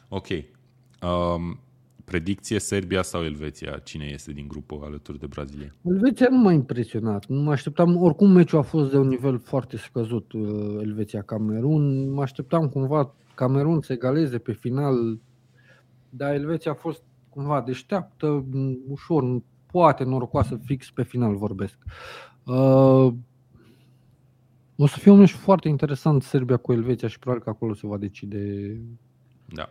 Ok. 0.09 0.27
Um, 0.29 1.59
predicție 2.05 2.59
Serbia 2.59 3.03
sau 3.03 3.23
Elveția? 3.23 3.81
Cine 3.85 4.05
este 4.05 4.33
din 4.33 4.49
grupul 4.49 4.83
alături 4.85 5.19
de 5.19 5.27
Brazilia? 5.27 5.75
Elveția 5.83 6.27
nu 6.31 6.37
m-a 6.39 6.53
impresionat. 6.53 7.27
Nu 7.27 7.41
mă 7.41 7.51
așteptam, 7.51 8.03
oricum 8.03 8.31
meciul 8.31 8.59
a 8.59 8.63
fost 8.63 8.91
de 8.91 8.97
un 8.97 9.09
nivel 9.09 9.39
foarte 9.39 9.77
scăzut, 9.77 10.33
uh, 10.33 10.77
Elveția-Camerun. 10.81 12.13
Mă 12.13 12.23
așteptam 12.23 12.69
cumva 12.69 13.15
Camerun 13.35 13.81
să 13.81 13.93
egaleze 13.93 14.39
pe 14.39 14.53
final 14.53 15.19
dar 16.17 16.35
Elveția 16.35 16.71
a 16.71 16.75
fost 16.75 17.03
cumva 17.29 17.61
deșteaptă, 17.61 18.45
ușor, 18.89 19.43
poate 19.67 20.05
norocoasă, 20.05 20.61
fix 20.65 20.91
pe 20.91 21.03
final 21.03 21.37
vorbesc. 21.37 21.79
Uh, 22.45 23.12
o 24.77 24.87
să 24.87 24.99
fie 24.99 25.11
un 25.11 25.19
meci 25.19 25.31
foarte 25.31 25.69
interesant 25.69 26.23
Serbia 26.23 26.57
cu 26.57 26.73
Elveția 26.73 27.09
și 27.09 27.19
probabil 27.19 27.45
că 27.45 27.51
acolo 27.51 27.75
se 27.75 27.87
va 27.87 27.97
decide 27.97 28.77
da. 29.45 29.69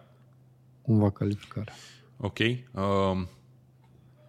cumva 0.82 1.10
calificarea. 1.10 1.74
Ok. 2.18 2.40
Uh, 2.40 3.28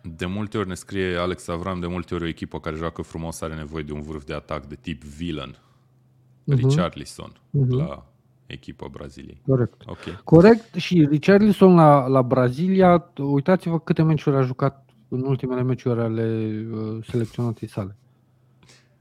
de 0.03 0.27
multe 0.27 0.59
ori 0.59 0.69
ne 0.69 0.75
scrie 0.75 1.17
Alex 1.17 1.49
Avram, 1.49 1.81
de 1.81 1.87
multe 1.87 2.15
ori 2.15 2.25
o 2.25 2.27
echipă 2.27 2.61
care 2.61 2.77
joacă 2.77 3.03
frumos 3.03 3.41
are 3.41 3.55
nevoie 3.55 3.83
de 3.83 3.93
un 3.93 4.01
vârf 4.01 4.25
de 4.25 4.35
atac 4.35 4.67
de 4.67 4.75
tip 4.75 5.03
villain. 5.03 5.57
Uh-huh. 5.57 6.57
Richarlison 6.57 7.33
uh-huh. 7.33 7.69
la 7.69 8.07
echipa 8.47 8.87
Braziliei. 8.91 9.41
Corect. 9.47 9.83
Okay. 9.87 10.21
Corect 10.25 10.75
și 10.75 11.07
Richarlison 11.11 11.75
la, 11.75 12.07
la 12.07 12.23
Brazilia, 12.23 13.13
uitați-vă 13.17 13.81
câte 13.81 14.03
meciuri 14.03 14.37
a 14.37 14.43
jucat 14.43 14.85
în 15.09 15.25
ultimele 15.25 15.63
meciuri 15.63 16.01
ale 16.01 16.53
uh, 16.73 17.05
selecționatei 17.07 17.69
sale. 17.69 17.97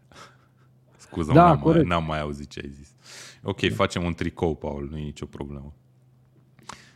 Scuză, 0.98 1.32
da, 1.32 1.44
n-am, 1.44 1.62
mai, 1.66 1.84
n-am 1.84 2.06
mai 2.06 2.22
auzit 2.22 2.50
ce 2.50 2.62
ai 2.64 2.70
zis. 2.70 2.94
Ok, 3.44 3.74
facem 3.74 4.04
un 4.04 4.14
tricou, 4.14 4.56
Paul, 4.56 4.88
nu 4.92 4.98
e 4.98 5.04
nicio 5.04 5.26
problemă. 5.26 5.74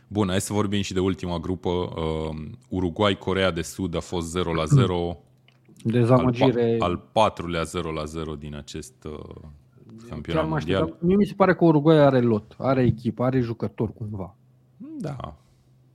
Bun, 0.08 0.28
hai 0.28 0.40
să 0.40 0.52
vorbim 0.52 0.82
și 0.82 0.92
de 0.92 1.00
ultima 1.00 1.38
grupă. 1.38 1.68
Uh, 1.70 2.36
Uruguay, 2.68 3.18
Corea 3.18 3.50
de 3.50 3.62
Sud 3.62 3.96
a 3.96 4.00
fost 4.00 4.30
0 4.30 4.52
la 4.52 4.64
0. 4.64 5.18
Dezamăgire. 5.82 6.76
Al, 6.78 6.90
al 6.90 6.96
patrulea 7.12 7.62
0 7.62 7.90
la 7.90 8.04
0 8.04 8.34
din 8.34 8.56
acest 8.56 9.04
uh, 9.04 9.48
campionat 10.08 10.48
mondial. 10.48 10.96
Mie 11.00 11.16
mi 11.16 11.24
se 11.24 11.34
pare 11.34 11.54
că 11.54 11.64
Uruguay 11.64 11.98
are 11.98 12.20
lot, 12.20 12.54
are 12.58 12.82
echipă, 12.82 13.22
are 13.22 13.40
jucători 13.40 13.92
cumva. 13.92 14.36
Da. 14.98 15.34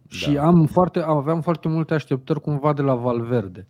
Și 0.07 0.32
da. 0.32 0.45
am 0.45 0.66
foarte, 0.66 0.99
aveam 0.99 1.41
foarte 1.41 1.68
multe 1.68 1.93
așteptări 1.93 2.41
cumva 2.41 2.74
de 2.74 2.82
la 2.82 2.95
Valverde. 2.95 3.68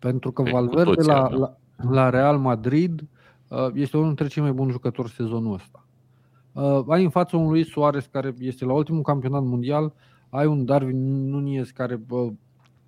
Pentru 0.00 0.32
că 0.32 0.42
Valverde 0.42 1.02
la, 1.02 1.28
la, 1.28 1.56
la 1.90 2.10
Real 2.10 2.38
Madrid 2.38 3.08
uh, 3.48 3.68
este 3.74 3.96
unul 3.96 4.08
dintre 4.08 4.26
cei 4.26 4.42
mai 4.42 4.52
buni 4.52 4.70
jucători 4.70 5.10
sezonul 5.10 5.54
ăsta. 5.54 5.86
Uh, 6.52 6.84
ai 6.88 7.04
în 7.04 7.10
față 7.10 7.36
un 7.36 7.48
Luis 7.48 7.68
Suarez 7.68 8.06
care 8.06 8.34
este 8.38 8.64
la 8.64 8.72
ultimul 8.72 9.02
campionat 9.02 9.42
mondial, 9.42 9.92
ai 10.28 10.46
un 10.46 10.64
Darwin 10.64 11.28
Nunez 11.30 11.70
care 11.70 12.00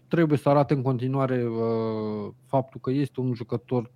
trebuie 0.08 0.38
să 0.38 0.48
arate 0.48 0.74
în 0.74 0.82
continuare 0.82 1.44
uh, 1.44 2.32
faptul 2.46 2.80
că 2.80 2.90
este 2.90 3.20
un 3.20 3.34
jucător 3.34 3.90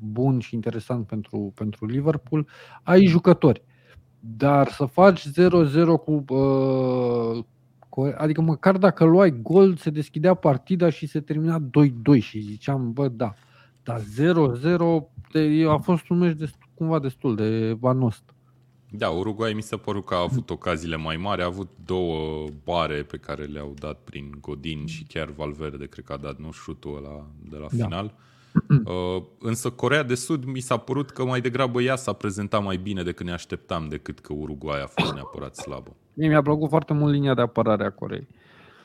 bun 0.00 0.38
și 0.38 0.54
interesant 0.54 1.06
pentru, 1.06 1.52
pentru 1.54 1.86
Liverpool, 1.86 2.46
ai 2.82 3.06
jucători. 3.06 3.62
Dar 4.20 4.68
să 4.68 4.84
faci 4.84 5.28
0-0 5.28 5.32
cu 6.04 6.24
Adică 8.16 8.40
măcar 8.40 8.76
dacă 8.76 9.04
luai 9.04 9.40
gol, 9.42 9.76
se 9.76 9.90
deschidea 9.90 10.34
partida 10.34 10.90
și 10.90 11.06
se 11.06 11.20
termina 11.20 11.58
2-2 12.18 12.20
și 12.20 12.40
ziceam, 12.40 12.92
bă, 12.92 13.08
da. 13.08 13.34
Dar 13.82 14.00
0-0 14.00 14.04
a 15.68 15.76
fost 15.76 16.08
un 16.08 16.18
meci 16.18 16.36
destul, 16.36 16.68
cumva 16.74 16.98
destul 16.98 17.36
de 17.36 17.76
vanost. 17.80 18.22
Da, 18.90 19.08
Uruguay 19.08 19.52
mi 19.52 19.62
se 19.62 19.76
păru 19.76 20.02
că 20.02 20.14
a 20.14 20.20
avut 20.20 20.50
ocaziile 20.50 20.96
mai 20.96 21.16
mari, 21.16 21.42
a 21.42 21.44
avut 21.44 21.70
două 21.84 22.46
bare 22.64 23.02
pe 23.02 23.16
care 23.16 23.44
le-au 23.44 23.74
dat 23.78 23.98
prin 24.04 24.38
Godin 24.40 24.86
și 24.86 25.04
chiar 25.04 25.30
Valverde, 25.30 25.86
cred 25.86 26.04
că 26.04 26.12
a 26.12 26.16
dat 26.16 26.38
nu 26.38 26.50
șutul 26.50 26.96
ăla 26.96 27.26
de 27.50 27.56
la 27.56 27.66
da. 27.70 27.84
final. 27.84 28.04
Uh, 28.04 28.35
însă 29.38 29.70
Corea 29.70 30.02
de 30.02 30.14
Sud 30.14 30.44
mi 30.44 30.60
s-a 30.60 30.76
părut 30.76 31.10
că 31.10 31.24
mai 31.24 31.40
degrabă 31.40 31.80
ea 31.80 31.96
s-a 31.96 32.12
prezentat 32.12 32.62
mai 32.62 32.76
bine 32.76 33.02
decât 33.02 33.26
ne 33.26 33.32
așteptam, 33.32 33.88
decât 33.88 34.18
că 34.18 34.32
Uruguay 34.32 34.82
a 34.82 34.86
fost 34.86 35.12
neapărat 35.12 35.56
slabă. 35.56 35.96
Mie 36.14 36.28
mi-a 36.28 36.42
plăcut 36.42 36.68
foarte 36.68 36.92
mult 36.92 37.12
linia 37.12 37.34
de 37.34 37.40
apărare 37.40 37.84
a 37.84 37.90
Coreei. 37.90 38.26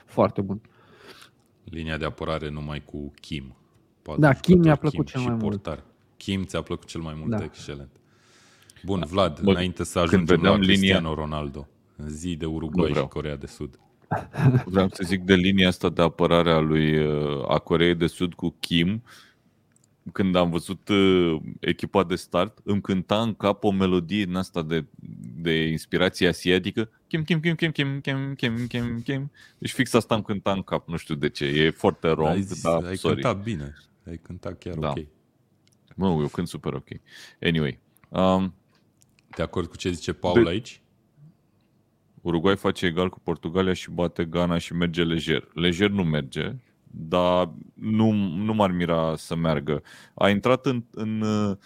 Foarte 0.06 0.42
bun. 0.42 0.62
Linia 1.64 1.98
de 1.98 2.06
apărare 2.06 2.50
numai 2.50 2.82
cu 2.86 3.14
Kim. 3.22 3.56
Poate 4.02 4.22
da, 4.22 4.34
Kim 4.34 4.60
mi-a 4.60 4.76
plăcut 4.76 5.06
Kim 5.10 5.22
cel 5.22 5.32
mai 5.32 5.40
portar. 5.40 5.76
mult. 5.76 5.86
Kim 6.18 6.44
ți-a 6.44 6.62
plăcut 6.62 6.88
cel 6.88 7.02
mai 7.02 7.14
mult, 7.18 7.30
da. 7.30 7.44
excelent. 7.44 7.90
Bun, 8.84 9.04
Vlad, 9.10 9.40
Bă, 9.40 9.52
înainte 9.52 9.84
să 9.84 10.00
ajungem 10.00 10.42
la 10.42 10.58
Cristiano 10.58 11.10
linia... 11.10 11.24
Ronaldo, 11.24 11.68
în 11.96 12.10
zi 12.10 12.36
de 12.36 12.46
Uruguay 12.46 12.94
și 12.94 13.08
Corea 13.08 13.36
de 13.36 13.46
Sud. 13.46 13.80
Vreau 14.66 14.88
să 14.92 15.04
zic 15.06 15.22
de 15.22 15.34
linia 15.34 15.68
asta 15.68 15.90
de 15.90 16.02
apărare 16.02 16.52
a 16.52 16.60
lui 16.60 16.98
a 17.48 17.58
Coreei 17.58 17.96
de 17.96 18.08
Sud 18.08 18.34
cu 18.34 18.56
Kim 18.60 19.04
când 20.12 20.36
am 20.36 20.49
văzut 20.49 20.88
uh, 20.89 21.36
echipa 21.60 22.04
de 22.04 22.16
start, 22.16 22.60
îmi 22.64 22.82
cânta 22.82 23.22
în 23.22 23.34
cap 23.34 23.64
o 23.64 23.72
melodie 23.72 24.26
din 24.26 24.36
asta 24.36 24.62
de, 24.62 24.86
de 25.41 25.68
inspirație 25.68 26.28
asiatică. 26.28 26.89
Kim, 27.08 27.24
kim, 27.24 27.39
kim, 27.39 27.56
kim, 27.56 27.72
kim, 27.72 28.02
kim, 28.02 28.36
kim, 28.36 28.68
kim, 28.68 29.02
kim. 29.02 29.32
Deci 29.58 29.72
fix 29.72 29.93
asta 29.93 30.16
îmi 30.16 30.24
cânta 30.24 30.52
în 30.52 30.62
cap, 30.62 30.88
nu 30.88 30.97
știu 30.97 31.16
de 31.16 31.30
ce. 31.30 31.45
E 31.45 31.70
foarte 31.70 32.08
wrong, 32.08 32.30
ai, 32.30 32.41
zis, 32.41 32.62
dar 32.62 32.84
ai 32.84 32.97
sorry. 32.97 33.22
cântat 33.22 33.43
bine. 33.43 33.76
Ai 34.08 34.18
cântat 34.18 34.58
chiar 34.58 34.76
da. 34.76 34.89
ok. 34.89 34.97
Nu, 35.95 36.22
eu 36.22 36.28
cânt 36.28 36.47
super 36.47 36.74
ok. 36.74 36.88
Anyway. 37.41 37.80
Um, 38.10 38.54
de 39.36 39.41
acord 39.41 39.68
cu 39.68 39.76
ce 39.76 39.91
zice 39.91 40.14
Paul 40.14 40.43
de... 40.43 40.49
aici? 40.49 40.82
Uruguay 42.22 42.56
face 42.56 42.86
egal 42.86 43.10
cu 43.10 43.20
Portugalia 43.20 43.74
și 43.74 43.91
bate 43.91 44.26
Ghana 44.26 44.58
și 44.58 44.74
merge 44.74 45.04
lejer. 45.04 45.47
Lejer 45.54 45.89
nu 45.89 46.04
merge, 46.04 46.56
dar 46.94 47.54
nu, 47.74 48.12
nu 48.12 48.54
m-ar 48.54 48.72
mira 48.72 49.16
să 49.16 49.36
meargă. 49.36 49.82
A 50.14 50.30
intrat 50.30 50.66
în, 50.66 50.84
în 50.92 51.22
uh, 51.22 51.58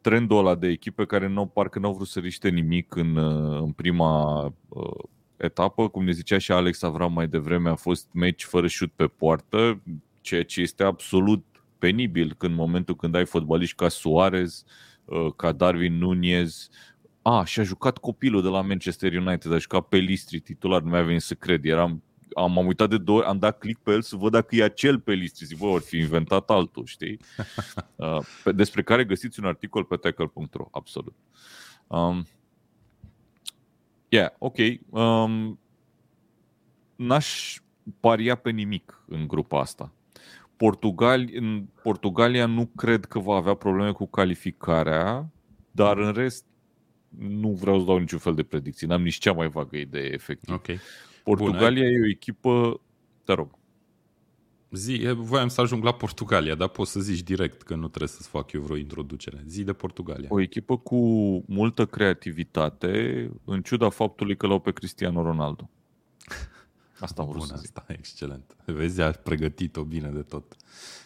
trendul 0.00 0.38
ăla 0.38 0.54
de 0.54 0.68
echipe 0.68 1.04
care 1.04 1.28
nu, 1.28 1.46
parcă 1.46 1.78
n-au 1.78 1.92
vrut 1.92 2.06
să 2.06 2.20
riște 2.20 2.48
nimic 2.48 2.94
în, 2.94 3.16
uh, 3.16 3.60
în 3.60 3.72
prima 3.72 4.44
uh, 4.68 5.04
etapă. 5.36 5.88
Cum 5.88 6.04
ne 6.04 6.12
zicea 6.12 6.38
și 6.38 6.52
Alex 6.52 6.82
Avram 6.82 7.12
mai 7.12 7.28
devreme, 7.28 7.68
a 7.68 7.74
fost 7.74 8.08
meci 8.12 8.44
fără 8.44 8.66
șut 8.66 8.92
pe 8.92 9.06
poartă, 9.06 9.82
ceea 10.20 10.44
ce 10.44 10.60
este 10.60 10.82
absolut 10.82 11.44
penibil 11.78 12.34
când 12.38 12.52
în 12.52 12.58
momentul 12.58 12.96
când 12.96 13.14
ai 13.14 13.26
fotbaliști 13.26 13.76
ca 13.76 13.88
Suarez, 13.88 14.64
uh, 15.04 15.32
ca 15.36 15.52
Darwin 15.52 15.98
Nunez, 15.98 16.68
a, 17.22 17.44
și 17.44 17.60
a 17.60 17.62
jucat 17.62 17.98
copilul 17.98 18.42
de 18.42 18.48
la 18.48 18.60
Manchester 18.60 19.12
United, 19.12 19.52
a 19.52 19.58
jucat 19.58 19.88
pe 19.88 19.96
listri 19.96 20.40
titular, 20.40 20.82
nu 20.82 20.90
mi-a 20.90 21.02
venit 21.02 21.20
să 21.20 21.34
cred, 21.34 21.64
eram 21.64 22.02
am, 22.34 22.58
am 22.58 22.66
uitat 22.66 22.88
de 22.88 22.98
două 22.98 23.18
ori, 23.18 23.26
am 23.26 23.38
dat 23.38 23.58
click 23.58 23.80
pe 23.82 23.90
el 23.90 24.02
să 24.02 24.16
văd 24.16 24.32
dacă 24.32 24.56
e 24.56 24.62
acel 24.62 25.00
pe 25.00 25.12
listă. 25.12 25.44
Zic, 25.44 25.58
bă, 25.58 25.66
ori 25.66 25.84
fi 25.84 25.96
inventat 25.96 26.50
altul, 26.50 26.84
știi? 26.84 27.18
Uh, 27.96 28.18
pe, 28.44 28.52
despre 28.52 28.82
care 28.82 29.04
găsiți 29.04 29.40
un 29.40 29.46
articol 29.46 29.84
pe 29.84 29.96
tackle.ro, 29.96 30.68
absolut. 30.70 31.14
Um, 31.86 32.26
yeah, 34.08 34.30
ok. 34.38 34.56
Um, 34.88 35.58
n-aș 36.96 37.58
paria 38.00 38.34
pe 38.34 38.50
nimic 38.50 39.02
în 39.06 39.26
grupa 39.26 39.60
asta. 39.60 39.92
Portugali, 40.56 41.36
în 41.36 41.66
Portugalia 41.82 42.46
nu 42.46 42.66
cred 42.76 43.04
că 43.04 43.18
va 43.18 43.34
avea 43.34 43.54
probleme 43.54 43.92
cu 43.92 44.06
calificarea, 44.06 45.30
dar 45.70 45.98
în 45.98 46.12
rest 46.12 46.44
nu 47.18 47.48
vreau 47.48 47.78
să 47.78 47.84
dau 47.84 47.98
niciun 47.98 48.18
fel 48.18 48.34
de 48.34 48.42
predicții. 48.42 48.86
N-am 48.86 49.02
nici 49.02 49.18
cea 49.18 49.32
mai 49.32 49.48
vagă 49.48 49.76
idee, 49.76 50.12
efectiv. 50.12 50.54
Okay. 50.54 50.78
Portugalia 51.24 51.84
Bun, 51.84 51.92
e 51.92 52.00
o 52.00 52.08
echipă... 52.08 52.80
Te 53.24 53.32
rog. 53.32 53.58
Zi, 54.70 55.12
voiam 55.16 55.48
să 55.48 55.60
ajung 55.60 55.84
la 55.84 55.92
Portugalia, 55.92 56.54
dar 56.54 56.68
poți 56.68 56.90
să 56.90 57.00
zici 57.00 57.22
direct 57.22 57.62
că 57.62 57.74
nu 57.74 57.88
trebuie 57.88 58.08
să-ți 58.08 58.28
fac 58.28 58.52
eu 58.52 58.60
vreo 58.60 58.76
introducere. 58.76 59.44
Zi 59.46 59.64
de 59.64 59.72
Portugalia. 59.72 60.28
O 60.30 60.40
echipă 60.40 60.78
cu 60.78 60.96
multă 61.46 61.86
creativitate, 61.86 63.30
în 63.44 63.62
ciuda 63.62 63.88
faptului 63.88 64.36
că 64.36 64.46
l-au 64.46 64.58
pe 64.58 64.70
Cristiano 64.72 65.22
Ronaldo. 65.22 65.70
Asta 67.00 67.22
am 67.22 67.28
vrut 67.28 67.38
Bun, 67.38 67.46
să 67.46 67.56
zic. 67.56 67.76
asta, 67.76 67.92
excelent. 67.92 68.56
Vezi, 68.64 69.00
a 69.00 69.10
pregătit-o 69.10 69.82
bine 69.82 70.08
de 70.08 70.22
tot 70.22 70.56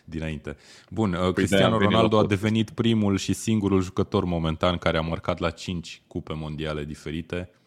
dinainte. 0.05 0.57
Bun, 0.91 1.11
păi 1.11 1.33
Cristiano 1.33 1.79
Ronaldo 1.79 2.19
a 2.19 2.27
devenit 2.27 2.71
primul 2.71 3.17
și 3.17 3.33
singurul 3.33 3.83
jucător 3.83 4.25
momentan 4.25 4.77
care 4.77 4.97
a 4.97 5.01
marcat 5.01 5.39
la 5.39 5.51
5 5.51 6.03
cupe 6.07 6.33
mondiale 6.33 6.85
diferite 6.85 7.49
Uh, 7.49 7.64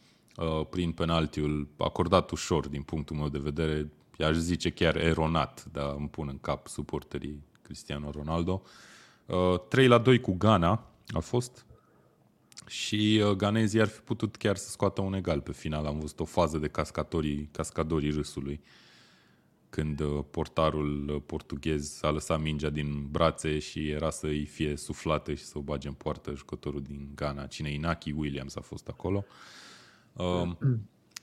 prin 0.70 0.92
penaltiul 0.92 1.68
acordat 1.78 2.32
ușor 2.32 2.68
din 2.68 2.82
punctul 2.82 3.16
meu 3.16 3.30
de 3.30 3.38
vedere, 3.38 3.92
i-aș 4.18 4.36
zice 4.36 4.70
chiar 4.70 4.96
eronat, 4.96 5.68
dar 5.72 5.96
îmi 5.98 6.10
pun 6.10 6.28
în 6.28 6.38
cap 6.38 6.68
suporterii 6.68 7.44
Cristiano 7.62 8.10
Ronaldo. 8.12 8.62
3 9.70 9.84
uh, 9.84 9.90
la 9.90 9.98
2 9.98 10.22
cu 10.22 10.34
Ghana 10.34 10.86
a 11.08 11.20
fost 11.20 11.66
și 12.68 13.22
uh, 13.24 13.32
ganezii 13.32 13.82
ar 13.82 13.88
fi 13.88 14.00
putut 14.00 14.36
chiar 14.36 14.56
să 14.56 14.70
scoată 14.70 15.02
un 15.02 15.14
egal 15.14 15.42
pe 15.42 15.52
final. 15.52 15.86
Am 15.86 16.00
văzut 16.00 16.20
o 16.20 16.26
fază 16.26 16.58
de 16.58 16.68
cascatorii, 16.68 17.50
cascadorii 17.52 18.12
râsului 18.12 18.62
când 19.70 20.04
portarul 20.32 21.24
portughez 21.26 22.00
a 22.02 22.10
lăsat 22.10 22.42
mingea 22.42 22.70
din 22.70 23.08
brațe 23.12 23.60
și 23.60 23.90
era 23.90 24.10
să-i 24.10 24.46
fie 24.46 24.76
suflată 24.76 25.34
și 25.34 25.44
să 25.44 25.58
o 25.58 25.62
bage 25.62 25.88
în 25.88 25.94
poartă 25.94 26.34
jucătorul 26.36 26.82
din 26.82 27.10
Ghana. 27.16 27.46
Cine 27.46 27.72
Inaki 27.72 28.12
Williams 28.12 28.56
a 28.56 28.62
fost 28.62 28.88
acolo. 28.88 29.26
Uh, 29.28 29.34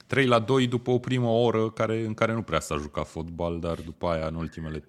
3 0.06 0.26
la 0.26 0.38
2 0.38 0.66
după 0.66 0.90
o 0.90 0.98
primă 0.98 1.26
oră 1.26 1.70
care, 1.70 2.04
în 2.06 2.14
care 2.14 2.34
nu 2.34 2.42
prea 2.42 2.60
s-a 2.60 2.76
jucat 2.76 3.06
fotbal, 3.06 3.58
dar 3.60 3.78
după 3.84 4.06
aia 4.06 4.26
în 4.26 4.34
ultimele 4.34 4.78
30-35 4.78 4.84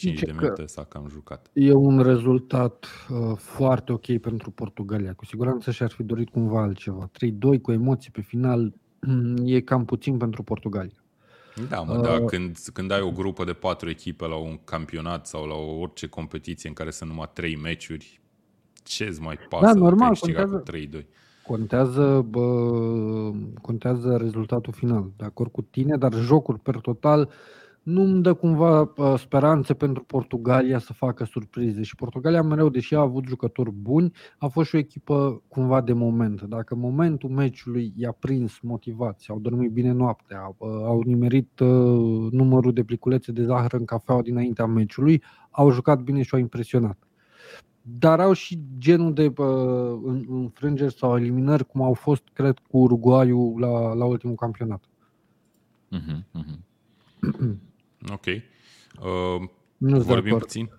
de 0.00 0.32
minute 0.32 0.66
s-a 0.66 0.84
cam 0.84 1.06
jucat. 1.10 1.50
E 1.52 1.72
un 1.72 2.02
rezultat 2.02 2.86
uh, 3.08 3.36
foarte 3.36 3.92
ok 3.92 4.18
pentru 4.18 4.50
Portugalia. 4.50 5.12
Cu 5.12 5.24
siguranță 5.24 5.70
și-ar 5.70 5.90
fi 5.90 6.02
dorit 6.02 6.28
cumva 6.28 6.62
altceva. 6.62 7.10
3-2 7.56 7.60
cu 7.62 7.72
emoții 7.72 8.10
pe 8.10 8.20
final 8.20 8.74
e 9.44 9.60
cam 9.60 9.84
puțin 9.84 10.16
pentru 10.16 10.42
Portugalia. 10.42 11.04
Da, 11.68 11.80
mă, 11.80 11.96
uh, 11.96 12.02
da, 12.02 12.24
când, 12.24 12.58
când 12.72 12.90
ai 12.90 13.00
o 13.00 13.10
grupă 13.10 13.44
de 13.44 13.52
patru 13.52 13.88
echipe 13.88 14.26
la 14.26 14.36
un 14.36 14.58
campionat 14.64 15.26
sau 15.26 15.46
la 15.46 15.54
orice 15.54 16.06
competiție 16.06 16.68
în 16.68 16.74
care 16.74 16.90
sunt 16.90 17.10
numai 17.10 17.30
trei 17.32 17.56
meciuri, 17.56 18.20
ce 18.84 19.04
îți 19.04 19.20
mai 19.20 19.38
pasă 19.48 19.64
da, 19.64 19.72
normal, 19.72 20.16
că 20.32 20.38
ai 20.38 20.44
cu 20.44 20.62
3-2? 20.98 21.04
Contează, 21.50 22.26
bă, 22.28 22.40
contează 23.62 24.16
rezultatul 24.16 24.72
final. 24.72 25.10
De 25.16 25.24
acord 25.24 25.50
cu 25.50 25.62
tine, 25.62 25.96
dar 25.96 26.12
jocul 26.14 26.58
per 26.58 26.76
total 26.76 27.30
nu 27.82 28.02
îmi 28.02 28.22
dă 28.22 28.34
cumva 28.34 28.92
speranțe 29.16 29.74
pentru 29.74 30.04
Portugalia 30.04 30.78
să 30.78 30.92
facă 30.92 31.24
surprize. 31.24 31.82
Și 31.82 31.94
Portugalia 31.94 32.42
mereu, 32.42 32.68
deși 32.68 32.94
a 32.94 33.00
avut 33.00 33.26
jucători 33.26 33.70
buni, 33.70 34.12
a 34.38 34.46
fost 34.46 34.68
și 34.68 34.74
o 34.74 34.78
echipă 34.78 35.42
cumva 35.48 35.80
de 35.80 35.92
moment. 35.92 36.42
Dacă 36.42 36.74
momentul 36.74 37.30
meciului 37.30 37.92
i-a 37.96 38.12
prins 38.12 38.58
motivați, 38.60 39.30
au 39.30 39.38
dormit 39.38 39.70
bine 39.70 39.92
noaptea, 39.92 40.56
au 40.60 41.02
nimerit 41.04 41.60
numărul 42.30 42.72
de 42.72 42.84
pliculețe 42.84 43.32
de 43.32 43.44
zahăr 43.44 43.72
în 43.72 43.84
cafeaua 43.84 44.22
dinaintea 44.22 44.66
meciului, 44.66 45.22
au 45.50 45.70
jucat 45.70 46.00
bine 46.00 46.22
și 46.22 46.34
au 46.34 46.40
impresionat. 46.40 47.09
Dar 47.98 48.20
au 48.20 48.32
și 48.32 48.58
genul 48.78 49.12
de 49.14 49.32
uh, 49.36 50.24
înfrângeri 50.28 50.94
sau 50.94 51.16
eliminări 51.16 51.66
cum 51.66 51.82
au 51.82 51.94
fost, 51.94 52.22
cred, 52.32 52.58
cu 52.58 52.78
Uruguayul 52.78 53.60
la, 53.60 53.92
la 53.92 54.04
ultimul 54.04 54.34
campionat. 54.34 54.84
Uh-huh, 55.92 56.40
uh-huh. 56.40 57.54
ok. 58.12 58.26
Uh, 58.26 59.48
vorbim, 59.78 60.38
puțin, 60.38 60.70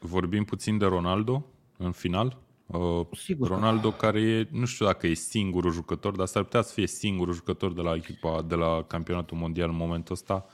vorbim 0.00 0.44
puțin 0.44 0.78
de 0.78 0.84
Ronaldo 0.84 1.46
în 1.76 1.92
final. 1.92 2.38
Uh, 2.66 3.06
Sigur. 3.12 3.48
Ronaldo 3.48 3.90
care 3.90 4.20
e, 4.20 4.48
nu 4.50 4.64
știu 4.64 4.86
dacă 4.86 5.06
e 5.06 5.14
singurul 5.14 5.72
jucător, 5.72 6.16
dar 6.16 6.26
s-ar 6.26 6.42
putea 6.42 6.62
să 6.62 6.72
fie 6.72 6.86
singurul 6.86 7.34
jucător 7.34 7.72
de 7.72 7.80
la 7.80 7.94
echipa 7.94 8.42
de 8.42 8.54
la 8.54 8.84
campionatul 8.86 9.36
mondial 9.36 9.68
în 9.68 9.76
momentul 9.76 10.14
ăsta 10.14 10.46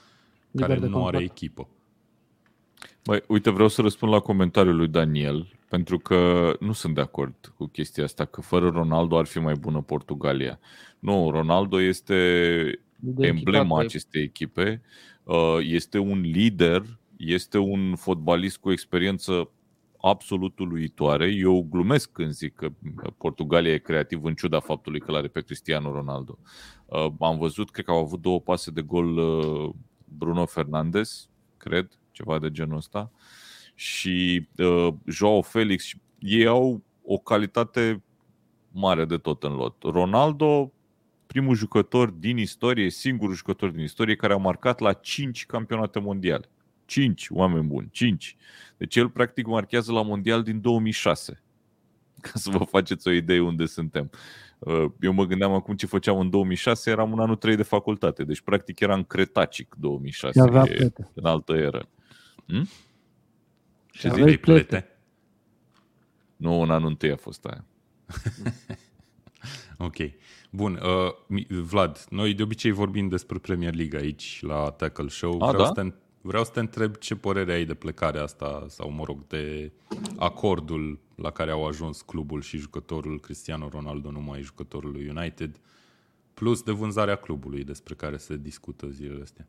care 0.57 0.75
nu 0.75 0.81
contract. 0.81 1.15
are 1.15 1.25
echipă. 1.25 1.69
Băi, 3.05 3.23
uite, 3.29 3.51
vreau 3.51 3.69
să 3.69 3.83
răspund 3.83 4.13
la 4.13 4.21
comentariul 4.21 4.77
lui 4.77 4.89
Daniel, 4.89 5.53
pentru 5.73 5.99
că 5.99 6.53
nu 6.61 6.73
sunt 6.73 6.95
de 6.95 7.01
acord 7.01 7.53
cu 7.57 7.67
chestia 7.67 8.05
asta, 8.05 8.25
că 8.25 8.41
fără 8.41 8.69
Ronaldo 8.69 9.19
ar 9.19 9.27
fi 9.27 9.39
mai 9.39 9.55
bună 9.55 9.81
Portugalia. 9.81 10.59
Nu, 10.99 11.31
Ronaldo 11.31 11.81
este 11.81 12.15
emblema 13.19 13.81
acestei 13.81 14.23
echipe, 14.23 14.83
uh, 15.23 15.59
este 15.61 15.99
un 15.99 16.21
lider, 16.21 16.83
este 17.17 17.59
un 17.59 17.97
fotbalist 17.97 18.57
cu 18.57 18.71
experiență 18.71 19.51
absolut 20.01 20.59
uluitoare. 20.59 21.27
Eu 21.27 21.67
glumesc 21.71 22.13
când 22.13 22.31
zic 22.31 22.55
că 22.55 22.69
Portugalia 23.19 23.73
e 23.73 23.79
creativ 23.79 24.25
în 24.25 24.35
ciuda 24.35 24.61
faptului 24.61 25.01
că 25.01 25.13
l-are 25.13 25.29
pe 25.29 25.41
Cristiano 25.41 25.93
Ronaldo. 25.93 26.39
Uh, 26.87 27.07
am 27.21 27.39
văzut, 27.39 27.71
cred 27.71 27.85
că 27.85 27.91
au 27.91 27.99
avut 27.99 28.21
două 28.21 28.41
pase 28.41 28.71
de 28.71 28.83
gol 28.83 29.17
uh, 29.17 29.71
Bruno 30.19 30.47
Fernandes, 30.47 31.29
cred, 31.57 31.89
ceva 32.11 32.39
de 32.39 32.51
genul 32.51 32.77
ăsta, 32.77 33.11
și 33.83 34.49
uh, 34.57 34.89
Joao 35.07 35.43
Felix. 35.43 35.91
Ei 36.19 36.47
au 36.47 36.83
o 37.05 37.19
calitate 37.19 38.03
mare 38.71 39.05
de 39.05 39.17
tot 39.17 39.43
în 39.43 39.53
lot. 39.53 39.83
Ronaldo, 39.83 40.73
primul 41.27 41.55
jucător 41.55 42.11
din 42.11 42.39
istorie, 42.39 42.91
singurul 42.91 43.35
jucător 43.35 43.71
din 43.71 43.83
istorie 43.83 44.17
care 44.17 44.33
a 44.33 44.37
marcat 44.37 44.81
la 44.81 44.93
5 44.93 45.47
campionate 45.47 45.99
mondiale. 45.99 46.49
5 46.85 47.27
oameni 47.31 47.67
buni, 47.67 47.89
5. 47.91 48.37
Deci 48.77 48.97
el 48.97 49.09
practic 49.11 49.47
marchează 49.47 49.93
la 49.93 50.03
mondial 50.03 50.43
din 50.43 50.61
2006. 50.61 51.43
Ca 52.21 52.33
să 52.35 52.51
vă 52.51 52.65
faceți 52.65 53.09
o 53.09 53.11
idee 53.11 53.41
unde 53.41 53.67
suntem. 53.67 54.11
Uh, 54.59 54.85
eu 55.01 55.13
mă 55.13 55.25
gândeam 55.25 55.53
acum 55.53 55.75
ce 55.75 55.87
făceam 55.87 56.19
în 56.19 56.31
2006, 56.31 56.91
eram 56.91 57.13
în 57.13 57.19
anul 57.19 57.37
3 57.37 57.57
de 57.57 57.63
facultate, 57.63 58.25
deci 58.25 58.41
practic 58.41 58.81
era 58.81 58.95
în 58.95 59.05
Cretacic 59.05 59.75
2006, 59.79 60.41
în 61.15 61.25
altă 61.25 61.53
eră. 61.53 61.89
Hmm? 62.47 62.69
Ce 63.93 64.09
zic 64.09 64.25
plete? 64.25 64.37
plete? 64.39 64.97
Nu, 66.37 66.61
în 66.61 66.71
anul 66.71 66.89
întâi 66.89 67.11
a 67.11 67.17
fost 67.17 67.45
aia. 67.45 67.65
ok. 69.87 69.97
Bun, 70.51 70.81
uh, 71.29 71.47
Vlad, 71.49 72.05
noi 72.11 72.35
de 72.35 72.43
obicei 72.43 72.71
vorbim 72.71 73.09
despre 73.09 73.39
Premier 73.39 73.75
League 73.75 73.99
aici 73.99 74.43
la 74.43 74.71
Tackle 74.71 75.09
Show. 75.09 75.43
A, 75.43 75.51
vreau, 75.51 75.63
da? 75.63 75.67
să 75.67 75.83
te, 75.83 75.95
vreau 76.21 76.45
să 76.45 76.51
te 76.51 76.61
întreb 76.61 76.97
ce 76.97 77.17
părere 77.17 77.53
ai 77.53 77.65
de 77.65 77.75
plecarea 77.75 78.23
asta 78.23 78.65
sau, 78.69 78.91
mă 78.91 79.05
rog, 79.05 79.27
de 79.27 79.73
acordul 80.17 81.01
la 81.15 81.31
care 81.31 81.51
au 81.51 81.67
ajuns 81.67 82.03
clubul 82.03 82.41
și 82.41 82.59
jucătorul 82.59 83.21
Cristiano 83.21 83.69
Ronaldo, 83.69 84.11
numai 84.11 84.43
jucătorul 84.43 84.95
United, 84.95 85.61
plus 86.35 86.63
de 86.63 86.73
vânzarea 86.73 87.17
clubului 87.17 87.65
despre 87.65 87.95
care 87.95 88.17
se 88.17 88.37
discută 88.37 88.89
zilele 88.89 89.23
astea. 89.23 89.47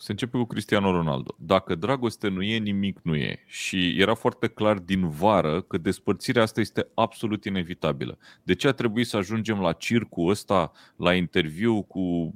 Se 0.00 0.10
începe 0.10 0.38
cu 0.38 0.44
Cristiano 0.44 0.90
Ronaldo. 0.90 1.34
Dacă 1.38 1.74
dragoste 1.74 2.28
nu 2.28 2.42
e, 2.42 2.58
nimic 2.58 2.98
nu 3.02 3.16
e. 3.16 3.42
Și 3.46 4.00
era 4.00 4.14
foarte 4.14 4.46
clar 4.46 4.78
din 4.78 5.08
vară 5.08 5.62
că 5.62 5.78
despărțirea 5.78 6.42
asta 6.42 6.60
este 6.60 6.88
absolut 6.94 7.44
inevitabilă. 7.44 8.18
De 8.42 8.54
ce 8.54 8.68
a 8.68 8.72
trebuit 8.72 9.06
să 9.06 9.16
ajungem 9.16 9.60
la 9.60 9.72
circul 9.72 10.30
ăsta, 10.30 10.72
la 10.96 11.14
interviu 11.14 11.82
cu 11.82 12.34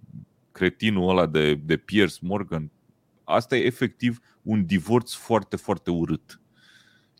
cretinul 0.52 1.08
ăla 1.08 1.26
de, 1.26 1.54
de 1.54 1.76
Piers 1.76 2.18
Morgan? 2.18 2.70
Asta 3.24 3.56
e 3.56 3.64
efectiv 3.64 4.20
un 4.42 4.66
divorț 4.66 5.12
foarte, 5.12 5.56
foarte 5.56 5.90
urât. 5.90 6.40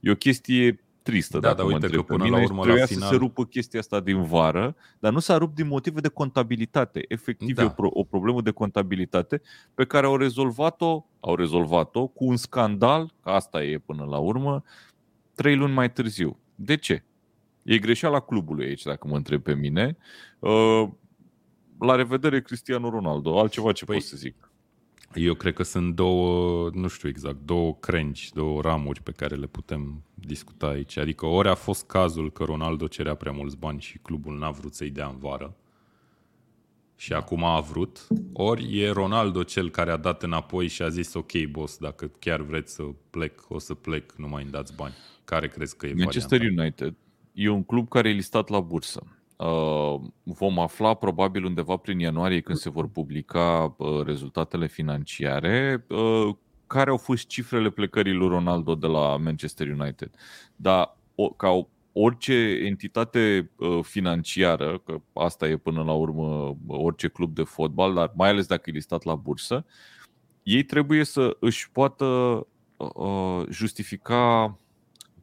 E 0.01 0.11
o 0.11 0.15
chestie 0.15 0.85
tristă, 1.03 1.39
da, 1.39 1.47
dacă 1.49 1.57
da, 1.57 1.63
mă 1.63 1.69
uite 1.73 1.85
întreb 1.85 2.05
că 2.07 2.15
până 2.15 2.29
la 2.29 2.43
urmă 2.43 2.65
la 2.65 2.73
final... 2.73 2.87
să 2.87 3.09
se 3.11 3.17
rupă 3.17 3.45
chestia 3.45 3.81
asta 3.81 4.01
din 4.01 4.23
vară, 4.23 4.77
dar 4.99 5.13
nu 5.13 5.19
s-a 5.19 5.37
rupt 5.37 5.55
din 5.55 5.67
motive 5.67 6.01
de 6.01 6.09
contabilitate. 6.09 7.05
Efectiv 7.09 7.55
da. 7.55 7.63
e 7.63 7.67
o, 7.67 7.69
pro- 7.69 7.91
o 7.93 8.05
problemă 8.05 8.43
de 8.43 8.51
contabilitate 8.51 9.43
pe 9.75 9.85
care 9.85 10.07
au 10.07 10.17
rezolvat-o, 10.17 11.07
au 11.21 11.35
rezolvat-o 11.35 12.07
cu 12.07 12.25
un 12.25 12.37
scandal, 12.37 13.15
asta 13.21 13.65
e 13.65 13.79
până 13.79 14.05
la 14.05 14.19
urmă, 14.19 14.63
trei 15.35 15.57
luni 15.57 15.73
mai 15.73 15.93
târziu. 15.93 16.39
De 16.55 16.77
ce? 16.77 17.05
E 17.63 17.79
greșeala 17.79 18.21
clubului 18.21 18.67
aici, 18.67 18.83
dacă 18.83 19.09
mă 19.09 19.17
întreb 19.17 19.43
pe 19.43 19.55
mine. 19.55 19.97
Uh, 20.39 20.89
la 21.79 21.95
revedere, 21.95 22.41
Cristiano 22.41 22.91
Ronaldo. 22.91 23.39
Altceva 23.39 23.73
ce 23.73 23.85
păi, 23.85 23.95
pot 23.95 24.05
să 24.05 24.17
zic. 24.17 24.52
Eu 25.15 25.35
cred 25.35 25.55
că 25.55 25.63
sunt 25.63 25.95
două, 25.95 26.71
nu 26.75 26.89
știu 26.89 27.09
exact, 27.09 27.39
două 27.45 27.75
crengi, 27.75 28.31
două 28.35 28.61
ramuri 28.61 29.03
pe 29.03 29.13
care 29.13 29.35
le 29.35 29.47
putem 29.47 30.03
discuta 30.15 30.67
aici. 30.67 30.97
Adică 30.97 31.27
ori 31.27 31.49
a 31.49 31.55
fost 31.55 31.87
cazul 31.87 32.33
că 32.33 32.45
Ronaldo 32.45 32.87
cerea 32.87 33.15
prea 33.15 33.33
mulți 33.33 33.57
bani 33.57 33.81
și 33.81 33.99
clubul 33.99 34.39
n-a 34.39 34.51
vrut 34.51 34.75
să-i 34.75 34.91
dea 34.91 35.07
în 35.07 35.19
vară 35.19 35.57
și 37.03 37.09
da. 37.09 37.17
acum 37.17 37.45
a 37.45 37.61
vrut, 37.61 38.07
ori 38.33 38.79
e 38.79 38.91
Ronaldo 38.91 39.43
cel 39.43 39.71
care 39.71 39.91
a 39.91 39.97
dat 39.97 40.23
înapoi 40.23 40.69
și 40.69 40.83
a 40.83 40.89
zis 40.89 41.15
ok 41.15 41.45
boss, 41.51 41.77
dacă 41.77 42.11
chiar 42.19 42.41
vreți 42.41 42.75
să 42.75 42.83
plec, 43.11 43.45
o 43.49 43.59
să 43.59 43.75
plec, 43.75 44.13
nu 44.13 44.29
mai 44.29 44.43
îmi 44.43 44.51
dați 44.51 44.75
bani. 44.75 44.95
Care 45.25 45.49
crezi 45.49 45.77
că 45.77 45.87
e 45.87 45.95
Manchester 45.95 46.39
varianta? 46.39 46.63
United 46.63 46.95
e 47.33 47.49
un 47.49 47.65
club 47.65 47.89
care 47.89 48.09
e 48.09 48.13
listat 48.13 48.49
la 48.49 48.61
bursă. 48.61 49.03
Uh, 49.43 50.01
vom 50.23 50.59
afla 50.59 50.95
probabil 50.95 51.45
undeva 51.45 51.77
prin 51.77 51.99
ianuarie 51.99 52.41
când 52.41 52.59
se 52.59 52.71
vor 52.71 52.89
publica 52.89 53.75
uh, 53.79 54.03
rezultatele 54.05 54.67
financiare 54.67 55.85
uh, 55.89 56.35
care 56.67 56.91
au 56.91 56.97
fost 56.97 57.27
cifrele 57.27 57.71
plecării 57.71 58.13
lui 58.13 58.29
Ronaldo 58.29 58.75
de 58.75 58.87
la 58.87 59.17
Manchester 59.17 59.69
United. 59.69 60.11
Dar 60.57 60.99
ca 61.37 61.67
orice 61.93 62.61
entitate 62.65 63.51
financiară, 63.83 64.79
că 64.85 65.01
asta 65.13 65.49
e 65.49 65.57
până 65.57 65.83
la 65.83 65.93
urmă 65.93 66.57
orice 66.67 67.09
club 67.09 67.35
de 67.35 67.43
fotbal, 67.43 67.95
dar 67.95 68.13
mai 68.17 68.29
ales 68.29 68.47
dacă 68.47 68.71
e 68.71 68.73
listat 68.73 69.03
la 69.03 69.15
bursă, 69.15 69.65
ei 70.43 70.63
trebuie 70.63 71.05
să 71.05 71.37
își 71.41 71.71
poată 71.71 72.47
justifica 73.51 74.59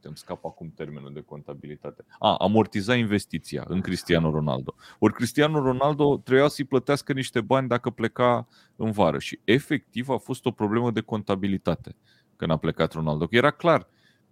uite, 0.00 0.08
îmi 0.08 0.16
scap 0.16 0.44
acum 0.44 0.72
termenul 0.74 1.12
de 1.12 1.20
contabilitate. 1.20 2.04
A, 2.18 2.36
amortiza 2.36 2.94
investiția 2.94 3.64
în 3.66 3.80
Cristiano 3.80 4.30
Ronaldo. 4.30 4.74
Ori 4.98 5.12
Cristiano 5.12 5.60
Ronaldo 5.60 6.16
trebuia 6.16 6.48
să-i 6.48 6.64
plătească 6.64 7.12
niște 7.12 7.40
bani 7.40 7.68
dacă 7.68 7.90
pleca 7.90 8.48
în 8.76 8.90
vară 8.90 9.18
și 9.18 9.40
efectiv 9.44 10.08
a 10.08 10.16
fost 10.16 10.46
o 10.46 10.50
problemă 10.50 10.90
de 10.90 11.00
contabilitate 11.00 11.96
când 12.36 12.50
a 12.50 12.56
plecat 12.56 12.92
Ronaldo. 12.92 13.26
Că 13.26 13.36
era 13.36 13.50
clar 13.50 13.88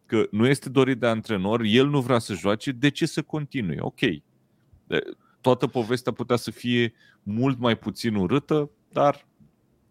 că 0.07 0.27
nu 0.31 0.47
este 0.47 0.69
dorit 0.69 0.99
de 0.99 1.07
antrenor, 1.07 1.61
el 1.65 1.89
nu 1.89 2.01
vrea 2.01 2.19
să 2.19 2.35
joace, 2.35 2.73
de 2.73 2.89
ce 2.89 3.07
să 3.07 3.23
continue? 3.23 3.77
Ok. 3.81 4.01
Toată 5.40 5.66
povestea 5.66 6.12
putea 6.12 6.36
să 6.36 6.51
fie 6.51 6.95
mult 7.23 7.59
mai 7.59 7.78
puțin 7.78 8.15
urâtă, 8.15 8.70
dar 8.93 9.27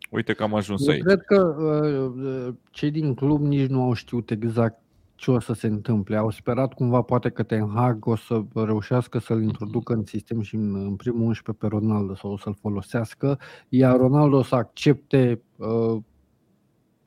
uite 0.10 0.34
că 0.34 0.44
am 0.44 0.56
ajuns 0.56 0.88
Eu 0.88 0.94
aici. 0.94 1.04
cred 1.04 1.22
că 1.22 1.42
uh, 1.44 2.54
cei 2.72 2.92
din 2.92 3.14
club 3.14 3.42
nici 3.42 3.70
nu 3.70 3.84
au 3.84 3.94
știut 3.94 4.32
exact 4.32 4.82
ce 5.18 5.32
o 5.32 5.40
să 5.40 5.54
se 5.54 5.68
întâmple. 5.68 6.18
Au 6.18 6.30
sperat 6.30 6.74
cumva 6.74 7.02
poate 7.02 7.30
că 7.30 7.44
Ten 7.44 7.70
Hag 7.76 8.08
o 8.08 8.16
să 8.16 8.44
reușească 8.54 9.20
să-l 9.20 9.42
introducă 9.42 9.94
în 9.94 10.06
sistem 10.06 10.42
și 10.42 10.56
în, 10.56 10.76
în 10.76 10.96
primul 10.96 11.22
11 11.22 11.66
pe 11.66 11.68
Ronaldo 11.68 12.16
sau 12.16 12.32
o 12.32 12.38
să-l 12.38 12.58
folosească, 12.62 13.40
iar 13.70 13.98
Ronaldo 13.98 14.38
o 14.38 14.44
să 14.44 14.56
accepte 14.56 15.42
uh, 15.56 15.98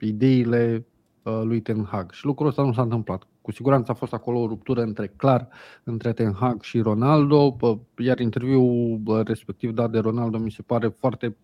ideile 0.00 0.86
uh, 1.22 1.40
lui 1.44 1.60
Ten 1.60 1.84
Hag. 1.84 2.12
Și 2.12 2.24
lucrul 2.24 2.48
ăsta 2.48 2.62
nu 2.62 2.72
s-a 2.72 2.82
întâmplat. 2.82 3.26
Cu 3.42 3.52
siguranță 3.52 3.90
a 3.90 3.94
fost 3.94 4.12
acolo 4.12 4.40
o 4.40 4.46
ruptură 4.46 4.82
între 4.82 5.06
clar 5.16 5.48
între 5.84 6.12
Ten 6.12 6.32
Hag 6.32 6.62
și 6.62 6.80
Ronaldo, 6.80 7.56
uh, 7.60 7.78
iar 7.98 8.18
interviul 8.18 9.00
uh, 9.04 9.20
respectiv 9.24 9.72
dat 9.72 9.90
de 9.90 9.98
Ronaldo 9.98 10.38
mi 10.38 10.50
se 10.50 10.62
pare 10.62 10.88
foarte 10.88 11.36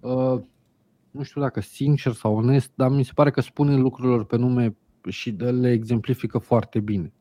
uh, 0.00 0.40
nu 1.10 1.22
știu 1.22 1.40
dacă 1.40 1.60
sincer 1.60 2.12
sau 2.12 2.36
onest, 2.36 2.70
dar 2.74 2.90
mi 2.90 3.04
se 3.04 3.12
pare 3.14 3.30
că 3.30 3.40
spune 3.40 3.76
lucrurilor 3.76 4.24
pe 4.24 4.36
nume 4.36 4.76
și 5.08 5.30
le 5.30 5.70
exemplifică 5.70 6.38
foarte 6.38 6.80
bine. 6.80 7.12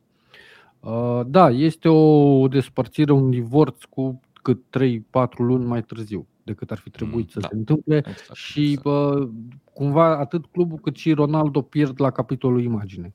Uh, 0.79 1.21
da, 1.27 1.49
este 1.49 1.87
o 1.87 2.47
despărțire, 2.47 3.11
un 3.11 3.29
divorț 3.29 3.83
cu 3.83 4.19
cât 4.41 4.77
3-4 4.77 5.37
luni 5.37 5.65
mai 5.65 5.83
târziu 5.83 6.27
decât 6.45 6.71
ar 6.71 6.77
fi 6.77 6.89
trebuit 6.89 7.25
mm, 7.25 7.29
să 7.29 7.39
da. 7.39 7.47
se 7.47 7.55
întâmple 7.55 7.97
exact, 7.97 8.33
și 8.33 8.71
exact. 8.71 9.29
cumva 9.73 10.17
atât 10.17 10.45
clubul 10.45 10.77
cât 10.77 10.95
și 10.95 11.13
Ronaldo 11.13 11.61
pierd 11.61 12.01
la 12.01 12.11
capitolul 12.11 12.61
imagine. 12.61 13.13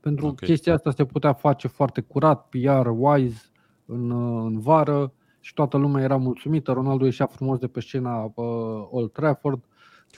Pentru 0.00 0.26
okay. 0.26 0.48
chestia 0.48 0.74
asta 0.74 0.90
se 0.90 1.04
putea 1.04 1.32
face 1.32 1.68
foarte 1.68 2.00
curat, 2.00 2.48
PR, 2.48 2.88
wise, 2.94 3.42
în, 3.86 4.10
în 4.44 4.58
vară 4.58 5.12
și 5.40 5.54
toată 5.54 5.76
lumea 5.76 6.02
era 6.02 6.16
mulțumită. 6.16 6.72
Ronaldo 6.72 7.04
ieșea 7.04 7.26
frumos 7.26 7.58
de 7.58 7.66
pe 7.66 7.80
scena 7.80 8.24
uh, 8.24 8.86
Old 8.90 9.12
Trafford. 9.12 9.64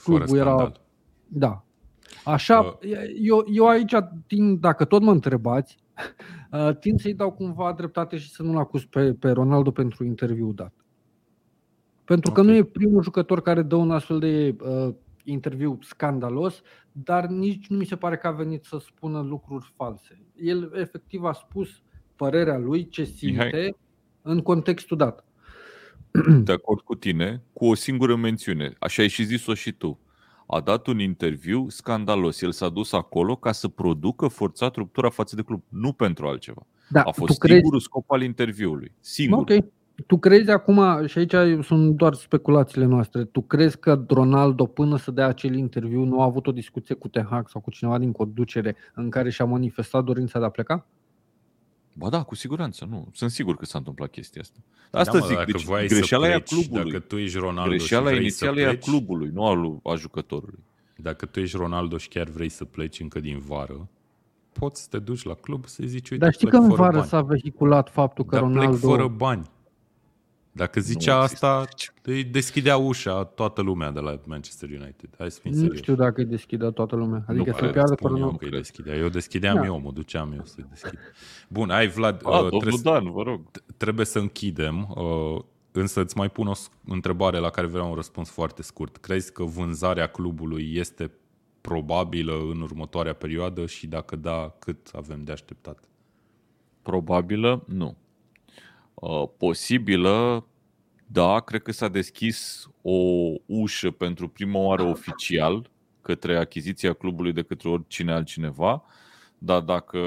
Clubul 0.02 0.36
era, 0.36 0.72
da, 1.26 1.63
Așa, 2.24 2.60
uh. 2.60 2.90
eu, 3.20 3.44
eu 3.52 3.68
aici, 3.68 3.94
tind, 4.26 4.60
dacă 4.60 4.84
tot 4.84 5.02
mă 5.02 5.10
întrebați, 5.10 5.78
uh, 6.52 6.76
tind 6.78 7.00
să-i 7.00 7.14
dau 7.14 7.32
cumva 7.32 7.72
dreptate 7.72 8.16
și 8.16 8.30
să 8.30 8.42
nu-l 8.42 8.58
acuz 8.58 8.84
pe, 8.84 9.14
pe 9.14 9.30
Ronaldo 9.30 9.70
pentru 9.70 10.04
interviu 10.04 10.52
dat. 10.52 10.72
Pentru 12.04 12.32
că 12.32 12.40
okay. 12.40 12.52
nu 12.52 12.58
e 12.58 12.64
primul 12.64 13.02
jucător 13.02 13.42
care 13.42 13.62
dă 13.62 13.74
un 13.74 13.90
astfel 13.90 14.18
de 14.18 14.56
uh, 14.60 14.94
interviu 15.24 15.78
scandalos, 15.82 16.62
dar 16.92 17.26
nici 17.26 17.66
nu 17.66 17.76
mi 17.76 17.84
se 17.84 17.96
pare 17.96 18.16
că 18.16 18.26
a 18.26 18.30
venit 18.30 18.64
să 18.64 18.78
spună 18.78 19.20
lucruri 19.20 19.72
false. 19.76 20.26
El 20.36 20.72
efectiv 20.74 21.24
a 21.24 21.32
spus 21.32 21.82
părerea 22.16 22.58
lui, 22.58 22.88
ce 22.88 23.04
simte 23.04 23.44
Mihai. 23.44 23.76
în 24.22 24.40
contextul 24.40 24.96
dat. 24.96 25.24
De 26.44 26.52
acord 26.52 26.80
cu 26.80 26.94
tine, 26.94 27.42
cu 27.52 27.66
o 27.66 27.74
singură 27.74 28.16
mențiune. 28.16 28.74
Așa 28.78 29.02
ai 29.02 29.08
și 29.08 29.24
zis-o 29.24 29.54
și 29.54 29.72
tu. 29.72 29.98
A 30.46 30.60
dat 30.60 30.86
un 30.86 30.98
interviu 30.98 31.68
scandalos. 31.68 32.40
El 32.40 32.52
s-a 32.52 32.68
dus 32.68 32.92
acolo 32.92 33.36
ca 33.36 33.52
să 33.52 33.68
producă 33.68 34.26
forțat 34.26 34.74
ruptura 34.74 35.08
față 35.08 35.36
de 35.36 35.42
club, 35.42 35.62
nu 35.68 35.92
pentru 35.92 36.26
altceva. 36.26 36.66
Da, 36.88 37.00
a 37.00 37.10
fost 37.10 37.40
singurul 37.40 37.70
crezi... 37.70 37.84
scop 37.84 38.10
al 38.10 38.22
interviului. 38.22 38.92
Singur. 39.00 39.38
Ok. 39.38 39.64
Tu 40.06 40.18
crezi 40.18 40.50
acum, 40.50 41.06
și 41.06 41.18
aici 41.18 41.64
sunt 41.64 41.96
doar 41.96 42.14
speculațiile 42.14 42.84
noastre, 42.84 43.24
tu 43.24 43.40
crezi 43.40 43.78
că 43.78 44.04
Ronaldo 44.08 44.66
până 44.66 44.96
să 44.96 45.10
dea 45.10 45.26
acel 45.26 45.54
interviu 45.54 46.04
nu 46.04 46.20
a 46.20 46.24
avut 46.24 46.46
o 46.46 46.52
discuție 46.52 46.94
cu 46.94 47.08
Ten 47.08 47.26
Hag 47.30 47.48
sau 47.48 47.60
cu 47.60 47.70
cineva 47.70 47.98
din 47.98 48.12
conducere 48.12 48.76
în 48.94 49.10
care 49.10 49.30
și-a 49.30 49.44
manifestat 49.44 50.04
dorința 50.04 50.38
de 50.38 50.44
a 50.44 50.48
pleca? 50.48 50.86
Ba 51.96 52.08
da, 52.08 52.22
cu 52.22 52.34
siguranță, 52.34 52.86
nu. 52.90 53.08
Sunt 53.12 53.30
sigur 53.30 53.56
că 53.56 53.64
s-a 53.64 53.78
întâmplat 53.78 54.10
chestia 54.10 54.40
asta. 54.40 54.58
Asta 54.90 55.18
da, 55.18 55.26
zic, 55.26 55.36
mă, 55.68 55.76
deci 55.80 55.88
greșeala 55.88 56.24
pleci, 56.24 56.36
e 56.36 56.42
a 56.42 56.56
clubului. 56.56 56.90
Dacă 56.90 57.04
tu 57.04 57.16
ești 57.16 57.38
Ronaldo 57.38 57.70
greșeala 57.70 58.10
și 58.10 58.16
inițială 58.16 58.60
e 58.60 58.66
a 58.66 58.78
clubului, 58.78 59.30
nu 59.32 59.44
a, 59.46 59.80
a 59.92 59.94
jucătorului. 59.94 60.64
Dacă 60.96 61.26
tu 61.26 61.40
ești 61.40 61.56
Ronaldo 61.56 61.96
și 61.96 62.08
chiar 62.08 62.28
vrei 62.28 62.48
să 62.48 62.64
pleci 62.64 63.00
încă 63.00 63.20
din 63.20 63.38
vară, 63.38 63.88
poți 64.52 64.82
să 64.82 64.86
te 64.90 64.98
duci 64.98 65.22
la 65.22 65.34
club 65.34 65.66
să 65.66 65.82
zici, 65.84 66.10
uite, 66.10 66.24
Dar 66.24 66.32
știi 66.32 66.48
că 66.48 66.56
în 66.56 66.68
vară 66.68 67.02
s-a 67.02 67.22
vehiculat 67.22 67.90
faptul 67.90 68.24
că 68.24 68.34
Dar 68.34 68.44
Ronaldo... 68.44 68.68
plec 68.68 68.80
fără 68.80 69.08
bani. 69.08 69.50
Dacă 70.56 70.80
zicea 70.80 71.14
nu 71.14 71.20
asta, 71.20 71.64
îi 72.02 72.24
deschidea 72.24 72.76
ușa 72.76 73.24
toată 73.24 73.62
lumea 73.62 73.90
de 73.90 74.00
la 74.00 74.20
Manchester 74.26 74.68
United. 74.68 75.14
Hai 75.18 75.30
să 75.30 75.40
fim 75.40 75.50
Nu 75.50 75.58
serios. 75.58 75.78
știu 75.78 75.94
dacă 75.94 76.20
îi 76.20 76.26
deschidea 76.26 76.70
toată 76.70 76.96
lumea. 76.96 77.24
Adică 77.26 77.50
nu, 77.50 77.56
să 77.56 77.72
piardă 77.72 77.94
fără 77.94 78.18
eu 78.18 78.36
că 78.36 78.44
îi 78.44 78.50
deschidea. 78.50 78.94
Eu 78.94 79.08
deschideam 79.08 79.56
da. 79.56 79.64
eu, 79.64 79.80
mă 79.80 79.90
duceam 79.90 80.32
eu 80.32 80.44
să 80.44 80.56
deschid. 80.70 80.98
Bun, 81.48 81.70
ai 81.70 81.88
Vlad. 81.88 82.20
A, 82.24 82.38
uh, 82.38 82.48
trebuie, 82.48 82.80
Dan, 82.82 83.10
vă 83.10 83.22
rog. 83.22 83.40
Trebuie 83.76 84.06
să 84.06 84.18
închidem. 84.18 84.94
Uh, 84.96 85.42
însă 85.72 86.00
îți 86.00 86.16
mai 86.16 86.30
pun 86.30 86.46
o 86.46 86.54
întrebare 86.86 87.38
la 87.38 87.50
care 87.50 87.66
vreau 87.66 87.88
un 87.88 87.94
răspuns 87.94 88.30
foarte 88.30 88.62
scurt. 88.62 88.96
Crezi 88.96 89.32
că 89.32 89.44
vânzarea 89.44 90.06
clubului 90.06 90.74
este 90.74 91.10
probabilă 91.60 92.32
în 92.32 92.60
următoarea 92.60 93.12
perioadă 93.14 93.66
și 93.66 93.86
dacă 93.86 94.16
da, 94.16 94.54
cât 94.58 94.90
avem 94.92 95.24
de 95.24 95.32
așteptat? 95.32 95.88
Probabilă? 96.82 97.64
Nu. 97.66 97.96
Uh, 99.04 99.28
posibilă, 99.36 100.46
da, 101.06 101.40
cred 101.40 101.62
că 101.62 101.72
s-a 101.72 101.88
deschis 101.88 102.68
o 102.82 102.98
ușă 103.46 103.90
pentru 103.90 104.28
prima 104.28 104.58
oară 104.58 104.82
oficial 104.82 105.70
către 106.00 106.36
achiziția 106.36 106.92
clubului 106.92 107.32
de 107.32 107.42
către 107.42 107.68
oricine 107.68 108.12
altcineva, 108.12 108.84
dar 109.38 109.60
dacă 109.60 109.98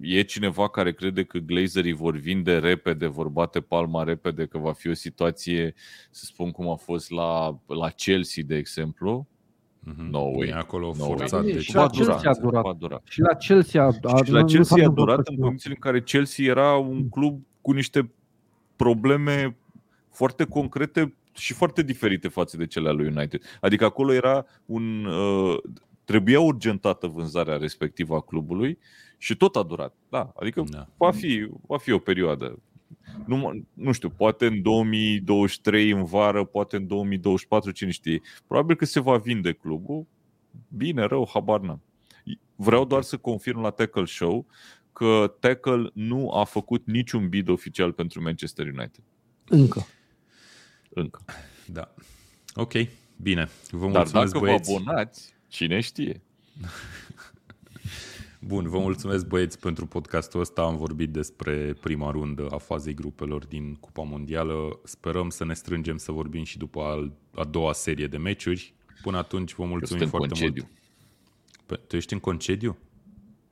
e 0.00 0.22
cineva 0.22 0.68
care 0.68 0.92
crede 0.92 1.24
că 1.24 1.38
glazerii 1.38 1.92
vor 1.92 2.16
vinde 2.16 2.58
repede, 2.58 3.06
vor 3.06 3.28
bate 3.28 3.60
palma 3.60 4.02
repede, 4.02 4.46
că 4.46 4.58
va 4.58 4.72
fi 4.72 4.88
o 4.88 4.94
situație, 4.94 5.74
să 6.10 6.24
spun 6.24 6.50
cum 6.50 6.68
a 6.68 6.76
fost 6.76 7.10
la, 7.10 7.58
la 7.66 7.88
Chelsea, 7.88 8.42
de 8.46 8.56
exemplu, 8.56 9.28
Mm-hmm. 9.80 10.10
No 10.10 10.18
way. 10.18 10.48
E 10.48 10.52
acolo 10.52 10.86
no 10.86 11.04
forțat. 11.04 11.42
Way. 11.42 11.52
Deci 11.52 11.62
și 11.62 11.74
la 11.74 11.86
Chelsea 11.86 12.30
a 12.30 12.34
durat. 12.40 12.62
Va 12.62 12.72
dura. 12.72 13.00
Și 13.04 13.20
la 13.20 13.34
Chelsea 13.34 13.82
a, 13.82 13.94
a, 14.02 14.24
și 14.24 14.30
la 14.30 14.44
Chelsea 14.44 14.86
a 14.86 14.90
durat 14.90 15.28
în 15.28 15.36
condițiile 15.36 15.74
în 15.74 15.80
care 15.80 16.02
Chelsea 16.02 16.44
era 16.44 16.76
un 16.76 17.08
club 17.08 17.42
cu 17.60 17.72
niște 17.72 18.10
probleme 18.76 19.56
foarte 20.10 20.44
concrete 20.44 21.14
și 21.34 21.52
foarte 21.52 21.82
diferite 21.82 22.28
față 22.28 22.56
de 22.56 22.66
cele 22.66 22.88
ale 22.88 22.96
lui 23.02 23.12
United. 23.16 23.42
Adică 23.60 23.84
acolo 23.84 24.12
era 24.12 24.46
un. 24.66 25.04
Uh, 25.04 25.58
trebuia 26.04 26.40
urgentată 26.40 27.06
vânzarea 27.06 27.56
respectivă 27.56 28.14
a 28.14 28.20
clubului 28.20 28.78
și 29.18 29.36
tot 29.36 29.56
a 29.56 29.62
durat. 29.62 29.94
Da, 30.08 30.32
adică 30.36 30.64
da. 30.68 30.88
Va, 30.96 31.10
fi, 31.10 31.48
va 31.66 31.78
fi 31.78 31.92
o 31.92 31.98
perioadă. 31.98 32.58
Nu, 33.26 33.52
nu 33.74 33.92
știu, 33.92 34.08
poate 34.08 34.46
în 34.46 34.62
2023 34.62 35.90
în 35.90 36.04
vară, 36.04 36.44
poate 36.44 36.76
în 36.76 36.86
2024, 36.86 37.70
cine 37.70 37.90
știe. 37.90 38.20
Probabil 38.46 38.76
că 38.76 38.84
se 38.84 39.00
va 39.00 39.16
vinde 39.16 39.52
clubul. 39.52 40.06
Bine, 40.68 41.04
rău, 41.04 41.28
habar 41.32 41.60
n-am. 41.60 41.82
Vreau 42.56 42.84
doar 42.84 43.02
să 43.02 43.16
confirm 43.16 43.60
la 43.60 43.70
Tackle 43.70 44.04
Show 44.04 44.46
că 45.00 45.34
Tackle 45.38 45.90
nu 45.94 46.30
a 46.30 46.44
făcut 46.44 46.86
niciun 46.86 47.28
bid 47.28 47.48
oficial 47.48 47.92
pentru 47.92 48.22
Manchester 48.22 48.66
United. 48.66 49.02
Încă. 49.48 49.86
Încă. 50.88 51.24
Da. 51.66 51.94
Ok, 52.54 52.72
bine. 53.16 53.48
Vă 53.70 53.78
Dar 53.78 53.90
mulțumesc, 53.90 54.32
dacă 54.32 54.44
băieți. 54.44 54.72
vă 54.72 54.76
abonați, 54.78 55.34
cine 55.48 55.80
știe. 55.80 56.20
Bun, 58.40 58.68
vă 58.68 58.78
mulțumesc 58.78 59.26
băieți 59.26 59.58
pentru 59.58 59.86
podcastul 59.86 60.40
ăsta. 60.40 60.62
Am 60.62 60.76
vorbit 60.76 61.10
despre 61.10 61.76
prima 61.80 62.10
rundă 62.10 62.46
a 62.50 62.58
fazei 62.58 62.94
grupelor 62.94 63.46
din 63.46 63.74
Cupa 63.74 64.02
Mondială. 64.02 64.80
Sperăm 64.84 65.30
să 65.30 65.44
ne 65.44 65.54
strângem 65.54 65.96
să 65.96 66.12
vorbim 66.12 66.44
și 66.44 66.58
după 66.58 67.10
a, 67.34 67.44
doua 67.44 67.72
serie 67.72 68.06
de 68.06 68.16
meciuri. 68.16 68.74
Până 69.02 69.16
atunci 69.18 69.54
vă 69.54 69.64
mulțumim 69.64 70.08
foarte 70.08 70.28
concediu. 70.28 70.62
mult. 70.62 70.78
Păi, 71.66 71.80
tu 71.86 71.96
ești 71.96 72.12
în 72.12 72.18
concediu? 72.18 72.76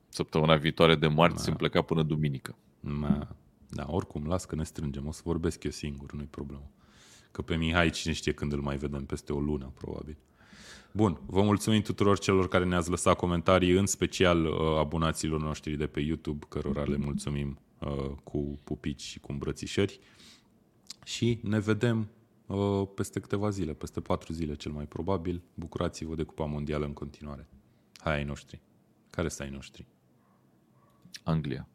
Săptămâna 0.08 0.56
viitoare 0.56 0.94
de 0.94 1.06
marți 1.06 1.42
sunt 1.42 1.56
plecat 1.56 1.84
până 1.84 2.02
duminică. 2.02 2.56
Ma. 2.80 3.28
Da, 3.70 3.86
oricum, 3.88 4.26
las 4.26 4.44
că 4.44 4.54
ne 4.54 4.64
strângem. 4.64 5.06
O 5.06 5.12
să 5.12 5.20
vorbesc 5.24 5.64
eu 5.64 5.70
singur, 5.70 6.12
nu-i 6.12 6.28
problemă. 6.30 6.70
Că 7.30 7.42
pe 7.42 7.56
Mihai 7.56 7.90
cine 7.90 8.12
știe 8.12 8.32
când 8.32 8.52
îl 8.52 8.60
mai 8.60 8.76
vedem, 8.76 9.04
peste 9.04 9.32
o 9.32 9.40
lună, 9.40 9.72
probabil. 9.74 10.16
Bun, 10.92 11.20
vă 11.26 11.42
mulțumim 11.42 11.80
tuturor 11.80 12.18
celor 12.18 12.48
care 12.48 12.64
ne-ați 12.64 12.90
lăsat 12.90 13.16
comentarii, 13.16 13.70
în 13.70 13.86
special 13.86 14.44
uh, 14.44 14.52
abonaților 14.78 15.40
noștri 15.40 15.76
de 15.76 15.86
pe 15.86 16.00
YouTube, 16.00 16.46
cărora 16.48 16.82
le 16.82 16.96
mulțumim 16.96 17.58
uh, 17.78 18.10
cu 18.24 18.58
pupici 18.64 19.02
și 19.02 19.20
cu 19.20 19.32
îmbrățișări. 19.32 20.00
Și 21.04 21.38
ne 21.42 21.58
vedem 21.58 22.08
uh, 22.46 22.88
peste 22.94 23.20
câteva 23.20 23.50
zile, 23.50 23.72
peste 23.72 24.00
patru 24.00 24.32
zile 24.32 24.54
cel 24.54 24.72
mai 24.72 24.84
probabil. 24.86 25.42
Bucurați-vă 25.54 26.14
de 26.14 26.22
Cupa 26.22 26.44
Mondială 26.44 26.84
în 26.84 26.92
continuare. 26.92 27.48
Hai 27.96 28.14
ai 28.14 28.24
noștri. 28.24 28.60
Care 29.10 29.28
sunt 29.28 29.48
ai 29.48 29.54
noștri? 29.54 29.86
Anglia. 31.26 31.66